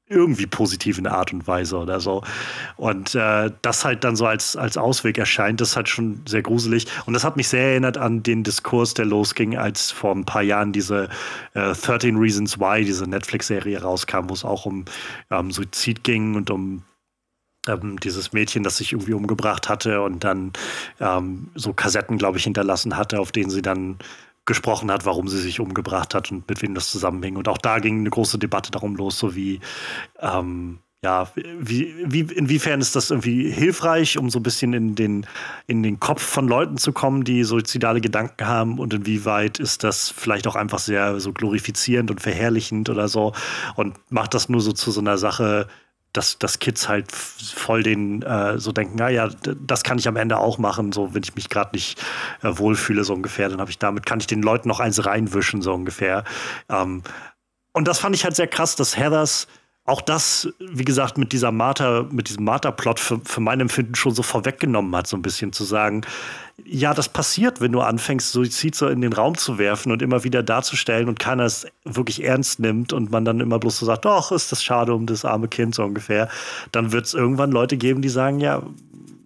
irgendwie 0.08 0.46
positiv 0.46 1.00
in 1.00 1.08
Art 1.08 1.34
und 1.34 1.48
Weise 1.48 1.78
oder 1.78 2.00
so. 2.00 2.24
Und 2.78 3.16
äh, 3.16 3.52
das 3.62 3.86
halt 3.86 4.04
dann 4.04 4.16
so 4.16 4.28
als, 4.28 4.56
als 4.56 4.78
Ausweg 4.78 5.18
erscheint, 5.18 5.62
das 5.62 5.70
ist 5.70 5.76
halt 5.76 5.90
schon 5.90 6.22
sehr 6.28 6.44
gruselig. 6.44 6.86
Und 7.06 7.14
das 7.14 7.24
hat 7.24 7.38
mich 7.38 7.48
sehr 7.48 7.72
erinnert 7.72 7.98
an 7.98 8.22
den 8.22 8.44
Diskurs, 8.44 8.94
der 8.94 9.06
losging, 9.06 9.58
als 9.58 9.92
vor 9.92 10.14
ein 10.14 10.26
paar 10.26 10.44
Jahren 10.44 10.72
diese 10.72 11.10
äh, 11.54 11.74
13 11.74 12.18
Reasons 12.18 12.60
Why, 12.60 12.86
diese 12.86 13.10
Netflix-Serie 13.10 13.82
rauskam, 13.82 14.30
wo 14.30 14.34
es 14.34 14.46
auch 14.46 14.66
um 14.66 14.86
ähm, 15.32 15.52
Suizid 15.52 16.04
ging 16.04 16.36
und 16.36 16.52
um 16.52 16.84
ähm, 17.68 18.00
dieses 18.00 18.32
Mädchen, 18.32 18.62
das 18.62 18.78
sich 18.78 18.94
irgendwie 18.94 19.14
umgebracht 19.14 19.70
hatte 19.70 20.02
und 20.04 20.24
dann 20.24 20.54
ähm, 21.00 21.50
so 21.56 21.74
Kassetten, 21.74 22.20
glaube 22.20 22.38
ich, 22.38 22.44
hinterlassen 22.44 22.96
hatte, 22.96 23.20
auf 23.20 23.32
denen 23.32 23.50
sie 23.50 23.64
dann 23.64 23.98
gesprochen 24.46 24.92
hat, 24.92 25.06
warum 25.06 25.28
sie 25.28 25.40
sich 25.40 25.60
umgebracht 25.60 26.14
hat 26.14 26.32
und 26.32 26.48
mit 26.48 26.62
wem 26.62 26.76
das 26.76 26.92
zusammenhing. 26.92 27.36
Und 27.36 27.48
auch 27.48 27.58
da 27.58 27.80
ging 27.80 28.00
eine 28.00 28.10
große 28.10 28.38
Debatte 28.38 28.72
darum 28.72 28.96
los, 28.96 29.18
so 29.18 29.36
wie, 29.36 29.60
ähm, 30.20 30.80
ja, 31.06 31.28
wie, 31.36 31.94
wie, 32.04 32.22
inwiefern 32.22 32.82
ist 32.82 32.96
das 32.96 33.12
irgendwie 33.12 33.52
hilfreich, 33.52 34.18
um 34.18 34.32
so 34.32 34.40
ein 34.40 34.44
bisschen 34.44 34.74
in 34.74 34.96
den, 34.96 35.28
in 35.68 35.84
den 35.84 36.00
Kopf 36.00 36.24
von 36.24 36.48
Leuten 36.48 36.78
zu 36.78 36.94
kommen, 36.94 37.24
die 37.24 37.44
suizidale 37.44 38.02
Gedanken 38.02 38.48
haben 38.48 38.80
und 38.80 38.94
inwieweit 38.94 39.60
ist 39.60 39.84
das 39.84 40.10
vielleicht 40.10 40.48
auch 40.48 40.56
einfach 40.56 40.80
sehr 40.80 41.20
so 41.20 41.32
glorifizierend 41.32 42.10
und 42.10 42.22
verherrlichend 42.22 42.90
oder 42.90 43.08
so 43.08 43.34
und 43.76 43.96
macht 44.10 44.34
das 44.34 44.50
nur 44.50 44.62
so 44.62 44.72
zu 44.72 44.90
so 44.90 45.00
einer 45.00 45.20
Sache, 45.20 45.68
dass, 46.16 46.40
dass 46.40 46.60
Kids 46.60 46.88
halt 46.88 47.12
voll 47.12 47.84
den 47.84 48.22
äh, 48.22 48.58
so 48.58 48.72
denken, 48.72 48.98
naja, 48.98 49.30
das 49.44 49.84
kann 49.84 49.98
ich 49.98 50.08
am 50.08 50.16
Ende 50.16 50.38
auch 50.38 50.58
machen, 50.58 50.92
so 50.92 51.14
wenn 51.14 51.24
ich 51.24 51.36
mich 51.36 51.50
gerade 51.50 51.72
nicht 51.74 52.02
äh, 52.42 52.58
wohlfühle, 52.58 53.04
so 53.04 53.14
ungefähr, 53.14 53.50
dann 53.50 53.60
habe 53.60 53.72
ich 53.72 53.80
damit, 53.80 54.06
kann 54.06 54.20
ich 54.20 54.28
den 54.28 54.42
Leuten 54.42 54.68
noch 54.68 54.80
eins 54.80 55.06
reinwischen, 55.06 55.62
so 55.62 55.74
ungefähr. 55.74 56.24
Ähm, 56.70 57.04
und 57.74 57.88
das 57.88 58.00
fand 58.00 58.16
ich 58.16 58.24
halt 58.24 58.36
sehr 58.36 58.48
krass, 58.48 58.76
dass 58.76 58.98
Heathers 58.98 59.48
auch 59.88 60.02
das, 60.02 60.50
wie 60.60 60.84
gesagt, 60.84 61.20
mit 61.20 61.32
dieser 61.32 61.52
Martha, 61.52 62.08
mit 62.10 62.28
diesem 62.28 62.44
Martha-Plot 62.44 63.00
für, 63.00 63.22
für 63.24 63.40
mein 63.40 63.60
Empfinden 63.60 63.94
schon 63.94 64.16
so 64.16 64.24
vorweggenommen 64.24 64.96
hat, 64.96 65.06
so 65.06 65.16
ein 65.16 65.22
bisschen 65.22 65.54
zu 65.54 65.64
sagen, 65.64 66.02
ja, 66.64 66.96
das 66.96 67.08
passiert, 67.08 67.62
wenn 67.62 67.72
du 67.72 67.82
anfängst, 67.82 68.32
Suizid 68.32 68.74
so 68.74 68.88
in 68.88 69.02
den 69.02 69.14
Raum 69.14 69.38
zu 69.38 69.60
werfen 69.60 69.92
und 69.92 70.02
immer 70.02 70.24
wieder 70.24 70.42
darzustellen 70.42 71.08
und 71.08 71.20
keiner 71.20 71.44
es 71.44 71.68
wirklich 71.84 72.24
ernst 72.24 72.60
nimmt 72.60 72.94
und 72.94 73.12
man 73.12 73.26
dann 73.26 73.40
immer 73.40 73.60
bloß 73.60 73.78
so 73.78 73.86
sagt, 73.86 74.06
doch, 74.06 74.32
ist 74.32 74.52
das 74.52 74.64
schade 74.64 74.94
um 74.96 75.06
das 75.06 75.24
arme 75.24 75.48
Kind 75.48 75.76
so 75.76 75.84
ungefähr, 75.84 76.30
dann 76.72 76.92
wird 76.92 77.06
es 77.06 77.14
irgendwann 77.14 77.52
Leute 77.52 77.78
geben, 77.78 78.02
die 78.02 78.10
sagen, 78.10 78.40
ja, 78.40 78.64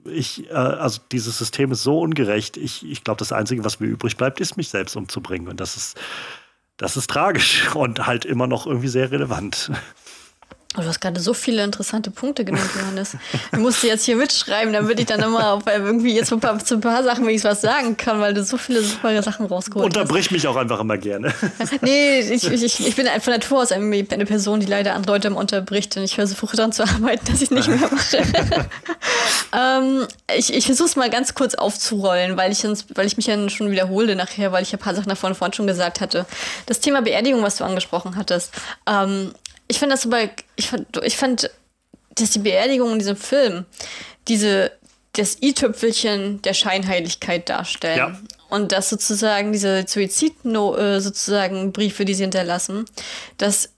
ich, 0.05 0.49
äh, 0.49 0.53
also 0.53 0.99
dieses 1.13 1.37
System 1.37 1.71
ist 1.71 1.83
so 1.83 2.01
ungerecht, 2.01 2.57
ich, 2.57 2.85
ich 2.85 3.05
glaube, 3.05 3.19
das 3.19 3.31
Einzige, 3.31 3.63
was 3.63 3.79
mir 3.79 3.87
übrig 3.87 4.17
bleibt, 4.17 4.41
ist, 4.41 4.57
mich 4.57 4.67
selbst 4.67 4.97
umzubringen. 4.97 5.47
Und 5.47 5.61
das 5.61 5.77
ist, 5.77 5.97
das 6.75 6.97
ist 6.97 7.09
tragisch 7.09 7.63
und 7.75 8.07
halt 8.07 8.25
immer 8.25 8.47
noch 8.47 8.67
irgendwie 8.67 8.89
sehr 8.89 9.11
relevant. 9.11 9.71
Du 10.75 10.83
hast 10.83 11.01
gerade 11.01 11.19
so 11.19 11.33
viele 11.33 11.63
interessante 11.63 12.11
Punkte 12.11 12.45
genannt, 12.45 12.69
Johannes. 12.79 13.17
Ich 13.51 13.57
musste 13.57 13.87
jetzt 13.87 14.05
hier 14.05 14.15
mitschreiben, 14.15 14.71
damit 14.71 14.99
ich 14.99 15.07
dann 15.07 15.19
immer 15.19 15.53
auf 15.53 15.63
irgendwie 15.65 16.13
jetzt 16.13 16.31
ein 16.31 16.39
paar, 16.39 16.63
zu 16.63 16.75
ein 16.75 16.81
paar 16.81 17.03
Sachen 17.03 17.25
wenigstens 17.25 17.51
was 17.51 17.61
sagen 17.61 17.97
kann, 17.97 18.19
weil 18.19 18.35
du 18.35 18.43
so 18.43 18.55
viele 18.55 18.83
super 18.83 19.23
Sachen 19.23 19.47
rausgeholt 19.47 19.85
Unterbrich 19.85 20.25
hast. 20.25 20.31
mich 20.31 20.47
auch 20.47 20.55
einfach 20.55 20.79
immer 20.79 20.99
gerne. 20.99 21.33
nee, 21.81 22.19
ich, 22.19 22.47
ich, 22.47 22.87
ich 22.87 22.95
bin 22.95 23.07
von 23.19 23.33
Natur 23.33 23.63
aus 23.63 23.71
eine 23.71 24.05
Person, 24.05 24.59
die 24.59 24.67
leider 24.67 24.93
andere 24.93 25.13
Leute 25.13 25.29
immer 25.29 25.39
unterbricht 25.39 25.97
und 25.97 26.03
ich 26.03 26.15
versuche 26.15 26.55
daran 26.55 26.71
zu 26.71 26.83
arbeiten, 26.87 27.25
dass 27.25 27.41
ich 27.41 27.49
nicht 27.49 27.67
mehr 27.67 27.79
mache. 27.79 28.17
ähm, 29.57 30.05
ich 30.37 30.53
ich 30.53 30.67
versuche 30.67 30.87
es 30.87 30.95
mal 30.95 31.09
ganz 31.09 31.33
kurz 31.33 31.55
aufzurollen, 31.55 32.37
weil 32.37 32.51
ich, 32.51 32.63
weil 32.93 33.07
ich 33.07 33.17
mich 33.17 33.25
ja 33.25 33.49
schon 33.49 33.71
wiederhole 33.71 34.15
nachher, 34.15 34.51
weil 34.51 34.61
ich 34.61 34.71
ein 34.71 34.79
paar 34.79 34.93
Sachen 34.93 35.09
davon 35.09 35.33
vorhin 35.33 35.53
schon 35.53 35.65
gesagt 35.65 35.99
hatte. 35.99 36.27
Das 36.67 36.79
Thema 36.79 37.01
Beerdigung, 37.01 37.41
was 37.41 37.55
du 37.55 37.63
angesprochen 37.63 38.15
hattest. 38.15 38.53
Ähm, 38.87 39.31
ich 39.69 39.79
finde 39.79 39.93
das 39.93 40.01
so 40.01 40.09
bei, 40.09 40.31
ich 40.55 40.69
fand, 40.69 40.87
ich 41.03 41.15
fand, 41.15 41.49
dass 42.15 42.31
die 42.31 42.39
Beerdigung 42.39 42.91
in 42.91 42.99
diesem 42.99 43.15
Film 43.15 43.65
diese, 44.27 44.71
das 45.13 45.37
i-Tüpfelchen 45.41 46.41
der 46.41 46.53
Scheinheiligkeit 46.53 47.47
darstellen. 47.47 47.97
Ja. 47.97 48.19
Und 48.49 48.71
dass 48.71 48.89
sozusagen 48.89 49.51
diese 49.51 49.85
Suizid 49.87 50.33
äh, 50.43 50.99
sozusagen 50.99 51.71
Briefe, 51.71 52.03
die 52.03 52.15
sie 52.15 52.23
hinterlassen, 52.23 52.85
dass 53.37 53.69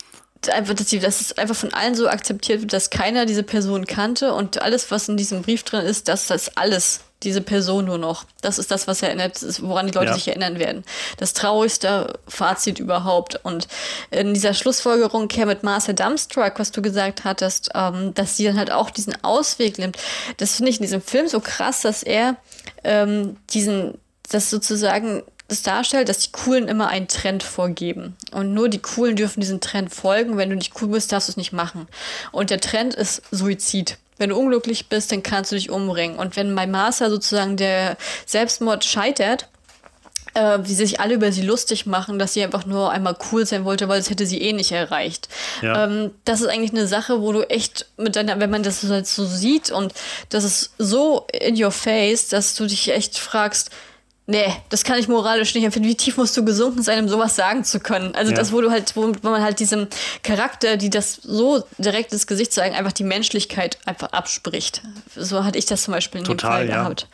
einfach, 0.50 0.74
dass, 0.74 0.88
die, 0.88 1.00
dass 1.00 1.20
es 1.20 1.38
einfach 1.38 1.56
von 1.56 1.74
allen 1.74 1.94
so 1.94 2.08
akzeptiert 2.08 2.62
wird, 2.62 2.74
dass 2.74 2.90
keiner 2.90 3.26
diese 3.26 3.44
Person 3.44 3.86
kannte 3.86 4.34
und 4.34 4.62
alles, 4.62 4.90
was 4.90 5.10
in 5.10 5.18
diesem 5.18 5.42
Brief 5.42 5.64
drin 5.64 5.86
ist, 5.86 6.08
dass 6.08 6.28
das 6.28 6.56
alles 6.58 7.02
diese 7.24 7.42
Person 7.42 7.86
nur 7.86 7.98
noch. 7.98 8.26
Das 8.42 8.58
ist 8.58 8.72
das, 8.72 8.88
was 8.88 9.02
erinnert, 9.02 9.40
woran 9.62 9.88
die 9.88 9.94
Leute 9.94 10.08
ja. 10.08 10.14
sich 10.14 10.28
erinnern 10.28 10.60
werden. 10.60 10.84
Das 11.18 11.34
traurigste 11.34 12.20
Fazit 12.28 12.80
überhaupt. 12.80 13.40
Und 13.44 13.68
in 14.10 14.34
dieser 14.34 14.54
Schlussfolgerung 14.54 15.28
Care 15.28 15.48
mit 15.48 15.64
Marcel 15.64 15.94
Dumbstruck, 15.94 16.54
was 16.58 16.72
du 16.72 16.82
gesagt 16.82 17.24
hattest, 17.24 17.70
ähm, 17.76 18.14
dass 18.14 18.38
sie 18.38 18.46
dann 18.46 18.58
halt 18.58 18.72
auch 18.72 18.90
diesen 18.90 19.24
Ausweg 19.24 19.78
nimmt. 19.78 19.98
Das 20.38 20.56
finde 20.56 20.72
ich 20.72 20.78
in 20.78 20.84
diesem 20.84 21.02
Film 21.02 21.28
so 21.28 21.40
krass, 21.40 21.82
dass 21.82 22.04
er 22.04 22.38
ähm, 22.84 23.38
diesen, 23.50 23.98
das 24.30 24.50
sozusagen 24.50 25.24
das 25.52 25.64
darstellt, 25.64 26.08
dass 26.08 26.20
die 26.20 26.32
Coolen 26.32 26.70
immer 26.70 26.88
einen 26.88 27.10
Trend 27.10 27.44
vorgeben. 27.44 28.16
Und 28.32 28.54
nur 28.54 28.70
die 28.70 28.80
Coolen 28.80 29.18
dürfen 29.18 29.42
diesen 29.42 29.60
Trend 29.60 29.94
folgen. 29.94 30.38
Wenn 30.38 30.50
du 30.50 30.56
nicht 30.56 30.82
cool 30.82 30.88
bist, 30.88 31.12
darfst 31.12 31.28
du 31.28 31.34
es 31.34 31.38
nicht 31.38 31.52
machen. 31.52 31.88
Und 32.32 32.50
der 32.50 32.62
Trend 32.62 32.96
ist 32.96 33.22
Suizid. 33.32 33.98
Wenn 34.22 34.30
du 34.30 34.38
unglücklich 34.38 34.88
bist, 34.88 35.12
dann 35.12 35.24
kannst 35.24 35.52
du 35.52 35.56
dich 35.56 35.72
umbringen. 35.72 36.20
Und 36.20 36.36
wenn 36.36 36.54
bei 36.54 36.68
Martha 36.68 37.10
sozusagen 37.10 37.58
der 37.58 37.98
Selbstmord 38.28 38.86
scheitert, 38.86 39.48
äh, 40.36 40.60
wie 40.62 40.76
sich 40.76 41.00
alle 41.00 41.16
über 41.16 41.32
sie 41.32 41.42
lustig 41.42 41.88
machen, 41.88 42.20
dass 42.20 42.36
sie 42.36 42.44
einfach 42.44 42.68
nur 42.68 42.92
einmal 42.92 43.18
cool 43.32 43.48
sein 43.48 43.66
wollte, 43.66 43.90
weil 43.90 44.00
das 44.00 44.12
hätte 44.12 44.28
sie 44.28 44.40
eh 44.40 44.54
nicht 44.54 44.72
erreicht. 44.72 45.28
Ja. 45.64 45.86
Ähm, 45.86 46.12
das 46.24 46.42
ist 46.42 46.48
eigentlich 46.50 46.70
eine 46.70 46.86
Sache, 46.86 47.20
wo 47.22 47.32
du 47.32 47.50
echt 47.50 47.88
mit 47.98 48.16
deiner, 48.16 48.40
wenn 48.40 48.52
man 48.52 48.62
das 48.62 48.84
halt 48.84 49.08
so 49.08 49.26
sieht 49.26 49.72
und 49.72 49.92
das 50.30 50.44
ist 50.44 50.72
so 50.78 51.26
in 51.34 51.62
your 51.62 51.72
face, 51.72 52.28
dass 52.28 52.54
du 52.54 52.68
dich 52.68 52.90
echt 52.94 53.18
fragst, 53.18 53.72
Nee, 54.32 54.56
das 54.70 54.86
kann 54.86 54.98
ich 54.98 55.10
moralisch 55.10 55.54
nicht 55.56 55.66
empfinden. 55.66 55.90
Wie 55.90 55.96
tief 55.96 56.16
musst 56.16 56.38
du 56.38 56.46
gesunken 56.46 56.82
sein, 56.84 57.04
um 57.04 57.10
sowas 57.10 57.36
sagen 57.36 57.66
zu 57.66 57.82
können? 57.82 58.16
Also 58.16 58.32
ja. 58.32 58.38
das, 58.38 58.54
wo 58.54 58.62
du 58.62 58.72
halt, 58.72 58.96
wo, 58.96 59.12
wo, 59.22 59.30
man 59.30 59.44
halt 59.44 59.60
diesem 59.60 59.88
Charakter, 60.24 60.78
die 60.78 60.90
das 60.90 61.16
so 61.16 61.66
direkt 61.78 62.14
ins 62.14 62.28
Gesicht 62.28 62.54
zeigen, 62.54 62.74
einfach 62.74 62.94
die 62.94 63.04
Menschlichkeit 63.04 63.78
einfach 63.84 64.14
abspricht. 64.14 64.84
So 65.18 65.44
hatte 65.44 65.60
ich 65.60 65.66
das 65.66 65.84
zum 65.84 65.94
Beispiel 65.94 66.20
in 66.20 66.26
Total, 66.26 66.66
dem 66.66 66.70
Fall 66.70 66.78
ja. 66.78 66.84
gehabt. 66.84 67.08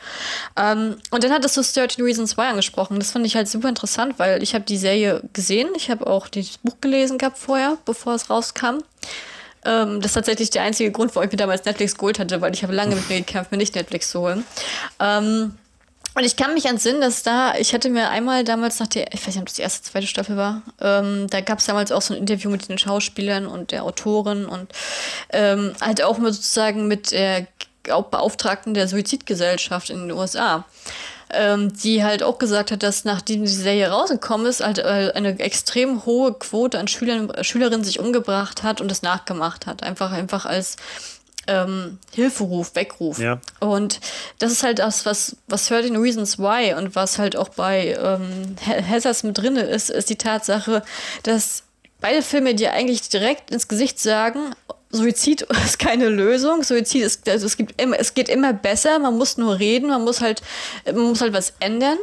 Ähm, 0.56 0.96
und 1.10 1.24
dann 1.24 1.32
hattest 1.32 1.56
du 1.56 1.62
13 1.62 2.04
Reasons 2.04 2.36
Why 2.36 2.42
angesprochen. 2.42 3.00
Das 3.00 3.10
fand 3.10 3.26
ich 3.26 3.34
halt 3.34 3.48
super 3.48 3.68
interessant, 3.68 4.14
weil 4.18 4.40
ich 4.40 4.54
habe 4.54 4.64
die 4.64 4.78
Serie 4.78 5.20
gesehen. 5.32 5.70
Ich 5.76 5.90
habe 5.90 6.06
auch 6.06 6.28
das 6.28 6.58
Buch 6.58 6.76
gelesen 6.80 7.18
gehabt 7.18 7.38
vorher, 7.38 7.78
bevor 7.84 8.14
es 8.14 8.30
rauskam. 8.30 8.84
Ähm, 9.64 10.00
das 10.00 10.12
ist 10.12 10.14
tatsächlich 10.14 10.50
der 10.50 10.62
einzige 10.62 10.92
Grund, 10.92 11.16
warum 11.16 11.26
ich 11.26 11.32
mir 11.32 11.38
damals 11.38 11.64
Netflix 11.64 11.96
geholt 11.96 12.20
hatte, 12.20 12.40
weil 12.40 12.54
ich 12.54 12.62
habe 12.62 12.72
lange 12.72 12.94
mit 12.94 13.08
mir 13.08 13.18
gekämpft, 13.18 13.50
mir 13.50 13.58
nicht 13.58 13.74
Netflix 13.74 14.12
zu 14.12 14.20
holen. 14.20 14.44
Ähm, 15.00 15.56
und 16.14 16.24
ich 16.24 16.36
kann 16.36 16.54
mich 16.54 16.66
entsinnen, 16.66 17.00
dass 17.00 17.22
da, 17.22 17.54
ich 17.54 17.74
hatte 17.74 17.90
mir 17.90 18.10
einmal 18.10 18.44
damals 18.44 18.80
nach 18.80 18.88
der, 18.88 19.12
ich 19.12 19.20
weiß 19.20 19.34
nicht, 19.34 19.38
ob 19.38 19.46
das 19.46 19.54
die 19.54 19.62
erste, 19.62 19.90
zweite 19.90 20.06
Staffel 20.06 20.36
war, 20.36 20.62
ähm, 20.80 21.28
da 21.30 21.40
gab 21.40 21.58
es 21.58 21.66
damals 21.66 21.92
auch 21.92 22.02
so 22.02 22.14
ein 22.14 22.20
Interview 22.20 22.50
mit 22.50 22.68
den 22.68 22.78
Schauspielern 22.78 23.46
und 23.46 23.70
der 23.70 23.84
Autorin 23.84 24.46
und 24.46 24.72
ähm, 25.30 25.74
halt 25.80 26.02
auch 26.02 26.18
mit 26.18 26.34
sozusagen 26.34 26.88
mit 26.88 27.12
der 27.12 27.46
Beauftragten 27.82 28.74
der 28.74 28.88
Suizidgesellschaft 28.88 29.90
in 29.90 30.08
den 30.08 30.12
USA. 30.12 30.64
Ähm, 31.30 31.74
die 31.76 32.02
halt 32.02 32.22
auch 32.22 32.38
gesagt 32.38 32.70
hat, 32.70 32.82
dass 32.82 33.04
nachdem 33.04 33.42
die 33.42 33.48
Serie 33.48 33.90
rausgekommen 33.90 34.46
ist, 34.46 34.64
halt 34.64 34.78
äh, 34.78 35.12
eine 35.14 35.38
extrem 35.40 36.06
hohe 36.06 36.32
Quote 36.32 36.78
an 36.78 36.88
Schülern, 36.88 37.30
Schülerinnen 37.44 37.84
sich 37.84 38.00
umgebracht 38.00 38.62
hat 38.62 38.80
und 38.80 38.90
es 38.90 39.02
nachgemacht 39.02 39.66
hat. 39.66 39.82
Einfach, 39.82 40.10
einfach 40.10 40.46
als 40.46 40.76
ähm, 41.48 41.98
Hilferuf, 42.12 42.74
Weckruf. 42.74 43.18
Ja. 43.18 43.40
Und 43.58 44.00
das 44.38 44.52
ist 44.52 44.62
halt 44.62 44.78
das, 44.78 45.06
was, 45.06 45.36
was 45.48 45.66
13 45.66 45.96
Reasons 45.96 46.38
Why 46.38 46.74
und 46.74 46.94
was 46.94 47.18
halt 47.18 47.36
auch 47.36 47.48
bei 47.48 47.96
ähm, 48.00 48.56
Hazards 48.88 49.24
mit 49.24 49.38
drin 49.38 49.56
ist, 49.56 49.90
ist 49.90 50.10
die 50.10 50.16
Tatsache, 50.16 50.82
dass 51.24 51.64
beide 52.00 52.22
Filme 52.22 52.54
dir 52.54 52.72
eigentlich 52.72 53.08
direkt 53.08 53.50
ins 53.50 53.66
Gesicht 53.66 53.98
sagen, 53.98 54.54
Suizid 54.90 55.42
ist 55.64 55.78
keine 55.78 56.08
Lösung. 56.08 56.62
Suizid 56.62 57.02
ist, 57.02 57.28
also 57.28 57.46
es 57.46 57.56
gibt 57.56 57.80
immer, 57.80 57.98
es 57.98 58.14
geht 58.14 58.28
immer 58.28 58.52
besser. 58.52 58.98
Man 58.98 59.16
muss 59.16 59.36
nur 59.36 59.58
reden, 59.58 59.88
man 59.88 60.04
muss 60.04 60.20
halt, 60.20 60.42
man 60.86 61.02
muss 61.02 61.20
halt 61.20 61.32
was 61.32 61.54
ändern. 61.60 61.98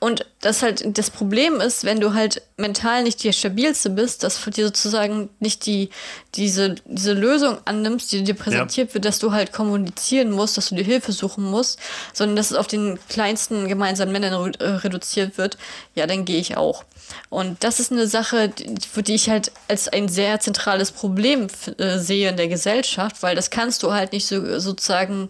Und 0.00 0.26
das 0.40 0.62
halt 0.62 0.96
das 0.96 1.10
Problem 1.10 1.60
ist, 1.60 1.82
wenn 1.82 1.98
du 1.98 2.14
halt 2.14 2.42
mental 2.56 3.02
nicht 3.02 3.24
der 3.24 3.32
stabilste 3.32 3.90
bist, 3.90 4.22
dass 4.22 4.38
für 4.38 4.52
dir 4.52 4.66
sozusagen 4.66 5.28
nicht 5.40 5.66
die, 5.66 5.90
diese, 6.36 6.76
diese 6.84 7.14
Lösung 7.14 7.58
annimmst, 7.64 8.12
die 8.12 8.22
dir 8.22 8.34
präsentiert 8.34 8.90
ja. 8.90 8.94
wird, 8.94 9.04
dass 9.04 9.18
du 9.18 9.32
halt 9.32 9.52
kommunizieren 9.52 10.30
musst, 10.30 10.56
dass 10.56 10.68
du 10.68 10.76
dir 10.76 10.84
Hilfe 10.84 11.10
suchen 11.10 11.42
musst, 11.42 11.80
sondern 12.12 12.36
dass 12.36 12.52
es 12.52 12.56
auf 12.56 12.68
den 12.68 13.00
kleinsten 13.08 13.66
gemeinsamen 13.66 14.12
Männern 14.12 14.54
äh, 14.60 14.64
reduziert 14.64 15.36
wird, 15.36 15.58
ja, 15.96 16.06
dann 16.06 16.24
gehe 16.24 16.38
ich 16.38 16.56
auch. 16.56 16.84
Und 17.28 17.64
das 17.64 17.80
ist 17.80 17.90
eine 17.90 18.06
Sache, 18.06 18.52
für 18.88 19.02
die 19.02 19.16
ich 19.16 19.28
halt 19.28 19.50
als 19.66 19.88
ein 19.88 20.08
sehr 20.08 20.38
zentrales 20.38 20.92
Problem 20.92 21.48
äh, 21.78 21.98
sehe 21.98 22.28
in 22.28 22.36
der 22.36 22.48
Gesellschaft, 22.48 23.24
weil 23.24 23.34
das 23.34 23.50
kannst 23.50 23.82
du 23.82 23.92
halt 23.92 24.12
nicht 24.12 24.26
so 24.26 24.60
sozusagen 24.60 25.28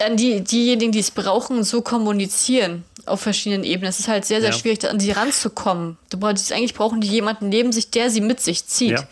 an 0.00 0.16
die, 0.16 0.40
diejenigen, 0.40 0.90
die 0.90 0.98
es 0.98 1.12
brauchen, 1.12 1.62
so 1.62 1.82
kommunizieren 1.82 2.84
auf 3.06 3.20
verschiedenen 3.20 3.64
Ebenen. 3.64 3.88
Es 3.88 4.00
ist 4.00 4.08
halt 4.08 4.24
sehr, 4.24 4.40
sehr 4.40 4.50
ja. 4.50 4.56
schwierig, 4.56 4.88
an 4.88 5.00
sie 5.00 5.12
ranzukommen. 5.12 5.96
Du 6.10 6.18
brauchst, 6.18 6.52
eigentlich 6.52 6.74
brauchen 6.74 7.00
die 7.00 7.08
jemanden 7.08 7.48
neben 7.48 7.72
sich, 7.72 7.90
der 7.90 8.10
sie 8.10 8.20
mit 8.20 8.40
sich 8.40 8.66
zieht. 8.66 8.92
Ja. 8.92 9.08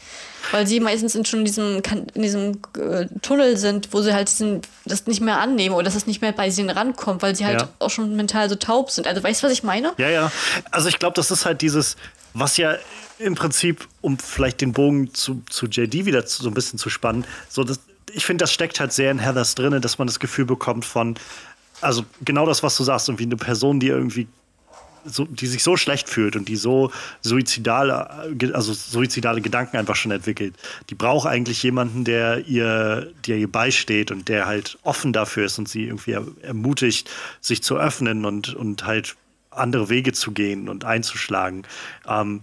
Weil 0.53 0.66
sie 0.66 0.80
meistens 0.80 1.14
in 1.14 1.24
schon 1.24 1.41
in 1.41 1.45
diesem, 1.45 1.82
in 2.14 2.22
diesem 2.22 2.61
äh, 2.78 3.07
Tunnel 3.22 3.57
sind, 3.57 3.93
wo 3.93 4.01
sie 4.03 4.14
halt 4.14 4.30
diesen, 4.30 4.62
das 4.84 5.07
nicht 5.07 5.20
mehr 5.20 5.41
annehmen 5.41 5.74
oder 5.74 5.84
dass 5.84 5.95
es 5.95 6.07
nicht 6.07 6.22
mehr 6.22 6.32
bei 6.32 6.49
ihnen 6.49 6.70
rankommt, 6.70 7.22
weil 7.22 7.34
sie 7.34 7.45
halt 7.45 7.62
ja. 7.62 7.68
auch 7.80 7.91
schon 7.91 8.14
mental 8.16 8.49
so 8.49 8.55
taub 8.55 8.91
sind. 8.91 9.07
Also 9.07 9.22
weißt 9.22 9.43
du, 9.43 9.47
was 9.47 9.53
ich 9.53 9.62
meine? 9.62 9.93
Ja, 9.99 10.09
ja. 10.09 10.32
Also 10.70 10.89
ich 10.89 10.99
glaube, 10.99 11.14
das 11.14 11.30
ist 11.30 11.45
halt 11.45 11.61
dieses, 11.61 11.97
was 12.34 12.57
ja 12.57 12.76
im 13.18 13.34
Prinzip, 13.34 13.86
um 14.01 14.18
vielleicht 14.18 14.61
den 14.61 14.72
Bogen 14.72 15.12
zu, 15.12 15.43
zu 15.51 15.66
JD 15.66 16.07
wieder 16.07 16.24
zu, 16.24 16.43
so 16.43 16.49
ein 16.49 16.55
bisschen 16.55 16.78
zu 16.78 16.89
spannen, 16.89 17.24
so 17.49 17.64
das, 17.64 17.80
ich 18.12 18.24
finde, 18.24 18.43
das 18.43 18.53
steckt 18.53 18.80
halt 18.80 18.93
sehr 18.93 19.11
in 19.11 19.18
Heathers 19.18 19.55
drin, 19.55 19.80
dass 19.82 19.99
man 19.99 20.07
das 20.07 20.20
Gefühl 20.20 20.45
bekommt 20.45 20.84
von, 20.84 21.16
also 21.81 22.05
genau 22.22 22.47
das, 22.47 22.62
was 22.62 22.76
du 22.76 22.85
sagst, 22.85 23.09
irgendwie 23.09 23.24
eine 23.24 23.37
Person, 23.37 23.81
die 23.81 23.89
irgendwie 23.89 24.29
so, 25.05 25.24
die 25.24 25.47
sich 25.47 25.62
so 25.62 25.76
schlecht 25.76 26.09
fühlt 26.09 26.37
und 26.37 26.49
die 26.49 26.57
so 26.57 26.91
suizidale, 27.22 28.11
also 28.53 28.72
suizidale 28.72 29.41
Gedanken 29.41 29.76
einfach 29.76 29.97
schon 29.97 30.12
entwickelt, 30.12 30.55
die 30.91 30.95
braucht 30.95 31.26
eigentlich 31.26 31.62
jemanden, 31.62 32.05
der 32.05 32.47
ihr, 32.47 33.12
der 33.26 33.39
ihr 33.39 33.51
beisteht 33.51 34.11
und 34.11 34.29
der 34.29 34.47
halt 34.47 34.79
offen 34.83 35.12
dafür 35.12 35.47
ist 35.47 35.59
und 35.59 35.68
sie 35.68 35.85
irgendwie 35.85 36.16
ermutigt, 36.43 37.11
sich 37.41 37.62
zu 37.62 37.76
öffnen 37.76 38.24
und, 38.24 38.55
und 38.55 38.85
halt 38.85 39.16
andere 39.51 39.89
Wege 39.89 40.12
zu 40.12 40.33
gehen 40.33 40.68
und 40.68 40.85
einzuschlagen. 40.85 41.64
Ähm, 42.07 42.41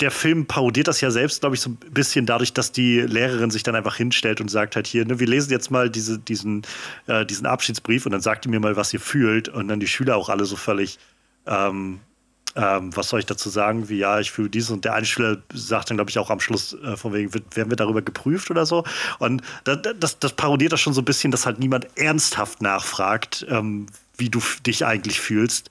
der 0.00 0.10
Film 0.10 0.46
parodiert 0.46 0.88
das 0.88 1.00
ja 1.00 1.10
selbst, 1.10 1.40
glaube 1.40 1.56
ich, 1.56 1.60
so 1.60 1.70
ein 1.70 1.76
bisschen 1.76 2.24
dadurch, 2.24 2.54
dass 2.54 2.72
die 2.72 3.00
Lehrerin 3.00 3.50
sich 3.50 3.62
dann 3.62 3.74
einfach 3.74 3.96
hinstellt 3.96 4.40
und 4.40 4.48
sagt 4.48 4.76
halt 4.76 4.86
hier, 4.86 5.04
ne, 5.04 5.20
wir 5.20 5.26
lesen 5.26 5.50
jetzt 5.50 5.70
mal 5.70 5.90
diese, 5.90 6.18
diesen, 6.18 6.62
äh, 7.06 7.26
diesen 7.26 7.46
Abschiedsbrief 7.46 8.06
und 8.06 8.12
dann 8.12 8.22
sagt 8.22 8.46
ihr 8.46 8.50
mir 8.50 8.60
mal, 8.60 8.76
was 8.76 8.94
ihr 8.94 9.00
fühlt. 9.00 9.48
Und 9.48 9.68
dann 9.68 9.80
die 9.80 9.86
Schüler 9.86 10.16
auch 10.16 10.30
alle 10.30 10.46
so 10.46 10.56
völlig, 10.56 10.98
ähm, 11.46 12.00
ähm, 12.56 12.96
was 12.96 13.10
soll 13.10 13.20
ich 13.20 13.26
dazu 13.26 13.50
sagen, 13.50 13.90
wie 13.90 13.98
ja, 13.98 14.20
ich 14.20 14.30
fühle 14.30 14.48
dieses. 14.48 14.70
Und 14.70 14.86
der 14.86 14.94
eine 14.94 15.04
Schüler 15.04 15.42
sagt 15.52 15.90
dann, 15.90 15.98
glaube 15.98 16.10
ich, 16.10 16.18
auch 16.18 16.30
am 16.30 16.40
Schluss, 16.40 16.72
äh, 16.82 16.96
von 16.96 17.12
wegen, 17.12 17.34
werden 17.34 17.70
wir 17.70 17.76
darüber 17.76 18.00
geprüft 18.00 18.50
oder 18.50 18.64
so. 18.64 18.84
Und 19.18 19.42
das, 19.64 19.80
das, 20.00 20.18
das 20.18 20.32
parodiert 20.32 20.72
das 20.72 20.80
schon 20.80 20.94
so 20.94 21.02
ein 21.02 21.06
bisschen, 21.06 21.30
dass 21.30 21.44
halt 21.44 21.58
niemand 21.58 21.88
ernsthaft 21.96 22.62
nachfragt, 22.62 23.44
ähm, 23.50 23.86
wie 24.16 24.30
du 24.30 24.40
dich 24.64 24.86
eigentlich 24.86 25.20
fühlst. 25.20 25.70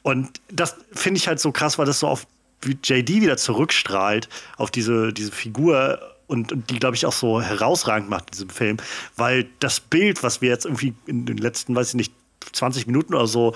Und 0.00 0.40
das 0.50 0.76
finde 0.92 1.18
ich 1.18 1.28
halt 1.28 1.38
so 1.38 1.52
krass, 1.52 1.78
weil 1.78 1.86
das 1.86 2.00
so 2.00 2.08
oft 2.08 2.26
wie 2.62 2.78
JD 2.82 3.22
wieder 3.22 3.36
zurückstrahlt 3.36 4.28
auf 4.56 4.70
diese, 4.70 5.12
diese 5.12 5.32
Figur 5.32 6.00
und, 6.26 6.52
und 6.52 6.70
die, 6.70 6.78
glaube 6.78 6.96
ich, 6.96 7.04
auch 7.06 7.12
so 7.12 7.42
herausragend 7.42 8.08
macht 8.08 8.28
in 8.28 8.32
diesem 8.32 8.50
Film, 8.50 8.76
weil 9.16 9.46
das 9.58 9.80
Bild, 9.80 10.22
was 10.22 10.40
wir 10.40 10.48
jetzt 10.48 10.64
irgendwie 10.64 10.94
in 11.06 11.26
den 11.26 11.36
letzten, 11.36 11.74
weiß 11.74 11.88
ich 11.88 11.94
nicht, 11.94 12.14
20 12.52 12.86
Minuten 12.86 13.14
oder 13.14 13.26
so, 13.26 13.54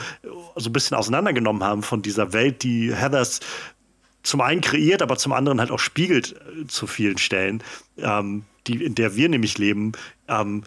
so 0.55 0.71
ein 0.71 0.73
bisschen 0.73 0.97
auseinandergenommen 0.97 1.65
haben 1.65 1.83
von 1.83 2.03
dieser 2.03 2.33
Welt, 2.33 2.63
die 2.63 2.95
Heathers 2.95 3.41
zum 4.23 4.41
einen 4.41 4.61
kreiert, 4.61 5.03
aber 5.03 5.17
zum 5.17 5.33
anderen 5.33 5.61
halt 5.61 5.71
auch 5.71 5.79
spiegelt 5.79 6.33
äh, 6.33 6.67
zu 6.67 6.87
vielen 6.87 7.19
Stellen, 7.19 7.63
ähm, 7.99 8.45
die, 8.67 8.85
in 8.85 8.95
der 8.95 9.15
wir 9.17 9.29
nämlich 9.29 9.59
leben, 9.59 9.93
ähm, 10.29 10.65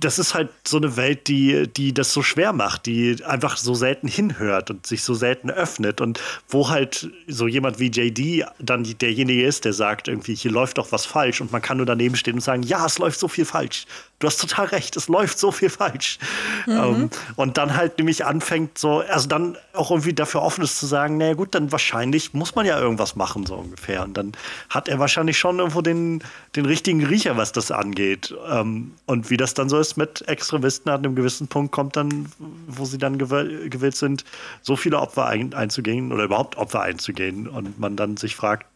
das 0.00 0.18
ist 0.18 0.34
halt 0.34 0.50
so 0.66 0.76
eine 0.76 0.96
Welt, 0.96 1.28
die, 1.28 1.68
die 1.68 1.92
das 1.92 2.12
so 2.12 2.22
schwer 2.22 2.52
macht, 2.52 2.86
die 2.86 3.24
einfach 3.24 3.56
so 3.56 3.74
selten 3.74 4.08
hinhört 4.08 4.70
und 4.70 4.86
sich 4.86 5.02
so 5.02 5.14
selten 5.14 5.50
öffnet 5.50 6.00
und 6.00 6.20
wo 6.48 6.68
halt 6.68 7.10
so 7.26 7.46
jemand 7.46 7.78
wie 7.78 7.90
JD 7.90 8.46
dann 8.58 8.84
derjenige 8.84 9.44
ist, 9.44 9.64
der 9.64 9.72
sagt 9.72 10.08
irgendwie, 10.08 10.34
hier 10.34 10.50
läuft 10.50 10.78
doch 10.78 10.92
was 10.92 11.06
falsch 11.06 11.40
und 11.40 11.52
man 11.52 11.62
kann 11.62 11.76
nur 11.76 11.86
daneben 11.86 12.16
stehen 12.16 12.34
und 12.34 12.40
sagen, 12.40 12.62
ja, 12.62 12.84
es 12.86 12.98
läuft 12.98 13.18
so 13.18 13.28
viel 13.28 13.44
falsch 13.44 13.86
du 14.18 14.26
hast 14.26 14.40
total 14.40 14.66
recht, 14.66 14.96
es 14.96 15.08
läuft 15.08 15.38
so 15.38 15.52
viel 15.52 15.68
falsch. 15.68 16.18
Mhm. 16.66 16.72
Ähm, 16.72 17.10
und 17.36 17.58
dann 17.58 17.76
halt 17.76 17.98
nämlich 17.98 18.24
anfängt 18.24 18.78
so, 18.78 19.00
also 19.00 19.28
dann 19.28 19.56
auch 19.74 19.90
irgendwie 19.90 20.14
dafür 20.14 20.42
offen 20.42 20.64
ist 20.64 20.78
zu 20.78 20.86
sagen, 20.86 21.18
naja 21.18 21.34
gut, 21.34 21.54
dann 21.54 21.70
wahrscheinlich 21.72 22.32
muss 22.32 22.54
man 22.54 22.64
ja 22.66 22.78
irgendwas 22.80 23.16
machen, 23.16 23.44
so 23.46 23.56
ungefähr. 23.56 24.02
Und 24.04 24.16
dann 24.16 24.32
hat 24.70 24.88
er 24.88 24.98
wahrscheinlich 24.98 25.38
schon 25.38 25.58
irgendwo 25.58 25.82
den, 25.82 26.22
den 26.54 26.64
richtigen 26.64 27.04
Riecher, 27.04 27.36
was 27.36 27.52
das 27.52 27.70
angeht. 27.70 28.34
Ähm, 28.48 28.92
und 29.04 29.30
wie 29.30 29.36
das 29.36 29.54
dann 29.54 29.68
so 29.68 29.75
ist 29.80 29.96
mit 29.96 30.26
Extremisten, 30.28 30.90
an 30.90 31.04
einem 31.04 31.14
gewissen 31.14 31.48
Punkt 31.48 31.72
kommt 31.72 31.96
dann, 31.96 32.28
wo 32.66 32.84
sie 32.84 32.98
dann 32.98 33.18
gewillt 33.18 33.96
sind, 33.96 34.24
so 34.62 34.76
viele 34.76 34.98
Opfer 34.98 35.26
ein, 35.26 35.54
einzugehen 35.54 36.12
oder 36.12 36.24
überhaupt 36.24 36.56
Opfer 36.56 36.82
einzugehen. 36.82 37.48
Und 37.48 37.78
man 37.78 37.96
dann 37.96 38.16
sich 38.16 38.36
fragt, 38.36 38.66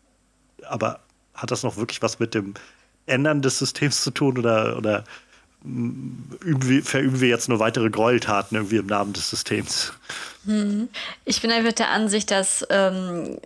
aber 0.66 1.00
hat 1.34 1.50
das 1.50 1.62
noch 1.62 1.76
wirklich 1.76 2.02
was 2.02 2.18
mit 2.18 2.34
dem 2.34 2.54
Ändern 3.06 3.42
des 3.42 3.58
Systems 3.58 4.02
zu 4.02 4.10
tun 4.10 4.38
oder, 4.38 4.76
oder 4.76 5.04
wir, 5.62 6.82
verüben 6.82 7.20
wir 7.20 7.28
jetzt 7.28 7.48
nur 7.48 7.58
weitere 7.58 7.90
Gräueltaten 7.90 8.56
irgendwie 8.56 8.76
im 8.76 8.86
Namen 8.86 9.12
des 9.12 9.28
Systems. 9.28 9.92
Hm. 10.46 10.88
Ich 11.24 11.42
bin 11.42 11.50
einfach 11.50 11.72
der 11.72 11.90
Ansicht, 11.90 12.30
dass 12.30 12.66
ähm, 12.70 13.38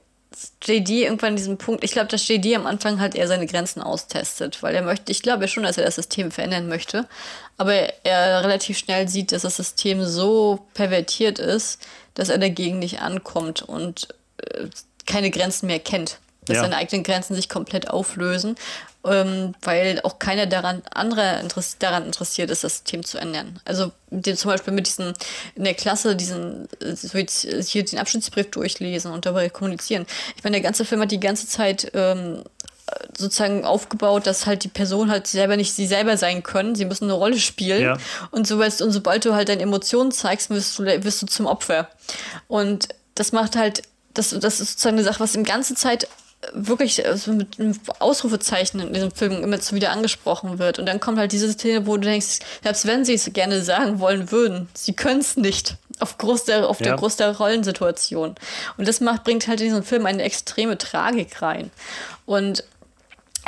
JD 0.62 0.90
irgendwann 0.90 1.30
in 1.30 1.36
diesem 1.36 1.58
Punkt, 1.58 1.84
ich 1.84 1.92
glaube, 1.92 2.08
dass 2.08 2.26
JD 2.26 2.54
am 2.56 2.66
Anfang 2.66 3.00
halt 3.00 3.14
eher 3.14 3.28
seine 3.28 3.46
Grenzen 3.46 3.82
austestet, 3.82 4.62
weil 4.62 4.74
er 4.74 4.82
möchte, 4.82 5.12
ich 5.12 5.22
glaube 5.22 5.48
schon, 5.48 5.62
dass 5.62 5.78
er 5.78 5.84
das 5.84 5.96
System 5.96 6.30
verändern 6.30 6.68
möchte, 6.68 7.08
aber 7.56 7.74
er 8.04 8.42
relativ 8.42 8.78
schnell 8.78 9.08
sieht, 9.08 9.32
dass 9.32 9.42
das 9.42 9.56
System 9.56 10.04
so 10.04 10.66
pervertiert 10.74 11.38
ist, 11.38 11.80
dass 12.14 12.28
er 12.28 12.38
dagegen 12.38 12.78
nicht 12.78 13.00
ankommt 13.00 13.62
und 13.62 14.08
äh, 14.38 14.66
keine 15.06 15.30
Grenzen 15.30 15.66
mehr 15.66 15.80
kennt 15.80 16.18
dass 16.46 16.56
ja. 16.56 16.62
seine 16.62 16.76
eigenen 16.76 17.04
Grenzen 17.04 17.34
sich 17.34 17.48
komplett 17.48 17.88
auflösen 17.88 18.56
ähm, 19.04 19.54
weil 19.62 20.00
auch 20.02 20.18
keiner 20.18 20.46
daran, 20.46 20.82
andere 20.92 21.40
Interess 21.40 21.78
daran 21.78 22.06
interessiert 22.06 22.50
ist, 22.50 22.64
das 22.64 22.72
System 22.72 23.04
zu 23.04 23.18
ändern. 23.18 23.60
Also 23.64 23.92
den, 24.10 24.36
zum 24.36 24.50
Beispiel 24.50 24.72
mit 24.72 24.86
diesen, 24.86 25.12
in 25.54 25.64
der 25.64 25.74
Klasse 25.74 26.16
diesen, 26.16 26.68
hier 26.80 27.84
den 27.84 27.98
Abschnittsbrief 27.98 28.50
durchlesen 28.50 29.12
und 29.12 29.26
dabei 29.26 29.48
kommunizieren. 29.48 30.06
Ich 30.36 30.44
meine, 30.44 30.56
der 30.56 30.62
ganze 30.62 30.84
Film 30.84 31.00
hat 31.00 31.10
die 31.10 31.20
ganze 31.20 31.46
Zeit 31.46 31.90
ähm, 31.94 32.44
sozusagen 33.16 33.64
aufgebaut, 33.64 34.26
dass 34.26 34.46
halt 34.46 34.64
die 34.64 34.68
Person 34.68 35.10
halt 35.10 35.26
selber 35.26 35.56
nicht 35.56 35.72
sie 35.72 35.86
selber 35.86 36.16
sein 36.16 36.42
können. 36.42 36.74
Sie 36.74 36.84
müssen 36.84 37.04
eine 37.04 37.14
Rolle 37.14 37.38
spielen. 37.38 37.82
Ja. 37.82 37.98
Und, 38.30 38.46
so, 38.46 38.56
und 38.56 38.92
sobald 38.92 39.24
du 39.24 39.34
halt 39.34 39.48
deine 39.48 39.62
Emotionen 39.62 40.12
zeigst, 40.12 40.50
wirst 40.50 40.78
du, 40.78 40.84
wirst 40.84 41.22
du 41.22 41.26
zum 41.26 41.46
Opfer. 41.46 41.88
Und 42.48 42.88
das 43.14 43.32
macht 43.32 43.56
halt, 43.56 43.82
das, 44.12 44.30
das 44.30 44.60
ist 44.60 44.72
sozusagen 44.72 44.96
eine 44.96 45.04
Sache, 45.04 45.20
was 45.20 45.32
die 45.32 45.42
ganze 45.42 45.74
Zeit 45.74 46.08
wirklich 46.52 47.04
also 47.06 47.32
mit 47.32 47.58
einem 47.58 47.78
Ausrufezeichen 47.98 48.80
in 48.80 48.92
diesem 48.92 49.10
Film 49.10 49.42
immer 49.42 49.60
zu 49.60 49.74
wieder 49.74 49.90
angesprochen 49.90 50.58
wird. 50.58 50.78
Und 50.78 50.86
dann 50.86 51.00
kommt 51.00 51.18
halt 51.18 51.32
diese 51.32 51.52
Szene, 51.52 51.86
wo 51.86 51.96
du 51.96 52.02
denkst, 52.02 52.40
selbst 52.62 52.86
wenn 52.86 53.04
sie 53.04 53.14
es 53.14 53.32
gerne 53.32 53.62
sagen 53.62 54.00
wollen 54.00 54.30
würden, 54.30 54.68
sie 54.74 54.94
können 54.94 55.20
es 55.20 55.36
nicht. 55.36 55.76
Auf, 56.00 56.18
groß 56.18 56.44
der, 56.44 56.68
auf 56.68 56.80
ja. 56.80 56.86
der 56.86 56.96
Groß 56.96 57.16
der 57.16 57.36
Rollensituation. 57.36 58.34
Und 58.76 58.88
das 58.88 59.00
macht, 59.00 59.22
bringt 59.22 59.46
halt 59.46 59.60
in 59.60 59.68
diesen 59.68 59.84
Film 59.84 60.06
eine 60.06 60.22
extreme 60.22 60.76
Tragik 60.76 61.40
rein. 61.40 61.70
Und 62.26 62.64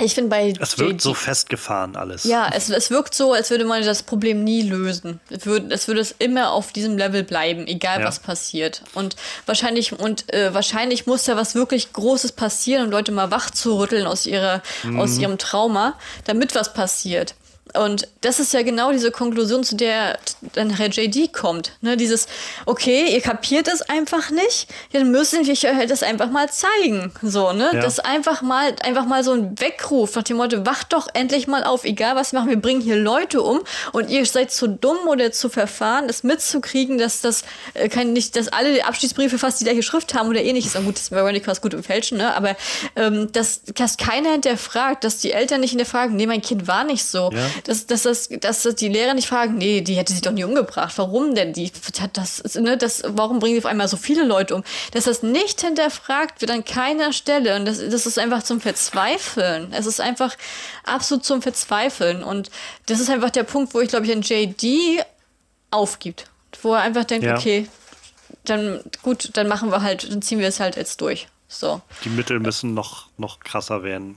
ich 0.01 0.15
finde 0.15 0.31
bei. 0.31 0.55
Es 0.61 0.79
wirkt 0.79 1.01
so 1.01 1.15
festgefahren 1.15 1.97
alles. 1.97 2.25
Ja, 2.25 2.51
es, 2.53 2.69
es 2.69 2.91
wirkt 2.91 3.15
so, 3.15 3.33
als 3.33 3.51
würde 3.51 3.65
man 3.65 3.83
das 3.85 4.03
Problem 4.03 4.45
nie 4.45 4.63
lösen. 4.63 5.21
Es 5.31 5.47
würde, 5.47 5.75
es 5.75 5.89
würde 5.89 6.01
es 6.01 6.15
immer 6.19 6.53
auf 6.53 6.73
diesem 6.73 6.99
Level 6.99 7.23
bleiben, 7.23 7.67
egal 7.67 8.01
ja. 8.01 8.07
was 8.07 8.19
passiert. 8.19 8.83
Und 8.95 9.17
wahrscheinlich, 9.47 9.99
und 9.99 10.33
äh, 10.33 10.53
wahrscheinlich 10.53 11.07
muss 11.07 11.25
da 11.25 11.37
was 11.37 11.55
wirklich 11.55 11.93
Großes 11.93 12.33
passieren, 12.33 12.85
um 12.85 12.91
Leute 12.91 13.13
mal 13.13 13.31
wach 13.31 13.51
zu 13.51 13.79
rütteln 13.79 14.07
aus, 14.07 14.27
ihrer, 14.27 14.63
mhm. 14.83 15.01
aus 15.01 15.19
ihrem 15.19 15.39
Trauma, 15.39 15.99
damit 16.25 16.55
was 16.55 16.75
passiert. 16.75 17.35
Und 17.77 18.09
das 18.20 18.41
ist 18.41 18.53
ja 18.53 18.62
genau 18.62 18.93
diese 18.93 19.11
Konklusion, 19.11 19.64
zu 19.64 19.77
der 19.77 20.18
dann 20.55 20.70
Herr 20.70 20.89
JD 20.89 21.33
kommt. 21.33 21.72
Ne? 21.81 21.97
Dieses, 21.97 22.27
okay, 22.64 23.12
ihr 23.12 23.20
kapiert 23.20 23.68
es 23.68 23.83
einfach 23.83 24.31
nicht, 24.31 24.68
dann 24.93 25.11
müssen 25.11 25.47
wir 25.47 25.53
euch 25.53 25.64
halt 25.64 25.91
das 25.91 26.03
einfach 26.03 26.31
mal 26.31 26.49
zeigen. 26.51 27.12
So, 27.22 27.53
ne? 27.53 27.70
Ja. 27.72 27.81
Das 27.81 28.01
einfach 28.01 28.43
mal, 28.43 28.74
einfach 28.83 29.07
mal 29.07 29.22
so 29.22 29.33
ein 29.33 29.61
Weckruf 29.61 30.14
nach 30.16 30.22
dem 30.22 30.39
Motto, 30.39 30.64
wacht 30.66 30.93
doch 30.93 31.09
endlich 31.14 31.47
mal 31.47 31.64
auf, 31.64 31.85
egal 31.85 32.16
was 32.16 32.33
wir 32.33 32.41
machen, 32.41 32.51
wir 32.51 32.61
bringen 32.61 32.81
hier 32.81 32.97
Leute 32.97 33.43
um 33.43 33.61
und 33.93 34.11
ihr 34.11 34.24
seid 34.27 34.51
zu 34.51 34.68
dumm 34.68 35.09
oder 35.09 35.33
zu 35.33 35.49
verfahren, 35.49 36.07
das 36.07 36.22
mitzukriegen, 36.22 36.99
dass 36.99 37.20
das 37.20 37.43
äh, 37.74 37.89
kein, 37.89 38.12
nicht, 38.12 38.37
dass 38.37 38.49
alle 38.49 38.85
Abschiedsbriefe 38.85 39.39
fast 39.39 39.61
die 39.61 39.64
gleiche 39.64 39.83
Schrift 39.83 40.14
haben 40.14 40.29
oder 40.29 40.43
ähnliches. 40.43 40.77
Und 40.77 40.85
gut, 40.85 40.97
das 40.97 41.11
wäre 41.11 41.33
nicht 41.33 41.47
was 41.47 41.61
gut 41.61 41.74
im 41.74 41.83
Fälschen, 41.83 42.18
ne? 42.18 42.35
Aber 42.35 42.57
ähm, 42.95 43.31
dass, 43.33 43.62
dass 43.62 43.97
keiner 43.97 44.33
hinterfragt, 44.33 45.05
dass 45.05 45.18
die 45.18 45.33
Eltern 45.33 45.61
nicht 45.61 45.70
hinterfragen, 45.70 46.16
nee, 46.16 46.27
mein 46.27 46.43
Kind 46.43 46.66
war 46.66 46.85
nicht 46.85 47.05
so. 47.05 47.31
Ja 47.33 47.66
dass, 47.67 47.85
dass, 47.87 48.03
dass, 48.05 48.29
dass, 48.29 48.62
die 48.77 48.89
Lehrer 48.89 49.12
nicht 49.14 49.27
fragen, 49.27 49.59
nee, 49.59 49.81
die 49.81 49.95
hätte 49.95 50.12
sich 50.12 50.23
doch 50.23 50.31
nie 50.31 50.45
umgebracht. 50.45 50.93
Warum 50.99 51.35
denn? 51.35 51.53
Die 51.53 51.73
hat 52.01 52.17
das, 52.17 52.55
ne, 52.55 52.77
das, 52.77 53.03
warum 53.05 53.41
bringen 53.41 53.55
die 53.55 53.59
auf 53.59 53.67
einmal 53.67 53.89
so 53.89 53.97
viele 53.97 54.25
Leute 54.25 54.55
um? 54.55 54.62
Dass 54.93 55.05
das 55.05 55.25
nicht 55.25 55.62
hinterfragt 55.62 56.41
wird 56.41 56.53
an 56.53 56.64
keiner 56.64 57.12
Stelle. 57.12 57.57
Und 57.57 57.64
das, 57.64 57.79
das 57.79 58.07
ist 58.07 58.21
einfach 58.21 58.45
zum 58.45 58.61
Verzweifeln. 58.61 59.73
Es 59.73 59.87
ist 59.87 60.01
einfach 60.01 60.37
absolut 60.85 61.25
zum 61.25 61.43
Verzweifeln. 61.43 62.22
Und 62.22 62.53
das 62.87 63.01
ist 63.01 63.11
einfach 63.11 63.30
der 63.30 63.43
Punkt, 63.43 63.75
wo 63.75 63.80
ich, 63.80 63.88
glaube 63.88 64.07
ich, 64.07 64.13
in 64.13 64.22
JD 64.22 65.05
aufgibt. 65.72 66.26
Wo 66.63 66.72
er 66.75 66.83
einfach 66.83 67.05
denkt, 67.05 67.26
ja. 67.26 67.37
okay, 67.37 67.68
dann 68.45 68.80
gut, 69.03 69.30
dann 69.33 69.49
machen 69.49 69.72
wir 69.72 69.83
halt, 69.83 70.09
dann 70.09 70.22
ziehen 70.22 70.38
wir 70.38 70.47
es 70.47 70.61
halt 70.61 70.76
jetzt 70.76 71.01
durch. 71.01 71.26
So. 71.49 71.80
Die 72.05 72.11
Mittel 72.11 72.38
müssen 72.38 72.75
noch, 72.75 73.09
noch 73.18 73.41
krasser 73.41 73.83
werden. 73.83 74.17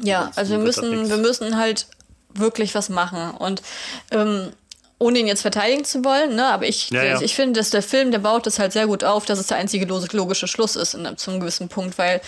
Ja, 0.00 0.32
also 0.34 0.52
wir 0.52 0.58
müssen, 0.58 1.08
wir 1.08 1.18
müssen 1.18 1.56
halt 1.56 1.86
wirklich 2.34 2.74
was 2.74 2.88
machen. 2.88 3.32
Und 3.32 3.62
ähm, 4.10 4.52
ohne 4.98 5.18
ihn 5.18 5.26
jetzt 5.26 5.42
verteidigen 5.42 5.84
zu 5.84 6.04
wollen, 6.04 6.36
ne, 6.36 6.46
aber 6.46 6.66
ich, 6.66 6.90
ja, 6.90 7.02
ja. 7.02 7.20
ich 7.22 7.34
finde, 7.34 7.58
dass 7.58 7.70
der 7.70 7.82
Film, 7.82 8.10
der 8.10 8.18
baut 8.18 8.46
das 8.46 8.58
halt 8.58 8.72
sehr 8.72 8.86
gut 8.86 9.02
auf, 9.02 9.24
dass 9.24 9.38
es 9.38 9.46
der 9.46 9.56
einzige 9.56 9.86
logische 9.86 10.46
Schluss 10.46 10.76
ist 10.76 10.92
in, 10.94 11.16
zu 11.16 11.30
einem 11.30 11.40
gewissen 11.40 11.68
Punkt, 11.68 11.96
weil 11.96 12.20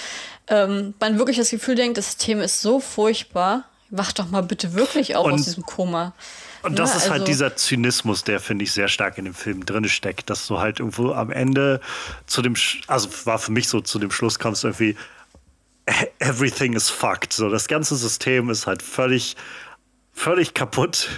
ähm, 0.48 0.94
man 0.98 1.18
wirklich 1.18 1.36
das 1.36 1.50
Gefühl 1.50 1.74
denkt, 1.74 1.98
das 1.98 2.06
System 2.06 2.40
ist 2.40 2.62
so 2.62 2.80
furchtbar, 2.80 3.64
wach 3.90 4.12
doch 4.12 4.30
mal 4.30 4.42
bitte 4.42 4.72
wirklich 4.72 5.16
auf 5.16 5.26
und, 5.26 5.34
aus 5.34 5.44
diesem 5.44 5.64
Koma. 5.64 6.14
Und 6.62 6.78
das 6.78 6.92
ja, 6.92 6.96
ist 6.96 7.02
halt 7.04 7.12
also 7.12 7.24
dieser 7.26 7.56
Zynismus, 7.56 8.24
der, 8.24 8.40
finde 8.40 8.64
ich, 8.64 8.72
sehr 8.72 8.88
stark 8.88 9.18
in 9.18 9.26
dem 9.26 9.34
Film 9.34 9.66
drin 9.66 9.88
steckt, 9.88 10.30
dass 10.30 10.46
du 10.46 10.58
halt 10.58 10.78
irgendwo 10.78 11.12
am 11.12 11.30
Ende 11.30 11.80
zu 12.26 12.40
dem, 12.40 12.54
also 12.86 13.08
war 13.24 13.38
für 13.38 13.52
mich 13.52 13.68
so, 13.68 13.82
zu 13.82 13.98
dem 13.98 14.10
Schluss 14.10 14.38
kommst 14.38 14.64
irgendwie, 14.64 14.96
everything 16.20 16.74
is 16.74 16.88
fucked. 16.88 17.32
So, 17.32 17.50
das 17.50 17.68
ganze 17.68 17.96
System 17.96 18.48
ist 18.48 18.66
halt 18.66 18.82
völlig, 18.82 19.36
völlig 20.12 20.54
kaputt. 20.54 21.08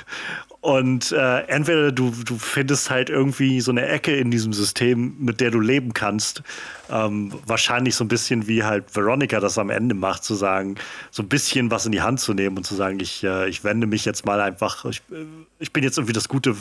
Und 0.64 1.12
äh, 1.12 1.40
entweder 1.40 1.92
du, 1.92 2.10
du 2.10 2.38
findest 2.38 2.88
halt 2.88 3.10
irgendwie 3.10 3.60
so 3.60 3.70
eine 3.70 3.86
Ecke 3.86 4.16
in 4.16 4.30
diesem 4.30 4.54
System, 4.54 5.14
mit 5.18 5.42
der 5.42 5.50
du 5.50 5.60
leben 5.60 5.92
kannst. 5.92 6.42
Ähm, 6.90 7.34
wahrscheinlich 7.46 7.94
so 7.96 8.02
ein 8.02 8.08
bisschen 8.08 8.48
wie 8.48 8.64
halt 8.64 8.96
Veronica 8.96 9.40
das 9.40 9.58
am 9.58 9.68
Ende 9.68 9.94
macht, 9.94 10.24
zu 10.24 10.34
sagen, 10.34 10.76
so 11.10 11.22
ein 11.22 11.28
bisschen 11.28 11.70
was 11.70 11.84
in 11.84 11.92
die 11.92 12.00
Hand 12.00 12.20
zu 12.20 12.32
nehmen 12.32 12.56
und 12.56 12.64
zu 12.64 12.74
sagen, 12.76 12.98
ich, 12.98 13.22
äh, 13.24 13.46
ich 13.46 13.62
wende 13.62 13.86
mich 13.86 14.06
jetzt 14.06 14.24
mal 14.24 14.40
einfach, 14.40 14.86
ich, 14.86 15.02
äh, 15.12 15.26
ich 15.58 15.70
bin 15.70 15.84
jetzt 15.84 15.98
irgendwie 15.98 16.14
das 16.14 16.30
gute 16.30 16.56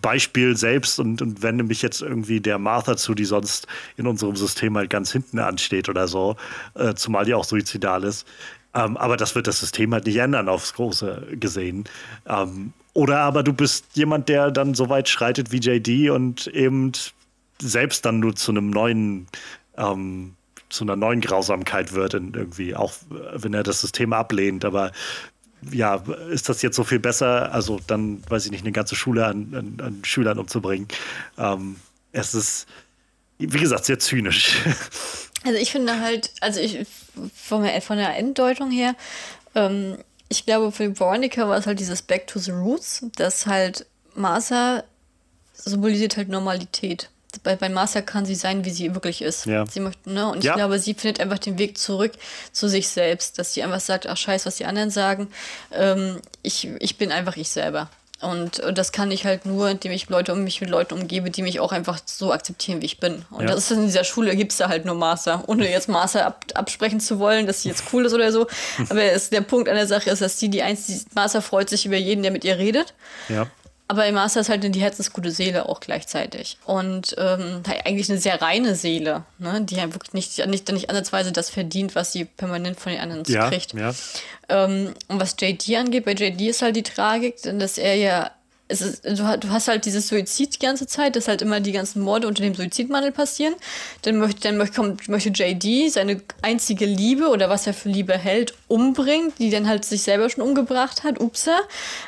Beispiel 0.00 0.56
selbst 0.56 0.98
und, 0.98 1.22
und 1.22 1.42
wende 1.42 1.62
mich 1.62 1.80
jetzt 1.80 2.02
irgendwie 2.02 2.40
der 2.40 2.58
Martha 2.58 2.96
zu, 2.96 3.14
die 3.14 3.24
sonst 3.24 3.68
in 3.96 4.08
unserem 4.08 4.34
System 4.34 4.76
halt 4.76 4.90
ganz 4.90 5.12
hinten 5.12 5.38
ansteht 5.38 5.88
oder 5.88 6.08
so, 6.08 6.34
äh, 6.74 6.94
zumal 6.94 7.24
die 7.24 7.34
auch 7.34 7.44
suizidal 7.44 8.02
ist. 8.02 8.26
Ähm, 8.74 8.96
aber 8.96 9.16
das 9.16 9.34
wird 9.34 9.46
das 9.46 9.60
System 9.60 9.92
halt 9.92 10.06
nicht 10.06 10.16
ändern 10.16 10.48
aufs 10.48 10.74
Große 10.74 11.28
gesehen. 11.32 11.84
Ähm, 12.26 12.72
oder 12.94 13.20
aber 13.20 13.42
du 13.42 13.52
bist 13.52 13.84
jemand, 13.94 14.28
der 14.28 14.50
dann 14.50 14.74
so 14.74 14.88
weit 14.88 15.08
schreitet 15.08 15.52
wie 15.52 15.58
JD 15.58 16.10
und 16.10 16.46
eben 16.48 16.92
selbst 17.60 18.04
dann 18.04 18.20
nur 18.20 18.34
zu 18.34 18.50
einem 18.50 18.70
neuen, 18.70 19.26
ähm, 19.76 20.34
zu 20.68 20.84
einer 20.84 20.96
neuen 20.96 21.20
Grausamkeit 21.20 21.92
wird, 21.92 22.14
irgendwie, 22.14 22.74
auch 22.74 22.92
wenn 23.34 23.54
er 23.54 23.62
das 23.62 23.80
System 23.80 24.12
ablehnt. 24.12 24.64
Aber 24.64 24.92
ja, 25.70 26.02
ist 26.30 26.48
das 26.48 26.62
jetzt 26.62 26.76
so 26.76 26.84
viel 26.84 26.98
besser? 26.98 27.52
Also 27.52 27.78
dann, 27.86 28.22
weiß 28.28 28.46
ich 28.46 28.52
nicht, 28.52 28.64
eine 28.64 28.72
ganze 28.72 28.96
Schule 28.96 29.26
an, 29.26 29.54
an, 29.54 29.86
an 29.86 30.04
Schülern 30.04 30.38
umzubringen. 30.38 30.88
Ähm, 31.38 31.76
es 32.12 32.34
ist, 32.34 32.66
wie 33.38 33.60
gesagt, 33.60 33.84
sehr 33.84 33.98
zynisch. 33.98 34.56
Also 35.44 35.58
ich 35.58 35.72
finde 35.72 35.98
halt, 35.98 36.30
also 36.40 36.60
ich 36.60 36.86
von 37.34 37.62
der, 37.62 37.80
von 37.82 37.96
der 37.96 38.16
Enddeutung 38.16 38.70
her, 38.70 38.94
ähm, 39.54 39.98
ich 40.28 40.46
glaube, 40.46 40.72
für 40.72 40.98
Veronica 40.98 41.46
war 41.48 41.58
es 41.58 41.66
halt 41.66 41.78
dieses 41.78 42.02
Back 42.02 42.26
to 42.26 42.38
the 42.38 42.52
Roots, 42.52 43.04
dass 43.16 43.46
halt 43.46 43.86
Martha 44.14 44.82
symbolisiert 45.54 46.16
halt 46.16 46.28
Normalität 46.28 47.10
bei, 47.42 47.56
bei 47.56 47.68
Marcia 47.68 48.02
kann 48.02 48.26
sie 48.26 48.34
sein, 48.34 48.64
wie 48.64 48.70
sie 48.70 48.94
wirklich 48.94 49.22
ist. 49.22 49.46
Ja. 49.46 49.64
Sie 49.66 49.80
möchte, 49.80 50.10
ne? 50.12 50.30
Und 50.30 50.38
ich 50.38 50.44
ja. 50.44 50.54
glaube, 50.54 50.78
sie 50.78 50.94
findet 50.94 51.20
einfach 51.20 51.38
den 51.38 51.58
Weg 51.58 51.78
zurück 51.78 52.12
zu 52.52 52.68
sich 52.68 52.88
selbst, 52.88 53.38
dass 53.38 53.54
sie 53.54 53.62
einfach 53.62 53.80
sagt, 53.80 54.06
ach 54.06 54.16
scheiß, 54.16 54.46
was 54.46 54.56
die 54.56 54.66
anderen 54.66 54.90
sagen. 54.90 55.28
Ähm, 55.72 56.20
ich, 56.42 56.68
ich 56.80 56.98
bin 56.98 57.12
einfach 57.12 57.36
ich 57.36 57.48
selber. 57.48 57.88
Und, 58.22 58.60
und 58.60 58.78
das 58.78 58.92
kann 58.92 59.10
ich 59.10 59.26
halt 59.26 59.46
nur, 59.46 59.68
indem 59.68 59.92
ich 59.92 60.08
Leute 60.08 60.32
um 60.32 60.44
mich 60.44 60.60
mit 60.60 60.70
Leuten 60.70 60.94
umgebe, 60.94 61.30
die 61.30 61.42
mich 61.42 61.60
auch 61.60 61.72
einfach 61.72 61.98
so 62.04 62.32
akzeptieren, 62.32 62.80
wie 62.80 62.86
ich 62.86 63.00
bin. 63.00 63.24
Und 63.30 63.42
ja. 63.42 63.48
das 63.48 63.70
ist 63.70 63.72
in 63.72 63.86
dieser 63.86 64.04
Schule 64.04 64.36
gibt 64.36 64.52
es 64.52 64.58
da 64.58 64.68
halt 64.68 64.84
nur 64.84 64.94
Master, 64.94 65.44
ohne 65.48 65.68
jetzt 65.68 65.88
Master 65.88 66.26
ab, 66.26 66.44
absprechen 66.54 67.00
zu 67.00 67.18
wollen, 67.18 67.46
dass 67.46 67.62
sie 67.62 67.68
jetzt 67.68 67.84
cool 67.92 68.06
ist 68.06 68.14
oder 68.14 68.30
so. 68.32 68.46
Aber 68.88 69.02
es, 69.02 69.30
der 69.30 69.40
Punkt 69.40 69.68
an 69.68 69.74
der 69.74 69.86
Sache 69.86 70.10
ist, 70.10 70.22
dass 70.22 70.38
sie 70.38 70.48
die 70.48 70.62
einzige 70.62 71.00
Master 71.14 71.42
freut 71.42 71.68
sich 71.68 71.84
über 71.84 71.96
jeden, 71.96 72.22
der 72.22 72.30
mit 72.30 72.44
ihr 72.44 72.58
redet. 72.58 72.94
Ja. 73.28 73.46
Aber 73.88 74.06
im 74.06 74.14
Master 74.14 74.40
ist 74.40 74.48
halt 74.48 74.62
die 74.62 74.80
herzensgute 74.80 75.30
Seele 75.30 75.68
auch 75.68 75.80
gleichzeitig. 75.80 76.56
Und 76.64 77.14
ähm, 77.18 77.62
eigentlich 77.84 78.08
eine 78.08 78.18
sehr 78.18 78.40
reine 78.40 78.74
Seele, 78.74 79.24
ne? 79.38 79.60
die 79.62 79.76
ja 79.76 79.92
wirklich 79.92 80.14
nicht, 80.14 80.46
nicht, 80.46 80.72
nicht 80.72 80.88
ansatzweise 80.88 81.32
das 81.32 81.50
verdient, 81.50 81.94
was 81.94 82.12
sie 82.12 82.24
permanent 82.24 82.80
von 82.80 82.92
den 82.92 83.00
anderen 83.00 83.24
ja, 83.26 83.50
kriegt. 83.50 83.74
Ja. 83.74 83.92
Ähm, 84.48 84.94
und 85.08 85.20
was 85.20 85.36
JD 85.38 85.76
angeht, 85.76 86.04
bei 86.04 86.12
JD 86.12 86.40
ist 86.48 86.62
halt 86.62 86.76
die 86.76 86.82
Tragik, 86.82 87.36
dass 87.42 87.76
er 87.76 87.96
ja 87.96 88.30
es 88.72 88.80
ist, 88.80 89.04
du, 89.04 89.50
hast 89.50 89.68
halt 89.68 89.84
dieses 89.84 90.08
Suizid 90.08 90.54
die 90.54 90.64
ganze 90.64 90.86
Zeit, 90.86 91.14
dass 91.14 91.28
halt 91.28 91.42
immer 91.42 91.60
die 91.60 91.72
ganzen 91.72 92.00
Morde 92.00 92.26
unter 92.26 92.42
dem 92.42 92.54
Suizidmangel 92.54 93.12
passieren. 93.12 93.54
Dann 94.02 94.16
möchte, 94.16 94.40
dann 94.40 94.56
möchte, 94.56 94.76
kommt, 94.76 95.08
möchte 95.08 95.28
JD 95.28 95.92
seine 95.92 96.22
einzige 96.40 96.86
Liebe 96.86 97.28
oder 97.28 97.50
was 97.50 97.66
er 97.66 97.74
für 97.74 97.90
Liebe 97.90 98.16
hält, 98.16 98.54
umbringen, 98.72 99.34
die 99.38 99.50
dann 99.50 99.68
halt 99.68 99.84
sich 99.84 100.02
selber 100.02 100.30
schon 100.30 100.42
umgebracht 100.42 101.04
hat, 101.04 101.20
upsa. 101.20 101.60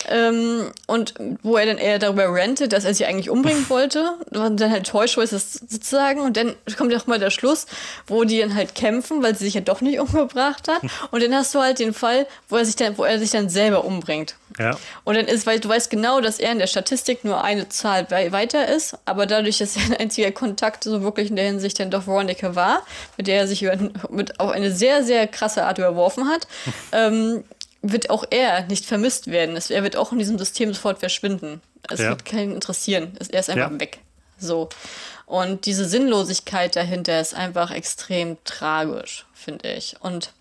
Ähm, 0.08 0.70
und 0.86 1.14
wo 1.42 1.58
er 1.58 1.66
dann 1.66 1.76
eher 1.76 1.98
darüber 1.98 2.32
rentet, 2.32 2.72
dass 2.72 2.86
er 2.86 2.94
sie 2.94 3.04
eigentlich 3.04 3.28
umbringen 3.28 3.66
wollte. 3.68 4.14
Und 4.30 4.60
dann 4.60 4.70
halt 4.70 4.86
täuscht 4.86 5.18
ist 5.18 5.34
das 5.34 5.52
sozusagen. 5.52 6.22
Und 6.22 6.38
dann 6.38 6.54
kommt 6.78 6.94
auch 6.94 7.06
mal 7.06 7.18
der 7.18 7.30
Schluss, 7.30 7.66
wo 8.06 8.24
die 8.24 8.40
dann 8.40 8.54
halt 8.54 8.74
kämpfen, 8.74 9.22
weil 9.22 9.36
sie 9.36 9.44
sich 9.44 9.54
ja 9.54 9.60
doch 9.60 9.82
nicht 9.82 10.00
umgebracht 10.04 10.68
hat. 10.68 10.80
Und 11.10 11.22
dann 11.22 11.34
hast 11.34 11.54
du 11.54 11.60
halt 11.60 11.78
den 11.78 11.92
Fall, 11.92 12.26
wo 12.48 12.56
er 12.56 12.64
sich 12.64 12.76
dann, 12.76 12.96
wo 12.96 13.04
er 13.04 13.18
sich 13.18 13.30
dann 13.30 13.50
selber 13.50 13.84
umbringt. 13.84 14.36
Ja. 14.58 14.78
Und 15.02 15.16
dann 15.16 15.26
ist, 15.26 15.46
weil 15.46 15.58
du 15.58 15.68
weißt 15.68 15.90
genau, 15.90 16.20
dass 16.20 16.38
er 16.38 16.52
in 16.52 16.58
der 16.60 16.68
Statistik 16.68 17.24
nur 17.24 17.42
eine 17.42 17.68
Zahl 17.68 18.08
weiter 18.10 18.68
ist, 18.68 18.96
aber 19.04 19.26
dadurch, 19.26 19.58
dass 19.58 19.76
er 19.76 19.82
ein 19.82 19.96
einziger 19.98 20.30
Kontakt 20.30 20.84
so 20.84 21.02
wirklich 21.02 21.30
in 21.30 21.36
der 21.36 21.46
Hinsicht 21.46 21.80
dann 21.80 21.90
doch 21.90 22.06
Veronica 22.06 22.54
war, 22.54 22.82
mit 23.16 23.26
der 23.26 23.38
er 23.38 23.48
sich 23.48 23.62
über, 23.62 23.76
mit 24.10 24.38
auf 24.38 24.50
eine 24.50 24.70
sehr, 24.70 25.02
sehr 25.02 25.26
krasse 25.26 25.64
Art 25.64 25.78
überworfen 25.78 26.28
hat, 26.28 26.46
ähm, 26.92 27.44
wird 27.82 28.10
auch 28.10 28.24
er 28.30 28.64
nicht 28.66 28.86
vermisst 28.86 29.30
werden. 29.30 29.56
Er 29.68 29.82
wird 29.82 29.96
auch 29.96 30.12
in 30.12 30.18
diesem 30.18 30.38
System 30.38 30.72
sofort 30.72 30.98
verschwinden. 30.98 31.60
Es 31.90 32.00
ja. 32.00 32.10
wird 32.10 32.24
keinen 32.24 32.52
interessieren. 32.52 33.16
Er 33.30 33.40
ist 33.40 33.50
einfach 33.50 33.70
ja. 33.70 33.80
weg. 33.80 33.98
So. 34.38 34.68
Und 35.26 35.66
diese 35.66 35.86
Sinnlosigkeit 35.86 36.76
dahinter 36.76 37.20
ist 37.20 37.34
einfach 37.34 37.70
extrem 37.70 38.36
tragisch, 38.44 39.26
finde 39.34 39.72
ich. 39.72 39.96
Und 40.00 40.32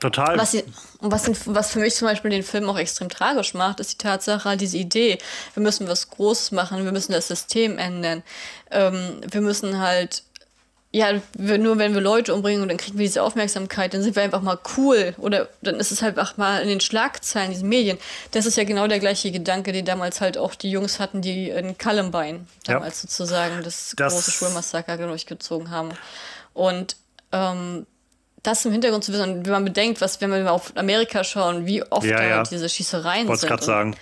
Total. 0.00 0.38
Was, 0.38 0.56
was, 1.00 1.28
was, 1.46 1.72
für 1.72 1.80
mich 1.80 1.96
zum 1.96 2.06
Beispiel 2.06 2.30
den 2.30 2.44
Film 2.44 2.70
auch 2.70 2.78
extrem 2.78 3.08
tragisch 3.08 3.52
macht, 3.54 3.80
ist 3.80 3.92
die 3.94 3.98
Tatsache, 3.98 4.56
diese 4.56 4.78
Idee, 4.78 5.18
wir 5.54 5.62
müssen 5.62 5.88
was 5.88 6.08
Großes 6.10 6.52
machen, 6.52 6.84
wir 6.84 6.92
müssen 6.92 7.10
das 7.10 7.26
System 7.26 7.78
ändern. 7.78 8.22
Ähm, 8.70 9.20
wir 9.28 9.40
müssen 9.40 9.80
halt, 9.80 10.22
ja, 10.90 11.20
nur 11.36 11.76
wenn 11.76 11.92
wir 11.92 12.00
Leute 12.00 12.32
umbringen 12.34 12.62
und 12.62 12.68
dann 12.68 12.78
kriegen 12.78 12.98
wir 12.98 13.04
diese 13.04 13.22
Aufmerksamkeit, 13.22 13.92
dann 13.92 14.02
sind 14.02 14.16
wir 14.16 14.22
einfach 14.22 14.40
mal 14.40 14.58
cool. 14.76 15.14
Oder 15.18 15.48
dann 15.60 15.76
ist 15.76 15.92
es 15.92 16.00
halt 16.00 16.18
einfach 16.18 16.38
mal 16.38 16.62
in 16.62 16.68
den 16.68 16.80
Schlagzeilen, 16.80 17.50
diesen 17.50 17.68
Medien. 17.68 17.98
Das 18.30 18.46
ist 18.46 18.56
ja 18.56 18.64
genau 18.64 18.86
der 18.86 18.98
gleiche 18.98 19.30
Gedanke, 19.30 19.72
den 19.72 19.84
damals 19.84 20.22
halt 20.22 20.38
auch 20.38 20.54
die 20.54 20.70
Jungs 20.70 20.98
hatten, 20.98 21.20
die 21.20 21.50
in 21.50 21.76
Columbine 21.76 22.46
damals 22.64 23.02
ja. 23.02 23.08
sozusagen 23.08 23.62
das, 23.62 23.92
das 23.96 24.14
große 24.14 24.30
Schulmassaker 24.30 24.96
durchgezogen 24.96 25.70
haben. 25.70 25.90
Und 26.54 26.96
ähm, 27.32 27.86
das 28.42 28.64
im 28.64 28.72
Hintergrund 28.72 29.04
zu 29.04 29.12
wissen, 29.12 29.30
und 29.30 29.44
wenn 29.44 29.52
man 29.52 29.64
bedenkt, 29.66 30.00
was, 30.00 30.22
wenn 30.22 30.30
wir 30.30 30.50
auf 30.50 30.72
Amerika 30.74 31.22
schauen, 31.22 31.66
wie 31.66 31.82
oft 31.82 32.06
ja, 32.06 32.22
ja. 32.22 32.42
diese 32.44 32.68
Schießereien 32.68 33.28
Wollt's 33.28 33.42
sind. 33.42 33.50
gerade 33.50 33.64
sagen. 33.64 33.96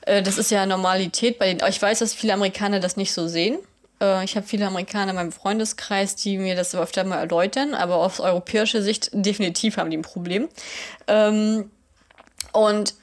Äh, 0.00 0.22
das 0.22 0.38
ist 0.38 0.50
ja 0.50 0.66
Normalität 0.66 1.38
bei 1.38 1.52
den. 1.52 1.64
Ich 1.68 1.80
weiß, 1.80 2.00
dass 2.00 2.14
viele 2.14 2.32
Amerikaner 2.32 2.80
das 2.80 2.96
nicht 2.96 3.12
so 3.12 3.28
sehen. 3.28 3.58
Äh, 4.00 4.24
ich 4.24 4.36
habe 4.36 4.46
viele 4.46 4.66
Amerikaner 4.66 5.10
in 5.10 5.16
meinem 5.16 5.32
Freundeskreis, 5.32 6.16
die 6.16 6.38
mir 6.38 6.56
das 6.56 6.74
öfter 6.74 7.04
mal 7.04 7.18
erläutern, 7.18 7.74
aber 7.74 7.96
aus 7.96 8.20
europäischer 8.20 8.82
Sicht 8.82 9.10
definitiv 9.12 9.76
haben 9.76 9.90
die 9.90 9.96
ein 9.96 10.02
Problem. 10.02 10.48
Ähm, 11.06 11.70
und 12.52 12.94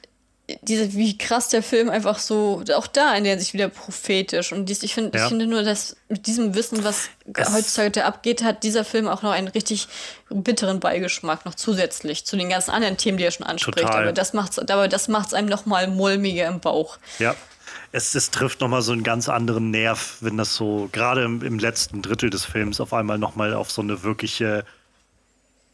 diese, 0.62 0.94
wie 0.94 1.18
krass 1.18 1.48
der 1.48 1.64
Film 1.64 1.90
einfach 1.90 2.20
so, 2.20 2.64
auch 2.76 2.88
da 2.88 3.16
in 3.16 3.24
der 3.24 3.40
sich 3.40 3.54
wieder 3.54 3.70
prophetisch. 3.70 4.52
Und 4.52 4.66
dies, 4.66 4.84
ich, 4.84 4.94
find, 4.94 5.16
ja. 5.16 5.24
ich 5.24 5.30
finde 5.30 5.48
nur, 5.48 5.64
dass 5.64 5.96
mit 6.10 6.28
diesem 6.28 6.54
Wissen, 6.54 6.84
was 6.84 7.10
es 7.34 7.54
heutzutage 7.54 8.04
abgeht, 8.04 8.44
hat 8.44 8.64
dieser 8.64 8.84
Film 8.84 9.08
auch 9.08 9.22
noch 9.22 9.32
einen 9.32 9.48
richtig 9.48 9.88
bitteren 10.30 10.82
Beigeschmack, 10.82 11.46
noch 11.46 11.56
zusätzlich 11.56 12.26
zu 12.26 12.36
den 12.36 12.50
ganzen 12.50 12.72
anderen 12.72 12.98
Themen, 12.98 13.18
die 13.18 13.24
er 13.24 13.32
schon 13.32 13.46
anspricht. 13.46 13.88
Total. 13.88 14.04
Aber 14.04 14.12
das 14.12 14.34
macht 15.08 15.28
es 15.28 15.34
einem 15.34 15.48
noch 15.48 15.66
mal 15.66 15.88
mulmiger 15.88 16.48
im 16.48 16.60
Bauch. 16.60 16.98
Ja. 17.20 17.36
Es, 17.94 18.16
es 18.16 18.32
trifft 18.32 18.60
nochmal 18.60 18.82
so 18.82 18.92
einen 18.92 19.04
ganz 19.04 19.30
anderen 19.30 19.70
Nerv, 19.70 20.18
wenn 20.22 20.36
das 20.36 20.56
so 20.56 20.90
gerade 20.92 21.24
im, 21.24 21.44
im 21.44 21.60
letzten 21.60 22.02
Drittel 22.02 22.32
des 22.32 22.44
Films 22.44 22.82
auf 22.82 22.92
einmal 22.92 23.20
nochmal 23.20 23.54
auf 23.54 23.70
so 23.72 23.84
eine 23.84 24.02
wirkliche, 24.02 24.66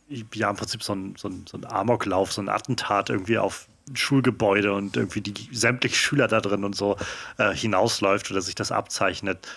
ja, 0.09 0.49
im 0.49 0.57
Prinzip 0.57 0.83
so 0.83 0.93
ein, 0.93 1.15
so 1.17 1.29
ein, 1.29 1.45
so 1.49 1.57
ein 1.57 1.65
Amoklauf, 1.65 2.33
so 2.33 2.41
ein 2.41 2.49
Attentat 2.49 3.09
irgendwie 3.09 3.37
auf 3.37 3.69
Schulgebäude 3.93 4.73
und 4.73 4.97
irgendwie 4.97 5.21
die 5.21 5.55
sämtliche 5.55 5.95
Schüler 5.95 6.27
da 6.27 6.41
drin 6.41 6.65
und 6.65 6.75
so 6.75 6.97
äh, 7.37 7.55
hinausläuft 7.55 8.29
oder 8.31 8.41
sich 8.41 8.55
das 8.55 8.73
abzeichnet. 8.73 9.47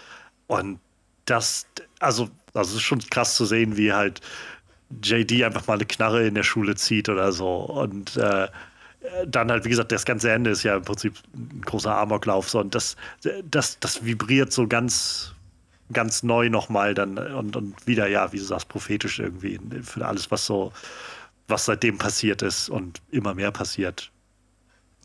Und 0.46 0.78
das, 1.24 1.66
also, 1.98 2.30
also 2.54 2.70
es 2.70 2.76
ist 2.76 2.82
schon 2.82 3.00
krass 3.00 3.34
zu 3.34 3.44
sehen, 3.44 3.76
wie 3.76 3.92
halt 3.92 4.20
JD 5.02 5.42
einfach 5.42 5.66
mal 5.66 5.74
eine 5.74 5.86
Knarre 5.86 6.26
in 6.28 6.36
der 6.36 6.44
Schule 6.44 6.76
zieht 6.76 7.08
oder 7.08 7.32
so. 7.32 7.56
Und 7.56 8.16
äh, 8.16 8.46
dann 9.26 9.50
halt, 9.50 9.64
wie 9.64 9.68
gesagt, 9.68 9.92
das 9.92 10.04
ganze 10.04 10.30
Ende 10.30 10.50
ist 10.50 10.62
ja 10.62 10.76
im 10.76 10.82
Prinzip 10.82 11.14
ein 11.34 11.62
großer 11.64 11.96
Amoklauf. 11.96 12.48
So, 12.48 12.60
und 12.60 12.74
das, 12.74 12.96
das, 13.44 13.78
das 13.80 14.04
vibriert 14.04 14.52
so 14.52 14.66
ganz, 14.66 15.32
ganz 15.92 16.22
neu 16.22 16.48
nochmal 16.48 16.94
dann 16.94 17.18
und, 17.18 17.56
und 17.56 17.86
wieder, 17.86 18.06
ja, 18.08 18.32
wie 18.32 18.38
du 18.38 18.44
sagst, 18.44 18.68
prophetisch 18.68 19.18
irgendwie 19.18 19.60
für 19.82 20.06
alles, 20.06 20.30
was 20.30 20.46
so, 20.46 20.72
was 21.48 21.64
seitdem 21.64 21.98
passiert 21.98 22.42
ist 22.42 22.68
und 22.68 23.00
immer 23.10 23.34
mehr 23.34 23.50
passiert. 23.50 24.10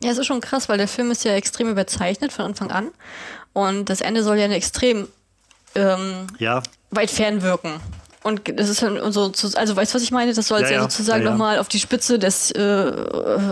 Ja, 0.00 0.12
es 0.12 0.18
ist 0.18 0.26
schon 0.26 0.40
krass, 0.40 0.68
weil 0.68 0.78
der 0.78 0.88
Film 0.88 1.10
ist 1.10 1.24
ja 1.24 1.32
extrem 1.32 1.68
überzeichnet 1.68 2.32
von 2.32 2.44
Anfang 2.44 2.70
an. 2.70 2.90
Und 3.52 3.90
das 3.90 4.00
Ende 4.00 4.22
soll 4.22 4.38
ja 4.38 4.46
extrem 4.46 5.08
ähm, 5.74 6.28
ja. 6.38 6.62
weit 6.90 7.10
fern 7.10 7.42
wirken. 7.42 7.80
Und 8.28 8.42
das 8.58 8.68
ist 8.68 8.82
dann 8.82 9.12
so, 9.12 9.32
also 9.54 9.76
weißt 9.76 9.92
du, 9.92 9.96
was 9.96 10.02
ich 10.02 10.10
meine? 10.10 10.34
Das 10.34 10.46
soll 10.46 10.60
ja, 10.60 10.70
ja 10.70 10.82
sozusagen 10.82 11.22
ja, 11.22 11.26
ja. 11.26 11.30
nochmal 11.30 11.58
auf 11.58 11.68
die 11.68 11.80
Spitze 11.80 12.18
des 12.18 12.50
äh, 12.50 12.92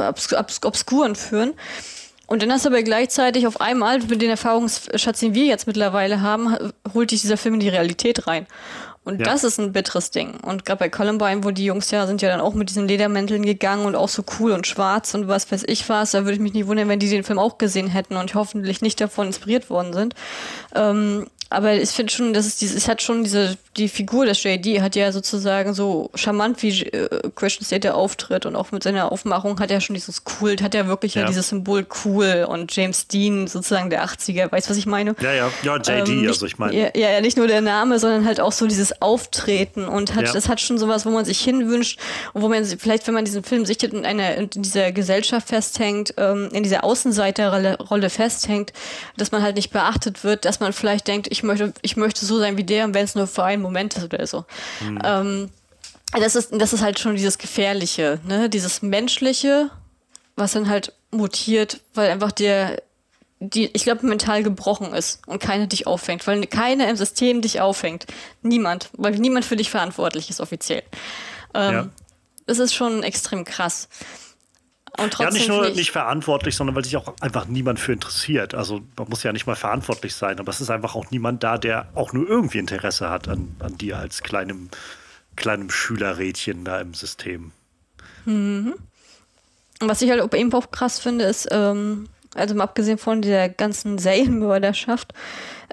Obs 0.09 0.32
Obs 0.32 0.62
Obskuren 0.62 1.16
führen. 1.16 1.55
Und 2.27 2.43
dann 2.43 2.53
hast 2.53 2.65
du 2.65 2.70
aber 2.70 2.82
gleichzeitig 2.82 3.47
auf 3.47 3.61
einmal, 3.61 4.01
mit 4.01 4.20
den 4.20 4.31
Erfahrungsschatz, 4.31 5.20
den 5.20 5.35
wir 5.35 5.44
jetzt 5.44 5.66
mittlerweile 5.66 6.20
haben, 6.20 6.57
holt 6.93 7.12
dich 7.12 7.23
dieser 7.23 7.36
Film 7.36 7.55
in 7.55 7.61
die 7.61 7.69
Realität 7.69 8.27
rein. 8.27 8.47
Und 9.07 9.20
ja. 9.20 9.24
das 9.24 9.44
ist 9.44 9.61
ein 9.61 9.73
bitteres 9.73 10.11
Ding. 10.11 10.35
Und 10.43 10.65
gerade 10.65 10.81
bei 10.81 10.89
Columbine, 10.89 11.44
wo 11.44 11.53
die 11.53 11.65
Jungs 11.65 11.93
ja 11.93 12.09
sind 12.09 12.23
ja 12.23 12.28
dann 12.28 12.40
auch 12.40 12.55
mit 12.55 12.69
diesen 12.69 12.89
Ledermänteln 12.89 13.47
gegangen 13.47 13.86
und 13.86 13.94
auch 13.94 14.09
so 14.09 14.24
cool 14.40 14.51
und 14.51 14.66
schwarz 14.66 15.15
und 15.15 15.28
was 15.28 15.51
weiß 15.53 15.62
ich 15.69 15.89
was, 15.89 16.11
da 16.11 16.24
würde 16.24 16.32
ich 16.32 16.40
mich 16.40 16.55
nicht 16.55 16.66
wundern, 16.66 16.89
wenn 16.89 16.98
die 16.98 17.09
den 17.09 17.23
Film 17.23 17.39
auch 17.39 17.57
gesehen 17.57 17.86
hätten 17.86 18.16
und 18.16 18.35
hoffentlich 18.35 18.82
nicht 18.82 19.01
davon 19.01 19.28
inspiriert 19.28 19.70
worden 19.70 19.93
sind. 19.93 20.16
Ähm, 20.74 21.28
aber 21.48 21.74
ich 21.74 21.90
finde 21.90 22.12
schon, 22.12 22.32
dass 22.32 22.47
es 22.47 22.56
dieses, 22.56 22.77
es 22.77 22.89
hat 22.89 23.02
schon 23.02 23.23
diese, 23.23 23.56
die 23.77 23.89
Figur 23.89 24.27
des 24.27 24.43
JD 24.43 24.81
hat 24.81 24.97
ja 24.97 25.12
sozusagen 25.12 25.74
so 25.74 26.10
charmant 26.14 26.60
wie 26.62 26.82
äh, 26.82 27.31
Christian 27.36 27.64
State 27.64 27.94
auftritt 27.94 28.47
und 28.47 28.56
auch 28.56 28.73
mit 28.73 28.82
seiner 28.82 29.12
Aufmachung 29.12 29.60
hat 29.60 29.70
er 29.70 29.81
schon 29.81 29.94
dieses 29.94 30.24
Kult, 30.24 30.60
hat 30.60 30.74
er 30.74 30.89
wirklich 30.89 31.14
ja. 31.14 31.23
ja. 31.23 31.28
dieses 31.28 31.48
Symbol 31.48 31.86
cool 32.05 32.47
und 32.48 32.74
James 32.74 33.06
Dean 33.06 33.47
sozusagen 33.47 33.90
der 33.90 34.05
80er, 34.05 34.51
weißt 34.51 34.66
du, 34.66 34.70
was 34.70 34.77
ich 34.77 34.86
meine? 34.86 35.14
Ja, 35.20 35.32
ja, 35.32 35.51
ja, 35.62 35.77
JD, 35.77 36.09
ähm, 36.09 36.20
nicht, 36.20 36.28
also 36.28 36.47
ich 36.47 36.59
meine. 36.59 36.77
Ja, 36.77 36.90
ja, 36.97 37.20
nicht 37.20 37.36
nur 37.36 37.47
der 37.47 37.60
Name, 37.60 38.01
sondern 38.01 38.24
halt 38.24 38.40
auch 38.40 38.52
so 38.52 38.66
dieses 38.66 39.01
Auftreten 39.01 39.85
und 39.85 40.16
hat, 40.16 40.27
ja. 40.27 40.32
das 40.32 40.48
hat 40.48 40.60
schon 40.60 40.78
sowas, 40.78 41.06
wo 41.06 41.10
man 41.10 41.24
sich 41.24 41.40
hinwünscht 41.40 42.01
und 42.32 42.43
wo 42.43 42.48
man 42.48 42.64
vielleicht, 42.64 43.06
wenn 43.06 43.14
man 43.14 43.24
diesen 43.24 43.44
Film 43.44 43.66
sichtet 43.66 43.93
und 43.94 44.05
in, 44.05 44.18
in 44.18 44.51
dieser 44.51 44.90
Gesellschaft 44.90 45.48
festhängt, 45.48 46.14
ähm, 46.16 46.48
in 46.52 46.64
dieser 46.64 46.82
Außenseiterrolle 46.82 48.10
festhängt, 48.10 48.73
dass 49.16 49.31
man 49.31 49.43
halt 49.43 49.55
nicht 49.55 49.70
beachtet 49.70 50.24
wird, 50.24 50.44
dass 50.44 50.59
man 50.59 50.73
vielleicht 50.73 51.06
denkt, 51.06 51.36
ich 51.37 51.43
möchte, 51.43 51.73
ich 51.83 51.97
möchte 51.97 52.25
so 52.25 52.39
sein 52.39 52.57
wie 52.57 52.65
der, 52.65 52.93
wenn 52.95 53.05
es 53.05 53.15
nur 53.15 53.27
für 53.27 53.45
einen 53.45 53.63
Moment 53.63 53.97
ist 53.97 54.05
oder 54.05 54.27
so. 54.27 54.45
Mhm. 54.81 54.99
Ähm, 55.05 55.51
das 56.13 56.35
ist, 56.35 56.51
das 56.53 56.73
ist 56.73 56.83
halt 56.83 56.99
schon 56.99 57.17
dieses 57.17 57.37
Gefährliche, 57.39 58.21
ne? 58.25 58.49
Dieses 58.49 58.81
Menschliche, 58.81 59.71
was 60.35 60.53
dann 60.53 60.69
halt 60.69 60.93
mutiert, 61.11 61.81
weil 61.95 62.11
einfach 62.11 62.33
der, 62.33 62.83
die, 63.41 63.67
ich 63.75 63.85
glaube, 63.85 64.07
mental 64.07 64.43
gebrochen 64.43 64.95
ist 64.95 65.21
und 65.27 65.41
keiner 65.41 65.67
dich 65.67 65.87
auffängt, 65.87 66.27
weil 66.27 66.47
keiner 66.47 66.89
im 66.89 66.97
System 66.97 67.43
dich 67.43 67.61
auffängt. 67.61 68.07
Niemand, 68.43 68.89
weil 68.95 69.13
niemand 69.13 69.45
für 69.45 69.57
dich 69.57 69.71
verantwortlich 69.71 70.31
ist 70.31 70.41
offiziell. 70.41 70.83
Ähm, 71.55 71.73
ja. 71.73 71.89
Das 72.47 72.59
ist 72.59 72.75
schon 72.75 73.03
extrem 73.03 73.45
krass. 73.45 73.89
Und 74.98 75.12
trotzdem 75.12 75.27
ja, 75.27 75.39
nicht 75.39 75.48
nur 75.48 75.68
nicht 75.70 75.90
verantwortlich, 75.90 76.56
sondern 76.56 76.74
weil 76.74 76.85
sich 76.85 76.97
auch 76.97 77.14
einfach 77.20 77.47
niemand 77.47 77.78
für 77.78 77.93
interessiert. 77.93 78.55
Also 78.55 78.81
man 78.97 79.09
muss 79.09 79.23
ja 79.23 79.32
nicht 79.32 79.47
mal 79.47 79.56
verantwortlich 79.56 80.14
sein, 80.14 80.39
aber 80.39 80.51
es 80.51 80.60
ist 80.60 80.70
einfach 80.70 80.94
auch 80.94 81.10
niemand 81.10 81.43
da, 81.43 81.59
der 81.59 81.89
auch 81.94 82.12
nur 82.12 82.28
irgendwie 82.28 82.59
Interesse 82.59 83.10
hat 83.10 83.28
an, 83.28 83.55
an 83.59 83.77
dir 83.77 83.98
als 83.98 84.23
kleinem, 84.23 84.70
kleinem 85.36 85.70
Schülerrädchen 85.70 86.64
da 86.64 86.81
im 86.81 86.94
System. 86.94 87.52
Mhm. 88.24 88.74
Was 89.81 90.01
ich 90.01 90.10
halt 90.10 90.35
eben 90.35 90.52
auch 90.55 90.70
krass 90.70 90.98
finde, 90.98 91.27
ist, 91.27 91.48
ähm, 91.51 92.09
also 92.35 92.55
mal 92.55 92.64
abgesehen 92.64 92.98
von 92.98 93.23
der 93.23 93.48
ganzen 93.48 93.98
Serienmörderschaft, 93.98 95.12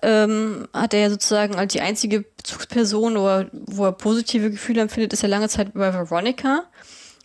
ähm, 0.01 0.67
hat 0.73 0.93
er 0.93 0.99
ja 0.99 1.09
sozusagen 1.09 1.55
als 1.55 1.71
die 1.71 1.81
einzige 1.81 2.21
Bezugsperson, 2.21 3.15
oder, 3.15 3.47
wo 3.51 3.85
er 3.85 3.93
positive 3.93 4.51
Gefühle 4.51 4.81
empfindet, 4.81 5.13
ist 5.13 5.23
er 5.23 5.29
lange 5.29 5.47
Zeit 5.47 5.73
bei 5.73 5.93
Veronica. 5.93 6.65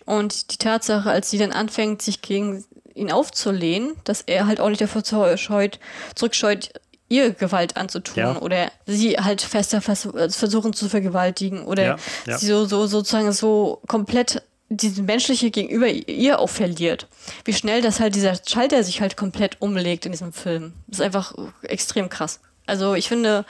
Und 0.09 0.53
die 0.53 0.57
Tatsache, 0.57 1.11
als 1.11 1.29
sie 1.29 1.37
dann 1.37 1.53
anfängt, 1.53 2.01
sich 2.01 2.23
gegen 2.23 2.65
ihn 2.95 3.13
aufzulehnen, 3.13 3.93
dass 4.05 4.23
er 4.23 4.47
halt 4.47 4.59
auch 4.59 4.71
nicht 4.71 4.81
davor 4.81 5.37
scheut, 5.37 5.79
zurückscheut, 6.15 6.71
ihr 7.11 7.33
Gewalt 7.33 7.77
anzutun 7.77 8.17
ja. 8.17 8.39
oder 8.39 8.73
sie 8.87 9.19
halt 9.19 9.43
fester 9.43 9.83
äh, 9.87 10.31
versuchen 10.31 10.73
zu 10.73 10.89
vergewaltigen 10.89 11.67
oder 11.67 11.85
ja, 11.85 11.97
ja. 12.25 12.39
sie 12.39 12.47
so, 12.47 12.65
so 12.65 12.87
sozusagen 12.87 13.33
so 13.33 13.83
komplett 13.87 14.43
diese 14.71 15.03
menschliche 15.03 15.51
Gegenüber 15.51 15.89
ihr 15.89 16.39
auch 16.39 16.49
verliert. 16.51 17.07
Wie 17.45 17.53
schnell 17.53 17.83
das 17.83 18.01
halt 18.01 18.15
dieser 18.15 18.35
Schalter 18.47 18.83
sich 18.85 19.03
halt 19.03 19.19
komplett 19.19 19.61
umlegt 19.61 20.07
in 20.07 20.13
diesem 20.13 20.33
Film. 20.33 20.73
Das 20.87 21.01
ist 21.01 21.05
einfach 21.05 21.35
extrem 21.63 22.09
krass. 22.09 22.41
Also 22.65 22.95
ich 22.95 23.09
finde 23.09 23.45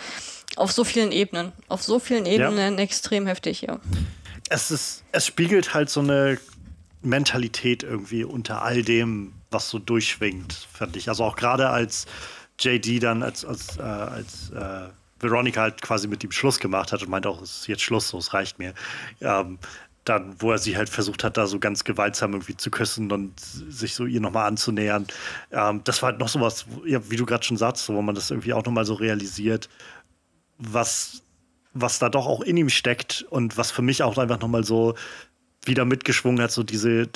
auf 0.57 0.73
so 0.73 0.83
vielen 0.83 1.13
Ebenen, 1.13 1.53
auf 1.69 1.85
so 1.85 2.01
vielen 2.01 2.27
Ebenen 2.27 2.79
extrem 2.79 3.29
heftig, 3.29 3.63
ja 3.63 3.79
es 4.51 4.71
ist, 4.71 5.05
es 5.13 5.27
spiegelt 5.27 5.75
halt 5.75 5.91
so 5.91 6.01
eine 6.01 6.39
Mentalität 7.03 7.83
irgendwie 7.83 8.25
unter 8.25 8.63
all 8.63 8.83
dem, 8.83 9.33
was 9.51 9.71
so 9.71 9.79
durchschwingt, 9.79 10.53
fand 10.73 10.97
ich. 10.97 11.09
Also 11.09 11.25
auch 11.25 11.37
gerade 11.37 11.69
als 11.69 12.07
JD 12.59 13.03
dann, 13.03 13.23
als, 13.23 13.45
als, 13.45 13.77
äh, 13.79 13.83
als 13.83 14.51
äh, 14.51 14.89
Veronica 15.21 15.63
halt 15.63 15.83
quasi 15.83 16.09
mit 16.09 16.23
ihm 16.25 16.33
Schluss 16.33 16.59
gemacht 16.59 16.93
hat 16.93 17.03
und 17.03 17.09
meinte 17.09 17.29
auch, 17.29 17.41
es 17.43 17.61
ist 17.61 17.67
jetzt 17.69 17.83
Schluss, 17.83 18.09
so, 18.09 18.19
es 18.19 18.35
reicht 18.35 18.59
mir. 18.59 18.75
Ähm, 19.21 19.59
dann, 20.05 20.37
wo 20.39 20.53
er 20.53 20.59
sie 20.59 20.77
halt 20.77 20.89
versucht 20.89 21.23
hat, 21.23 21.37
da 21.37 21.47
so 21.47 21.59
ganz 21.59 21.85
gewaltsam 21.85 22.33
irgendwie 22.33 22.57
zu 22.57 22.71
küssen 22.71 23.13
und 23.13 23.39
sich 23.39 23.95
so 23.95 24.07
ihr 24.07 24.21
nochmal 24.21 24.47
anzunähern. 24.47 25.07
Ähm, 25.53 25.83
das 25.85 26.03
war 26.03 26.11
halt 26.11 26.21
noch 26.21 26.29
sowas, 26.29 26.67
ja, 26.87 27.11
wie 27.11 27.17
du 27.17 27.27
gerade 27.27 27.45
schon 27.45 27.59
sagst, 27.59 27.89
wo 27.89 28.01
man 28.01 28.15
das 28.15 28.31
irgendwie 28.31 28.55
auch 28.55 28.65
nochmal 28.65 28.87
so 28.87 28.95
realisiert, 28.95 29.69
was 30.59 31.23
was 31.73 31.99
da 31.99 32.09
doch 32.09 32.27
auch 32.27 32.41
in 32.41 32.57
ihm 32.57 32.71
steckt 32.71 33.25
und 33.31 33.57
was 33.57 33.71
für 33.71 33.83
mich 33.83 34.03
auch 34.03 34.19
einfach 34.19 34.41
nochmal 34.41 34.65
so 34.65 34.95
wieder 35.65 35.85
mitgeschwungen 35.85 36.41
hat, 36.43 36.51
so 36.51 36.63
diese. 36.63 37.09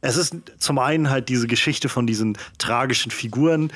Es 0.00 0.16
ist 0.16 0.34
zum 0.58 0.78
einen 0.78 1.08
halt 1.08 1.28
diese 1.30 1.46
Geschichte 1.46 1.88
von 1.88 2.06
diesen 2.06 2.36
tragischen 2.58 3.10
Figuren, 3.10 3.72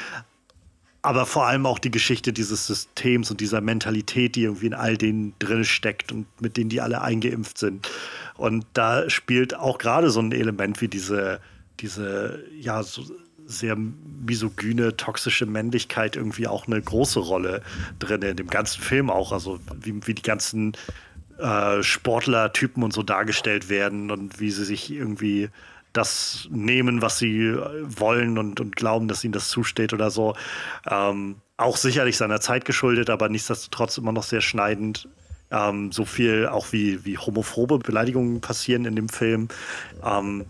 aber 1.00 1.24
vor 1.24 1.46
allem 1.46 1.64
auch 1.64 1.78
die 1.78 1.90
Geschichte 1.90 2.32
dieses 2.32 2.66
Systems 2.66 3.30
und 3.30 3.40
dieser 3.40 3.62
Mentalität, 3.62 4.36
die 4.36 4.42
irgendwie 4.42 4.66
in 4.66 4.74
all 4.74 4.98
denen 4.98 5.32
drin 5.38 5.64
steckt 5.64 6.12
und 6.12 6.26
mit 6.40 6.56
denen 6.56 6.68
die 6.68 6.82
alle 6.82 7.00
eingeimpft 7.00 7.56
sind. 7.56 7.88
Und 8.36 8.66
da 8.74 9.08
spielt 9.08 9.54
auch 9.54 9.78
gerade 9.78 10.10
so 10.10 10.20
ein 10.20 10.32
Element 10.32 10.82
wie 10.82 10.88
diese, 10.88 11.40
diese, 11.80 12.44
ja, 12.60 12.82
so 12.82 13.04
sehr 13.48 13.76
misogyne, 13.76 14.96
toxische 14.96 15.46
Männlichkeit 15.46 16.16
irgendwie 16.16 16.46
auch 16.46 16.66
eine 16.66 16.80
große 16.80 17.18
Rolle 17.18 17.62
drin, 17.98 18.22
in 18.22 18.36
dem 18.36 18.48
ganzen 18.48 18.82
Film 18.82 19.10
auch. 19.10 19.32
Also 19.32 19.58
wie, 19.80 20.06
wie 20.06 20.14
die 20.14 20.22
ganzen 20.22 20.76
äh, 21.38 21.82
Sportler-Typen 21.82 22.82
und 22.82 22.92
so 22.92 23.02
dargestellt 23.02 23.68
werden 23.70 24.10
und 24.10 24.38
wie 24.38 24.50
sie 24.50 24.64
sich 24.64 24.90
irgendwie 24.90 25.48
das 25.94 26.46
nehmen, 26.50 27.00
was 27.00 27.18
sie 27.18 27.54
wollen 27.54 28.36
und, 28.36 28.60
und 28.60 28.76
glauben, 28.76 29.08
dass 29.08 29.24
ihnen 29.24 29.32
das 29.32 29.48
zusteht 29.48 29.92
oder 29.92 30.10
so. 30.10 30.36
Ähm, 30.88 31.36
auch 31.56 31.76
sicherlich 31.76 32.16
seiner 32.18 32.40
Zeit 32.40 32.66
geschuldet, 32.66 33.08
aber 33.08 33.28
nichtsdestotrotz 33.28 33.96
immer 33.98 34.12
noch 34.12 34.22
sehr 34.22 34.42
schneidend. 34.42 35.08
Ähm, 35.50 35.90
so 35.90 36.04
viel 36.04 36.46
auch 36.46 36.72
wie, 36.72 37.04
wie 37.06 37.16
homophobe 37.16 37.78
Beleidigungen 37.78 38.42
passieren 38.42 38.84
in 38.84 38.94
dem 38.94 39.08
Film. 39.08 39.48
Ähm, 40.04 40.44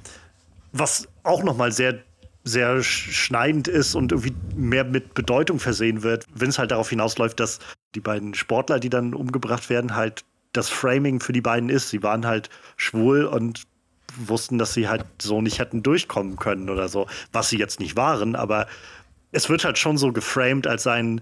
was 0.72 1.08
auch 1.22 1.44
nochmal 1.44 1.72
sehr 1.72 2.00
sehr 2.48 2.82
schneidend 2.82 3.68
ist 3.68 3.94
und 3.94 4.12
irgendwie 4.12 4.34
mehr 4.56 4.84
mit 4.84 5.14
Bedeutung 5.14 5.60
versehen 5.60 6.02
wird, 6.02 6.24
wenn 6.34 6.48
es 6.48 6.58
halt 6.58 6.70
darauf 6.70 6.90
hinausläuft, 6.90 7.38
dass 7.38 7.58
die 7.94 8.00
beiden 8.00 8.34
Sportler, 8.34 8.80
die 8.80 8.90
dann 8.90 9.14
umgebracht 9.14 9.70
werden, 9.70 9.94
halt 9.94 10.24
das 10.52 10.68
Framing 10.68 11.20
für 11.20 11.32
die 11.32 11.40
beiden 11.40 11.68
ist. 11.68 11.90
Sie 11.90 12.02
waren 12.02 12.26
halt 12.26 12.48
schwul 12.76 13.24
und 13.24 13.64
wussten, 14.16 14.58
dass 14.58 14.74
sie 14.74 14.88
halt 14.88 15.04
so 15.20 15.40
nicht 15.40 15.58
hätten 15.58 15.82
durchkommen 15.82 16.36
können 16.36 16.70
oder 16.70 16.88
so, 16.88 17.06
was 17.32 17.50
sie 17.50 17.58
jetzt 17.58 17.80
nicht 17.80 17.96
waren, 17.96 18.34
aber 18.34 18.66
es 19.32 19.48
wird 19.48 19.64
halt 19.64 19.78
schon 19.78 19.98
so 19.98 20.12
geframed 20.12 20.66
als 20.66 20.86
ein, 20.86 21.20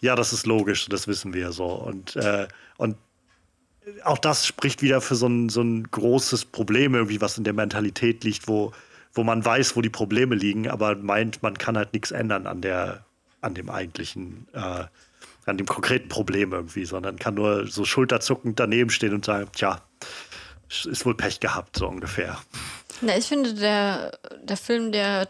ja, 0.00 0.14
das 0.14 0.32
ist 0.32 0.46
logisch, 0.46 0.86
das 0.88 1.08
wissen 1.08 1.34
wir 1.34 1.52
so. 1.52 1.66
Und, 1.66 2.14
äh, 2.16 2.46
und 2.76 2.96
auch 4.04 4.18
das 4.18 4.46
spricht 4.46 4.82
wieder 4.82 5.00
für 5.00 5.16
so 5.16 5.26
ein, 5.26 5.48
so 5.48 5.62
ein 5.62 5.84
großes 5.90 6.44
Problem, 6.44 6.94
irgendwie, 6.94 7.20
was 7.20 7.38
in 7.38 7.44
der 7.44 7.54
Mentalität 7.54 8.22
liegt, 8.22 8.46
wo 8.46 8.72
wo 9.18 9.24
man 9.24 9.44
weiß, 9.44 9.74
wo 9.74 9.82
die 9.82 9.90
Probleme 9.90 10.36
liegen, 10.36 10.70
aber 10.70 10.94
meint, 10.94 11.42
man 11.42 11.58
kann 11.58 11.76
halt 11.76 11.92
nichts 11.92 12.12
ändern 12.12 12.46
an 12.46 12.60
der, 12.60 13.04
an 13.40 13.52
dem 13.52 13.68
eigentlichen, 13.68 14.46
äh, 14.52 14.84
an 15.44 15.56
dem 15.56 15.66
konkreten 15.66 16.08
Problem 16.08 16.52
irgendwie, 16.52 16.84
sondern 16.84 17.18
kann 17.18 17.34
nur 17.34 17.66
so 17.66 17.84
schulterzuckend 17.84 18.60
daneben 18.60 18.90
stehen 18.90 19.12
und 19.14 19.24
sagen, 19.24 19.50
tja, 19.56 19.82
ist 20.68 21.04
wohl 21.04 21.16
Pech 21.16 21.40
gehabt, 21.40 21.76
so 21.76 21.88
ungefähr. 21.88 22.38
Na, 23.00 23.16
ich 23.16 23.26
finde, 23.26 23.54
der, 23.54 24.16
der 24.40 24.56
Film, 24.56 24.92
der 24.92 25.26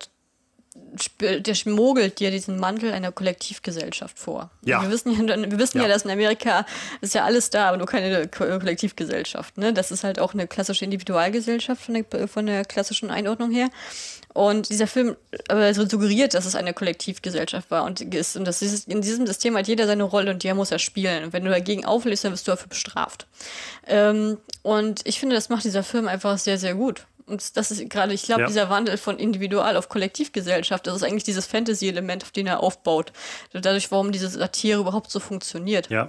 der 1.21 1.55
schmuggelt 1.55 2.19
dir 2.21 2.31
diesen 2.31 2.59
Mantel 2.59 2.93
einer 2.93 3.13
Kollektivgesellschaft 3.13 4.19
vor. 4.19 4.51
Ja. 4.63 4.83
Wir 4.83 4.91
wissen, 4.91 5.29
ja, 5.29 5.37
wir 5.37 5.59
wissen 5.59 5.79
ja. 5.79 5.85
ja. 5.85 5.89
dass 5.89 6.03
in 6.03 6.11
Amerika 6.11 6.67
ist 7.01 7.15
ja 7.15 7.25
alles 7.25 7.51
da, 7.51 7.69
aber 7.69 7.77
nur 7.77 7.87
keine 7.87 8.29
Kollektivgesellschaft. 8.29 9.59
Ne? 9.59 9.73
Das 9.73 9.91
ist 9.91 10.05
halt 10.05 10.19
auch 10.19 10.35
eine 10.35 10.47
klassische 10.47 10.85
Individualgesellschaft 10.85 11.83
von 11.83 11.95
der, 11.95 12.29
von 12.29 12.47
der 12.47 12.65
klassischen 12.65 13.11
Einordnung 13.11 13.51
her. 13.51 13.69
Und 14.35 14.69
dieser 14.69 14.87
Film 14.87 15.17
äh, 15.49 15.75
suggeriert, 15.75 16.35
dass 16.35 16.45
es 16.45 16.55
eine 16.55 16.73
Kollektivgesellschaft 16.73 17.71
war 17.71 17.85
und 17.85 18.01
ist. 18.01 18.37
Und 18.37 18.45
das 18.45 18.63
ist, 18.63 18.89
in 18.89 19.01
diesem 19.01 19.27
System 19.27 19.57
hat 19.57 19.67
jeder 19.67 19.87
seine 19.87 20.05
Rolle 20.05 20.31
und 20.31 20.45
der 20.45 20.55
muss 20.55 20.71
er 20.71 20.79
spielen. 20.79 21.25
Und 21.25 21.33
wenn 21.33 21.45
du 21.45 21.51
dagegen 21.51 21.85
auflässt, 21.85 22.25
dann 22.25 22.33
wirst 22.33 22.47
du 22.47 22.53
dafür 22.53 22.69
bestraft. 22.69 23.27
Ähm, 23.87 24.39
und 24.63 25.01
ich 25.05 25.19
finde, 25.19 25.35
das 25.35 25.49
macht 25.49 25.65
dieser 25.65 25.83
Film 25.83 26.07
einfach 26.07 26.39
sehr, 26.39 26.59
sehr 26.59 26.75
gut. 26.75 27.07
Und 27.29 27.57
das 27.57 27.71
ist 27.71 27.89
gerade, 27.91 28.15
ich 28.15 28.23
glaube, 28.23 28.43
ja. 28.43 28.47
dieser 28.47 28.71
Wandel 28.71 28.97
von 28.97 29.19
Individual 29.19 29.77
auf 29.77 29.89
Kollektivgesellschaft, 29.89 30.87
das 30.87 30.97
ist 30.97 31.03
eigentlich 31.03 31.25
dieses 31.25 31.47
Fantasy-Element, 31.47 32.23
auf 32.25 32.31
den 32.31 32.47
er 32.47 32.63
aufbaut. 32.63 33.13
Dadurch, 33.53 33.91
warum 33.91 34.13
diese 34.13 34.29
Satire 34.29 34.81
überhaupt 34.81 35.11
so 35.11 35.21
funktioniert. 35.21 35.91
Ja. 35.91 36.09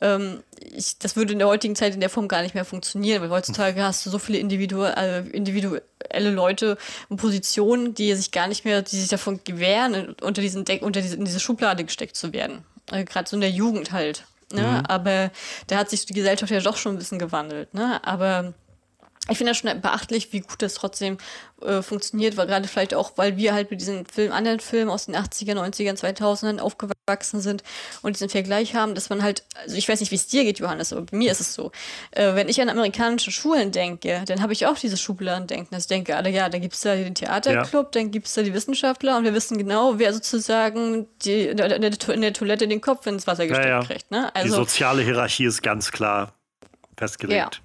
Ähm, 0.00 0.42
ich, 0.60 0.98
das 0.98 1.16
würde 1.16 1.32
in 1.32 1.38
der 1.38 1.48
heutigen 1.48 1.76
Zeit 1.76 1.94
in 1.94 2.00
der 2.00 2.10
Form 2.10 2.28
gar 2.28 2.42
nicht 2.42 2.54
mehr 2.54 2.64
funktionieren, 2.64 3.22
weil 3.22 3.30
heutzutage 3.30 3.82
hast 3.82 4.04
du 4.04 4.10
so 4.10 4.18
viele 4.18 4.38
individu 4.38 4.82
äh, 4.82 5.20
individuelle 5.28 6.30
Leute 6.30 6.76
und 7.08 7.16
Positionen, 7.16 7.94
die 7.94 8.14
sich 8.14 8.30
gar 8.30 8.48
nicht 8.48 8.64
mehr, 8.64 8.82
die 8.82 8.96
sich 8.96 9.08
davon 9.08 9.40
gewähren, 9.44 10.14
unter 10.20 10.42
diesen 10.42 10.64
Deck, 10.64 10.82
unter 10.82 11.00
diese, 11.00 11.16
in 11.16 11.24
diese 11.24 11.40
Schublade 11.40 11.84
gesteckt 11.84 12.16
zu 12.16 12.32
werden. 12.32 12.64
Äh, 12.90 13.04
Gerade 13.04 13.28
so 13.28 13.36
in 13.36 13.40
der 13.40 13.50
Jugend 13.50 13.92
halt. 13.92 14.24
Ne? 14.52 14.62
Mhm. 14.62 14.86
Aber 14.86 15.30
da 15.66 15.78
hat 15.78 15.90
sich 15.90 16.06
die 16.06 16.12
Gesellschaft 16.12 16.52
ja 16.52 16.60
doch 16.60 16.76
schon 16.76 16.94
ein 16.94 16.98
bisschen 16.98 17.18
gewandelt. 17.18 17.72
Ne? 17.72 18.00
Aber 18.04 18.52
ich 19.30 19.38
finde 19.38 19.52
das 19.52 19.58
schon 19.58 19.80
beachtlich, 19.80 20.32
wie 20.34 20.40
gut 20.40 20.60
das 20.60 20.74
trotzdem 20.74 21.16
äh, 21.62 21.80
funktioniert, 21.80 22.36
weil 22.36 22.46
gerade 22.46 22.68
vielleicht 22.68 22.92
auch, 22.92 23.12
weil 23.16 23.38
wir 23.38 23.54
halt 23.54 23.70
mit 23.70 23.80
diesen 23.80 24.04
Film, 24.04 24.32
anderen 24.32 24.60
Filmen 24.60 24.90
aus 24.90 25.06
den 25.06 25.16
80er, 25.16 25.54
90er, 25.54 25.98
2000ern 25.98 26.58
aufgewachsen 26.58 27.40
sind 27.40 27.62
und 28.02 28.16
diesen 28.16 28.28
Vergleich 28.28 28.74
haben, 28.74 28.94
dass 28.94 29.08
man 29.08 29.22
halt, 29.22 29.44
also 29.62 29.76
ich 29.76 29.88
weiß 29.88 30.00
nicht, 30.00 30.10
wie 30.10 30.16
es 30.16 30.26
dir 30.26 30.44
geht, 30.44 30.58
Johannes, 30.58 30.92
aber 30.92 31.02
bei 31.02 31.16
mir 31.16 31.32
ist 31.32 31.40
es 31.40 31.54
so. 31.54 31.72
Äh, 32.10 32.34
wenn 32.34 32.48
ich 32.50 32.60
an 32.60 32.68
amerikanische 32.68 33.30
Schulen 33.30 33.72
denke, 33.72 34.22
dann 34.26 34.42
habe 34.42 34.52
ich 34.52 34.66
auch 34.66 34.76
diese 34.76 34.98
Schubladen-Denken. 34.98 35.74
Also 35.74 35.84
ich 35.84 35.88
denke, 35.88 36.16
alle, 36.16 36.28
ja, 36.28 36.50
da 36.50 36.58
gibt 36.58 36.74
es 36.74 36.82
da 36.82 36.94
den 36.94 37.14
Theaterclub, 37.14 37.84
ja. 37.86 37.90
dann 37.92 38.10
gibt 38.10 38.26
es 38.26 38.34
da 38.34 38.42
die 38.42 38.52
Wissenschaftler 38.52 39.16
und 39.16 39.24
wir 39.24 39.32
wissen 39.32 39.56
genau, 39.56 39.98
wer 39.98 40.12
sozusagen 40.12 41.06
die, 41.24 41.46
in, 41.46 41.56
der, 41.56 41.76
in 41.76 42.20
der 42.20 42.32
Toilette 42.34 42.68
den 42.68 42.82
Kopf 42.82 43.06
ins 43.06 43.26
Wasser 43.26 43.46
gesteckt 43.46 43.68
ja, 43.68 43.80
ja. 43.80 43.86
kriegt. 43.86 44.10
Ne? 44.10 44.34
Also, 44.34 44.48
die 44.48 44.54
soziale 44.54 45.02
Hierarchie 45.02 45.46
ist 45.46 45.62
ganz 45.62 45.90
klar 45.92 46.34
festgelegt. 46.98 47.54
Ja. 47.54 47.63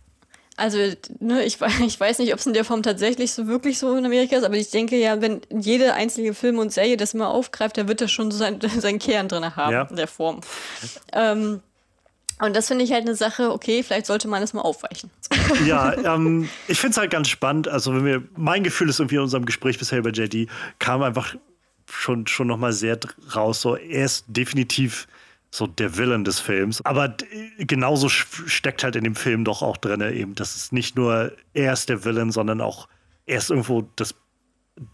Also, 0.59 0.77
ne, 1.19 1.43
ich, 1.43 1.57
ich 1.85 1.99
weiß 1.99 2.19
nicht, 2.19 2.33
ob 2.33 2.39
es 2.39 2.45
in 2.45 2.53
der 2.53 2.65
Form 2.65 2.83
tatsächlich 2.83 3.31
so 3.31 3.47
wirklich 3.47 3.79
so 3.79 3.95
in 3.95 4.05
Amerika 4.05 4.35
ist, 4.35 4.43
aber 4.43 4.57
ich 4.57 4.69
denke 4.69 4.97
ja, 4.97 5.21
wenn 5.21 5.41
jede 5.49 5.93
einzelne 5.93 6.33
Film 6.33 6.59
und 6.59 6.71
Serie 6.71 6.97
das 6.97 7.13
immer 7.13 7.29
aufgreift, 7.29 7.77
dann 7.77 7.87
wird 7.87 8.01
das 8.01 8.11
schon 8.11 8.31
so 8.31 8.37
sein, 8.37 8.59
seinen 8.79 8.99
Kern 8.99 9.27
drin 9.27 9.55
haben 9.55 9.73
ja. 9.73 9.83
in 9.83 9.95
der 9.95 10.07
Form. 10.07 10.41
Ähm, 11.13 11.61
und 12.41 12.55
das 12.55 12.67
finde 12.67 12.85
ich 12.85 12.93
halt 12.93 13.05
eine 13.05 13.15
Sache, 13.15 13.51
okay, 13.51 13.83
vielleicht 13.83 14.05
sollte 14.05 14.27
man 14.29 14.41
das 14.41 14.53
mal 14.53 14.61
aufweichen. 14.61 15.09
Ja, 15.65 15.93
ähm, 16.15 16.47
ich 16.67 16.79
finde 16.79 16.91
es 16.91 16.97
halt 16.97 17.11
ganz 17.11 17.27
spannend. 17.27 17.67
Also, 17.67 17.93
wenn 17.93 18.05
wir, 18.05 18.23
mein 18.37 18.63
Gefühl 18.63 18.87
ist 18.87 18.99
irgendwie 18.99 19.15
in 19.15 19.21
unserem 19.21 19.45
Gespräch 19.45 19.79
bisher 19.79 19.97
über 19.97 20.11
JD, 20.11 20.47
kam 20.77 21.01
einfach 21.01 21.35
schon, 21.89 22.27
schon 22.27 22.47
nochmal 22.47 22.71
sehr 22.71 22.99
raus. 23.35 23.61
So, 23.61 23.75
er 23.75 24.05
ist 24.05 24.25
definitiv 24.27 25.07
so 25.51 25.67
der 25.67 25.97
Villain 25.97 26.23
des 26.23 26.39
Films. 26.39 26.83
Aber 26.85 27.15
genauso 27.57 28.09
steckt 28.09 28.83
halt 28.83 28.95
in 28.95 29.03
dem 29.03 29.15
Film 29.15 29.43
doch 29.43 29.61
auch 29.61 29.77
drin, 29.77 30.01
eben, 30.01 30.35
dass 30.35 30.55
es 30.55 30.71
nicht 30.71 30.95
nur 30.95 31.33
er 31.53 31.73
ist 31.73 31.89
der 31.89 32.05
Villain, 32.05 32.31
sondern 32.31 32.61
auch 32.61 32.87
er 33.25 33.37
ist 33.37 33.49
irgendwo 33.49 33.89
das, 33.95 34.15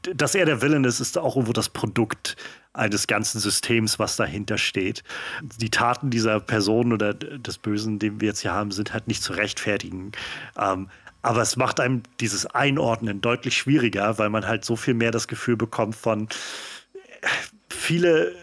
dass 0.01 0.35
er 0.35 0.45
der 0.45 0.61
Villain 0.61 0.83
ist, 0.83 0.99
ist 0.99 1.17
auch 1.17 1.35
irgendwo 1.35 1.53
das 1.53 1.69
Produkt 1.69 2.35
eines 2.73 3.07
ganzen 3.07 3.39
Systems, 3.39 3.99
was 3.99 4.15
dahinter 4.15 4.57
steht. 4.57 5.03
Die 5.41 5.69
Taten 5.69 6.09
dieser 6.09 6.39
Person 6.39 6.91
oder 6.91 7.13
des 7.13 7.57
Bösen, 7.57 7.99
den 7.99 8.19
wir 8.19 8.29
jetzt 8.29 8.41
hier 8.41 8.53
haben, 8.53 8.71
sind 8.71 8.93
halt 8.93 9.07
nicht 9.07 9.23
zu 9.23 9.33
rechtfertigen. 9.33 10.11
Ähm, 10.57 10.89
aber 11.21 11.41
es 11.41 11.55
macht 11.55 11.79
einem 11.79 12.03
dieses 12.19 12.45
Einordnen 12.45 13.21
deutlich 13.21 13.57
schwieriger, 13.57 14.17
weil 14.19 14.29
man 14.29 14.45
halt 14.45 14.63
so 14.63 14.75
viel 14.75 14.93
mehr 14.93 15.11
das 15.11 15.27
Gefühl 15.27 15.57
bekommt 15.57 15.95
von 15.95 16.27
äh, 16.27 17.27
viele 17.69 18.35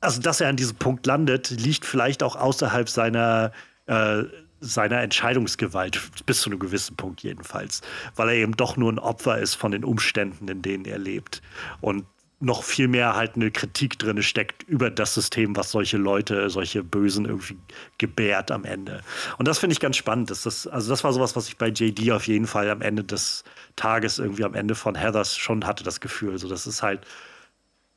also 0.00 0.20
dass 0.20 0.40
er 0.40 0.48
an 0.48 0.56
diesem 0.56 0.76
Punkt 0.76 1.06
landet, 1.06 1.50
liegt 1.50 1.84
vielleicht 1.84 2.22
auch 2.22 2.36
außerhalb 2.36 2.88
seiner, 2.88 3.52
äh, 3.86 4.22
seiner 4.60 5.00
Entscheidungsgewalt, 5.00 6.00
bis 6.26 6.40
zu 6.42 6.50
einem 6.50 6.58
gewissen 6.58 6.96
Punkt 6.96 7.22
jedenfalls, 7.22 7.82
weil 8.16 8.28
er 8.28 8.34
eben 8.34 8.56
doch 8.56 8.76
nur 8.76 8.92
ein 8.92 8.98
Opfer 8.98 9.38
ist 9.38 9.54
von 9.54 9.72
den 9.72 9.84
Umständen, 9.84 10.48
in 10.48 10.62
denen 10.62 10.84
er 10.84 10.98
lebt. 10.98 11.42
Und 11.80 12.04
noch 12.40 12.62
viel 12.62 12.86
mehr 12.86 13.16
halt 13.16 13.34
eine 13.34 13.50
Kritik 13.50 13.98
drin 13.98 14.22
steckt 14.22 14.62
über 14.64 14.90
das 14.90 15.14
System, 15.14 15.56
was 15.56 15.72
solche 15.72 15.96
Leute, 15.96 16.50
solche 16.50 16.84
Bösen 16.84 17.24
irgendwie 17.24 17.56
gebärt 17.98 18.52
am 18.52 18.64
Ende. 18.64 19.02
Und 19.38 19.48
das 19.48 19.58
finde 19.58 19.72
ich 19.72 19.80
ganz 19.80 19.96
spannend. 19.96 20.30
Dass 20.30 20.42
das, 20.44 20.66
also 20.68 20.88
das 20.88 21.02
war 21.02 21.12
sowas, 21.12 21.34
was 21.34 21.48
ich 21.48 21.56
bei 21.56 21.68
JD 21.68 22.12
auf 22.12 22.28
jeden 22.28 22.46
Fall 22.46 22.70
am 22.70 22.80
Ende 22.80 23.02
des 23.02 23.42
Tages 23.74 24.20
irgendwie 24.20 24.44
am 24.44 24.54
Ende 24.54 24.76
von 24.76 24.94
Heathers 24.94 25.36
schon 25.36 25.66
hatte, 25.66 25.82
das 25.82 26.00
Gefühl. 26.00 26.30
Also 26.30 26.48
das 26.48 26.68
ist 26.68 26.82
halt 26.82 27.00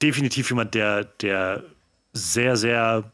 definitiv 0.01 0.49
jemand, 0.49 0.73
der, 0.73 1.03
der 1.03 1.63
sehr, 2.13 2.57
sehr 2.57 3.11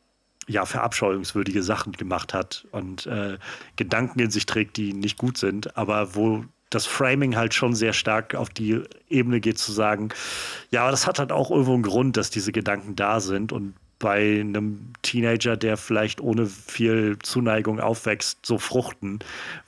ja, 0.47 0.65
verabscheuungswürdige 0.65 1.61
Sachen 1.61 1.93
gemacht 1.93 2.33
hat 2.33 2.65
und 2.71 3.05
äh, 3.05 3.37
Gedanken 3.75 4.19
in 4.19 4.31
sich 4.31 4.45
trägt, 4.45 4.77
die 4.77 4.93
nicht 4.93 5.17
gut 5.17 5.37
sind, 5.37 5.75
aber 5.77 6.15
wo 6.15 6.45
das 6.69 6.85
Framing 6.85 7.35
halt 7.35 7.53
schon 7.53 7.75
sehr 7.75 7.93
stark 7.93 8.35
auf 8.35 8.49
die 8.49 8.81
Ebene 9.09 9.39
geht 9.39 9.57
zu 9.57 9.71
sagen, 9.71 10.09
ja, 10.71 10.81
aber 10.81 10.91
das 10.91 11.07
hat 11.07 11.19
halt 11.19 11.31
auch 11.31 11.51
irgendwo 11.51 11.73
einen 11.73 11.83
Grund, 11.83 12.17
dass 12.17 12.29
diese 12.29 12.51
Gedanken 12.51 12.95
da 12.95 13.19
sind 13.19 13.51
und 13.51 13.73
bei 13.99 14.39
einem 14.41 14.93
Teenager, 15.01 15.57
der 15.57 15.75
vielleicht 15.75 16.21
ohne 16.21 16.45
viel 16.45 17.17
Zuneigung 17.23 17.79
aufwächst, 17.79 18.45
so 18.45 18.57
fruchten, 18.57 19.19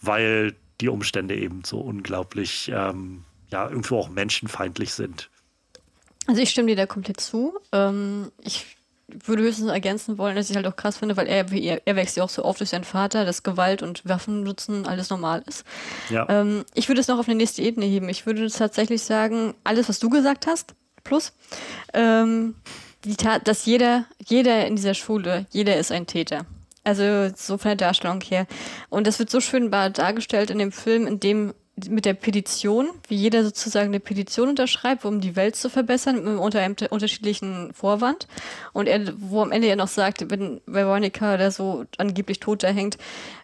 weil 0.02 0.56
die 0.82 0.90
Umstände 0.90 1.36
eben 1.36 1.64
so 1.66 1.80
unglaublich, 1.80 2.72
ähm, 2.74 3.24
ja, 3.50 3.68
irgendwo 3.68 3.98
auch 3.98 4.10
menschenfeindlich 4.10 4.94
sind. 4.94 5.30
Also 6.28 6.42
ich 6.42 6.52
stimme 6.52 6.68
dir 6.68 6.76
da 6.76 6.86
komplett 6.86 7.20
zu. 7.20 7.58
Ähm, 7.72 8.32
ich 8.44 8.78
würde 9.26 9.44
höchstens 9.44 9.70
ergänzen 9.70 10.18
wollen, 10.18 10.36
dass 10.36 10.50
ich 10.50 10.56
halt 10.56 10.68
auch 10.68 10.76
krass 10.76 10.98
finde, 10.98 11.18
weil 11.18 11.28
er, 11.28 11.52
er, 11.52 11.82
er 11.86 11.96
wächst 11.96 12.18
ja 12.18 12.24
auch 12.24 12.30
so 12.30 12.44
oft 12.44 12.60
durch 12.60 12.70
seinen 12.70 12.84
Vater, 12.84 13.26
dass 13.26 13.44
Gewalt 13.44 13.82
und 13.82 14.08
Waffen 14.08 14.44
nutzen 14.44 14.86
alles 14.86 15.10
normal 15.10 15.44
ist. 15.46 15.64
Ja. 16.10 16.28
Ähm, 16.30 16.66
ich 16.74 16.88
würde 16.88 17.02
es 17.02 17.08
noch 17.08 17.20
auf 17.20 17.28
eine 17.28 17.36
nächste 17.36 17.62
Ebene 17.62 17.86
heben. 17.86 18.10
Ich 18.10 18.26
würde 18.26 18.50
tatsächlich 18.50 19.02
sagen, 19.04 19.54
alles, 19.64 19.90
was 19.90 20.00
du 20.00 20.10
gesagt 20.10 20.48
hast, 20.48 20.76
plus, 21.04 21.34
ähm, 21.94 22.56
die 23.06 23.16
Tat, 23.16 23.48
dass 23.48 23.66
jeder, 23.66 24.06
jeder 24.26 24.68
in 24.68 24.76
dieser 24.76 24.94
Schule, 24.94 25.46
jeder 25.52 25.78
ist 25.78 25.92
ein 25.92 26.08
Täter. 26.08 26.46
Also 26.84 27.30
so 27.36 27.58
von 27.58 27.70
der 27.70 27.76
Darstellung 27.76 28.22
her. 28.22 28.48
Und 28.90 29.08
das 29.08 29.20
wird 29.20 29.30
so 29.30 29.40
schön 29.42 29.70
dargestellt 29.72 30.50
in 30.50 30.60
dem 30.60 30.72
Film, 30.72 31.08
in 31.08 31.20
dem 31.20 31.54
mit 31.90 32.06
der 32.06 32.14
Petition, 32.14 32.90
wie 33.08 33.16
jeder 33.16 33.44
sozusagen 33.44 33.88
eine 33.88 34.00
Petition 34.00 34.50
unterschreibt, 34.50 35.06
um 35.06 35.22
die 35.22 35.36
Welt 35.36 35.56
zu 35.56 35.70
verbessern, 35.70 36.38
unter 36.38 36.60
einem 36.60 36.76
unterschiedlichen 36.90 37.74
Vorwand. 37.74 38.28
Und 38.74 38.88
er, 38.88 39.14
wo 39.18 39.42
am 39.42 39.52
Ende 39.52 39.68
er 39.68 39.76
noch 39.76 39.88
sagt, 39.88 40.30
wenn 40.30 40.62
Veronica 40.66 41.38
da 41.38 41.52
so 41.52 41.86
angeblich 41.98 42.40
tot 42.40 42.64
da 42.64 42.70
hängt, 42.70 42.98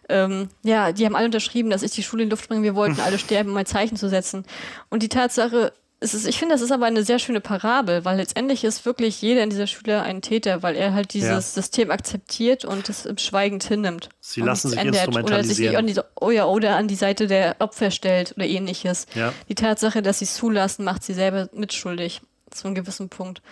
ähm, 0.08 0.48
ja, 0.62 0.92
die 0.92 1.04
haben 1.04 1.16
alle 1.16 1.26
unterschrieben, 1.26 1.70
dass 1.70 1.82
ich 1.82 1.92
die 1.92 2.02
Schule 2.02 2.22
in 2.22 2.28
die 2.28 2.34
Luft 2.34 2.48
bringe, 2.48 2.62
wir 2.62 2.74
wollten 2.74 3.00
alle 3.00 3.18
sterben, 3.18 3.50
um 3.50 3.56
ein 3.56 3.66
Zeichen 3.66 3.96
zu 3.96 4.08
setzen. 4.08 4.44
Und 4.88 5.02
die 5.02 5.08
Tatsache, 5.08 5.72
es 6.06 6.14
ist, 6.14 6.26
ich 6.26 6.38
finde, 6.38 6.54
das 6.54 6.62
ist 6.62 6.70
aber 6.70 6.86
eine 6.86 7.02
sehr 7.02 7.18
schöne 7.18 7.40
Parabel, 7.40 8.04
weil 8.04 8.16
letztendlich 8.16 8.64
ist 8.64 8.86
wirklich 8.86 9.20
jeder 9.20 9.42
in 9.42 9.50
dieser 9.50 9.66
Schule 9.66 10.02
ein 10.02 10.22
Täter, 10.22 10.62
weil 10.62 10.76
er 10.76 10.94
halt 10.94 11.12
dieses 11.12 11.28
ja. 11.28 11.40
System 11.40 11.90
akzeptiert 11.90 12.64
und 12.64 12.88
es 12.88 13.08
schweigend 13.18 13.64
hinnimmt. 13.64 14.08
Sie 14.20 14.40
lassen 14.40 14.70
sich 14.70 14.80
instrumentalisieren. 14.80 15.74
Oder 15.74 15.86
sich 15.86 15.94
die, 15.94 16.02
oh 16.20 16.30
ja, 16.30 16.46
oder 16.46 16.76
an 16.76 16.88
die 16.88 16.94
Seite 16.94 17.26
der 17.26 17.56
Opfer 17.58 17.90
stellt 17.90 18.34
oder 18.36 18.46
ähnliches. 18.46 19.06
Ja. 19.14 19.32
Die 19.48 19.54
Tatsache, 19.54 20.00
dass 20.00 20.20
sie 20.20 20.26
es 20.26 20.34
zulassen, 20.34 20.84
macht 20.84 21.02
sie 21.02 21.14
selber 21.14 21.48
mitschuldig 21.52 22.22
zu 22.50 22.68
einem 22.68 22.74
gewissen 22.76 23.08
Punkt. 23.08 23.42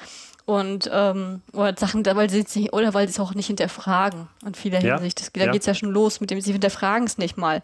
Und 0.46 0.90
ähm, 0.92 1.42
oder 1.52 1.74
Sachen, 1.76 2.04
weil 2.04 2.28
sie 2.30 2.40
es 2.40 2.54
nicht, 2.54 2.72
oder 2.72 2.94
weil 2.94 3.08
sie 3.08 3.12
es 3.12 3.20
auch 3.20 3.34
nicht 3.34 3.46
hinterfragen 3.46 4.28
in 4.46 4.54
vieler 4.54 4.82
ja. 4.82 4.96
Hinsicht. 4.96 5.20
Das, 5.20 5.32
da 5.32 5.46
ja. 5.46 5.50
geht 5.50 5.62
es 5.62 5.66
ja 5.66 5.74
schon 5.74 5.90
los 5.90 6.20
mit 6.20 6.30
dem, 6.30 6.40
sie 6.40 6.52
hinterfragen 6.52 7.06
es 7.06 7.18
nicht 7.18 7.36
mal. 7.36 7.62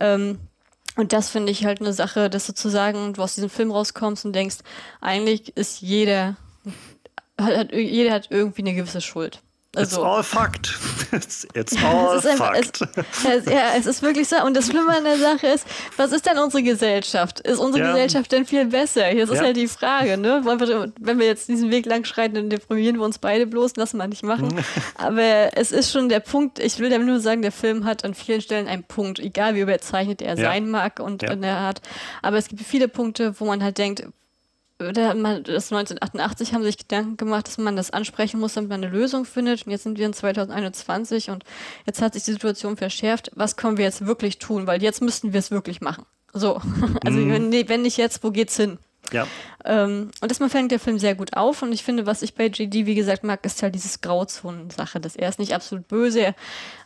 Ähm, 0.00 0.40
und 0.96 1.12
das 1.12 1.30
finde 1.30 1.52
ich 1.52 1.64
halt 1.64 1.80
eine 1.80 1.92
Sache, 1.92 2.30
dass 2.30 2.46
sozusagen 2.46 3.12
du 3.12 3.22
aus 3.22 3.34
diesem 3.34 3.50
Film 3.50 3.70
rauskommst 3.70 4.24
und 4.24 4.32
denkst, 4.32 4.56
eigentlich 5.00 5.56
ist 5.56 5.80
jeder, 5.82 6.36
hat, 7.40 7.72
jeder 7.72 8.12
hat 8.12 8.28
irgendwie 8.30 8.62
eine 8.62 8.74
gewisse 8.74 9.00
Schuld. 9.00 9.42
Also, 9.76 9.96
it's 9.96 10.04
all 10.06 10.22
fucked. 10.22 10.78
It's, 11.12 11.46
it's 11.54 11.76
all 11.84 12.16
es 12.16 12.26
einfach, 12.26 12.54
fucked. 12.56 12.80
Es, 12.96 13.24
es, 13.46 13.46
ja, 13.46 13.70
es 13.76 13.86
ist 13.86 14.02
wirklich 14.02 14.28
so. 14.28 14.36
Und 14.44 14.54
das 14.56 14.66
Schlimme 14.66 14.96
an 14.96 15.04
der 15.04 15.18
Sache 15.18 15.46
ist, 15.46 15.64
was 15.96 16.10
ist 16.12 16.26
denn 16.26 16.36
unsere 16.38 16.62
Gesellschaft? 16.62 17.40
Ist 17.40 17.58
unsere 17.58 17.84
Ja. 17.84 17.92
Gesellschaft 17.92 18.32
denn 18.32 18.44
viel 18.44 18.66
besser? 18.66 19.04
Hier 19.06 19.24
ist 19.24 19.32
Ja. 19.32 19.40
halt 19.42 19.56
die 19.56 19.68
Frage, 19.68 20.16
ne? 20.16 20.42
Wir, 20.44 20.92
wenn 21.00 21.18
wir 21.18 21.26
jetzt 21.26 21.48
diesen 21.48 21.70
Weg 21.70 21.86
lang 21.86 22.04
schreiten, 22.04 22.34
dann 22.34 22.50
deprimieren 22.50 22.96
wir 22.96 23.04
uns 23.04 23.18
beide 23.18 23.46
bloß, 23.46 23.76
lassen 23.76 23.98
wir 23.98 24.08
nicht 24.08 24.24
machen. 24.24 24.48
Aber 24.96 25.50
es 25.56 25.70
ist 25.72 25.92
schon 25.92 26.08
der 26.08 26.20
Punkt, 26.20 26.58
ich 26.58 26.78
will 26.80 26.90
damit 26.90 27.06
nur 27.06 27.20
sagen, 27.20 27.42
der 27.42 27.52
Film 27.52 27.84
hat 27.84 28.04
an 28.04 28.14
vielen 28.14 28.40
Stellen 28.40 28.66
einen 28.68 28.84
Punkt, 28.84 29.18
egal 29.20 29.54
wie 29.54 29.60
überzeichnet 29.60 30.20
er 30.22 30.36
Ja. 30.36 30.50
sein 30.50 30.68
mag 30.70 30.98
und 31.00 31.22
in 31.22 31.42
der 31.42 31.56
Art. 31.56 31.80
Aber 32.22 32.36
es 32.36 32.48
gibt 32.48 32.62
viele 32.62 32.88
Punkte, 32.88 33.38
wo 33.38 33.44
man 33.46 33.62
halt 33.62 33.78
denkt, 33.78 34.04
man, 34.78 35.42
das 35.42 35.72
1988 35.72 36.52
haben 36.52 36.62
sich 36.62 36.76
Gedanken 36.76 37.16
gemacht, 37.16 37.48
dass 37.48 37.58
man 37.58 37.76
das 37.76 37.90
ansprechen 37.90 38.40
muss, 38.40 38.54
damit 38.54 38.70
man 38.70 38.84
eine 38.84 38.92
Lösung 38.92 39.24
findet. 39.24 39.66
Und 39.66 39.72
jetzt 39.72 39.84
sind 39.84 39.98
wir 39.98 40.06
in 40.06 40.12
2021 40.12 41.30
und 41.30 41.44
jetzt 41.86 42.02
hat 42.02 42.14
sich 42.14 42.24
die 42.24 42.32
Situation 42.32 42.76
verschärft. 42.76 43.30
Was 43.34 43.56
können 43.56 43.78
wir 43.78 43.84
jetzt 43.84 44.06
wirklich 44.06 44.38
tun? 44.38 44.66
Weil 44.66 44.82
jetzt 44.82 45.00
müssten 45.00 45.32
wir 45.32 45.38
es 45.38 45.50
wirklich 45.50 45.80
machen. 45.80 46.04
So. 46.32 46.60
Also 47.04 47.18
wenn, 47.28 47.48
nee, 47.48 47.64
wenn 47.68 47.82
nicht 47.82 47.96
jetzt, 47.96 48.22
wo 48.24 48.30
geht's 48.30 48.56
hin? 48.56 48.78
Ja. 49.12 49.26
Ähm, 49.64 50.10
und 50.20 50.30
das 50.30 50.38
fängt 50.50 50.72
der 50.72 50.80
Film 50.80 50.98
sehr 50.98 51.14
gut 51.14 51.36
auf. 51.36 51.62
Und 51.62 51.72
ich 51.72 51.84
finde, 51.84 52.06
was 52.06 52.22
ich 52.22 52.34
bei 52.34 52.46
JD, 52.46 52.86
wie 52.86 52.94
gesagt, 52.94 53.24
mag, 53.24 53.44
ist 53.46 53.62
halt 53.62 53.74
dieses 53.74 54.00
Grauzonen-Sache. 54.00 55.00
dass 55.00 55.16
Er 55.16 55.28
ist 55.28 55.38
nicht 55.38 55.54
absolut 55.54 55.88
böse, 55.88 56.20
er, 56.20 56.34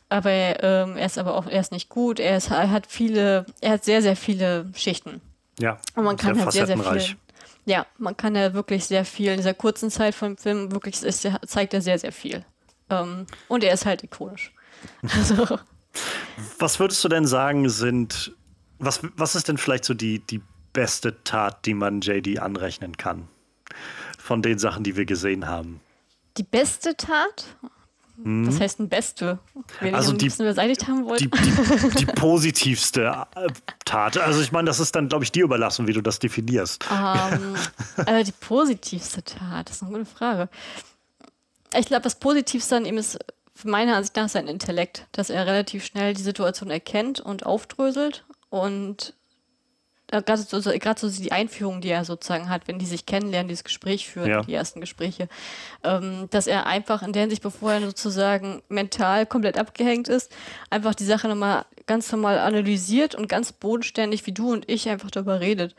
aber 0.09 0.31
ähm, 0.31 0.97
er 0.97 1.07
ist 1.07 1.19
aber 1.19 1.35
auch, 1.35 1.47
er 1.47 1.61
ist 1.61 1.73
nicht 1.73 1.89
gut. 1.89 2.21
Er, 2.21 2.37
ist, 2.37 2.51
er 2.51 2.71
hat 2.71 2.87
viele, 2.87 3.47
er 3.61 3.73
hat 3.73 3.85
sehr, 3.85 4.03
sehr 4.03 4.17
viele 4.17 4.71
Schichten. 4.75 5.21
Ja. 5.59 5.79
Und 5.95 6.05
man 6.05 6.17
kann 6.17 6.39
halt 6.39 6.53
sehr, 6.53 6.67
sehr 6.67 6.77
facettenreich. 6.77 7.17
Ja, 7.71 7.87
man 7.99 8.17
kann 8.17 8.35
ja 8.35 8.53
wirklich 8.53 8.87
sehr 8.87 9.05
viel 9.05 9.31
in 9.31 9.37
dieser 9.37 9.55
kurzen 9.55 9.93
Zeit 9.93 10.17
vom 10.17 10.37
Film 10.37 10.73
wirklich 10.73 11.01
ist, 11.05 11.29
zeigt 11.47 11.73
er 11.73 11.81
sehr, 11.81 12.01
sehr 12.01 12.11
viel. 12.11 12.45
Ähm, 12.89 13.27
und 13.47 13.63
er 13.63 13.73
ist 13.73 13.87
halt 13.87 14.03
ikonisch. 14.03 14.53
Also, 15.17 15.61
Was 16.59 16.81
würdest 16.81 17.05
du 17.05 17.09
denn 17.09 17.27
sagen, 17.27 17.69
sind, 17.69 18.33
was, 18.81 19.03
was 19.17 19.37
ist 19.37 19.47
denn 19.47 19.57
vielleicht 19.57 19.85
so 19.85 19.95
die, 19.95 20.19
die 20.19 20.43
beste 20.73 21.23
Tat, 21.23 21.65
die 21.65 21.75
man 21.75 22.01
JD 22.01 22.41
anrechnen 22.41 22.97
kann? 22.97 23.29
Von 24.19 24.43
den 24.43 24.59
Sachen, 24.59 24.83
die 24.83 24.97
wir 24.97 25.05
gesehen 25.05 25.47
haben. 25.47 25.81
die 26.39 26.43
beste 26.43 26.97
Tat? 26.97 27.57
Was 28.25 28.61
heißt 28.61 28.81
ein 28.81 28.89
beste? 28.89 29.39
Wenn 29.81 29.91
Mhm. 29.91 29.95
Also 29.95 30.13
die- 30.13 30.25
liebsten 30.27 30.45
beseitigt 30.45 30.87
haben 30.89 31.05
wollte. 31.07 31.29
Die, 31.29 31.31
die, 31.31 31.97
die 31.97 32.07
positivste 32.07 33.27
äh, 33.37 33.47
Tat. 33.85 34.17
Also 34.19 34.41
ich 34.41 34.53
meine, 34.53 34.67
das 34.67 34.81
ist 34.81 34.95
dann, 34.95 35.09
glaube 35.09 35.25
ich, 35.25 35.33
dir 35.33 35.45
überlassen, 35.45 35.87
wie 35.89 35.93
du 35.93 36.01
das 36.03 36.19
definierst. 36.19 36.85
Ähm, 36.91 37.55
äh, 38.07 38.25
die 38.25 38.33
positivste 38.33 39.23
Tat, 39.25 39.69
das 39.69 39.77
ist 39.77 39.83
eine 39.83 39.93
gute 39.93 40.05
Frage. 40.07 40.49
Ich 41.77 41.87
glaube, 41.87 42.03
das 42.03 42.19
Positivste 42.19 42.77
an 42.77 42.85
ihm 42.85 42.99
ist 42.99 43.19
meiner 43.65 43.97
Ansicht 43.97 44.17
nach 44.17 44.29
sein 44.29 44.49
Intellekt, 44.49 45.07
dass 45.13 45.31
er 45.31 45.47
relativ 45.47 45.85
schnell 45.85 46.15
die 46.15 46.23
Situation 46.23 46.71
erkennt 46.71 47.21
und 47.21 47.47
aufdröselt 47.47 48.25
und 48.49 49.15
gerade 50.11 50.43
so, 50.43 50.61
so, 50.61 50.71
gerade 50.71 51.01
so 51.01 51.09
die 51.09 51.33
Einführung, 51.33 51.81
die 51.81 51.89
er 51.89 52.05
sozusagen 52.05 52.49
hat, 52.49 52.67
wenn 52.69 52.79
die 52.79 52.87
sich 52.87 53.07
kennenlernen, 53.07 53.49
dieses 53.49 53.65
Gespräch 53.65 54.09
führen, 54.09 54.29
Ja. 54.29 54.43
die 54.43 54.55
ersten 54.55 54.81
Gespräche, 54.81 55.29
ähm, 55.85 56.29
dass 56.31 56.47
er 56.47 56.67
einfach 56.67 57.03
in 57.03 57.13
der 57.13 57.23
Hinsicht, 57.23 57.43
bevor 57.43 57.73
er 57.73 57.81
sozusagen 57.81 58.63
mental 58.69 59.27
komplett 59.27 59.59
abgehängt 59.59 60.09
ist, 60.09 60.33
einfach 60.71 60.95
die 60.95 61.05
Sache 61.05 61.29
nochmal 61.29 61.65
ganz 61.87 62.11
normal 62.13 62.39
analysiert 62.39 63.15
und 63.15 63.29
ganz 63.29 63.53
bodenständig, 63.53 64.27
wie 64.27 64.33
du 64.33 64.53
und 64.53 64.69
ich, 64.69 64.89
einfach 64.89 65.11
darüber 65.11 65.41
redet. 65.41 65.75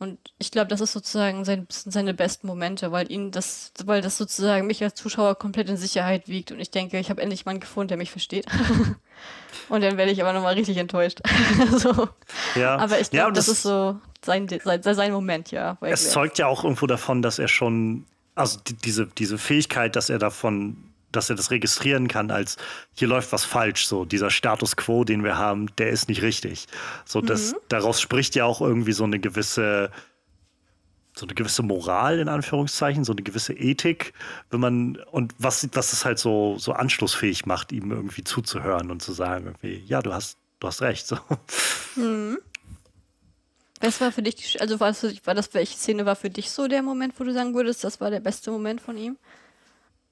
Und 0.00 0.18
ich 0.38 0.52
glaube, 0.52 0.68
das 0.68 0.80
ist 0.80 0.92
sozusagen 0.92 1.44
sein, 1.44 1.66
seine 1.70 2.14
besten 2.14 2.46
Momente, 2.46 2.92
weil 2.92 3.10
ihn 3.10 3.32
das, 3.32 3.72
weil 3.84 4.00
das 4.00 4.16
sozusagen 4.16 4.66
mich 4.68 4.82
als 4.84 4.94
Zuschauer 4.94 5.34
komplett 5.34 5.68
in 5.68 5.76
Sicherheit 5.76 6.28
wiegt. 6.28 6.52
Und 6.52 6.60
ich 6.60 6.70
denke, 6.70 6.98
ich 7.00 7.10
habe 7.10 7.20
endlich 7.20 7.40
jemanden 7.40 7.60
gefunden, 7.62 7.88
der 7.88 7.96
mich 7.96 8.12
versteht. 8.12 8.46
und 9.68 9.82
dann 9.82 9.96
werde 9.96 10.12
ich 10.12 10.20
aber 10.22 10.32
nochmal 10.32 10.54
richtig 10.54 10.76
enttäuscht. 10.76 11.20
so. 11.78 12.08
Ja. 12.54 12.76
Aber 12.76 13.00
ich 13.00 13.08
Ja, 13.08 13.22
glaube, 13.24 13.28
und 13.28 13.36
das, 13.36 13.46
das- 13.46 13.56
ist 13.56 13.62
so 13.62 13.98
sein, 14.24 14.48
sein, 14.64 14.82
sein 14.82 15.12
Moment, 15.12 15.50
ja. 15.50 15.76
Es 15.80 16.10
zeugt 16.10 16.38
ja 16.38 16.46
auch 16.46 16.64
irgendwo 16.64 16.86
davon, 16.86 17.22
dass 17.22 17.38
er 17.38 17.48
schon, 17.48 18.04
also 18.34 18.60
die, 18.66 18.74
diese, 18.74 19.06
diese 19.06 19.36
Fähigkeit, 19.38 19.96
dass 19.96 20.10
er 20.10 20.18
davon, 20.18 20.76
dass 21.12 21.30
er 21.30 21.36
das 21.36 21.50
registrieren 21.50 22.08
kann, 22.08 22.30
als 22.30 22.56
hier 22.94 23.08
läuft 23.08 23.32
was 23.32 23.44
falsch, 23.44 23.86
so 23.86 24.04
dieser 24.04 24.30
Status 24.30 24.76
quo, 24.76 25.04
den 25.04 25.24
wir 25.24 25.38
haben, 25.38 25.74
der 25.76 25.90
ist 25.90 26.08
nicht 26.08 26.22
richtig. 26.22 26.66
So, 27.04 27.20
das, 27.20 27.54
daraus 27.68 28.00
spricht 28.00 28.34
ja 28.34 28.44
auch 28.44 28.60
irgendwie 28.60 28.92
so 28.92 29.04
eine 29.04 29.18
gewisse, 29.18 29.90
so 31.16 31.26
eine 31.26 31.34
gewisse 31.34 31.62
Moral 31.62 32.18
in 32.18 32.28
Anführungszeichen, 32.28 33.04
so 33.04 33.12
eine 33.12 33.22
gewisse 33.22 33.52
Ethik, 33.52 34.12
wenn 34.50 34.60
man, 34.60 34.96
und 35.10 35.34
was, 35.38 35.68
was 35.72 35.92
es 35.92 36.04
halt 36.04 36.18
so, 36.18 36.56
so 36.58 36.72
anschlussfähig 36.72 37.46
macht, 37.46 37.72
ihm 37.72 37.90
irgendwie 37.90 38.24
zuzuhören 38.24 38.90
und 38.90 39.02
zu 39.02 39.12
sagen, 39.12 39.46
irgendwie, 39.46 39.82
ja, 39.86 40.02
du 40.02 40.12
hast, 40.12 40.38
du 40.60 40.66
hast 40.68 40.82
recht. 40.82 41.06
So. 41.06 41.18
Was 43.80 44.00
war 44.00 44.12
für 44.12 44.22
dich, 44.22 44.60
also 44.60 44.80
war 44.80 44.88
das, 44.88 45.04
war 45.24 45.34
das, 45.34 45.54
welche 45.54 45.76
Szene 45.76 46.04
war 46.04 46.16
für 46.16 46.30
dich 46.30 46.50
so 46.50 46.68
der 46.68 46.82
Moment, 46.82 47.14
wo 47.18 47.24
du 47.24 47.32
sagen 47.32 47.54
würdest, 47.54 47.84
das 47.84 48.00
war 48.00 48.10
der 48.10 48.20
beste 48.20 48.50
Moment 48.50 48.80
von 48.80 48.96
ihm? 48.96 49.16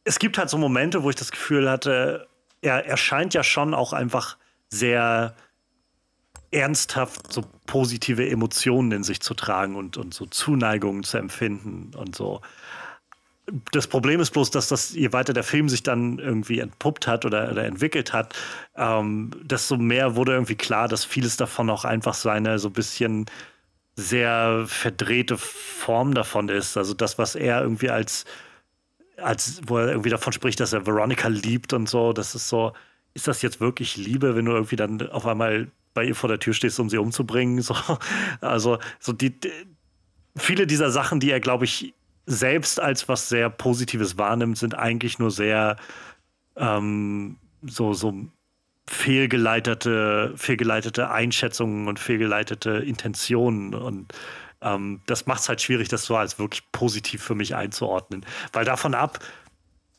Es 0.07 0.21
gibt 0.21 0.39
halt 0.39 0.49
so 0.49 0.57
Momente, 0.57 1.03
wo 1.03 1.11
ich 1.11 1.17
das 1.17 1.33
Gefühl 1.33 1.69
hatte, 1.69 2.29
er, 2.63 2.87
er 2.87 2.97
scheint 2.97 3.35
ja 3.35 3.43
schon 3.43 3.75
auch 3.75 3.93
einfach 3.93 4.39
sehr 4.69 5.35
ernsthaft 6.53 7.33
so 7.33 7.43
positive 7.67 8.27
Emotionen 8.29 8.93
in 8.93 9.03
sich 9.03 9.21
zu 9.21 9.35
tragen 9.35 9.75
und, 9.75 9.97
und 9.97 10.15
so 10.15 10.25
Zuneigungen 10.27 11.03
zu 11.03 11.19
empfinden 11.19 11.91
und 11.97 12.15
so. 12.15 12.41
Das 13.73 13.89
Problem 13.89 14.21
ist 14.21 14.31
bloß, 14.31 14.53
dass 14.53 14.69
das, 14.69 14.95
je 14.95 15.13
weiter 15.13 15.33
der 15.33 15.45
Film 15.45 15.69
sich 15.69 15.83
dann 15.83 16.19
irgendwie 16.21 16.61
entpuppt 16.61 17.09
hat 17.09 17.25
oder, 17.25 17.51
oder 17.51 17.65
entwickelt 17.65 18.13
hat, 18.13 18.35
ähm, 18.77 19.31
desto 19.43 19.77
mehr 19.77 20.15
wurde 20.15 20.33
irgendwie 20.33 20.57
klar, 20.57 20.87
dass 20.87 21.05
vieles 21.05 21.37
davon 21.37 21.69
auch 21.69 21.85
einfach 21.85 22.15
seine 22.15 22.61
so 22.61 22.69
ein 22.69 22.73
bisschen 22.73 23.27
sehr 23.97 24.65
verdrehte 24.67 25.37
Form 25.37 26.15
davon 26.15 26.49
ist. 26.49 26.77
Also 26.77 26.95
das, 26.95 27.19
was 27.19 27.35
er 27.35 27.63
irgendwie 27.63 27.91
als 27.91 28.25
als 29.17 29.61
wo 29.67 29.79
er 29.79 29.89
irgendwie 29.89 30.11
davon 30.11 30.33
spricht, 30.33 30.61
dass 30.61 30.73
er 30.73 30.87
Veronica 30.87 31.29
liebt 31.29 31.73
und 31.73 31.89
so, 31.89 32.13
das 32.13 32.35
ist 32.35 32.49
so, 32.49 32.73
ist 33.15 33.29
das 33.29 33.43
jetzt 33.43 33.61
wirklich 33.61 33.97
Liebe, 33.97 34.37
wenn 34.37 34.45
du 34.45 34.53
irgendwie 34.53 34.77
dann 34.77 35.09
auf 35.11 35.27
einmal 35.27 35.69
bei 35.95 36.05
ihr 36.05 36.15
vor 36.15 36.29
der 36.29 36.39
Tür 36.39 36.53
stehst, 36.53 36.79
um 36.79 36.91
sie 36.91 36.99
umzubringen? 36.99 37.63
So, 37.63 37.75
also 38.41 38.79
so 39.01 39.13
die, 39.13 39.35
viele 40.37 40.67
dieser 40.67 40.91
Sachen, 40.91 41.21
die 41.21 41.31
er, 41.31 41.41
glaube 41.41 41.65
ich, 41.65 41.95
selbst 42.27 42.81
als 42.81 43.09
was 43.09 43.29
sehr 43.29 43.49
Positives 43.51 44.19
wahrnimmt, 44.19 44.59
sind 44.59 44.75
eigentlich 44.75 45.19
nur 45.19 45.31
sehr 45.31 45.77
ähm, 46.57 47.37
so, 47.63 47.95
so 47.95 48.15
fehlgeleitete, 48.89 50.33
fehlgeleitete 50.37 51.11
Einschätzungen 51.11 51.89
und 51.89 51.99
fehlgeleitete 51.99 52.71
Intentionen 52.71 53.75
und 53.75 54.13
ähm, 54.61 55.01
das 55.07 55.27
macht 55.27 55.41
es 55.41 55.49
halt 55.49 55.61
schwierig, 55.61 55.89
das 55.89 56.05
so 56.05 56.17
als 56.17 56.39
wirklich 56.39 56.71
positiv 56.73 57.23
für 57.23 57.35
mich 57.35 57.55
einzuordnen. 57.55 58.25
Weil 58.53 58.65
davon 58.65 58.95
ab, 58.95 59.21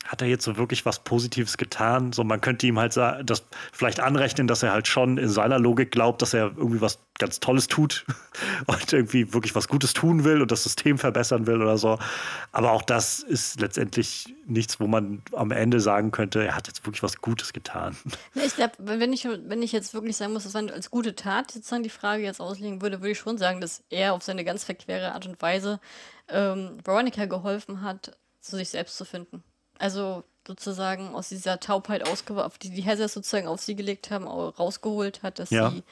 hat 0.08 0.22
er 0.22 0.28
jetzt 0.28 0.46
so 0.46 0.58
wirklich 0.58 0.86
was 0.86 1.00
Positives 1.00 1.58
getan? 1.58 2.14
So, 2.14 2.24
man 2.24 2.42
könnte 2.42 2.66
ihm 2.66 2.80
halt 2.80 2.96
das 2.96 3.44
vielleicht 3.74 4.00
anrechnen, 4.00 4.48
dass 4.48 4.64
er 4.64 4.72
halt 4.72 4.88
schon 4.88 5.18
in 5.18 5.30
seiner 5.30 5.60
Logik 5.60 5.92
glaubt, 5.92 6.22
dass 6.22 6.34
er 6.34 6.54
irgendwie 6.56 6.82
was 6.82 7.00
ganz 7.20 7.40
Tolles 7.40 7.68
tut 7.68 8.06
und 8.68 8.94
irgendwie 8.94 9.34
wirklich 9.34 9.54
was 9.54 9.68
Gutes 9.68 9.94
tun 9.94 10.24
will 10.24 10.42
und 10.42 10.52
das 10.52 10.64
System 10.64 10.98
verbessern 10.98 11.46
will 11.46 11.62
oder 11.62 11.78
so. 11.78 12.00
Aber 12.52 12.72
auch 12.72 12.82
das 12.82 13.20
ist 13.20 13.60
letztendlich 13.60 14.34
nichts, 14.46 14.80
wo 14.80 14.88
man 14.88 15.22
am 15.34 15.52
Ende 15.52 15.80
sagen 15.82 16.12
könnte, 16.12 16.46
er 16.46 16.56
hat 16.56 16.68
jetzt 16.68 16.86
wirklich 16.86 17.04
was 17.04 17.18
Gutes 17.18 17.54
getan. 17.54 17.96
Ich 18.34 18.56
glaube, 18.56 18.74
wenn 18.80 19.12
ich, 19.14 19.26
wenn 19.26 19.62
ich 19.62 19.72
jetzt 19.72 19.94
wirklich 19.94 20.16
sagen 20.16 20.34
muss, 20.34 20.44
das 20.44 20.54
war 20.54 20.62
als 20.72 20.90
gute 20.90 21.16
Tat 21.16 21.52
sozusagen 21.52 21.84
die 21.84 21.90
Frage 21.90 22.24
jetzt 22.24 22.40
auslegen 22.40 22.82
würde, 22.82 23.02
würde 23.02 23.12
ich 23.12 23.20
schon 23.20 23.38
sagen, 23.38 23.62
dass 23.62 23.84
er 23.90 24.14
auf 24.14 24.24
seine 24.24 24.46
ganz 24.46 24.64
verquere 24.64 25.14
Art 25.14 25.26
und 25.28 25.42
Weise 25.42 25.80
ähm, 26.30 26.78
Veronica 26.84 27.26
geholfen 27.26 27.82
hat, 27.82 28.18
zu 28.40 28.56
sich 28.56 28.70
selbst 28.70 28.98
zu 28.98 29.06
finden. 29.06 29.44
Also 29.80 30.24
sozusagen 30.48 31.14
aus 31.14 31.30
dieser 31.30 31.60
Taubheit 31.60 32.08
ausgeworfen, 32.08 32.58
die 32.64 32.70
die 32.70 32.86
Hazards 32.86 33.14
sozusagen 33.14 33.48
auf 33.48 33.62
sie 33.62 33.76
gelegt 33.76 34.12
haben, 34.12 34.28
au- 34.28 34.49
rausgeholt 34.49 35.22
hat, 35.24 35.40
dass 35.40 35.49
Ja. 35.49 35.70
sie 35.72 35.84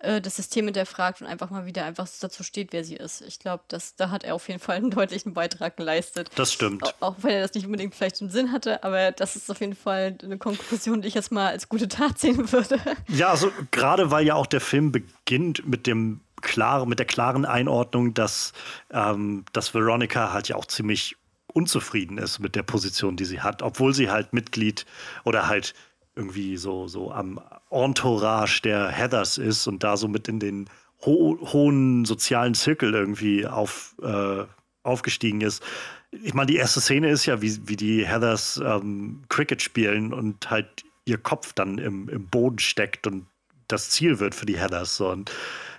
äh, 0.00 0.20
das 0.20 0.34
System 0.36 0.64
hinterfragt 0.64 1.20
und 1.20 1.26
einfach 1.28 1.50
mal 1.50 1.66
wieder 1.66 1.84
einfach 1.84 2.08
dazu 2.20 2.42
steht, 2.42 2.72
wer 2.72 2.82
sie 2.84 2.96
ist. 2.96 3.20
Ich 3.20 3.38
glaube, 3.38 3.62
dass 3.68 3.94
da 3.96 4.10
hat 4.10 4.24
er 4.24 4.34
auf 4.34 4.48
jeden 4.48 4.58
Fall 4.58 4.76
einen 4.76 4.90
deutlichen 4.90 5.34
Beitrag 5.34 5.76
geleistet. 5.76 6.30
Das 6.34 6.52
stimmt. 6.52 6.82
Auch, 6.82 6.94
auch 7.00 7.16
wenn 7.18 7.32
er 7.32 7.42
das 7.42 7.52
nicht 7.54 7.66
unbedingt 7.66 7.94
vielleicht 7.94 8.20
im 8.22 8.30
Sinn 8.30 8.50
hatte, 8.50 8.82
aber 8.82 9.12
das 9.12 9.36
ist 9.36 9.48
auf 9.50 9.60
jeden 9.60 9.76
Fall 9.76 10.16
eine 10.22 10.38
Konklusion, 10.38 11.02
die 11.02 11.08
ich 11.08 11.14
jetzt 11.14 11.30
mal 11.30 11.48
als 11.48 11.68
gute 11.68 11.86
Tat 11.86 12.18
sehen 12.18 12.50
würde. 12.50 12.80
Ja, 13.08 13.28
also 13.28 13.52
gerade 13.70 14.10
weil 14.10 14.24
ja 14.26 14.34
auch 14.34 14.46
der 14.46 14.60
Film 14.62 14.90
beginnt 14.90 15.66
mit 15.68 15.86
dem 15.86 16.20
klaren, 16.40 16.88
mit 16.88 16.98
der 16.98 17.06
klaren 17.06 17.44
Einordnung, 17.44 18.14
dass, 18.14 18.54
ähm, 18.90 19.44
dass 19.52 19.74
Veronica 19.74 20.32
halt 20.32 20.48
ja 20.48 20.56
auch 20.56 20.64
ziemlich 20.64 21.16
unzufrieden 21.50 22.18
ist 22.18 22.38
mit 22.38 22.54
der 22.54 22.62
Position, 22.62 23.16
die 23.16 23.24
sie 23.24 23.40
hat, 23.40 23.62
obwohl 23.62 23.94
sie 23.94 24.10
halt 24.10 24.32
Mitglied 24.32 24.86
oder 25.24 25.48
halt 25.48 25.74
irgendwie 26.16 26.56
so, 26.56 26.88
so 26.88 27.12
am 27.12 27.40
Entourage 27.70 28.62
der 28.62 28.88
Heathers 28.88 29.38
ist 29.38 29.66
und 29.66 29.82
da 29.82 29.96
so 29.96 30.08
mit 30.08 30.28
in 30.28 30.40
den 30.40 30.68
ho 31.04 31.38
hohen 31.52 32.04
sozialen 32.04 32.54
Zirkel 32.54 32.94
irgendwie 32.94 33.46
auf, 33.46 33.94
äh, 34.02 34.44
aufgestiegen 34.82 35.40
ist. 35.40 35.62
ich 36.10 36.34
meine, 36.34 36.46
die 36.50 36.56
erste 36.56 36.80
Szene 36.80 37.10
ist 37.10 37.26
ja, 37.26 37.40
wie, 37.40 37.68
wie 37.68 37.76
die 37.76 38.06
Heathers 38.06 38.60
ähm, 38.64 39.22
Cricket 39.28 39.62
spielen 39.62 40.12
und 40.12 40.50
halt 40.50 40.84
ihr 41.04 41.18
Kopf 41.18 41.52
dann 41.52 41.78
im, 41.78 42.08
im 42.08 42.26
Boden 42.26 42.58
steckt 42.58 43.06
und 43.06 43.26
das 43.68 43.90
Ziel 43.90 44.18
wird 44.18 44.34
für 44.34 44.46
die 44.46 44.58
Heathers. 44.58 45.00
Und 45.00 45.30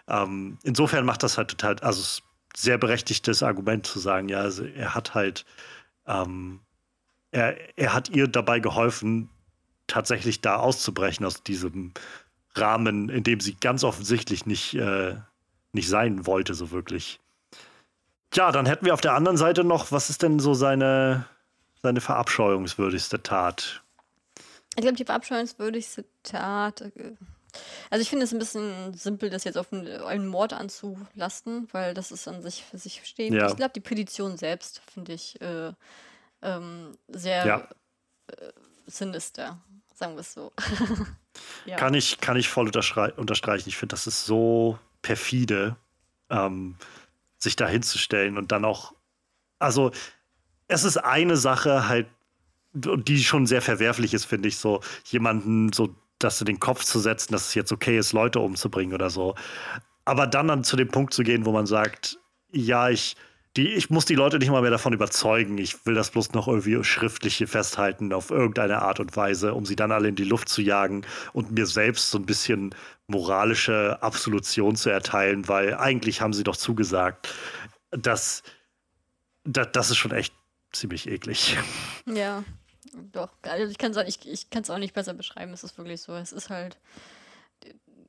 ähm, 0.07 0.57
insofern 0.63 1.05
macht 1.05 1.23
das 1.23 1.37
halt 1.37 1.49
total, 1.49 1.77
also 1.79 2.21
sehr 2.55 2.77
berechtigtes 2.77 3.43
Argument 3.43 3.85
zu 3.85 3.99
sagen, 3.99 4.29
ja, 4.29 4.39
also 4.41 4.65
er 4.65 4.95
hat 4.95 5.13
halt, 5.13 5.45
ähm, 6.07 6.59
er, 7.31 7.57
er 7.77 7.93
hat 7.93 8.09
ihr 8.09 8.27
dabei 8.27 8.59
geholfen, 8.59 9.29
tatsächlich 9.87 10.41
da 10.41 10.57
auszubrechen 10.57 11.25
aus 11.25 11.43
diesem 11.43 11.93
Rahmen, 12.55 13.09
in 13.09 13.23
dem 13.23 13.39
sie 13.39 13.55
ganz 13.55 13.83
offensichtlich 13.83 14.45
nicht, 14.45 14.73
äh, 14.75 15.15
nicht 15.73 15.89
sein 15.89 16.25
wollte, 16.25 16.53
so 16.53 16.71
wirklich. 16.71 17.19
Ja, 18.33 18.51
dann 18.51 18.65
hätten 18.65 18.85
wir 18.85 18.93
auf 18.93 19.01
der 19.01 19.13
anderen 19.13 19.37
Seite 19.37 19.63
noch, 19.63 19.91
was 19.91 20.09
ist 20.09 20.21
denn 20.21 20.39
so 20.39 20.53
seine, 20.53 21.25
seine 21.81 21.99
verabscheuungswürdigste 21.99 23.21
Tat? 23.21 23.81
Ich 24.75 24.81
glaube, 24.81 24.95
die 24.95 25.05
verabscheuungswürdigste 25.05 26.05
Tat. 26.23 26.91
Also 27.89 28.01
ich 28.01 28.09
finde 28.09 28.25
es 28.25 28.31
ein 28.31 28.39
bisschen 28.39 28.93
simpel, 28.93 29.29
das 29.29 29.43
jetzt 29.43 29.57
auf 29.57 29.71
einen, 29.71 30.27
Mord 30.27 30.53
anzulasten, 30.53 31.67
weil 31.71 31.93
das 31.93 32.11
ist 32.11 32.27
an 32.27 32.41
sich 32.41 32.63
für 32.63 32.77
sich 32.77 33.01
stehen. 33.05 33.33
Ja. 33.33 33.47
Ich 33.47 33.55
glaube, 33.55 33.73
die 33.73 33.81
Petition 33.81 34.37
selbst 34.37 34.81
finde 34.91 35.13
ich 35.13 35.39
äh, 35.41 35.71
ähm, 36.41 36.97
sehr 37.07 37.45
ja. 37.45 37.67
äh, 38.27 38.51
sinister, 38.87 39.59
sagen 39.93 40.15
wir 40.15 40.21
es 40.21 40.33
so. 40.33 40.51
ja. 41.65 41.75
Kann 41.75 41.93
ich, 41.93 42.19
kann 42.19 42.37
ich 42.37 42.49
voll 42.49 42.65
unterstreichen. 42.67 43.69
Ich 43.69 43.77
finde, 43.77 43.93
das 43.93 44.07
ist 44.07 44.25
so 44.25 44.79
perfide. 45.01 45.75
Ähm, 46.29 46.77
sich 47.41 47.55
da 47.55 47.67
hinzustellen 47.67 48.37
und 48.37 48.51
dann 48.51 48.65
auch, 48.65 48.93
also 49.59 49.91
es 50.67 50.83
ist 50.83 50.97
eine 50.97 51.37
Sache 51.37 51.87
halt, 51.87 52.07
die 52.73 53.21
schon 53.23 53.47
sehr 53.47 53.61
verwerflich 53.61 54.13
ist, 54.13 54.25
finde 54.25 54.47
ich, 54.47 54.57
so 54.57 54.81
jemanden 55.05 55.73
so, 55.73 55.93
dass 56.23 56.39
du 56.39 56.45
den 56.45 56.59
Kopf 56.59 56.83
zu 56.83 56.99
setzen, 56.99 57.33
dass 57.33 57.49
es 57.49 57.55
jetzt 57.55 57.71
okay 57.71 57.97
ist, 57.97 58.13
Leute 58.13 58.39
umzubringen 58.39 58.93
oder 58.93 59.09
so. 59.09 59.35
Aber 60.05 60.27
dann, 60.27 60.47
dann 60.47 60.63
zu 60.63 60.75
dem 60.75 60.89
Punkt 60.89 61.13
zu 61.13 61.23
gehen, 61.23 61.45
wo 61.45 61.51
man 61.51 61.65
sagt, 61.65 62.17
ja, 62.51 62.89
ich, 62.89 63.15
die, 63.57 63.67
ich 63.67 63.89
muss 63.89 64.05
die 64.05 64.15
Leute 64.15 64.39
nicht 64.39 64.49
mal 64.49 64.61
mehr 64.61 64.71
davon 64.71 64.93
überzeugen. 64.93 65.57
Ich 65.57 65.85
will 65.85 65.93
das 65.93 66.11
bloß 66.11 66.31
noch 66.33 66.47
irgendwie 66.47 66.83
schriftlich 66.83 67.35
hier 67.35 67.47
festhalten 67.47 68.13
auf 68.13 68.31
irgendeine 68.31 68.81
Art 68.81 68.99
und 68.99 69.15
Weise, 69.15 69.53
um 69.53 69.65
sie 69.65 69.75
dann 69.75 69.91
alle 69.91 70.07
in 70.07 70.15
die 70.15 70.23
Luft 70.23 70.49
zu 70.49 70.61
jagen 70.61 71.05
und 71.33 71.51
mir 71.51 71.65
selbst 71.65 72.11
so 72.11 72.17
ein 72.17 72.25
bisschen 72.25 72.73
moralische 73.07 73.97
Absolution 74.01 74.75
zu 74.75 74.89
erteilen, 74.89 75.47
weil 75.47 75.75
eigentlich 75.75 76.21
haben 76.21 76.33
sie 76.33 76.43
doch 76.43 76.55
zugesagt, 76.55 77.33
dass 77.91 78.43
das, 79.43 79.69
das 79.73 79.89
ist 79.89 79.97
schon 79.97 80.11
echt 80.11 80.33
ziemlich 80.71 81.09
eklig. 81.09 81.57
Ja, 82.05 82.43
doch. 83.11 83.29
Also 83.43 83.71
ich 83.71 83.77
kann 83.77 83.91
es 83.91 83.97
auch, 83.97 84.05
ich, 84.05 84.27
ich 84.27 84.47
auch 84.69 84.77
nicht 84.77 84.93
besser 84.93 85.13
beschreiben. 85.13 85.53
Es 85.53 85.63
ist 85.63 85.77
wirklich 85.77 86.01
so. 86.01 86.13
Es 86.13 86.31
ist 86.31 86.49
halt 86.49 86.77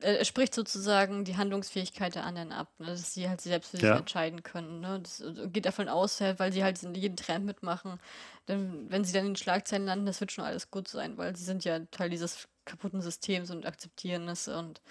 er 0.03 0.25
spricht 0.25 0.53
sozusagen 0.53 1.23
die 1.23 1.37
Handlungsfähigkeit 1.37 2.15
der 2.15 2.25
anderen 2.25 2.51
ab, 2.51 2.67
ne? 2.79 2.87
dass 2.87 3.13
sie 3.13 3.29
halt 3.29 3.41
selbst 3.41 3.71
für 3.71 3.77
sich 3.77 3.85
ja. 3.85 3.97
entscheiden 3.97 4.43
können. 4.43 4.81
Ne? 4.81 4.99
Das 5.01 5.21
äh, 5.21 5.47
geht 5.47 5.65
davon 5.65 5.87
aus, 5.87 6.19
weil 6.19 6.51
sie 6.51 6.63
halt 6.63 6.81
jeden 6.81 7.15
Trend 7.15 7.45
mitmachen. 7.45 7.99
Denn 8.47 8.85
wenn 8.89 9.03
sie 9.03 9.13
dann 9.13 9.25
in 9.25 9.31
den 9.31 9.37
Schlagzeilen 9.37 9.85
landen, 9.85 10.05
das 10.05 10.19
wird 10.19 10.31
schon 10.31 10.43
alles 10.43 10.69
gut 10.69 10.87
sein, 10.87 11.17
weil 11.17 11.35
sie 11.35 11.45
sind 11.45 11.63
ja 11.63 11.79
Teil 11.91 12.09
dieses 12.09 12.47
kaputten 12.65 13.01
Systems 13.01 13.49
und 13.49 13.65
akzeptieren 13.65 14.27
es 14.29 14.47
und 14.47 14.81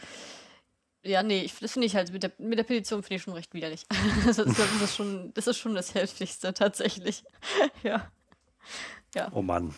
ja, 1.04 1.22
nee, 1.24 1.42
ich, 1.42 1.58
das 1.58 1.72
finde 1.72 1.86
ich 1.86 1.96
halt 1.96 2.12
mit 2.12 2.22
der, 2.22 2.30
mit 2.38 2.58
der 2.58 2.64
Petition 2.64 3.02
finde 3.02 3.16
ich 3.16 3.22
schon 3.22 3.34
recht 3.34 3.52
widerlich. 3.54 3.86
das, 4.24 4.38
ist, 4.38 4.58
das, 4.58 4.82
ist 4.82 4.94
schon, 4.94 5.34
das 5.34 5.46
ist 5.48 5.58
schon 5.58 5.74
das 5.74 5.94
Heftigste 5.94 6.54
tatsächlich. 6.54 7.24
ja. 7.82 8.08
Ja. 9.14 9.28
Oh 9.32 9.42
Mann. 9.42 9.74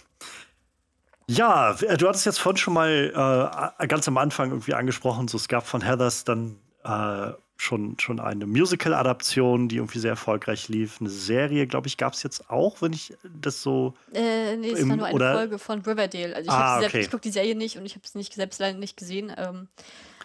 Ja, 1.26 1.72
äh, 1.80 1.96
du 1.96 2.08
hattest 2.08 2.26
jetzt 2.26 2.38
vorhin 2.38 2.58
schon 2.58 2.74
mal 2.74 3.72
äh, 3.78 3.86
ganz 3.86 4.06
am 4.08 4.18
Anfang 4.18 4.50
irgendwie 4.50 4.74
angesprochen, 4.74 5.28
so 5.28 5.36
es 5.36 5.48
gab 5.48 5.66
von 5.66 5.80
Heathers 5.80 6.24
dann 6.24 6.58
äh, 6.84 7.32
schon, 7.56 7.98
schon 7.98 8.20
eine 8.20 8.46
Musical-Adaption, 8.46 9.68
die 9.68 9.76
irgendwie 9.76 9.98
sehr 9.98 10.10
erfolgreich 10.10 10.68
lief. 10.68 11.00
Eine 11.00 11.08
Serie, 11.08 11.66
glaube 11.66 11.86
ich, 11.86 11.96
gab 11.96 12.12
es 12.12 12.22
jetzt 12.22 12.50
auch, 12.50 12.82
wenn 12.82 12.92
ich 12.92 13.14
das 13.40 13.62
so. 13.62 13.94
Äh, 14.12 14.56
nee, 14.56 14.70
es 14.70 14.80
im, 14.80 14.90
war 14.90 14.96
nur 14.96 15.06
eine 15.06 15.14
oder? 15.14 15.34
Folge 15.34 15.58
von 15.58 15.80
Riverdale. 15.80 16.34
Also 16.34 16.50
ich, 16.50 16.54
ah, 16.54 16.80
okay. 16.80 17.00
ich 17.00 17.10
gucke 17.10 17.22
die 17.22 17.30
Serie 17.30 17.54
nicht 17.54 17.78
und 17.78 17.86
ich 17.86 17.94
habe 17.94 18.04
es 18.04 18.14
nicht 18.14 18.34
selbst 18.34 18.60
leider 18.60 18.78
nicht 18.78 18.96
gesehen. 18.96 19.32
Ähm, 19.36 19.68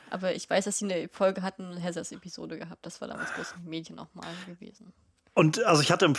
aber 0.09 0.33
ich 0.33 0.49
weiß, 0.49 0.65
dass 0.65 0.79
sie 0.79 0.85
eine 0.85 1.07
Folge 1.07 1.43
hatten, 1.43 1.65
eine 1.65 1.79
Heathers-Episode 1.79 2.57
gehabt. 2.57 2.85
Das 2.85 2.99
war 2.99 3.07
damals 3.07 3.31
groß 3.33 3.53
in 3.57 3.63
den 3.63 3.69
Medien 3.69 3.95
nochmal 3.95 4.27
gewesen. 4.47 4.91
Und 5.33 5.63
also 5.63 5.81
ich 5.81 5.91
hatte 5.91 6.05
im 6.05 6.15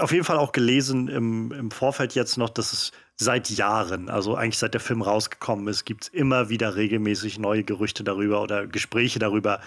auf 0.00 0.12
jeden 0.12 0.24
Fall 0.24 0.38
auch 0.38 0.52
gelesen 0.52 1.08
im, 1.08 1.52
im 1.52 1.70
Vorfeld 1.70 2.14
jetzt 2.14 2.36
noch, 2.36 2.50
dass 2.50 2.72
es 2.72 2.92
seit 3.16 3.50
Jahren, 3.50 4.08
also 4.08 4.34
eigentlich 4.34 4.58
seit 4.58 4.74
der 4.74 4.80
Film 4.80 5.02
rausgekommen 5.02 5.66
ist, 5.68 5.84
gibt 5.84 6.04
es 6.04 6.08
immer 6.08 6.48
wieder 6.48 6.76
regelmäßig 6.76 7.38
neue 7.38 7.64
Gerüchte 7.64 8.04
darüber 8.04 8.42
oder 8.42 8.66
Gespräche 8.66 9.18
darüber. 9.18 9.60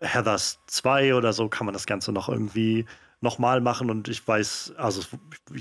Heathers 0.00 0.58
2 0.66 1.14
oder 1.14 1.32
so 1.32 1.48
kann 1.48 1.66
man 1.66 1.72
das 1.72 1.86
Ganze 1.86 2.12
noch 2.12 2.28
irgendwie 2.28 2.84
nochmal 3.20 3.60
machen 3.60 3.90
und 3.90 4.08
ich 4.08 4.26
weiß, 4.26 4.74
also 4.76 5.02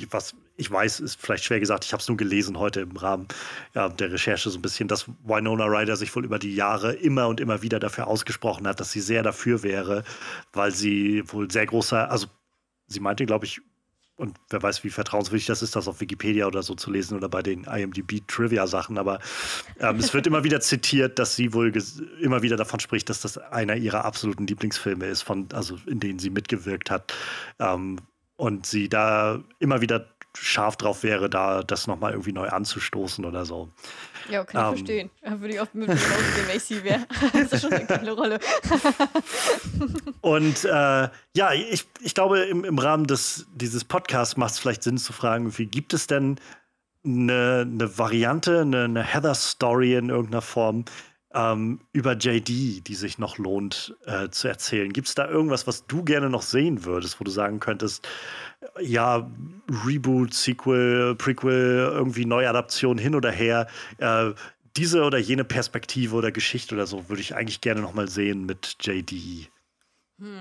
was 0.10 0.36
ich 0.58 0.70
weiß, 0.70 1.00
ist 1.00 1.20
vielleicht 1.20 1.46
schwer 1.46 1.60
gesagt, 1.60 1.86
ich 1.86 1.94
habe 1.94 2.02
es 2.02 2.08
nur 2.08 2.18
gelesen 2.18 2.60
heute 2.60 2.82
im 2.82 2.96
Rahmen 2.96 3.28
ja, 3.74 3.90
der 3.90 4.12
Recherche 4.12 4.50
so 4.50 4.60
ein 4.60 4.62
bisschen, 4.62 4.88
dass 4.88 5.08
Winona 5.24 5.66
Ryder 5.66 5.96
sich 5.96 6.16
wohl 6.16 6.26
über 6.26 6.38
die 6.38 6.54
Jahre 6.54 6.94
immer 6.94 7.28
und 7.28 7.40
immer 7.40 7.64
wieder 7.64 7.80
dafür 7.80 8.08
ausgesprochen 8.08 8.68
hat, 8.68 8.80
dass 8.80 8.92
sie 8.92 9.02
sehr 9.02 9.24
dafür 9.24 9.64
wäre, 9.64 10.04
weil 10.52 10.72
sie 10.72 11.24
wohl 11.32 11.50
sehr 11.50 11.66
großer, 11.66 12.12
also 12.12 12.28
sie 12.88 13.00
meinte, 13.00 13.26
glaube 13.26 13.46
ich, 13.46 13.62
und 14.16 14.38
wer 14.50 14.62
weiß, 14.62 14.84
wie 14.84 14.92
vertrauenswürdig 14.92 15.48
das 15.48 15.64
ist, 15.64 15.76
das 15.76 15.88
auf 15.88 16.00
Wikipedia 16.00 16.46
oder 16.46 16.62
so 16.62 16.76
zu 16.76 16.92
lesen 16.92 17.18
oder 17.18 17.30
bei 17.30 17.42
den 17.42 17.64
IMDb-Trivia-Sachen. 17.64 19.00
Aber 19.00 19.20
ähm, 19.80 19.98
es 19.98 20.14
wird 20.14 20.28
immer 20.28 20.44
wieder 20.44 20.62
zitiert, 20.62 21.18
dass 21.18 21.36
sie 21.36 21.52
wohl 21.54 21.74
immer 22.22 22.44
wieder 22.44 22.56
davon 22.56 22.80
spricht, 22.80 23.10
dass 23.10 23.22
das 23.22 23.40
einer 23.40 23.76
ihrer 23.76 24.06
absoluten 24.06 24.46
Lieblingsfilme 24.46 25.08
ist, 25.08 25.24
von, 25.24 25.48
also 25.54 25.78
in 25.88 26.00
denen 26.00 26.20
sie 26.20 26.30
mitgewirkt 26.30 26.92
hat. 26.92 27.14
Ähm, 27.60 27.98
und 28.36 28.66
sie 28.66 28.88
da 28.88 29.44
immer 29.60 29.82
wieder 29.82 30.06
scharf 30.36 30.78
drauf 30.78 31.04
wäre, 31.04 31.30
da 31.30 31.64
das 31.64 31.88
nochmal 31.88 32.12
irgendwie 32.12 32.34
neu 32.34 32.50
anzustoßen 32.50 33.26
oder 33.26 33.46
so. 33.46 33.72
Ja, 34.30 34.44
kann 34.44 34.62
ich 34.62 34.68
ähm, 34.68 34.78
verstehen. 34.78 35.10
Da 35.22 35.42
würde 35.42 35.54
ich 35.54 35.60
auch 35.60 35.68
mit 35.74 35.88
mir 35.88 35.94
rausgehen, 35.94 36.48
wenn 36.48 36.58
ich 36.58 36.64
sie 36.64 36.84
wäre. 36.84 37.06
Das 37.34 37.54
ist 37.54 37.62
schon 37.62 37.74
eine 37.74 37.86
geile 37.86 38.12
Rolle. 38.12 38.40
Und 40.22 40.66
äh, 40.66 41.10
ja, 41.36 41.54
ich, 41.54 41.86
ich 42.02 42.14
glaube, 42.14 42.40
im, 42.42 42.64
im 42.64 42.78
Rahmen 42.78 43.08
des, 43.08 43.48
dieses 43.56 43.84
Podcasts 43.84 44.38
macht 44.38 44.52
es 44.52 44.60
vielleicht 44.60 44.84
Sinn 44.84 44.98
zu 44.98 45.14
fragen, 45.14 45.58
wie 45.58 45.66
gibt 45.66 45.94
es 45.94 46.08
denn 46.08 46.38
eine, 47.06 47.68
eine 47.70 47.98
Variante, 47.98 48.62
eine, 48.62 48.86
eine 48.86 49.04
Heather-Story 49.04 49.96
in 49.96 50.10
irgendeiner 50.10 50.42
Form, 50.42 50.86
ähm, 51.34 51.80
über 51.92 52.14
JD, 52.14 52.88
die 52.88 52.96
sich 52.96 53.18
noch 53.18 53.38
lohnt 53.38 53.96
äh, 54.06 54.30
zu 54.30 54.48
erzählen. 54.48 54.94
Gibt 54.94 55.08
es 55.08 55.16
da 55.16 55.28
irgendwas, 55.28 55.68
was 55.68 55.86
du 55.88 56.04
gerne 56.04 56.30
noch 56.30 56.44
sehen 56.44 56.86
würdest, 56.86 57.20
wo 57.20 57.24
du 57.24 57.32
sagen 57.32 57.60
könntest, 57.60 58.08
ja, 58.80 59.30
Reboot, 59.86 60.34
Sequel, 60.34 61.16
Prequel, 61.16 61.90
irgendwie 61.92 62.26
Neuadaption 62.26 62.98
hin 62.98 63.16
oder 63.16 63.32
her, 63.32 63.68
äh, 63.98 64.32
diese 64.78 65.04
oder 65.04 65.18
jene 65.18 65.44
Perspektive 65.44 66.16
oder 66.16 66.32
Geschichte 66.32 66.76
oder 66.76 66.88
so 66.88 67.10
würde 67.10 67.22
ich 67.22 67.36
eigentlich 67.36 67.62
gerne 67.62 67.82
noch 67.82 67.94
mal 67.94 68.08
sehen 68.08 68.46
mit 68.46 68.78
JD. 68.82 69.50
Hm. 70.20 70.40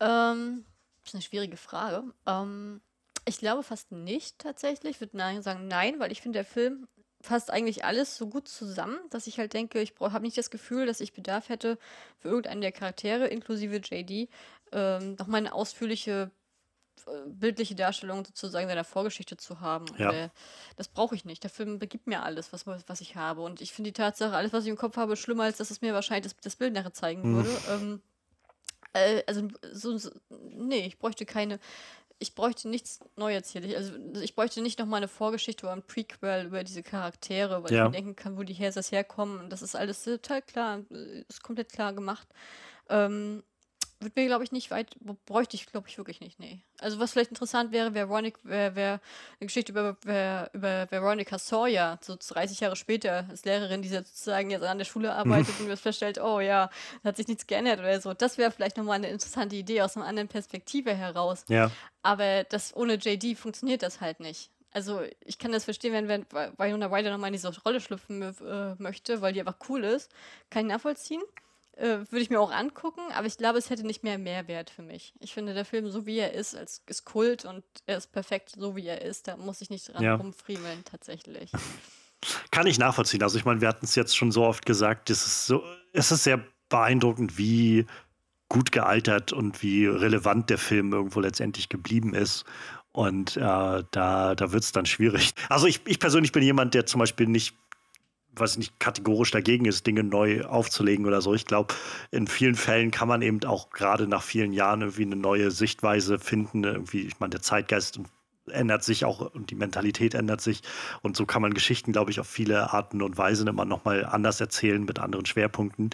Ähm, 0.00 0.64
das 1.02 1.10
ist 1.10 1.14
eine 1.14 1.22
schwierige 1.22 1.56
Frage. 1.56 2.04
Ähm, 2.26 2.80
ich 3.24 3.38
glaube 3.38 3.62
fast 3.62 3.92
nicht 3.92 4.38
tatsächlich. 4.38 4.96
Ich 4.96 5.00
würde 5.00 5.42
sagen 5.42 5.68
nein, 5.68 6.00
weil 6.00 6.12
ich 6.12 6.22
finde, 6.22 6.38
der 6.38 6.44
Film 6.44 6.88
fasst 7.28 7.50
eigentlich 7.50 7.84
alles 7.84 8.16
so 8.16 8.26
gut 8.26 8.48
zusammen, 8.48 8.98
dass 9.10 9.26
ich 9.26 9.38
halt 9.38 9.52
denke, 9.52 9.80
ich 9.80 9.94
habe 10.00 10.24
nicht 10.24 10.38
das 10.38 10.50
Gefühl, 10.50 10.86
dass 10.86 11.00
ich 11.00 11.12
Bedarf 11.12 11.48
hätte, 11.48 11.78
für 12.18 12.28
irgendeinen 12.28 12.62
der 12.62 12.72
Charaktere, 12.72 13.28
inklusive 13.28 13.76
JD, 13.76 14.28
ähm, 14.72 15.14
nochmal 15.16 15.40
eine 15.40 15.52
ausführliche 15.52 16.30
äh, 17.06 17.10
bildliche 17.26 17.74
Darstellung 17.74 18.24
sozusagen 18.24 18.66
seiner 18.66 18.84
Vorgeschichte 18.84 19.36
zu 19.36 19.60
haben. 19.60 19.86
Ja. 19.98 20.30
Das 20.76 20.88
brauche 20.88 21.14
ich 21.14 21.24
nicht. 21.24 21.42
Der 21.42 21.50
Film 21.50 21.78
begibt 21.78 22.06
mir 22.06 22.22
alles, 22.22 22.52
was, 22.52 22.66
was 22.66 23.00
ich 23.00 23.14
habe. 23.14 23.42
Und 23.42 23.60
ich 23.60 23.72
finde 23.72 23.90
die 23.90 24.00
Tatsache, 24.00 24.34
alles, 24.34 24.52
was 24.52 24.64
ich 24.64 24.70
im 24.70 24.76
Kopf 24.76 24.96
habe, 24.96 25.16
schlimmer, 25.16 25.44
als 25.44 25.58
dass 25.58 25.70
es 25.70 25.82
mir 25.82 25.92
wahrscheinlich 25.92 26.32
das, 26.32 26.40
das 26.42 26.56
Bild 26.56 26.72
nachher 26.72 26.94
zeigen 26.94 27.22
hm. 27.22 27.34
würde. 27.34 27.50
Ähm, 27.70 28.02
äh, 28.94 29.22
also, 29.26 29.48
so, 29.72 29.98
so, 29.98 30.10
nee, 30.30 30.86
ich 30.86 30.98
bräuchte 30.98 31.26
keine 31.26 31.60
ich 32.18 32.34
bräuchte 32.34 32.68
nichts 32.68 33.00
Neues 33.16 33.50
hier. 33.50 33.62
Also 33.76 33.92
ich 34.20 34.34
bräuchte 34.34 34.60
nicht 34.60 34.78
nochmal 34.78 34.98
eine 34.98 35.08
Vorgeschichte 35.08 35.66
oder 35.66 35.74
ein 35.74 35.82
Prequel 35.82 36.46
über 36.46 36.64
diese 36.64 36.82
Charaktere, 36.82 37.62
weil 37.62 37.72
ja. 37.72 37.84
ich 37.84 37.90
mir 37.90 37.96
denken 37.96 38.16
kann, 38.16 38.36
wo 38.36 38.42
die 38.42 38.54
Hersers 38.54 38.90
herkommen. 38.90 39.50
Das 39.50 39.62
ist 39.62 39.76
alles 39.76 40.02
total 40.02 40.42
klar, 40.42 40.80
ist 41.28 41.42
komplett 41.42 41.72
klar 41.72 41.92
gemacht. 41.92 42.26
Ähm, 42.88 43.42
wird 44.00 44.16
mir, 44.16 44.26
glaube 44.26 44.44
ich, 44.44 44.52
nicht 44.52 44.70
weit, 44.70 44.96
bräuchte 45.26 45.56
ich, 45.56 45.66
glaube 45.66 45.88
ich, 45.88 45.98
wirklich 45.98 46.20
nicht, 46.20 46.38
nee. 46.38 46.60
Also 46.78 47.00
was 47.00 47.12
vielleicht 47.12 47.30
interessant 47.30 47.72
wäre, 47.72 47.94
wäre 47.94 48.08
Veronica, 48.08 48.38
wär, 48.44 48.76
wär 48.76 49.00
eine 49.40 49.46
Geschichte 49.46 49.72
über, 49.72 49.96
wär, 50.02 50.50
über 50.52 50.90
Veronica 50.90 51.38
Sawyer, 51.38 51.98
so 52.00 52.16
30 52.16 52.60
Jahre 52.60 52.76
später, 52.76 53.26
als 53.28 53.44
Lehrerin, 53.44 53.82
die 53.82 53.88
sozusagen 53.88 54.50
jetzt 54.50 54.62
an 54.62 54.78
der 54.78 54.84
Schule 54.84 55.12
arbeitet 55.12 55.58
mhm. 55.60 55.70
und 55.70 55.76
feststellt, 55.78 56.18
oh 56.20 56.40
ja, 56.40 56.70
da 57.02 57.08
hat 57.08 57.16
sich 57.16 57.28
nichts 57.28 57.46
geändert 57.46 57.80
oder 57.80 58.00
so. 58.00 58.14
Das 58.14 58.38
wäre 58.38 58.50
vielleicht 58.50 58.76
nochmal 58.76 58.96
eine 58.96 59.08
interessante 59.08 59.56
Idee 59.56 59.82
aus 59.82 59.96
einer 59.96 60.06
anderen 60.06 60.28
Perspektive 60.28 60.94
heraus. 60.94 61.44
Ja. 61.48 61.70
Aber 62.02 62.44
das 62.44 62.76
ohne 62.76 62.94
JD 62.94 63.36
funktioniert 63.36 63.82
das 63.82 64.00
halt 64.00 64.20
nicht. 64.20 64.50
Also 64.70 65.00
ich 65.24 65.38
kann 65.38 65.50
das 65.50 65.64
verstehen, 65.64 65.92
wenn, 65.92 66.08
wenn 66.08 66.26
Winona 66.58 66.86
Ryder 66.86 67.10
nochmal 67.10 67.28
in 67.28 67.32
diese 67.32 67.52
Rolle 67.62 67.80
schlüpfen 67.80 68.22
äh, 68.22 68.74
möchte, 68.78 69.22
weil 69.22 69.32
die 69.32 69.40
einfach 69.40 69.56
cool 69.68 69.82
ist. 69.82 70.10
Kann 70.50 70.66
ich 70.66 70.72
nachvollziehen. 70.72 71.22
Äh, 71.78 72.10
Würde 72.10 72.20
ich 72.20 72.30
mir 72.30 72.40
auch 72.40 72.50
angucken, 72.50 73.00
aber 73.14 73.26
ich 73.28 73.36
glaube, 73.36 73.58
es 73.58 73.70
hätte 73.70 73.86
nicht 73.86 74.02
mehr 74.02 74.18
Mehrwert 74.18 74.68
für 74.68 74.82
mich. 74.82 75.14
Ich 75.20 75.32
finde, 75.32 75.54
der 75.54 75.64
Film, 75.64 75.88
so 75.90 76.06
wie 76.06 76.18
er 76.18 76.32
ist, 76.32 76.56
als, 76.56 76.82
ist 76.86 77.04
Kult 77.04 77.44
und 77.44 77.62
er 77.86 77.98
ist 77.98 78.10
perfekt, 78.10 78.52
so 78.56 78.74
wie 78.74 78.86
er 78.86 79.02
ist. 79.02 79.28
Da 79.28 79.36
muss 79.36 79.60
ich 79.60 79.70
nicht 79.70 79.92
dran 79.92 80.02
ja. 80.02 80.16
rumfriemeln, 80.16 80.84
tatsächlich. 80.84 81.52
Kann 82.50 82.66
ich 82.66 82.80
nachvollziehen. 82.80 83.22
Also 83.22 83.38
ich 83.38 83.44
meine, 83.44 83.60
wir 83.60 83.68
hatten 83.68 83.84
es 83.84 83.94
jetzt 83.94 84.16
schon 84.16 84.32
so 84.32 84.44
oft 84.44 84.66
gesagt, 84.66 85.08
es 85.08 85.24
ist 85.24 85.46
so, 85.46 85.62
es 85.92 86.10
ist 86.10 86.24
sehr 86.24 86.44
beeindruckend, 86.68 87.38
wie 87.38 87.86
gut 88.48 88.72
gealtert 88.72 89.32
und 89.32 89.62
wie 89.62 89.86
relevant 89.86 90.50
der 90.50 90.58
Film 90.58 90.92
irgendwo 90.92 91.20
letztendlich 91.20 91.68
geblieben 91.68 92.12
ist. 92.12 92.44
Und 92.90 93.36
äh, 93.36 93.40
da, 93.40 94.34
da 94.34 94.52
wird 94.52 94.64
es 94.64 94.72
dann 94.72 94.86
schwierig. 94.86 95.32
Also 95.48 95.68
ich, 95.68 95.82
ich 95.86 96.00
persönlich 96.00 96.32
bin 96.32 96.42
jemand, 96.42 96.74
der 96.74 96.86
zum 96.86 96.98
Beispiel 96.98 97.28
nicht 97.28 97.54
was 98.40 98.56
nicht 98.56 98.78
kategorisch 98.80 99.30
dagegen 99.30 99.64
ist, 99.64 99.86
Dinge 99.86 100.04
neu 100.04 100.44
aufzulegen 100.44 101.06
oder 101.06 101.20
so. 101.20 101.34
Ich 101.34 101.46
glaube, 101.46 101.74
in 102.10 102.26
vielen 102.26 102.54
Fällen 102.54 102.90
kann 102.90 103.08
man 103.08 103.22
eben 103.22 103.42
auch 103.44 103.70
gerade 103.70 104.06
nach 104.08 104.22
vielen 104.22 104.52
Jahren 104.52 104.82
irgendwie 104.82 105.02
eine 105.02 105.16
neue 105.16 105.50
Sichtweise 105.50 106.18
finden. 106.18 106.64
Irgendwie, 106.64 107.02
ich 107.02 107.20
meine, 107.20 107.30
der 107.30 107.42
Zeitgeist 107.42 108.00
ändert 108.50 108.82
sich 108.82 109.04
auch 109.04 109.20
und 109.20 109.50
die 109.50 109.54
Mentalität 109.54 110.14
ändert 110.14 110.40
sich. 110.40 110.62
Und 111.02 111.16
so 111.16 111.26
kann 111.26 111.42
man 111.42 111.54
Geschichten, 111.54 111.92
glaube 111.92 112.10
ich, 112.10 112.20
auf 112.20 112.26
viele 112.26 112.72
Arten 112.72 113.02
und 113.02 113.18
Weisen 113.18 113.46
immer 113.46 113.64
nochmal 113.64 114.04
anders 114.04 114.40
erzählen 114.40 114.84
mit 114.84 114.98
anderen 114.98 115.26
Schwerpunkten. 115.26 115.90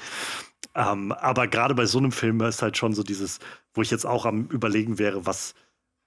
Ähm, 0.74 1.12
aber 1.12 1.46
gerade 1.46 1.74
bei 1.74 1.86
so 1.86 1.98
einem 1.98 2.12
Film 2.12 2.40
ist 2.40 2.62
halt 2.62 2.76
schon 2.76 2.94
so 2.94 3.02
dieses, 3.02 3.38
wo 3.74 3.82
ich 3.82 3.90
jetzt 3.90 4.06
auch 4.06 4.26
am 4.26 4.46
Überlegen 4.46 4.98
wäre, 4.98 5.26
was 5.26 5.54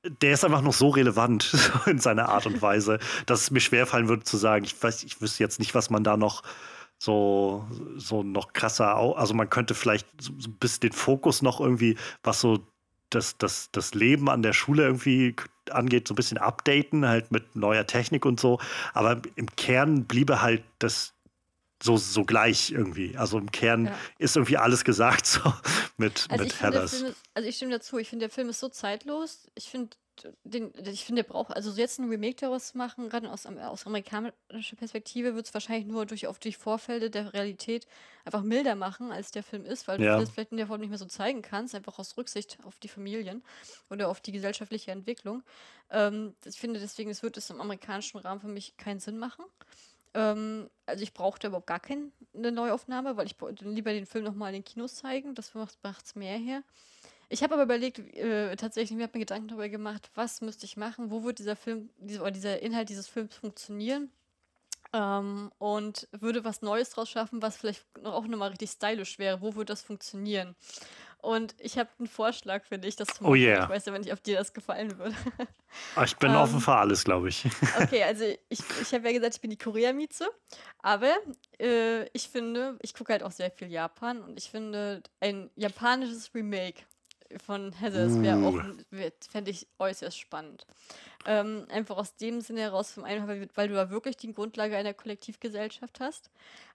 der 0.03 0.34
ist 0.34 0.45
einfach 0.45 0.61
noch 0.61 0.74
so 0.74 0.90
relevant 0.90 1.56
in 1.86 1.99
seiner 1.99 2.30
Art 2.30 2.45
und 2.45 2.61
Weise, 2.61 2.99
dass 3.26 3.41
es 3.41 3.52
mir 3.52 3.60
schwerfallen 3.60 4.07
würde 4.07 4.24
zu 4.24 4.38
sagen, 4.38 4.65
ich 4.65 4.82
weiß, 4.82 5.03
ich 5.03 5.22
wüsste 5.22 5.44
jetzt 5.44 5.60
nicht, 5.60 5.76
was 5.76 5.90
man 5.90 6.03
da 6.03 6.18
noch 6.18 6.44
so, 6.99 7.68
so 7.95 8.24
noch 8.24 8.53
krasser, 8.53 8.95
also 8.95 9.34
man 9.34 9.49
könnte 9.49 9.76
vielleicht 9.76 10.07
so 10.19 10.32
ein 10.32 10.57
bisschen 10.60 10.82
den 10.82 10.94
Fokus 10.94 11.41
noch 11.41 11.60
irgendwie, 11.60 11.98
was 12.24 12.41
so 12.41 12.60
das, 13.10 13.38
das, 13.38 13.69
das 13.72 13.94
Leben 13.94 14.30
an 14.30 14.41
der 14.41 14.53
Schule 14.53 14.84
irgendwie 14.84 15.36
angeht, 15.72 16.07
so 16.07 16.14
ein 16.14 16.15
bisschen 16.15 16.38
updaten, 16.38 17.07
halt 17.07 17.32
mit 17.32 17.56
neuer 17.56 17.86
Technik 17.86 18.26
und 18.26 18.40
so. 18.40 18.60
Aber 18.94 19.22
im 19.36 19.48
Kern 19.56 20.06
bliebe 20.06 20.41
halt 20.41 20.64
das 20.80 21.14
so, 21.82 21.98
so 21.98 22.24
gleich 22.26 22.72
irgendwie. 22.72 23.18
Also 23.18 23.38
im 23.38 23.52
Kern 23.52 23.86
ja. 23.86 23.95
ist 24.18 24.36
irgendwie 24.36 24.58
alles 24.58 24.84
gesagt 24.84 25.26
so 25.26 25.41
mit, 25.98 26.28
also 26.30 26.44
mit 26.44 26.62
Heathers. 26.62 27.04
also 27.34 27.48
ich 27.48 27.56
stimme 27.56 27.72
dazu, 27.72 27.98
ich 27.98 28.10
finde, 28.10 28.26
der 28.26 28.34
Film 28.34 28.49
ist 28.49 28.60
so 28.60 28.70
zeitlos. 28.70 29.48
Ich 29.56 29.70
finde, 29.70 29.95
den, 30.44 30.72
ich 30.86 31.06
finde, 31.06 31.24
der 31.24 31.30
braucht, 31.30 31.52
also 31.56 31.72
jetzt 31.72 31.99
ein 31.99 32.10
Remake 32.10 32.38
daraus 32.38 32.74
machen, 32.74 33.10
gerade 33.10 33.30
aus, 33.30 33.45
aus 33.45 33.86
amerikanischer 33.86 34.76
Perspektive, 34.76 35.36
wird 35.36 35.45
es 35.45 35.54
wahrscheinlich 35.54 35.86
nur 35.86 36.06
durch, 36.06 36.28
auf 36.28 36.40
durch 36.40 36.58
Vorfälle 36.58 37.10
der 37.10 37.34
Realität 37.34 37.88
einfach 38.26 38.41
milder 38.41 38.76
machen, 38.76 39.12
als 39.12 39.32
der 39.32 39.44
Film 39.44 39.66
ist, 39.66 39.88
weil 39.88 40.02
ja. 40.02 40.16
du 40.16 40.22
das 40.22 40.32
vielleicht 40.32 40.52
in 40.52 40.58
der 40.58 40.68
Form 40.68 40.80
nicht 40.80 40.90
mehr 40.90 40.98
so 40.98 41.06
zeigen 41.06 41.41
kannst, 41.41 41.76
einfach 41.76 41.99
aus 41.99 42.18
Rücksicht 42.18 42.58
auf 42.64 42.80
die 42.80 42.88
Familien 42.88 43.44
oder 43.90 44.10
auf 44.10 44.22
die 44.22 44.32
gesellschaftliche 44.32 44.91
Entwicklung. 44.91 45.44
Ähm, 45.90 46.34
ich 46.44 46.58
finde 46.58 46.80
deswegen, 46.80 47.10
es 47.10 47.24
wird 47.24 47.38
es 47.38 47.49
im 47.49 47.62
amerikanischen 47.62 48.18
Rahmen 48.18 48.41
für 48.41 48.48
mich 48.48 48.76
keinen 48.78 48.99
Sinn 48.99 49.18
machen. 49.18 49.45
Ähm, 50.18 50.68
also 50.88 51.03
ich 51.03 51.14
brauchte 51.14 51.48
überhaupt 51.48 51.68
gar 51.68 51.80
keine 51.80 52.11
Neuaufnahme, 52.34 53.18
weil 53.18 53.27
ich 53.27 53.35
lieber 53.60 53.94
den 53.94 54.07
Film 54.07 54.26
nochmal 54.26 54.49
in 54.49 54.61
den 54.61 54.65
Kinos 54.65 54.95
zeigen. 54.95 55.35
Das 55.35 55.53
macht 55.53 56.06
es 56.06 56.15
mehr 56.15 56.38
her. 56.38 56.64
Ich 57.30 57.44
habe 57.44 57.53
aber 57.53 57.64
überlegt, 57.64 57.99
äh, 57.99 58.56
tatsächlich, 58.56 58.98
mir 58.98 59.03
habe 59.03 59.18
mir 59.18 59.26
Gedanken 59.26 59.49
darüber 59.49 59.69
gemacht, 59.69 60.10
was 60.15 60.41
müsste 60.41 60.65
ich 60.65 60.76
machen, 60.76 61.11
wo 61.11 61.23
wird 61.23 61.38
dieser 61.38 61.56
Film, 61.56 61.89
dieser, 61.98 62.31
dieser 62.31 62.61
Inhalt 62.61 62.89
dieses 62.89 63.07
Films 63.07 63.35
funktionieren 63.35 64.10
ähm, 64.94 65.52
und 65.60 66.07
würde 66.11 66.44
was 66.45 66.64
Neues 66.64 66.89
draus 66.89 67.10
schaffen, 67.10 67.41
was 67.41 67.57
vielleicht 67.57 67.85
auch 68.03 68.26
nochmal 68.26 68.49
richtig 68.49 68.72
stylisch 68.72 69.19
wäre. 69.19 69.41
Wo 69.41 69.53
würde 69.56 69.73
das 69.73 69.84
funktionieren? 69.84 70.56
Und 71.19 71.56
ich 71.60 71.77
habe 71.77 71.89
einen 71.99 72.07
Vorschlag 72.07 72.64
für 72.65 72.77
dich, 72.77 72.95
das. 72.95 73.22
Oh 73.22 73.34
yeah. 73.34 73.64
Ich 73.64 73.69
weiß 73.69 73.88
aber 73.88 73.99
nicht, 73.99 74.14
ob 74.14 74.23
dir 74.23 74.38
das 74.38 74.53
gefallen 74.53 74.98
würde. 74.98 75.15
Ah, 75.95 76.03
ich 76.03 76.15
bin 76.18 76.31
um, 76.31 76.38
offen 76.38 76.56
ähm, 76.56 76.61
für 76.61 76.76
alles, 76.76 77.03
glaube 77.03 77.30
ich. 77.30 77.45
Okay, 77.81 78.03
also 78.03 78.23
ich, 78.23 78.60
ich 78.81 78.94
habe 78.94 79.07
ja 79.07 79.14
gesagt, 79.14 79.35
ich 79.35 79.41
bin 79.41 79.49
die 79.49 79.57
Korea-Mieze. 79.57 80.27
Aber 80.80 81.14
äh, 81.60 82.06
ich 82.14 82.30
finde, 82.30 82.77
ich 82.81 82.94
gucke 82.94 83.11
halt 83.11 83.23
auch 83.23 83.31
sehr 83.31 83.52
viel 83.52 83.69
Japan 83.69 84.22
und 84.22 84.38
ich 84.38 84.49
finde, 84.49 85.02
ein 85.19 85.49
japanisches 85.56 86.34
Remake 86.34 86.84
von 87.45 87.73
Heathers 87.73 88.22
wäre 88.22 88.38
auch, 88.45 88.53
uh. 88.53 89.10
fände 89.30 89.52
ich 89.52 89.68
äußerst 89.80 90.18
spannend. 90.18 90.65
Ähm, 91.26 91.65
einfach 91.69 91.98
aus 91.98 92.15
dem 92.15 92.41
Sinne 92.41 92.61
heraus, 92.61 92.94
zum 92.94 93.03
einen, 93.03 93.27
weil 93.27 93.68
du 93.68 93.76
da 93.76 93.89
wirklich 93.89 94.18
die 94.18 94.34
Grundlage 94.34 94.77
einer 94.77 94.94
Kollektivgesellschaft 94.94 95.99
hast. 95.99 96.31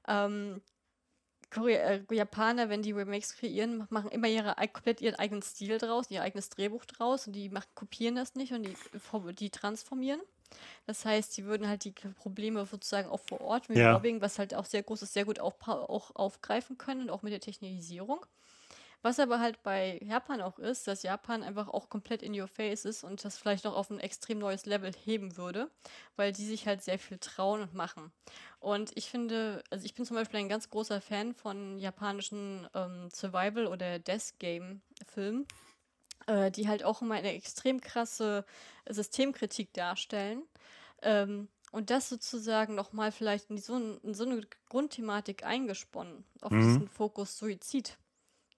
Ähm, 0.07 0.61
Korea 1.53 1.81
äh, 1.81 2.03
Japaner, 2.11 2.69
wenn 2.69 2.83
die 2.83 2.93
Remakes 2.93 3.37
kreieren, 3.37 3.87
machen 3.91 4.11
immer 4.11 4.29
ihre, 4.29 4.55
komplett 4.73 5.01
ihren 5.01 5.17
eigenen 5.17 5.43
Stil 5.43 5.79
draus, 5.79 6.11
ihr 6.11 6.23
eigenes 6.23 6.49
Drehbuch 6.49 6.85
draus 6.85 7.27
und 7.27 7.35
die 7.35 7.51
machen, 7.51 7.69
kopieren 7.75 8.17
das 8.17 8.35
nicht 8.35 8.53
und 8.53 8.63
die, 8.65 8.75
die 9.39 9.51
transformieren. 9.51 10.21
Das 10.87 11.05
heißt, 11.05 11.33
sie 11.33 11.45
würden 11.45 11.69
halt 11.69 11.85
die 11.85 11.93
Probleme 11.93 12.65
sozusagen 12.67 13.09
auch 13.09 13.21
vor 13.21 13.41
Ort 13.41 13.69
mit 13.69 13.79
ja. 13.79 13.93
Mobbing, 13.93 14.21
was 14.21 14.39
halt 14.39 14.55
auch 14.55 14.65
sehr 14.65 14.83
groß 14.83 15.03
ist, 15.03 15.15
sehr 15.15 15.25
gut 15.25 15.41
auch, 15.41 15.57
auch 15.67 16.15
aufgreifen 16.15 16.79
können 16.79 17.03
und 17.03 17.11
auch 17.11 17.23
mit 17.23 17.33
der 17.33 17.41
Technisierung. 17.41 18.25
Was 19.03 19.19
aber 19.19 19.41
halt 19.41 19.63
bei 19.63 19.99
Japan 20.03 20.41
auch 20.41 20.59
ist, 20.59 20.87
dass 20.87 21.03
Japan 21.03 21.43
einfach 21.43 21.69
auch 21.69 21.89
komplett 21.89 22.23
in 22.23 22.39
your 22.39 22.47
face 22.47 22.85
ist 22.85 23.03
und 23.03 23.25
das 23.25 23.37
vielleicht 23.37 23.65
noch 23.65 23.77
auf 23.77 23.91
ein 23.91 24.01
extrem 24.01 24.39
neues 24.39 24.65
Level 24.65 24.93
heben 25.05 25.37
würde, 25.37 25.71
weil 26.17 26.33
die 26.33 26.47
sich 26.47 26.67
halt 26.67 26.83
sehr 26.83 26.99
viel 26.99 27.19
trauen 27.19 27.63
und 27.63 27.75
machen. 27.75 28.13
Und 28.61 28.97
ich 28.97 29.11
finde, 29.11 29.65
also 29.71 29.85
ich 29.85 29.95
bin 29.95 30.05
zum 30.05 30.17
Beispiel 30.17 30.41
ein 30.41 30.49
ganz 30.49 30.71
großer 30.71 31.01
Fan 31.01 31.35
von 31.35 31.79
japanischen 31.79 32.69
ähm, 32.75 33.09
Survival- 33.11 33.67
oder 33.67 33.99
Death-Game-Filmen 33.99 35.47
äh, 36.27 36.51
die 36.51 36.69
halt 36.69 36.85
auch 36.85 37.03
immer 37.03 37.15
eine 37.15 37.33
extrem 37.33 37.81
krasse 37.81 38.45
Systemkritik 38.89 39.73
darstellen. 39.73 40.43
Ähm, 41.03 41.49
und 41.73 41.91
das 41.91 42.09
sozusagen 42.09 42.75
nochmal 42.75 43.13
vielleicht 43.13 43.51
in, 43.51 43.59
so, 43.59 43.77
in, 43.77 44.15
so, 44.15 44.25
eine 44.25 44.43
Grundthematik 44.69 45.45
eingesponnen, 45.45 46.25
auf 46.43 46.53
mhm. 46.53 46.61
diesen 46.61 46.89
Fokus 46.89 47.39
Suizid 47.39 47.97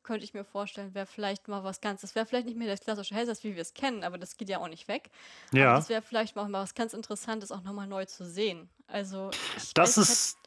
könnte 0.05 0.25
ich 0.25 0.35
mir 0.35 0.45
vorstellen, 0.45 0.95
wäre 0.95 1.07
vielleicht 1.07 1.49
mal 1.49 1.65
was 1.65 1.81
ganz, 1.81 2.03
das 2.03 2.15
wäre 2.15 2.27
vielleicht 2.27 2.47
nicht 2.47 2.57
mehr 2.57 2.69
das 2.69 2.81
klassische 2.81 3.15
Hellsatz, 3.15 3.43
wie 3.43 3.55
wir 3.55 3.63
es 3.63 3.75
kennen, 3.75 4.05
aber 4.05 4.19
das 4.19 4.37
geht 4.37 4.49
ja 4.49 4.59
auch 4.59 4.69
nicht 4.69 4.87
weg. 4.87 5.11
Ja. 5.53 5.71
Aber 5.71 5.79
das 5.79 5.89
wäre 5.89 6.03
vielleicht 6.03 6.37
mal 6.37 6.51
was 6.53 6.75
ganz 6.75 6.93
Interessantes, 6.93 7.51
auch 7.51 7.63
nochmal 7.63 7.89
neu 7.89 8.05
zu 8.05 8.25
sehen. 8.25 8.69
Also, 8.87 9.31
das 9.75 9.97
ist 9.97 10.39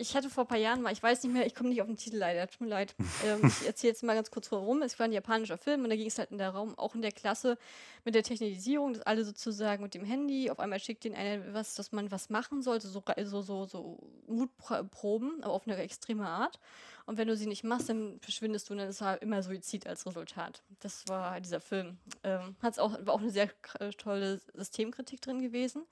ich 0.00 0.16
hatte 0.16 0.30
vor 0.30 0.44
ein 0.44 0.48
paar 0.48 0.58
Jahren 0.58 0.80
mal, 0.80 0.92
ich 0.92 1.02
weiß 1.02 1.24
nicht 1.24 1.32
mehr, 1.32 1.44
ich 1.44 1.56
komme 1.56 1.70
nicht 1.70 1.82
auf 1.82 1.88
den 1.88 1.96
Titel 1.96 2.16
leider, 2.16 2.46
tut 2.48 2.60
mir 2.62 2.68
leid. 2.68 2.94
Ähm, 3.24 3.40
ich 3.44 3.66
erzähle 3.66 3.90
jetzt 3.90 4.04
mal 4.04 4.14
ganz 4.14 4.30
kurz 4.30 4.52
warum. 4.52 4.80
Es 4.82 4.96
war 4.98 5.06
ein 5.06 5.12
japanischer 5.12 5.58
Film 5.58 5.82
und 5.82 5.90
da 5.90 5.96
ging 5.96 6.06
es 6.06 6.18
halt 6.18 6.30
in 6.30 6.38
der 6.38 6.50
Raum, 6.50 6.78
auch 6.78 6.94
in 6.94 7.02
der 7.02 7.10
Klasse 7.10 7.58
mit 8.04 8.14
der 8.14 8.22
Technisierung, 8.22 8.92
dass 8.92 9.02
alle 9.02 9.24
sozusagen 9.24 9.82
mit 9.82 9.94
dem 9.94 10.04
Handy, 10.04 10.50
auf 10.50 10.60
einmal 10.60 10.78
schickt 10.78 11.04
ihnen 11.04 11.16
einer 11.16 11.52
was, 11.52 11.74
dass 11.74 11.90
man 11.90 12.12
was 12.12 12.30
machen 12.30 12.62
sollte, 12.62 12.86
so, 12.86 13.02
so, 13.24 13.42
so, 13.42 13.64
so 13.66 13.98
Mutproben, 14.28 15.42
aber 15.42 15.52
auf 15.52 15.66
eine 15.66 15.76
extreme 15.78 16.28
Art. 16.28 16.60
Und 17.06 17.16
wenn 17.16 17.26
du 17.26 17.36
sie 17.36 17.46
nicht 17.46 17.64
machst, 17.64 17.88
dann 17.88 18.20
verschwindest 18.20 18.68
du 18.68 18.74
und 18.74 18.78
dann 18.78 18.88
ist 18.88 19.00
halt 19.00 19.22
immer 19.22 19.42
Suizid 19.42 19.86
als 19.86 20.06
Resultat. 20.06 20.62
Das 20.80 21.08
war 21.08 21.40
dieser 21.40 21.60
Film. 21.60 21.96
Ähm, 22.22 22.54
hat's 22.62 22.78
auch, 22.78 22.92
war 23.04 23.14
auch 23.14 23.20
eine 23.20 23.30
sehr 23.30 23.50
tolle 23.96 24.40
Systemkritik 24.54 25.20
drin 25.22 25.40
gewesen. 25.40 25.84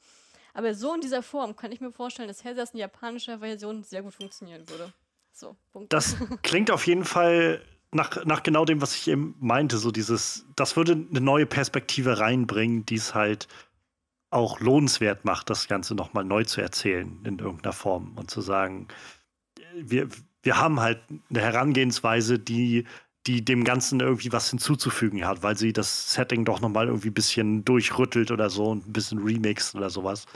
Aber 0.57 0.73
so 0.73 0.95
in 0.95 1.03
dieser 1.03 1.23
Form 1.23 1.55
kann 1.55 1.71
ich 1.71 1.83
mir 1.83 1.93
vorstellen, 1.93 2.29
dass 2.29 2.43
Hellsas 2.43 2.71
in 2.71 2.79
japanischer 2.79 3.41
Version 3.41 3.83
sehr 3.83 4.03
gut 4.03 4.15
funktionieren 4.15 4.67
würde. 4.71 4.91
So, 5.31 5.55
Punkt. 5.71 5.93
Das 5.93 6.17
klingt 6.43 6.71
auf 6.71 6.87
jeden 6.87 7.05
Fall 7.05 7.61
nach, 7.93 8.25
nach 8.25 8.43
genau 8.43 8.65
dem, 8.65 8.81
was 8.81 8.97
ich 8.97 9.07
eben 9.09 9.37
meinte. 9.39 9.77
So 9.77 9.91
dieses, 9.91 10.47
das 10.57 10.75
würde 10.75 10.93
eine 10.93 11.21
neue 11.21 11.45
Perspektive 11.45 12.21
reinbringen, 12.21 12.87
die 12.87 12.95
es 12.95 13.15
halt 13.15 13.49
auch 14.31 14.59
lohnenswert 14.59 15.27
macht, 15.27 15.51
das 15.51 15.69
Ganze 15.69 15.95
nochmal 15.95 16.25
neu 16.25 16.45
zu 16.45 16.63
erzählen 16.63 17.21
in 17.25 17.39
irgendeiner 17.39 17.75
Form 17.75 18.17
und 18.17 18.31
zu 18.31 18.41
sagen, 18.41 18.89
wir, 19.75 20.09
wir 20.43 20.59
haben 20.59 20.81
halt 20.81 21.01
eine 21.29 21.43
Herangehensweise, 21.43 22.39
die 22.39 22.87
die 23.27 23.45
dem 23.45 23.65
Ganzen 23.65 24.01
irgendwie 24.01 24.33
was 24.33 24.51
hinzuzufügen 24.51 25.27
hat, 25.27 25.43
weil 25.43 25.57
sie 25.57 25.73
das 25.73 26.13
Setting 26.13 26.45
doch 26.45 26.61
nochmal 26.61 26.87
irgendwie 26.87 27.09
ein 27.11 27.15
bisschen 27.15 27.65
durchrüttelt 27.65 28.31
oder 28.31 28.51
so 28.51 28.67
und 28.67 28.87
ein 28.87 28.93
bisschen 28.93 29.19
remixt 29.19 29.75
oder 29.75 29.91
sowas. 29.91 30.27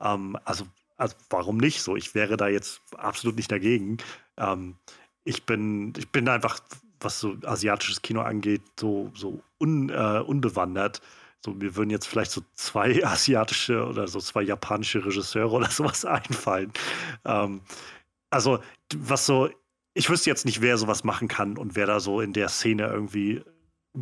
Ähm, 0.00 0.36
also, 0.44 0.66
also 0.96 1.14
warum 1.28 1.58
nicht 1.58 1.82
so? 1.82 1.96
Ich 1.96 2.14
wäre 2.14 2.36
da 2.36 2.48
jetzt 2.48 2.80
absolut 2.96 3.36
nicht 3.36 3.52
dagegen. 3.52 3.98
Ähm, 4.38 4.76
ich 5.24 5.44
bin, 5.44 5.92
ich 5.98 6.08
bin 6.10 6.28
einfach 6.28 6.60
was 7.00 7.20
so 7.20 7.36
asiatisches 7.44 8.02
Kino 8.02 8.22
angeht, 8.22 8.62
so, 8.78 9.10
so 9.14 9.42
un, 9.58 9.90
äh, 9.90 10.22
unbewandert. 10.26 11.00
So, 11.44 11.52
mir 11.52 11.74
würden 11.76 11.90
jetzt 11.90 12.06
vielleicht 12.06 12.30
so 12.30 12.42
zwei 12.54 13.04
asiatische 13.04 13.86
oder 13.86 14.08
so 14.08 14.20
zwei 14.20 14.42
japanische 14.42 15.04
Regisseure 15.04 15.52
oder 15.52 15.70
sowas 15.70 16.04
einfallen. 16.06 16.72
Ähm, 17.24 17.60
also, 18.30 18.60
was 18.96 19.26
so, 19.26 19.50
ich 19.94 20.08
wüsste 20.08 20.30
jetzt 20.30 20.44
nicht, 20.44 20.60
wer 20.60 20.78
sowas 20.78 21.04
machen 21.04 21.28
kann 21.28 21.58
und 21.58 21.76
wer 21.76 21.86
da 21.86 22.00
so 22.00 22.20
in 22.20 22.32
der 22.32 22.48
Szene 22.48 22.86
irgendwie 22.86 23.42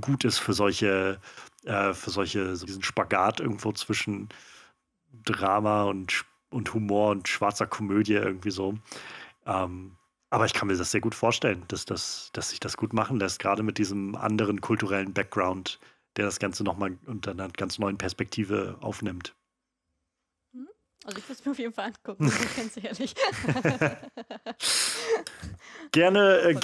gut 0.01 0.25
ist 0.25 0.39
für 0.39 0.53
solche, 0.53 1.21
äh, 1.65 1.95
für 1.95 2.11
solche, 2.11 2.57
so 2.57 2.67
diesen 2.67 2.83
Spagat 2.83 3.41
irgendwo 3.41 3.73
zwischen 3.73 4.29
Drama 5.25 5.85
und, 5.85 6.25
und 6.51 6.75
Humor 6.75 7.11
und 7.11 7.29
schwarzer 7.29 7.67
Komödie 7.67 8.15
irgendwie 8.15 8.51
so. 8.51 8.75
Ähm, 9.47 9.97
aber 10.31 10.45
ich 10.45 10.53
kann 10.53 10.69
mir 10.69 10.77
das 10.77 10.91
sehr 10.91 11.01
gut 11.01 11.15
vorstellen, 11.15 11.65
dass, 11.69 11.87
das, 11.87 12.31
dass 12.35 12.51
sich 12.51 12.61
das 12.61 12.77
gut 12.77 12.93
machen 12.93 13.19
lässt, 13.19 13.39
gerade 13.39 13.63
mit 13.63 13.79
diesem 13.79 14.15
anderen 14.15 14.61
kulturellen 14.61 15.15
Background, 15.15 15.81
der 16.17 16.27
das 16.27 16.39
Ganze 16.39 16.65
nochmal 16.65 16.99
unter 17.07 17.31
einer 17.31 17.49
ganz 17.49 17.79
neuen 17.79 17.97
Perspektive 17.97 18.77
aufnimmt. 18.81 19.35
Also 21.05 21.19
ich 21.19 21.25
würde 21.25 21.39
es 21.39 21.45
mir 21.45 21.53
auf 21.53 21.59
jeden 21.59 21.73
Fall 21.73 21.87
angucken, 21.87 22.31
ganz 22.57 22.77
ehrlich. 22.77 23.15
gerne, 25.93 26.39
äh, 26.41 26.55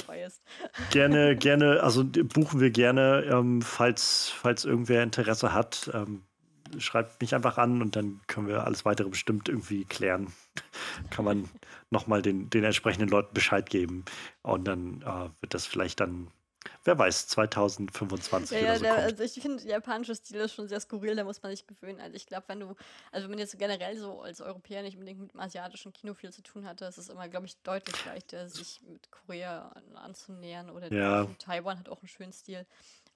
gerne, 0.91 1.35
gerne, 1.35 1.81
also 1.81 2.03
buchen 2.03 2.59
wir 2.59 2.69
gerne, 2.69 3.25
ähm, 3.31 3.61
falls, 3.61 4.29
falls 4.29 4.65
irgendwer 4.65 5.03
Interesse 5.03 5.53
hat. 5.53 5.89
Ähm, 5.93 6.23
schreibt 6.77 7.21
mich 7.21 7.35
einfach 7.35 7.57
an 7.57 7.81
und 7.81 7.95
dann 7.95 8.21
können 8.27 8.47
wir 8.47 8.65
alles 8.65 8.85
weitere 8.85 9.09
bestimmt 9.09 9.49
irgendwie 9.49 9.85
klären. 9.85 10.33
Kann 11.09 11.25
man 11.25 11.49
nochmal 11.89 12.21
den, 12.21 12.49
den 12.49 12.63
entsprechenden 12.63 13.09
Leuten 13.09 13.33
Bescheid 13.33 13.69
geben. 13.69 14.05
Und 14.41 14.65
dann 14.65 15.01
äh, 15.01 15.29
wird 15.41 15.53
das 15.53 15.65
vielleicht 15.65 15.99
dann, 15.99 16.27
wer 16.83 16.97
weiß, 16.97 17.27
2025 17.27 18.57
ja, 18.57 18.63
oder 18.63 18.75
so 18.75 18.83
der. 18.83 18.95
Also 18.95 19.23
ich 19.23 19.33
finde, 19.33 19.63
der 19.63 19.71
japanische 19.71 20.15
Stil 20.15 20.41
ist 20.41 20.53
schon 20.53 20.67
sehr 20.67 20.79
skurril, 20.79 21.15
da 21.15 21.23
muss 21.23 21.41
man 21.41 21.51
sich 21.51 21.65
gewöhnen. 21.65 21.99
Also 21.99 22.15
ich 22.15 22.25
glaube, 22.25 22.45
wenn 22.47 22.59
du, 22.59 22.75
also 23.11 23.25
wenn 23.25 23.31
man 23.31 23.39
jetzt 23.39 23.57
generell 23.57 23.97
so 23.97 24.21
als 24.21 24.41
Europäer 24.41 24.81
nicht 24.81 24.95
unbedingt 24.95 25.19
mit 25.19 25.33
dem 25.33 25.39
asiatischen 25.39 25.93
Kino 25.93 26.13
viel 26.13 26.31
zu 26.31 26.41
tun 26.41 26.65
hatte, 26.65 26.85
ist 26.85 26.97
es 26.97 27.09
immer, 27.09 27.27
glaube 27.27 27.45
ich, 27.45 27.57
deutlich 27.63 28.03
leichter, 28.05 28.47
sich 28.49 28.81
mit 28.87 29.11
Korea 29.11 29.71
anzunähern 29.95 30.69
oder 30.69 30.91
Ja. 30.91 31.27
Taiwan 31.39 31.79
hat 31.79 31.89
auch 31.89 32.01
einen 32.01 32.09
schönen 32.09 32.33
Stil. 32.33 32.65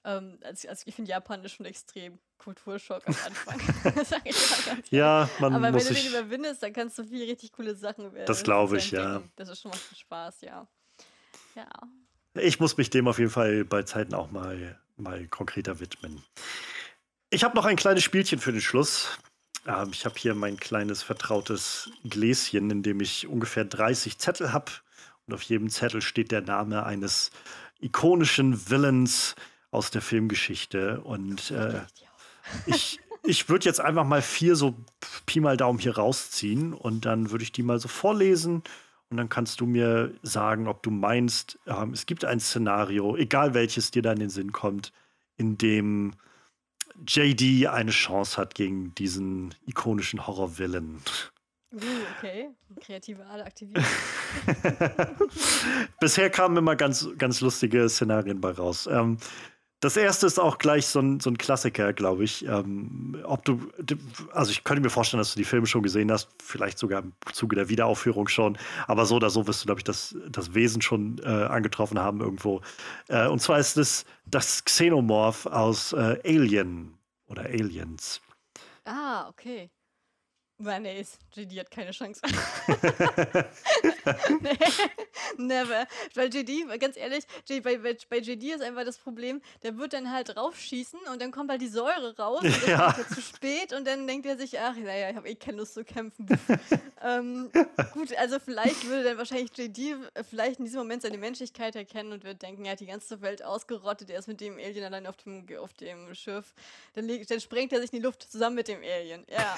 Ähm, 0.04 0.38
also, 0.42 0.68
also 0.68 0.82
ich 0.86 0.94
finde 0.94 1.10
Japan 1.10 1.44
ist 1.44 1.52
schon 1.52 1.66
extrem 1.66 2.18
Kulturschock 2.38 3.06
am 3.06 3.14
Anfang. 3.26 3.60
Mal 3.84 4.82
Ja, 4.90 5.28
man 5.40 5.54
Aber 5.54 5.64
wenn 5.64 5.74
muss 5.74 5.88
du 5.88 5.94
den 5.94 6.06
überwindest, 6.06 6.62
dann 6.62 6.72
kannst 6.72 6.98
du 6.98 7.04
viel 7.04 7.28
richtig 7.28 7.52
coole 7.52 7.74
Sachen 7.74 8.06
über 8.06 8.24
Das 8.24 8.42
glaube 8.42 8.78
ich, 8.78 8.90
ja. 8.90 9.16
entdecken. 9.16 9.32
Das 9.36 9.48
ist 9.50 9.60
schon 9.60 9.72
was 9.72 9.80
für 9.80 9.94
Spaß, 9.94 10.40
ja. 10.42 10.66
Ja. 11.54 11.68
Ich 12.34 12.60
muss 12.60 12.76
mich 12.76 12.90
dem 12.90 13.08
auf 13.08 13.18
jeden 13.18 13.30
Fall 13.30 13.64
bei 13.64 13.82
Zeiten 13.82 14.14
auch 14.14 14.30
mal, 14.30 14.78
mal 14.96 15.26
konkreter 15.26 15.80
widmen. 15.80 16.22
Ich 17.30 17.44
habe 17.44 17.56
noch 17.56 17.64
ein 17.64 17.76
kleines 17.76 18.04
Spielchen 18.04 18.38
für 18.38 18.52
den 18.52 18.60
Schluss. 18.60 19.18
Ähm, 19.66 19.90
ich 19.92 20.04
habe 20.04 20.14
hier 20.18 20.34
mein 20.34 20.58
kleines 20.58 21.02
vertrautes 21.02 21.90
Gläschen, 22.04 22.70
in 22.70 22.82
dem 22.82 23.00
ich 23.00 23.26
ungefähr 23.26 23.64
30 23.64 24.18
Zettel 24.18 24.52
habe. 24.52 24.72
Und 25.26 25.34
auf 25.34 25.42
jedem 25.42 25.70
Zettel 25.70 26.02
steht 26.02 26.30
der 26.30 26.42
Name 26.42 26.84
eines 26.84 27.30
ikonischen 27.80 28.70
Villains 28.70 29.34
aus 29.70 29.90
der 29.90 30.02
Filmgeschichte. 30.02 31.00
Und 31.00 31.50
äh, 31.50 31.80
ich, 32.66 33.00
ich 33.24 33.48
würde 33.48 33.64
jetzt 33.64 33.80
einfach 33.80 34.04
mal 34.04 34.22
vier 34.22 34.54
so 34.54 34.76
Pi 35.26 35.40
mal 35.40 35.56
Daumen 35.56 35.78
hier 35.78 35.96
rausziehen 35.96 36.74
und 36.74 37.04
dann 37.04 37.30
würde 37.30 37.44
ich 37.44 37.52
die 37.52 37.62
mal 37.62 37.80
so 37.80 37.88
vorlesen. 37.88 38.62
Und 39.10 39.16
dann 39.16 39.28
kannst 39.28 39.60
du 39.60 39.66
mir 39.66 40.14
sagen, 40.22 40.68
ob 40.68 40.84
du 40.84 40.90
meinst, 40.92 41.58
ähm, 41.66 41.92
es 41.92 42.06
gibt 42.06 42.24
ein 42.24 42.38
Szenario, 42.38 43.16
egal 43.16 43.54
welches 43.54 43.90
dir 43.90 44.02
da 44.02 44.12
in 44.12 44.20
den 44.20 44.30
Sinn 44.30 44.52
kommt, 44.52 44.92
in 45.36 45.58
dem 45.58 46.12
JD 47.06 47.66
eine 47.66 47.90
Chance 47.90 48.36
hat 48.36 48.54
gegen 48.54 48.94
diesen 48.94 49.54
ikonischen 49.66 50.26
Horror-Villain. 50.26 51.00
Uh, 51.72 51.78
okay. 52.16 52.50
Kreative 52.80 53.24
Ader 53.26 53.46
aktiviert. 53.46 53.84
Bisher 56.00 56.30
kamen 56.30 56.56
immer 56.56 56.76
ganz, 56.76 57.08
ganz 57.16 57.40
lustige 57.40 57.88
Szenarien 57.88 58.40
bei 58.40 58.50
raus. 58.50 58.86
Ähm, 58.86 59.18
das 59.80 59.96
erste 59.96 60.26
ist 60.26 60.38
auch 60.38 60.58
gleich 60.58 60.86
so 60.86 61.00
ein, 61.00 61.20
so 61.20 61.30
ein 61.30 61.38
Klassiker, 61.38 61.92
glaube 61.94 62.24
ich. 62.24 62.44
Ähm, 62.46 63.18
ob 63.24 63.44
du, 63.46 63.60
also 64.32 64.50
ich 64.50 64.62
könnte 64.62 64.82
mir 64.82 64.90
vorstellen, 64.90 65.18
dass 65.18 65.32
du 65.32 65.38
die 65.38 65.44
Filme 65.44 65.66
schon 65.66 65.82
gesehen 65.82 66.12
hast, 66.12 66.28
vielleicht 66.42 66.78
sogar 66.78 67.02
im 67.02 67.12
Zuge 67.32 67.56
der 67.56 67.70
Wiederaufführung 67.70 68.28
schon. 68.28 68.58
Aber 68.86 69.06
so 69.06 69.16
oder 69.16 69.30
so 69.30 69.46
wirst 69.46 69.62
du, 69.62 69.66
glaube 69.66 69.80
ich, 69.80 69.84
das, 69.84 70.14
das 70.28 70.54
Wesen 70.54 70.82
schon 70.82 71.18
äh, 71.24 71.28
angetroffen 71.28 71.98
haben 71.98 72.20
irgendwo. 72.20 72.60
Äh, 73.08 73.26
und 73.28 73.40
zwar 73.40 73.58
ist 73.58 73.78
es 73.78 74.04
das 74.26 74.64
Xenomorph 74.64 75.46
aus 75.46 75.94
äh, 75.94 76.18
Alien 76.24 76.94
oder 77.26 77.44
Aliens. 77.44 78.20
ah, 78.84 79.28
okay. 79.28 79.70
Mayonnaise. 80.60 81.18
JD 81.34 81.58
hat 81.60 81.70
keine 81.70 81.90
Chance. 81.92 82.20
nee, 84.40 84.58
never. 85.36 85.86
Weil 86.14 86.32
JD, 86.34 86.78
ganz 86.80 86.96
ehrlich, 86.96 87.24
J- 87.48 87.62
bei, 87.62 87.76
bei, 87.78 88.18
JD 88.18 88.42
ist 88.54 88.62
einfach 88.62 88.84
das 88.84 88.98
Problem, 88.98 89.40
der 89.62 89.76
wird 89.78 89.92
dann 89.92 90.10
halt 90.12 90.36
raufschießen 90.36 90.98
und 91.12 91.20
dann 91.20 91.30
kommt 91.30 91.50
halt 91.50 91.60
die 91.62 91.68
Säure 91.68 92.16
raus 92.16 92.42
und 92.42 92.50
das 92.56 92.66
Ja. 92.66 92.90
ist 92.92 93.14
zu 93.14 93.20
spät 93.22 93.72
und 93.72 93.86
dann 93.86 94.06
denkt 94.06 94.26
er 94.26 94.36
sich, 94.36 94.58
ach, 94.58 94.76
naja, 94.76 95.10
ich 95.10 95.16
habe 95.16 95.28
eh 95.28 95.34
keine 95.34 95.58
Lust 95.58 95.74
zu 95.74 95.84
kämpfen. 95.84 96.26
ähm, 97.02 97.50
gut, 97.92 98.14
also 98.16 98.38
vielleicht 98.38 98.86
würde 98.86 99.04
dann 99.04 99.18
wahrscheinlich 99.18 99.50
JD 99.56 99.96
vielleicht 100.28 100.58
in 100.58 100.64
diesem 100.64 100.80
Moment 100.80 101.02
seine 101.02 101.18
Menschlichkeit 101.18 101.76
erkennen 101.76 102.12
und 102.12 102.24
wird 102.24 102.42
denken, 102.42 102.64
er 102.64 102.72
hat 102.72 102.80
die 102.80 102.86
ganze 102.86 103.20
Welt 103.22 103.42
ausgerottet, 103.44 104.10
er 104.10 104.18
ist 104.18 104.28
mit 104.28 104.40
dem 104.40 104.54
Alien 104.58 104.84
allein 104.84 105.06
auf 105.06 105.16
dem, 105.18 105.46
auf 105.58 105.72
dem 105.74 106.14
Schiff. 106.14 106.52
Dann, 106.94 107.08
dann 107.08 107.40
sprengt 107.40 107.72
er 107.72 107.80
sich 107.80 107.92
in 107.92 108.00
die 108.00 108.04
Luft 108.04 108.30
zusammen 108.30 108.56
mit 108.56 108.68
dem 108.68 108.80
Alien. 108.82 109.24
Ja. 109.30 109.56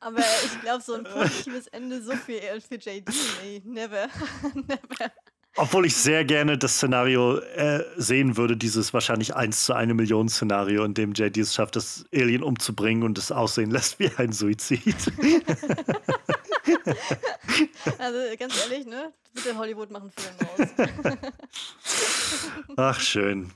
Aber 0.00 0.20
ich 0.44 0.60
glaube, 0.60 0.82
so 0.82 0.94
ein 0.94 1.04
positives 1.04 1.66
Ende 1.68 2.00
so 2.02 2.12
für, 2.12 2.40
für 2.60 2.76
JD, 2.76 3.08
nee, 3.42 3.62
never. 3.64 4.08
never. 4.54 5.12
Obwohl 5.56 5.86
ich 5.86 5.96
sehr 5.96 6.24
gerne 6.24 6.56
das 6.56 6.76
Szenario 6.76 7.38
äh, 7.38 7.84
sehen 7.96 8.36
würde, 8.36 8.56
dieses 8.56 8.94
wahrscheinlich 8.94 9.34
1 9.34 9.64
zu 9.64 9.74
1 9.74 9.92
Million 9.94 10.28
Szenario, 10.28 10.84
in 10.84 10.94
dem 10.94 11.14
JD 11.14 11.38
es 11.38 11.54
schafft, 11.54 11.74
das 11.74 12.04
Alien 12.14 12.44
umzubringen 12.44 13.02
und 13.02 13.18
es 13.18 13.32
aussehen 13.32 13.72
lässt 13.72 13.98
wie 13.98 14.10
ein 14.16 14.32
Suizid. 14.32 14.94
Also 17.98 18.18
ganz 18.38 18.60
ehrlich, 18.62 18.86
ne? 18.86 19.12
Bitte 19.34 19.56
Hollywood 19.56 19.90
machen 19.90 20.10
Film 20.10 20.34
aus. 20.50 20.68
Ach, 22.76 23.00
schön. 23.00 23.50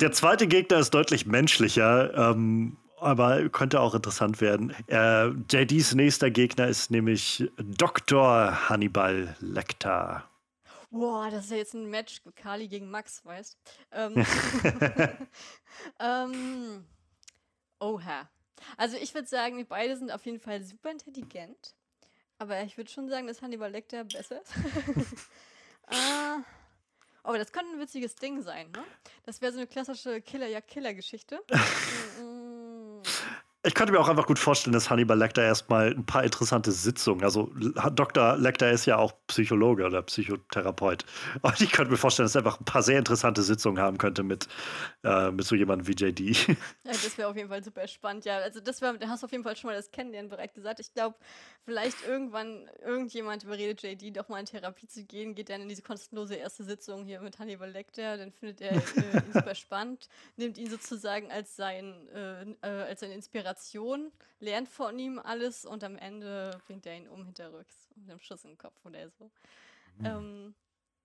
Der 0.00 0.12
zweite 0.12 0.46
Gegner 0.46 0.78
ist 0.78 0.92
deutlich 0.94 1.26
menschlicher, 1.26 2.14
ähm, 2.14 2.78
aber 3.02 3.48
könnte 3.48 3.80
auch 3.80 3.94
interessant 3.94 4.40
werden. 4.40 4.74
Äh, 4.88 5.28
JDs 5.50 5.94
nächster 5.94 6.30
Gegner 6.30 6.68
ist 6.68 6.90
nämlich 6.90 7.50
Dr. 7.56 8.68
Hannibal 8.68 9.34
Lecter. 9.40 10.24
Boah, 10.90 11.30
das 11.30 11.44
ist 11.46 11.50
ja 11.50 11.56
jetzt 11.56 11.74
ein 11.74 11.88
Match 11.88 12.20
Kali 12.36 12.68
gegen 12.68 12.90
Max, 12.90 13.24
weißt 13.24 13.56
ähm, 13.92 14.14
ähm, 16.00 16.84
Oha. 17.82 18.28
Also 18.76 18.96
ich 18.96 19.12
würde 19.12 19.26
sagen, 19.26 19.58
die 19.58 19.64
beide 19.64 19.96
sind 19.96 20.12
auf 20.12 20.24
jeden 20.24 20.38
Fall 20.38 20.62
super 20.62 20.90
intelligent. 20.90 21.74
Aber 22.38 22.62
ich 22.62 22.76
würde 22.76 22.90
schon 22.90 23.08
sagen, 23.08 23.26
dass 23.26 23.42
Hannibal 23.42 23.70
Lecter 23.70 24.04
besser 24.04 24.40
ist. 24.40 24.52
äh, 25.88 26.42
aber 27.24 27.38
das 27.38 27.52
könnte 27.52 27.72
ein 27.72 27.80
witziges 27.80 28.14
Ding 28.14 28.42
sein, 28.42 28.70
ne? 28.70 28.84
Das 29.24 29.40
wäre 29.40 29.52
so 29.52 29.58
eine 29.58 29.66
klassische 29.66 30.20
Killer-Jagd-Killer-Geschichte. 30.20 31.40
Ich 33.64 33.74
könnte 33.74 33.92
mir 33.92 34.00
auch 34.00 34.08
einfach 34.08 34.26
gut 34.26 34.40
vorstellen, 34.40 34.72
dass 34.72 34.90
Hannibal 34.90 35.16
Lecter 35.16 35.44
erstmal 35.44 35.90
ein 35.90 36.04
paar 36.04 36.24
interessante 36.24 36.72
Sitzungen, 36.72 37.22
also 37.22 37.52
Dr. 37.92 38.36
Lecter 38.36 38.72
ist 38.72 38.86
ja 38.86 38.96
auch 38.96 39.12
Psychologe 39.28 39.86
oder 39.86 40.02
Psychotherapeut. 40.02 41.04
Und 41.42 41.60
ich 41.60 41.70
könnte 41.70 41.92
mir 41.92 41.96
vorstellen, 41.96 42.24
dass 42.24 42.34
er 42.34 42.40
einfach 42.40 42.58
ein 42.58 42.64
paar 42.64 42.82
sehr 42.82 42.98
interessante 42.98 43.40
Sitzungen 43.42 43.80
haben 43.80 43.98
könnte 43.98 44.24
mit, 44.24 44.48
äh, 45.04 45.30
mit 45.30 45.46
so 45.46 45.54
jemandem 45.54 45.86
wie 45.86 45.92
JD. 45.92 46.48
Ja, 46.84 46.90
das 46.90 47.16
wäre 47.16 47.28
auf 47.28 47.36
jeden 47.36 47.48
Fall 47.48 47.62
super 47.62 47.86
spannend. 47.86 48.24
Ja, 48.24 48.38
also 48.38 48.60
das 48.60 48.80
wäre, 48.82 48.98
da 48.98 49.08
hast 49.08 49.22
du 49.22 49.26
auf 49.26 49.32
jeden 49.32 49.44
Fall 49.44 49.56
schon 49.56 49.68
mal 49.68 49.76
das 49.76 49.92
Kennenlernen 49.92 50.28
bereit 50.28 50.54
gesagt. 50.54 50.80
Ich 50.80 50.92
glaube, 50.92 51.16
vielleicht 51.64 52.04
irgendwann 52.06 52.68
irgendjemand 52.84 53.44
überredet 53.44 53.82
JD 53.82 54.16
doch 54.16 54.28
mal 54.28 54.40
in 54.40 54.46
Therapie 54.46 54.88
zu 54.88 55.04
gehen, 55.04 55.34
geht 55.36 55.48
dann 55.48 55.62
in 55.62 55.68
diese 55.68 55.82
kostenlose 55.82 56.34
erste 56.34 56.64
Sitzung 56.64 57.04
hier 57.04 57.20
mit 57.20 57.38
Hannibal 57.38 57.70
Lecter, 57.70 58.16
dann 58.16 58.32
findet 58.32 58.60
er 58.60 58.72
äh, 58.72 58.76
ihn 58.76 59.32
super 59.32 59.54
spannend, 59.54 60.08
nimmt 60.36 60.58
ihn 60.58 60.68
sozusagen 60.68 61.30
als 61.30 61.54
sein, 61.54 62.08
äh, 62.12 62.42
äh, 62.62 62.82
als 62.88 63.00
seine 63.00 63.14
Inspiration, 63.14 63.51
lernt 64.40 64.68
von 64.68 64.98
ihm 64.98 65.18
alles 65.18 65.64
und 65.64 65.84
am 65.84 65.96
Ende 65.96 66.60
bringt 66.66 66.86
er 66.86 66.96
ihn 66.96 67.08
um 67.08 67.24
hinterrücks 67.24 67.88
mit 67.96 68.10
einem 68.10 68.20
Schuss 68.20 68.44
im 68.44 68.56
Kopf 68.58 68.84
oder 68.84 69.08
so. 69.10 69.30
Ähm, 70.04 70.54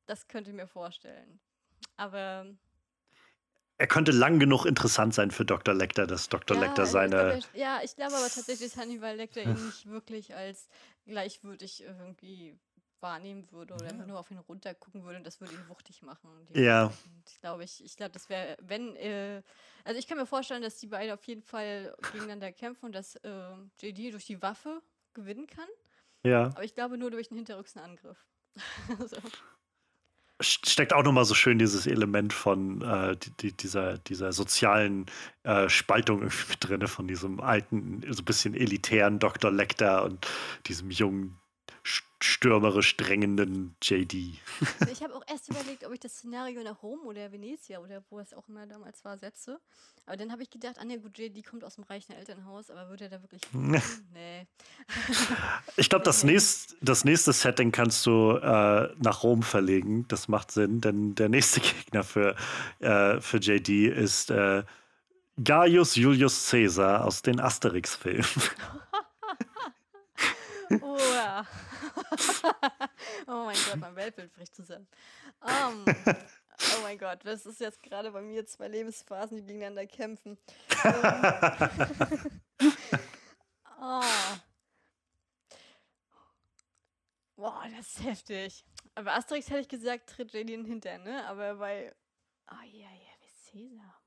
das 0.06 0.28
könnte 0.28 0.50
ich 0.52 0.56
mir 0.56 0.68
vorstellen. 0.68 1.40
Aber 1.98 2.46
Er 3.80 3.88
könnte 3.88 4.12
lang 4.12 4.40
genug 4.40 4.66
interessant 4.66 5.14
sein 5.14 5.30
für 5.32 5.46
Dr. 5.46 5.74
Lecter, 5.76 6.08
dass 6.08 6.30
Dr. 6.30 6.58
Ja, 6.58 6.64
Lecter 6.64 6.84
ich 6.84 6.90
seine. 6.90 7.10
glaub, 7.16 7.54
er- 7.54 7.60
ja, 7.60 7.82
ich 7.84 7.96
glaube 7.96 8.16
aber 8.16 8.30
tatsächlich, 8.30 8.72
dass 8.72 8.78
Hannibal 8.82 9.16
Lecter 9.16 9.44
ihn 9.44 9.54
nicht 9.66 9.86
wirklich 9.88 10.34
als 10.36 10.68
gleichwürdig 11.06 11.84
irgendwie 11.84 12.58
wahrnehmen 13.02 13.52
würde 13.52 13.74
oder 13.74 13.88
einfach 13.88 14.06
nur 14.06 14.20
auf 14.20 14.32
ihn 14.32 14.38
runtergucken 14.38 15.04
würde 15.04 15.18
und 15.18 15.28
das 15.28 15.40
würde 15.40 15.54
ihn 15.54 15.70
wuchtig 15.70 16.02
machen. 16.02 16.30
Ja. 16.54 16.92
Ich 17.28 17.40
glaube, 17.40 17.64
ich, 17.64 17.84
ich 17.84 17.96
glaube, 17.96 18.12
das 18.12 18.30
wäre, 18.30 18.58
wenn, 18.62 18.96
äh, 18.96 19.42
also 19.84 20.00
ich 20.00 20.08
kann 20.08 20.18
mir 20.18 20.26
vorstellen, 20.26 20.62
dass 20.62 20.78
die 20.78 20.88
beiden 20.88 21.14
auf 21.14 21.24
jeden 21.26 21.44
Fall 21.44 21.96
gegeneinander 22.12 22.52
kämpfen 22.52 22.86
und 22.86 22.96
dass 22.96 23.16
äh, 23.18 23.54
JD 23.82 24.14
durch 24.14 24.26
die 24.26 24.42
Waffe 24.42 24.82
gewinnen 25.14 25.48
kann. 25.48 25.68
Ja. 26.24 26.46
Aber 26.48 26.64
ich 26.64 26.74
glaube 26.74 26.98
nur 26.98 27.12
durch 27.12 27.32
einen 27.32 27.38
hinterrücksen 27.38 27.82
Angriff. 27.82 28.18
so. 29.08 29.18
Steckt 30.40 30.94
auch 30.94 31.04
nochmal 31.04 31.26
so 31.26 31.34
schön 31.34 31.58
dieses 31.58 31.88
Element 31.88 32.32
von 32.32 32.82
äh, 32.84 33.18
die, 33.18 33.32
die, 33.32 33.54
dieser, 33.54 33.98
dieser 33.98 34.32
sozialen 34.32 35.08
äh, 35.42 35.68
Spaltung 35.68 36.20
irgendwie 36.22 36.50
mit 36.50 36.70
drin, 36.70 36.88
von 36.88 37.08
diesem 37.08 37.40
alten, 37.40 38.04
so 38.12 38.22
ein 38.22 38.26
bisschen 38.26 38.54
elitären 38.54 39.18
Dr. 39.18 39.52
Lecter 39.52 40.04
und 40.04 40.28
diesem 40.68 40.92
jungen 40.92 41.40
stürmerisch 42.22 42.98
drängenden 42.98 43.76
JD. 43.82 44.40
Also 44.80 44.92
ich 44.92 45.04
habe 45.04 45.16
auch 45.16 45.24
erst 45.30 45.50
überlegt, 45.50 45.86
ob 45.86 45.94
ich 45.94 46.00
das 46.00 46.14
Szenario 46.14 46.64
nach 46.64 46.82
Rom 46.82 47.00
oder 47.06 47.32
Venezia 47.32 47.80
oder 47.80 48.04
wo 48.10 48.20
es 48.20 48.34
auch 48.34 48.48
immer 48.50 48.66
damals 48.66 49.06
war, 49.06 49.18
setze. 49.18 49.60
Aber 50.06 50.18
dann 50.18 50.32
habe 50.32 50.42
ich 50.42 50.50
gedacht, 50.50 50.84
ne, 50.84 51.00
gut, 51.00 51.18
JD 51.18 51.46
kommt 51.46 51.64
aus 51.64 51.76
dem 51.76 51.84
reichen 51.84 52.14
Elternhaus, 52.14 52.72
aber 52.72 52.90
würde 52.90 53.06
er 53.06 53.10
da 53.12 53.22
wirklich. 53.22 53.42
nee. 53.54 54.48
Ich 55.76 55.90
glaube, 55.90 56.06
das, 56.06 56.24
nächst, 56.26 56.76
das 56.82 57.06
nächste 57.06 57.34
Setting 57.34 57.72
kannst 57.72 58.06
du 58.06 58.38
äh, 58.38 58.94
nach 58.98 59.24
Rom 59.24 59.44
verlegen. 59.44 60.08
Das 60.08 60.28
macht 60.28 60.52
Sinn, 60.52 60.82
denn 60.82 61.14
der 61.16 61.30
nächste 61.30 61.60
Gegner 61.62 62.04
für, 62.04 62.36
äh, 62.80 63.22
für 63.22 63.38
JD 63.38 63.70
ist 63.96 64.32
äh, 64.32 64.64
Gaius 65.44 65.96
Julius 65.96 66.50
Caesar 66.50 67.06
aus 67.06 67.22
den 67.22 67.40
Asterix-Filmen. 67.40 68.26
Oh 70.82 70.98
ja. 70.98 71.46
oh 73.28 73.46
mein 73.46 73.56
Gott, 73.56 73.78
mein 73.78 73.96
Weltbild 73.96 74.34
bricht 74.34 74.56
zusammen. 74.56 74.88
Um, 75.42 75.86
oh 76.08 76.82
mein 76.82 76.98
Gott, 76.98 77.20
das 77.24 77.46
ist 77.46 77.60
jetzt 77.60 77.82
gerade 77.84 78.12
bei 78.12 78.22
mir 78.22 78.46
zwei 78.46 78.68
Lebensphasen, 78.68 79.38
die 79.38 79.44
gegeneinander 79.44 79.86
kämpfen. 79.88 80.38
oh. 83.80 84.02
Boah, 87.36 87.64
das 87.76 87.88
ist 87.88 88.04
heftig. 88.04 88.66
Bei 88.96 89.14
Asterix 89.14 89.50
hätte 89.50 89.62
ich 89.62 89.70
gesagt, 89.70 90.10
tritt 90.10 90.34
JD 90.34 90.40
in 90.40 90.48
den 90.48 90.66
Hintern, 90.66 91.04
ne? 91.04 91.24
Aber 91.28 91.56
bei. 91.56 91.94
Oh 92.50 92.64
ja, 92.66 92.90
ja, 92.90 93.12
wie 93.22 93.30
Caesar. 93.52 94.02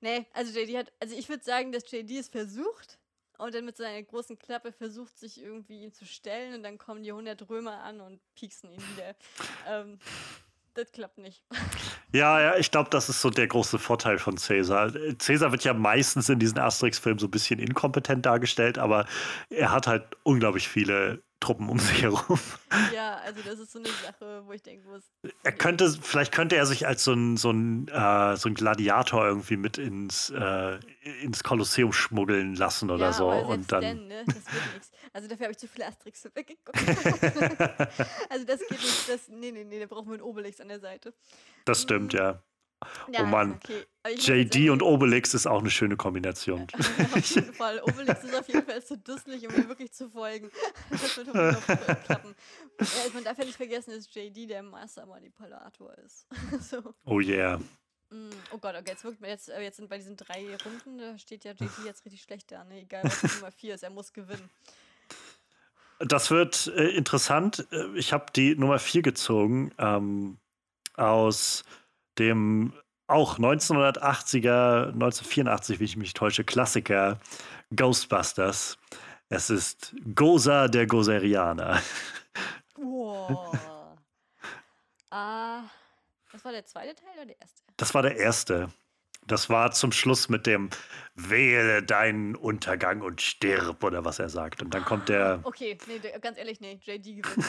Nee, 0.00 0.26
also 0.32 0.58
JD 0.58 0.76
hat. 0.76 0.92
Also 0.98 1.14
ich 1.14 1.28
würde 1.28 1.44
sagen, 1.44 1.70
dass 1.70 1.88
JD 1.88 2.10
es 2.18 2.28
versucht 2.28 2.98
und 3.38 3.54
dann 3.54 3.64
mit 3.64 3.76
seiner 3.76 4.02
großen 4.02 4.38
Klappe 4.38 4.72
versucht, 4.72 5.18
sich 5.18 5.42
irgendwie 5.42 5.82
ihn 5.82 5.92
zu 5.92 6.06
stellen 6.06 6.54
und 6.54 6.62
dann 6.62 6.78
kommen 6.78 7.02
die 7.02 7.10
100 7.10 7.48
Römer 7.48 7.82
an 7.82 8.00
und 8.00 8.20
pieksen 8.34 8.72
ihn 8.72 8.82
wieder. 8.94 9.14
ähm, 9.68 9.98
das 10.74 10.90
klappt 10.92 11.18
nicht. 11.18 11.42
Ja, 12.12 12.40
ja, 12.40 12.56
ich 12.56 12.70
glaube, 12.70 12.90
das 12.90 13.08
ist 13.08 13.20
so 13.20 13.28
der 13.28 13.48
große 13.48 13.76
Vorteil 13.80 14.18
von 14.18 14.36
Caesar. 14.36 14.92
Caesar 15.18 15.50
wird 15.50 15.64
ja 15.64 15.74
meistens 15.74 16.28
in 16.28 16.38
diesen 16.38 16.60
Asterix-Filmen 16.60 17.18
so 17.18 17.26
ein 17.26 17.30
bisschen 17.32 17.58
inkompetent 17.58 18.24
dargestellt, 18.24 18.78
aber 18.78 19.08
er 19.50 19.72
hat 19.72 19.88
halt 19.88 20.04
unglaublich 20.22 20.68
viele 20.68 21.24
Truppen 21.44 21.68
um 21.68 21.78
sich 21.78 22.00
herum. 22.02 22.38
Ja, 22.94 23.16
also 23.16 23.42
das 23.42 23.58
ist 23.58 23.72
so 23.72 23.78
eine 23.78 23.88
Sache, 23.88 24.42
wo 24.46 24.52
ich 24.52 24.62
denke, 24.62 24.88
wo 24.88 24.94
es. 24.94 25.04
Er 25.42 25.52
könnte, 25.52 25.90
vielleicht 25.90 26.32
könnte 26.32 26.56
er 26.56 26.64
sich 26.64 26.86
als 26.86 27.04
so 27.04 27.12
ein, 27.12 27.36
so 27.36 27.50
ein, 27.50 27.86
äh, 27.88 28.34
so 28.36 28.48
ein 28.48 28.54
Gladiator 28.54 29.26
irgendwie 29.26 29.58
mit 29.58 29.76
ins, 29.76 30.30
äh, 30.30 30.78
ins 31.20 31.44
Kolosseum 31.44 31.92
schmuggeln 31.92 32.54
lassen 32.54 32.90
oder 32.90 33.06
ja, 33.06 33.12
so. 33.12 33.28
Und 33.28 33.70
dann. 33.70 33.82
Denn, 33.82 34.08
ne? 34.08 34.24
Das 34.26 34.36
wird 34.36 34.74
nichts. 34.74 34.90
Also 35.12 35.28
dafür 35.28 35.44
habe 35.44 35.52
ich 35.52 35.58
zu 35.58 35.68
viele 35.68 35.86
Asterix 35.86 36.24
weggeguckt. 36.34 36.78
also 38.30 38.44
das 38.46 38.60
geht 38.60 38.70
nicht. 38.70 39.08
Das, 39.08 39.28
nee, 39.28 39.52
nee, 39.52 39.64
nee, 39.64 39.80
da 39.80 39.86
brauchen 39.86 40.06
wir 40.06 40.14
einen 40.14 40.22
Obelix 40.22 40.62
an 40.62 40.68
der 40.68 40.80
Seite. 40.80 41.12
Das 41.66 41.82
stimmt, 41.82 42.14
ja. 42.14 42.42
Ja, 43.12 43.22
oh 43.22 43.26
Mann. 43.26 43.54
Okay. 43.54 43.84
JD 44.06 44.68
und 44.70 44.82
Obelix 44.82 45.32
ist 45.32 45.46
auch 45.46 45.60
eine 45.60 45.70
schöne 45.70 45.96
Kombination. 45.96 46.66
auf 46.74 47.26
jeden 47.26 47.54
Fall. 47.54 47.80
Obelix 47.82 48.22
ist 48.22 48.34
auf 48.34 48.46
jeden 48.48 48.66
Fall 48.66 48.84
zu 48.84 48.98
dusselig, 48.98 49.48
um 49.48 49.54
mir 49.54 49.68
wirklich 49.68 49.92
zu 49.92 50.10
folgen. 50.10 50.50
Das 50.90 51.16
wird 51.16 51.28
noch 51.28 52.04
klappen. 52.04 52.34
Ja, 52.80 52.86
man 53.14 53.24
darf 53.24 53.38
ja 53.38 53.44
nicht 53.44 53.56
vergessen, 53.56 53.92
dass 53.94 54.12
JD 54.12 54.50
der 54.50 54.62
Master-Manipulator 54.62 55.94
ist. 55.98 56.26
so. 56.70 56.94
Oh 57.04 57.20
yeah. 57.20 57.58
Mm, 58.10 58.30
oh 58.52 58.58
Gott, 58.58 58.74
okay, 58.74 58.90
jetzt, 58.90 59.04
wirkt, 59.04 59.24
jetzt, 59.26 59.48
jetzt 59.48 59.76
sind 59.76 59.88
bei 59.88 59.96
diesen 59.96 60.16
drei 60.16 60.56
Runden, 60.64 60.98
da 60.98 61.18
steht 61.18 61.44
ja 61.44 61.52
JD 61.52 61.86
jetzt 61.86 62.04
richtig 62.04 62.22
schlecht 62.22 62.52
da. 62.52 62.64
Ne? 62.64 62.82
Egal, 62.82 63.04
was 63.04 63.22
Nummer 63.36 63.50
4 63.52 63.74
ist, 63.74 63.82
er 63.82 63.90
muss 63.90 64.12
gewinnen. 64.12 64.50
Das 66.00 66.30
wird 66.30 66.66
äh, 66.76 66.88
interessant. 66.88 67.66
Äh, 67.70 67.96
ich 67.96 68.12
habe 68.12 68.26
die 68.34 68.54
Nummer 68.56 68.78
4 68.78 69.02
gezogen 69.02 69.72
ähm, 69.78 70.38
aus 70.96 71.64
dem 72.18 72.72
auch 73.06 73.38
1980er, 73.38 74.92
1984, 74.92 75.80
wie 75.80 75.84
ich 75.84 75.96
mich 75.96 76.14
täusche, 76.14 76.44
Klassiker 76.44 77.20
Ghostbusters. 77.74 78.78
Es 79.28 79.50
ist 79.50 79.94
Goza 80.14 80.68
der 80.68 80.86
Gozerianer. 80.86 81.82
Wow. 82.76 83.58
ah, 85.10 85.62
das 86.32 86.44
war 86.44 86.52
der 86.52 86.64
zweite 86.66 86.94
Teil 86.94 87.14
oder 87.14 87.26
der 87.26 87.40
erste? 87.40 87.62
Das 87.76 87.94
war 87.94 88.02
der 88.02 88.16
erste. 88.16 88.68
Das 89.26 89.48
war 89.48 89.72
zum 89.72 89.90
Schluss 89.90 90.28
mit 90.28 90.46
dem 90.46 90.68
Wähle 91.14 91.82
deinen 91.82 92.36
Untergang 92.36 93.00
und 93.00 93.22
stirb 93.22 93.82
oder 93.82 94.04
was 94.04 94.18
er 94.18 94.28
sagt. 94.28 94.62
Und 94.62 94.74
dann 94.74 94.84
kommt 94.84 95.08
der. 95.08 95.40
Okay, 95.44 95.78
nee, 95.86 96.00
ganz 96.20 96.36
ehrlich, 96.36 96.60
nee, 96.60 96.78
JD 96.82 97.22
gewinnt. 97.22 97.46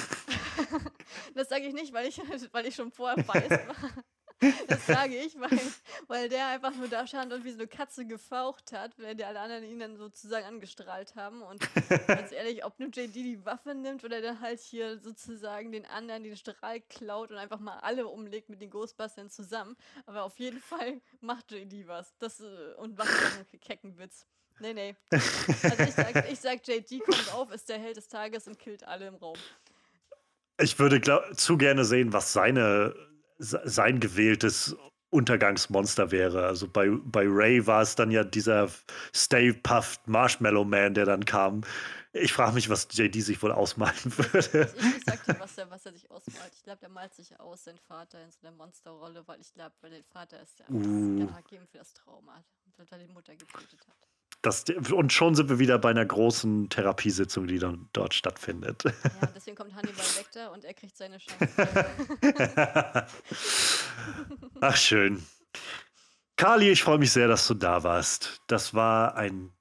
das 1.35 1.49
sage 1.49 1.65
ich 1.65 1.73
nicht, 1.73 1.93
weil 1.93 2.07
ich, 2.07 2.21
weil 2.53 2.65
ich 2.65 2.75
schon 2.75 2.91
vorher 2.91 3.27
weiß. 3.27 3.59
Das 4.67 4.85
sage 4.87 5.15
ich, 5.15 5.39
weil, 5.39 5.59
weil 6.07 6.29
der 6.29 6.47
einfach 6.47 6.75
nur 6.75 6.87
da 6.87 7.05
stand 7.07 7.33
und 7.33 7.43
wie 7.43 7.51
so 7.51 7.59
eine 7.59 7.67
Katze 7.67 8.05
gefaucht 8.05 8.71
hat, 8.71 8.97
während 8.97 9.19
die 9.19 9.25
alle 9.25 9.39
anderen 9.39 9.63
ihn 9.63 9.79
dann 9.79 9.97
sozusagen 9.97 10.45
angestrahlt 10.45 11.15
haben. 11.15 11.41
Und 11.41 11.61
ganz 12.07 12.31
ehrlich, 12.31 12.65
ob 12.65 12.79
nur 12.79 12.89
JD 12.89 13.15
die 13.15 13.45
Waffe 13.45 13.75
nimmt 13.75 14.03
oder 14.03 14.21
dann 14.21 14.41
halt 14.41 14.59
hier 14.59 14.99
sozusagen 14.99 15.71
den 15.71 15.85
anderen 15.85 16.23
den 16.23 16.35
Strahl 16.35 16.81
klaut 16.81 17.31
und 17.31 17.37
einfach 17.37 17.59
mal 17.59 17.79
alle 17.79 18.07
umlegt 18.07 18.49
mit 18.49 18.61
den 18.61 18.69
Ghostbusters 18.69 19.33
zusammen. 19.33 19.75
Aber 20.05 20.23
auf 20.23 20.37
jeden 20.39 20.59
Fall 20.59 21.01
macht 21.21 21.51
JD 21.51 21.87
was. 21.87 22.15
Das, 22.19 22.39
äh, 22.39 22.73
und 22.77 22.97
macht 22.97 23.09
einen 23.09 23.59
kecken 23.59 23.97
Witz. 23.97 24.25
Nee, 24.59 24.73
nee. 24.73 24.95
Also 25.11 25.83
ich 25.83 25.93
sag, 25.93 26.31
ich 26.31 26.39
sag, 26.39 26.67
JD 26.67 27.03
kommt 27.03 27.33
auf, 27.33 27.51
ist 27.51 27.67
der 27.67 27.77
Held 27.77 27.97
des 27.97 28.07
Tages 28.07 28.47
und 28.47 28.57
killt 28.57 28.87
alle 28.87 29.07
im 29.07 29.15
Raum. 29.15 29.35
Ich 30.57 30.79
würde 30.79 31.01
glaub, 31.01 31.35
zu 31.35 31.57
gerne 31.57 31.83
sehen, 31.83 32.13
was 32.13 32.31
seine 32.31 32.95
sein 33.37 33.99
gewähltes 33.99 34.75
Untergangsmonster 35.09 36.11
wäre. 36.11 36.45
Also 36.45 36.67
bei, 36.67 36.89
bei 36.89 37.25
Ray 37.25 37.65
war 37.65 37.81
es 37.81 37.95
dann 37.95 38.11
ja 38.11 38.23
dieser 38.23 38.69
Stay 39.15 39.53
Puffed 39.53 40.07
Marshmallow 40.07 40.65
Man, 40.65 40.93
der 40.93 41.05
dann 41.05 41.23
kam. 41.25 41.61
Ich 42.11 42.33
frage 42.33 42.53
mich, 42.53 42.69
was 42.69 42.87
JD 42.91 43.21
sich 43.21 43.41
wohl 43.41 43.51
ausmalen 43.51 43.95
würde. 44.03 44.73
Ich, 44.75 45.03
sag 45.05 45.23
dir, 45.25 45.39
was 45.39 45.57
er, 45.57 45.69
was 45.69 45.85
er 45.85 45.93
sich 45.93 46.09
ausmalt. 46.11 46.51
Ich 46.53 46.63
glaube, 46.63 46.79
der 46.79 46.89
malt 46.89 47.13
sich 47.13 47.39
aus, 47.39 47.63
sein 47.63 47.77
Vater 47.77 48.23
in 48.23 48.31
so 48.31 48.39
einer 48.41 48.55
Monsterrolle, 48.55 49.25
weil 49.27 49.39
ich 49.39 49.53
glaube, 49.53 49.73
weil 49.81 49.91
der 49.91 50.03
Vater 50.03 50.41
ist 50.41 50.59
ja 50.59 50.65
uh. 50.69 51.27
gegeben 51.43 51.67
für 51.67 51.77
das 51.77 51.93
Trauma, 51.93 52.43
weil 52.77 52.87
er 52.89 52.99
die 52.99 53.13
Mutter 53.13 53.35
getötet 53.35 53.87
hat. 53.87 54.14
Das, 54.45 54.63
und 54.91 55.11
schon 55.11 55.33
sind 55.33 55.49
wir 55.49 55.57
wieder 55.57 55.79
bei 55.79 55.89
einer 55.89 56.05
großen 56.05 56.69
Therapiesitzung, 56.69 57.47
die 57.47 57.57
dann 57.57 57.89
dort 57.93 58.13
stattfindet. 58.13 58.83
Ja, 58.83 58.91
deswegen 59.35 59.57
kommt 59.57 59.73
Hannibal 59.73 60.05
Lecter 60.17 60.51
und 60.51 60.63
er 60.63 60.75
kriegt 60.75 60.95
seine 60.95 61.17
Chance. 61.17 61.49
Ach, 64.61 64.77
schön. 64.77 65.25
Kali, 66.35 66.69
ich 66.69 66.83
freue 66.83 66.99
mich 66.99 67.11
sehr, 67.11 67.27
dass 67.27 67.47
du 67.47 67.55
da 67.55 67.83
warst. 67.83 68.41
Das 68.45 68.75
war 68.75 69.15
ein, 69.15 69.51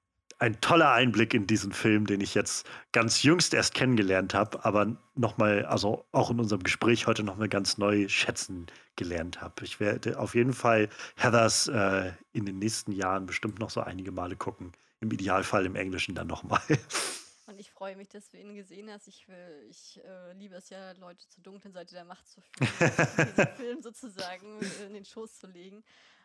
ein 0.45 0.61
toller 0.61 0.93
Einblick 0.93 1.33
in 1.33 1.47
diesen 1.47 1.73
Film, 1.73 2.07
den 2.07 2.21
ich 2.21 2.35
jetzt 2.35 2.67
ganz 2.93 3.23
jüngst 3.23 3.55
erst 3.55 3.73
kennengelernt 3.73 4.35
habe, 4.35 4.63
aber 4.63 4.95
nochmal, 5.15 5.65
also 5.65 6.05
auch 6.13 6.31
in 6.31 6.39
unserem 6.39 6.63
Gespräch 6.63 7.07
heute 7.07 7.23
nochmal 7.23 7.49
ganz 7.49 7.79
neu 7.79 8.09
schätzen 8.09 8.67
gelernt 8.95 9.41
habe. 9.41 9.65
Ich 9.65 9.81
werde 9.81 10.19
auf 10.19 10.35
jeden 10.35 10.53
Fall 10.53 10.91
Heathers 11.17 11.69
äh, 11.69 12.13
in 12.35 12.45
den 12.45 12.59
nächsten 12.59 12.93
Jahren 12.93 13.25
bestimmt 13.25 13.59
noch 13.59 13.71
so 13.71 13.81
einige 13.81 14.13
Male 14.13 14.37
gucken. 14.37 14.73
Im 15.01 15.11
Idealfall 15.11 15.65
im 15.65 15.77
Englischen 15.77 16.15
dann 16.15 16.27
nochmal. 16.27 16.61
Und 17.47 17.59
ich 17.59 17.71
freue 17.71 17.97
mich, 17.97 18.09
dass 18.09 18.31
du 18.31 18.39
ihn 18.39 18.55
gesehen 18.55 18.91
hast. 18.91 19.09
Ich, 19.09 19.27
will, 19.29 19.67
ich 19.71 20.01
äh, 20.05 20.33
liebe 20.35 20.57
es 20.57 20.69
ja, 20.69 20.93
Leute 20.93 21.27
zur 21.29 21.43
dunklen 21.43 21.73
Seite 21.73 21.95
der 21.95 22.05
Macht 22.05 22.27
zu 22.29 22.43
führen, 22.43 22.91
diesen 23.37 23.57
Film 23.57 23.83
sozusagen 23.83 24.61
in 24.87 24.93
den 24.93 25.05
Schoß 25.07 25.39
zu 25.39 25.47
legen. 25.47 25.83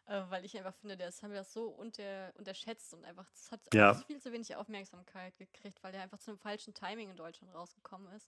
Äh, 0.09 0.23
weil 0.29 0.43
ich 0.43 0.57
einfach 0.57 0.73
finde, 0.73 0.97
das 0.97 1.21
haben 1.21 1.29
wir 1.29 1.37
das 1.37 1.53
so 1.53 1.67
unter, 1.67 2.33
unterschätzt 2.35 2.95
und 2.95 3.05
einfach, 3.05 3.29
das 3.29 3.51
hat 3.51 3.61
ja. 3.75 3.93
viel 3.93 4.19
zu 4.19 4.31
wenig 4.31 4.55
Aufmerksamkeit 4.55 5.37
gekriegt, 5.37 5.83
weil 5.83 5.91
der 5.91 6.01
einfach 6.01 6.17
zu 6.17 6.31
einem 6.31 6.39
falschen 6.39 6.73
Timing 6.73 7.11
in 7.11 7.15
Deutschland 7.15 7.53
rausgekommen 7.53 8.11
ist. 8.13 8.27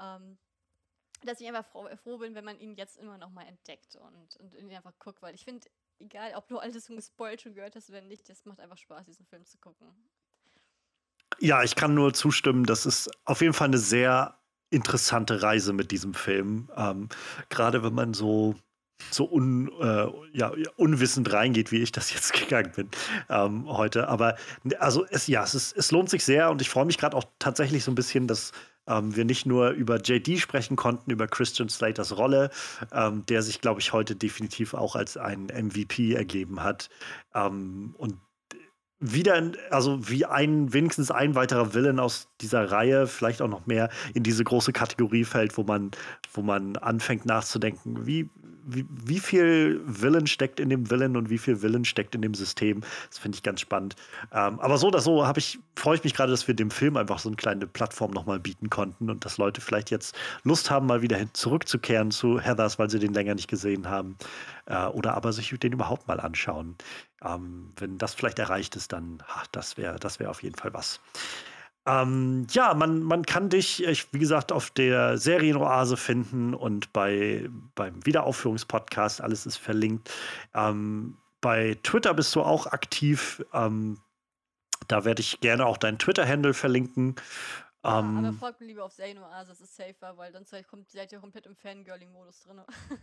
Ähm, 0.00 0.36
dass 1.24 1.40
ich 1.40 1.46
einfach 1.46 1.64
froh, 1.64 1.88
froh, 2.02 2.18
bin, 2.18 2.34
wenn 2.34 2.44
man 2.44 2.58
ihn 2.58 2.74
jetzt 2.74 2.96
immer 2.98 3.18
noch 3.18 3.30
mal 3.30 3.46
entdeckt 3.46 3.94
und, 3.94 4.36
und 4.40 4.54
ihn 4.54 4.74
einfach 4.74 4.98
guckt, 4.98 5.22
weil 5.22 5.36
ich 5.36 5.44
finde, 5.44 5.68
egal 6.00 6.32
ob 6.34 6.48
du 6.48 6.58
alles 6.58 6.84
zum 6.84 7.00
Spoil 7.00 7.38
schon 7.38 7.54
gehört 7.54 7.76
hast 7.76 7.88
oder 7.88 8.00
nicht, 8.00 8.28
es 8.28 8.44
macht 8.44 8.58
einfach 8.58 8.78
Spaß, 8.78 9.06
diesen 9.06 9.24
Film 9.24 9.46
zu 9.46 9.58
gucken. 9.58 9.86
Ja, 11.38 11.62
ich 11.62 11.76
kann 11.76 11.94
nur 11.94 12.12
zustimmen, 12.14 12.64
das 12.64 12.84
ist 12.84 13.08
auf 13.26 13.42
jeden 13.42 13.54
Fall 13.54 13.68
eine 13.68 13.78
sehr 13.78 14.40
interessante 14.70 15.40
Reise 15.40 15.72
mit 15.72 15.92
diesem 15.92 16.14
Film. 16.14 16.68
Ähm, 16.74 17.10
Gerade 17.48 17.84
wenn 17.84 17.94
man 17.94 18.12
so 18.12 18.56
so 19.10 19.30
un, 19.30 19.70
äh, 19.80 20.06
ja, 20.32 20.52
unwissend 20.76 21.32
reingeht, 21.32 21.72
wie 21.72 21.82
ich 21.82 21.92
das 21.92 22.12
jetzt 22.12 22.32
gegangen 22.40 22.72
bin 22.74 22.88
ähm, 23.28 23.66
heute. 23.68 24.08
Aber 24.08 24.36
also 24.78 25.04
es, 25.10 25.26
ja, 25.26 25.42
es, 25.42 25.54
ist, 25.54 25.76
es 25.76 25.90
lohnt 25.90 26.10
sich 26.10 26.24
sehr 26.24 26.50
und 26.50 26.60
ich 26.60 26.70
freue 26.70 26.84
mich 26.84 26.98
gerade 26.98 27.16
auch 27.16 27.24
tatsächlich 27.38 27.84
so 27.84 27.90
ein 27.90 27.96
bisschen, 27.96 28.26
dass 28.26 28.52
ähm, 28.86 29.14
wir 29.14 29.24
nicht 29.24 29.46
nur 29.46 29.70
über 29.70 30.00
JD 30.00 30.38
sprechen 30.38 30.76
konnten, 30.76 31.10
über 31.10 31.26
Christian 31.26 31.68
Slaters 31.68 32.16
Rolle, 32.16 32.50
ähm, 32.92 33.24
der 33.26 33.42
sich, 33.42 33.60
glaube 33.60 33.80
ich, 33.80 33.92
heute 33.92 34.16
definitiv 34.16 34.74
auch 34.74 34.96
als 34.96 35.16
ein 35.16 35.46
MVP 35.46 36.14
ergeben 36.14 36.62
hat. 36.62 36.88
Ähm, 37.34 37.94
und 37.98 38.16
wieder, 39.02 39.52
also 39.70 40.08
wie 40.08 40.24
ein, 40.26 40.72
wenigstens 40.72 41.10
ein 41.10 41.34
weiterer 41.34 41.74
Villain 41.74 41.98
aus 41.98 42.28
dieser 42.40 42.70
Reihe, 42.70 43.08
vielleicht 43.08 43.42
auch 43.42 43.48
noch 43.48 43.66
mehr 43.66 43.90
in 44.14 44.22
diese 44.22 44.44
große 44.44 44.72
Kategorie 44.72 45.24
fällt, 45.24 45.56
wo 45.58 45.64
man, 45.64 45.90
wo 46.32 46.42
man 46.42 46.76
anfängt 46.76 47.26
nachzudenken, 47.26 48.06
wie, 48.06 48.30
wie, 48.64 48.86
wie 48.88 49.20
viel 49.20 49.80
Willen 49.84 50.26
steckt 50.26 50.60
in 50.60 50.68
dem 50.68 50.90
Willen 50.90 51.16
und 51.16 51.30
wie 51.30 51.38
viel 51.38 51.62
Willen 51.62 51.84
steckt 51.84 52.14
in 52.14 52.22
dem 52.22 52.34
System. 52.34 52.82
Das 53.08 53.18
finde 53.18 53.36
ich 53.36 53.42
ganz 53.42 53.60
spannend. 53.60 53.96
Ähm, 54.32 54.60
aber 54.60 54.78
so 54.78 54.88
oder 54.88 55.00
so 55.00 55.26
habe 55.26 55.38
ich, 55.38 55.58
freue 55.76 55.96
ich 55.96 56.04
mich 56.04 56.14
gerade, 56.14 56.30
dass 56.30 56.46
wir 56.46 56.54
dem 56.54 56.70
Film 56.70 56.96
einfach 56.96 57.18
so 57.18 57.28
eine 57.28 57.36
kleine 57.36 57.66
Plattform 57.66 58.12
nochmal 58.12 58.38
bieten 58.38 58.70
konnten 58.70 59.10
und 59.10 59.24
dass 59.24 59.38
Leute 59.38 59.60
vielleicht 59.60 59.90
jetzt 59.90 60.16
Lust 60.44 60.70
haben, 60.70 60.86
mal 60.86 61.02
wieder 61.02 61.18
zurückzukehren 61.32 62.10
zu 62.10 62.40
Heathers, 62.40 62.78
weil 62.78 62.90
sie 62.90 62.98
den 62.98 63.14
länger 63.14 63.34
nicht 63.34 63.48
gesehen 63.48 63.88
haben. 63.88 64.16
Äh, 64.66 64.86
oder 64.86 65.14
aber 65.14 65.32
sich 65.32 65.50
den 65.58 65.72
überhaupt 65.72 66.08
mal 66.08 66.20
anschauen. 66.20 66.76
Ähm, 67.24 67.72
wenn 67.76 67.98
das 67.98 68.14
vielleicht 68.14 68.38
erreicht 68.38 68.76
ist, 68.76 68.92
dann, 68.92 69.22
ach, 69.28 69.46
das 69.48 69.76
wäre 69.76 69.98
das 69.98 70.20
wär 70.20 70.30
auf 70.30 70.42
jeden 70.42 70.56
Fall 70.56 70.72
was. 70.72 71.00
Ähm, 71.86 72.46
ja, 72.50 72.74
man, 72.74 73.02
man 73.02 73.24
kann 73.24 73.48
dich, 73.48 73.82
ich, 73.84 74.12
wie 74.12 74.18
gesagt, 74.18 74.52
auf 74.52 74.70
der 74.70 75.18
Serienoase 75.18 75.96
finden 75.96 76.54
und 76.54 76.92
bei, 76.92 77.48
beim 77.74 78.04
Wiederaufführungspodcast, 78.06 79.20
alles 79.20 79.46
ist 79.46 79.56
verlinkt. 79.56 80.10
Ähm, 80.54 81.16
bei 81.40 81.76
Twitter 81.82 82.14
bist 82.14 82.34
du 82.36 82.42
auch 82.42 82.66
aktiv. 82.66 83.44
Ähm, 83.52 83.98
da 84.88 85.04
werde 85.04 85.20
ich 85.20 85.40
gerne 85.40 85.66
auch 85.66 85.76
deinen 85.76 85.98
Twitter-Handle 85.98 86.54
verlinken. 86.54 87.16
Ja, 87.84 87.90
aber 87.90 88.28
ähm, 88.28 88.38
folgt 88.38 88.60
mir 88.60 88.66
lieber 88.66 88.84
auf 88.84 88.94
Zane-Oase, 88.94 89.50
das 89.50 89.60
ist 89.60 89.76
safer, 89.76 90.16
weil 90.16 90.30
dann 90.30 90.44
seid 90.44 90.66
ihr 91.10 91.18
komplett 91.18 91.46
im 91.46 91.56
Fangirling-Modus 91.56 92.44
drin. 92.44 92.60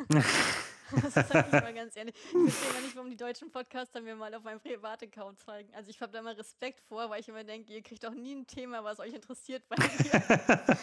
das 1.03 1.14
sag 1.14 1.47
ich 1.47 1.51
mal 1.51 1.73
ganz 1.73 1.97
ehrlich. 1.97 2.15
Ich 2.15 2.53
verstehe 2.53 2.73
gar 2.73 2.81
nicht, 2.81 2.95
warum 2.95 3.10
die 3.10 3.18
deutschen 3.18 3.51
Podcaster 3.51 3.99
mir 3.99 4.15
mal 4.15 4.34
auf 4.34 4.43
meinem 4.43 4.61
Privataccount 4.61 5.38
zeigen. 5.39 5.69
Also 5.76 5.89
ich 5.89 5.99
habe 5.99 6.14
da 6.14 6.22
mal 6.22 6.34
Respekt 6.34 6.80
vor, 6.88 7.10
weil 7.10 7.19
ich 7.19 7.27
immer 7.27 7.43
denke, 7.43 7.73
ihr 7.73 7.81
kriegt 7.81 8.06
auch 8.06 8.14
nie 8.14 8.35
ein 8.35 8.47
Thema, 8.47 8.81
was 8.85 8.99
euch 9.01 9.14
interessiert 9.14 9.64
bei 9.68 9.76
mir. 9.77 10.23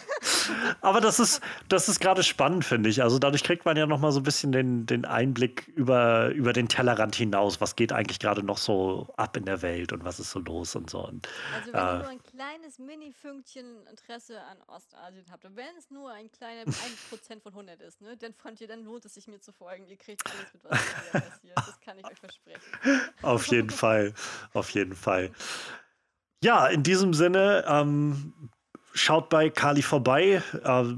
aber 0.81 1.01
das 1.01 1.19
ist, 1.19 1.41
das 1.67 1.89
ist 1.89 1.99
gerade 1.99 2.21
spannend, 2.21 2.65
finde 2.65 2.91
ich. 2.91 3.01
Also 3.01 3.17
dadurch 3.17 3.43
kriegt 3.43 3.65
man 3.65 3.77
ja 3.77 3.87
noch 3.87 3.99
mal 3.99 4.11
so 4.11 4.19
ein 4.19 4.23
bisschen 4.23 4.51
den, 4.51 4.85
den 4.85 5.05
Einblick 5.05 5.67
über, 5.69 6.29
über 6.29 6.53
den 6.53 6.67
Tellerrand 6.67 7.15
hinaus. 7.15 7.61
Was 7.61 7.75
geht 7.75 7.91
eigentlich 7.91 8.19
gerade 8.19 8.43
noch 8.43 8.59
so 8.59 9.11
ab 9.17 9.35
in 9.35 9.45
der 9.45 9.63
Welt 9.63 9.91
und 9.91 10.03
was 10.03 10.19
ist 10.19 10.29
so 10.29 10.39
los 10.39 10.75
und 10.75 10.91
so. 10.91 10.99
Und, 10.99 11.27
also 11.55 11.73
wenn 11.73 11.79
äh, 11.79 11.97
nur 11.97 12.09
ein 12.09 12.23
kleines 12.23 12.77
Mini-Fünkchen 12.77 13.86
Interesse 13.89 14.41
an 14.41 14.57
Ostasien 14.67 15.25
habt, 15.31 15.45
und 15.45 15.55
wenn 15.55 15.75
es 15.77 15.89
nur 15.89 16.11
ein 16.11 16.31
kleiner 16.31 16.63
1% 16.71 17.41
von 17.41 17.51
100 17.53 17.81
ist, 17.81 18.01
ne, 18.01 18.17
dann, 18.17 18.33
fand 18.33 18.61
ihr, 18.61 18.67
dann 18.67 18.83
lohnt 18.83 19.05
es 19.05 19.13
sich 19.13 19.27
mir 19.27 19.39
zu 19.39 19.51
folgen. 19.51 19.87
Ihr 19.87 19.97
kriegt 19.97 20.23
alles 20.25 20.53
mit, 20.53 20.63
was 20.63 20.79
hier 21.11 21.21
passiert. 21.21 21.57
Das 21.57 21.79
kann 21.81 21.99
ich 21.99 22.05
euch 22.05 22.19
versprechen. 22.19 22.61
Auf 23.21 23.47
jeden 23.47 23.69
Fall. 23.69 24.13
Auf 24.53 24.69
jeden 24.71 24.95
Fall. 24.95 25.31
Ja, 26.43 26.67
in 26.67 26.83
diesem 26.83 27.13
Sinne, 27.13 27.65
ähm, 27.67 28.51
schaut 28.93 29.29
bei 29.29 29.49
Kali 29.49 29.81
vorbei. 29.81 30.41
Äh, 30.63 30.93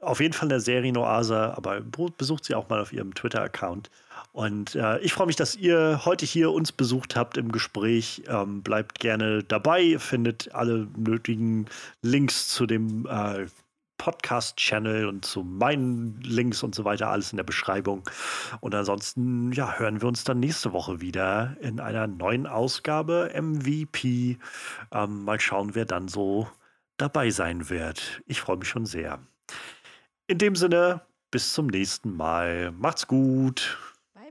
auf 0.00 0.20
jeden 0.20 0.34
Fall 0.34 0.46
in 0.46 0.50
der 0.50 0.60
Serienoase, 0.60 1.56
aber 1.56 1.80
besucht 1.80 2.44
sie 2.44 2.54
auch 2.54 2.68
mal 2.68 2.80
auf 2.80 2.92
ihrem 2.92 3.14
Twitter-Account. 3.14 3.90
Und 4.34 4.74
äh, 4.74 4.98
ich 4.98 5.12
freue 5.12 5.28
mich, 5.28 5.36
dass 5.36 5.54
ihr 5.54 6.00
heute 6.04 6.26
hier 6.26 6.50
uns 6.50 6.72
besucht 6.72 7.14
habt 7.14 7.36
im 7.38 7.52
Gespräch. 7.52 8.24
Ähm, 8.26 8.64
bleibt 8.64 8.98
gerne 8.98 9.44
dabei. 9.44 9.96
Findet 10.00 10.52
alle 10.52 10.88
nötigen 10.96 11.66
Links 12.02 12.48
zu 12.48 12.66
dem 12.66 13.06
äh, 13.06 13.46
Podcast-Channel 13.98 15.06
und 15.06 15.24
zu 15.24 15.44
meinen 15.44 16.20
Links 16.20 16.64
und 16.64 16.74
so 16.74 16.84
weiter, 16.84 17.10
alles 17.10 17.30
in 17.30 17.36
der 17.36 17.44
Beschreibung. 17.44 18.02
Und 18.58 18.74
ansonsten, 18.74 19.52
ja, 19.52 19.78
hören 19.78 20.02
wir 20.02 20.08
uns 20.08 20.24
dann 20.24 20.40
nächste 20.40 20.72
Woche 20.72 21.00
wieder 21.00 21.56
in 21.60 21.78
einer 21.78 22.08
neuen 22.08 22.48
Ausgabe 22.48 23.30
MVP. 23.40 24.38
Ähm, 24.90 25.22
mal 25.22 25.38
schauen, 25.38 25.76
wer 25.76 25.84
dann 25.84 26.08
so 26.08 26.48
dabei 26.96 27.30
sein 27.30 27.70
wird. 27.70 28.20
Ich 28.26 28.40
freue 28.40 28.56
mich 28.56 28.68
schon 28.68 28.84
sehr. 28.84 29.20
In 30.26 30.38
dem 30.38 30.56
Sinne, 30.56 31.02
bis 31.30 31.52
zum 31.52 31.68
nächsten 31.68 32.16
Mal. 32.16 32.72
Macht's 32.72 33.06
gut. 33.06 33.78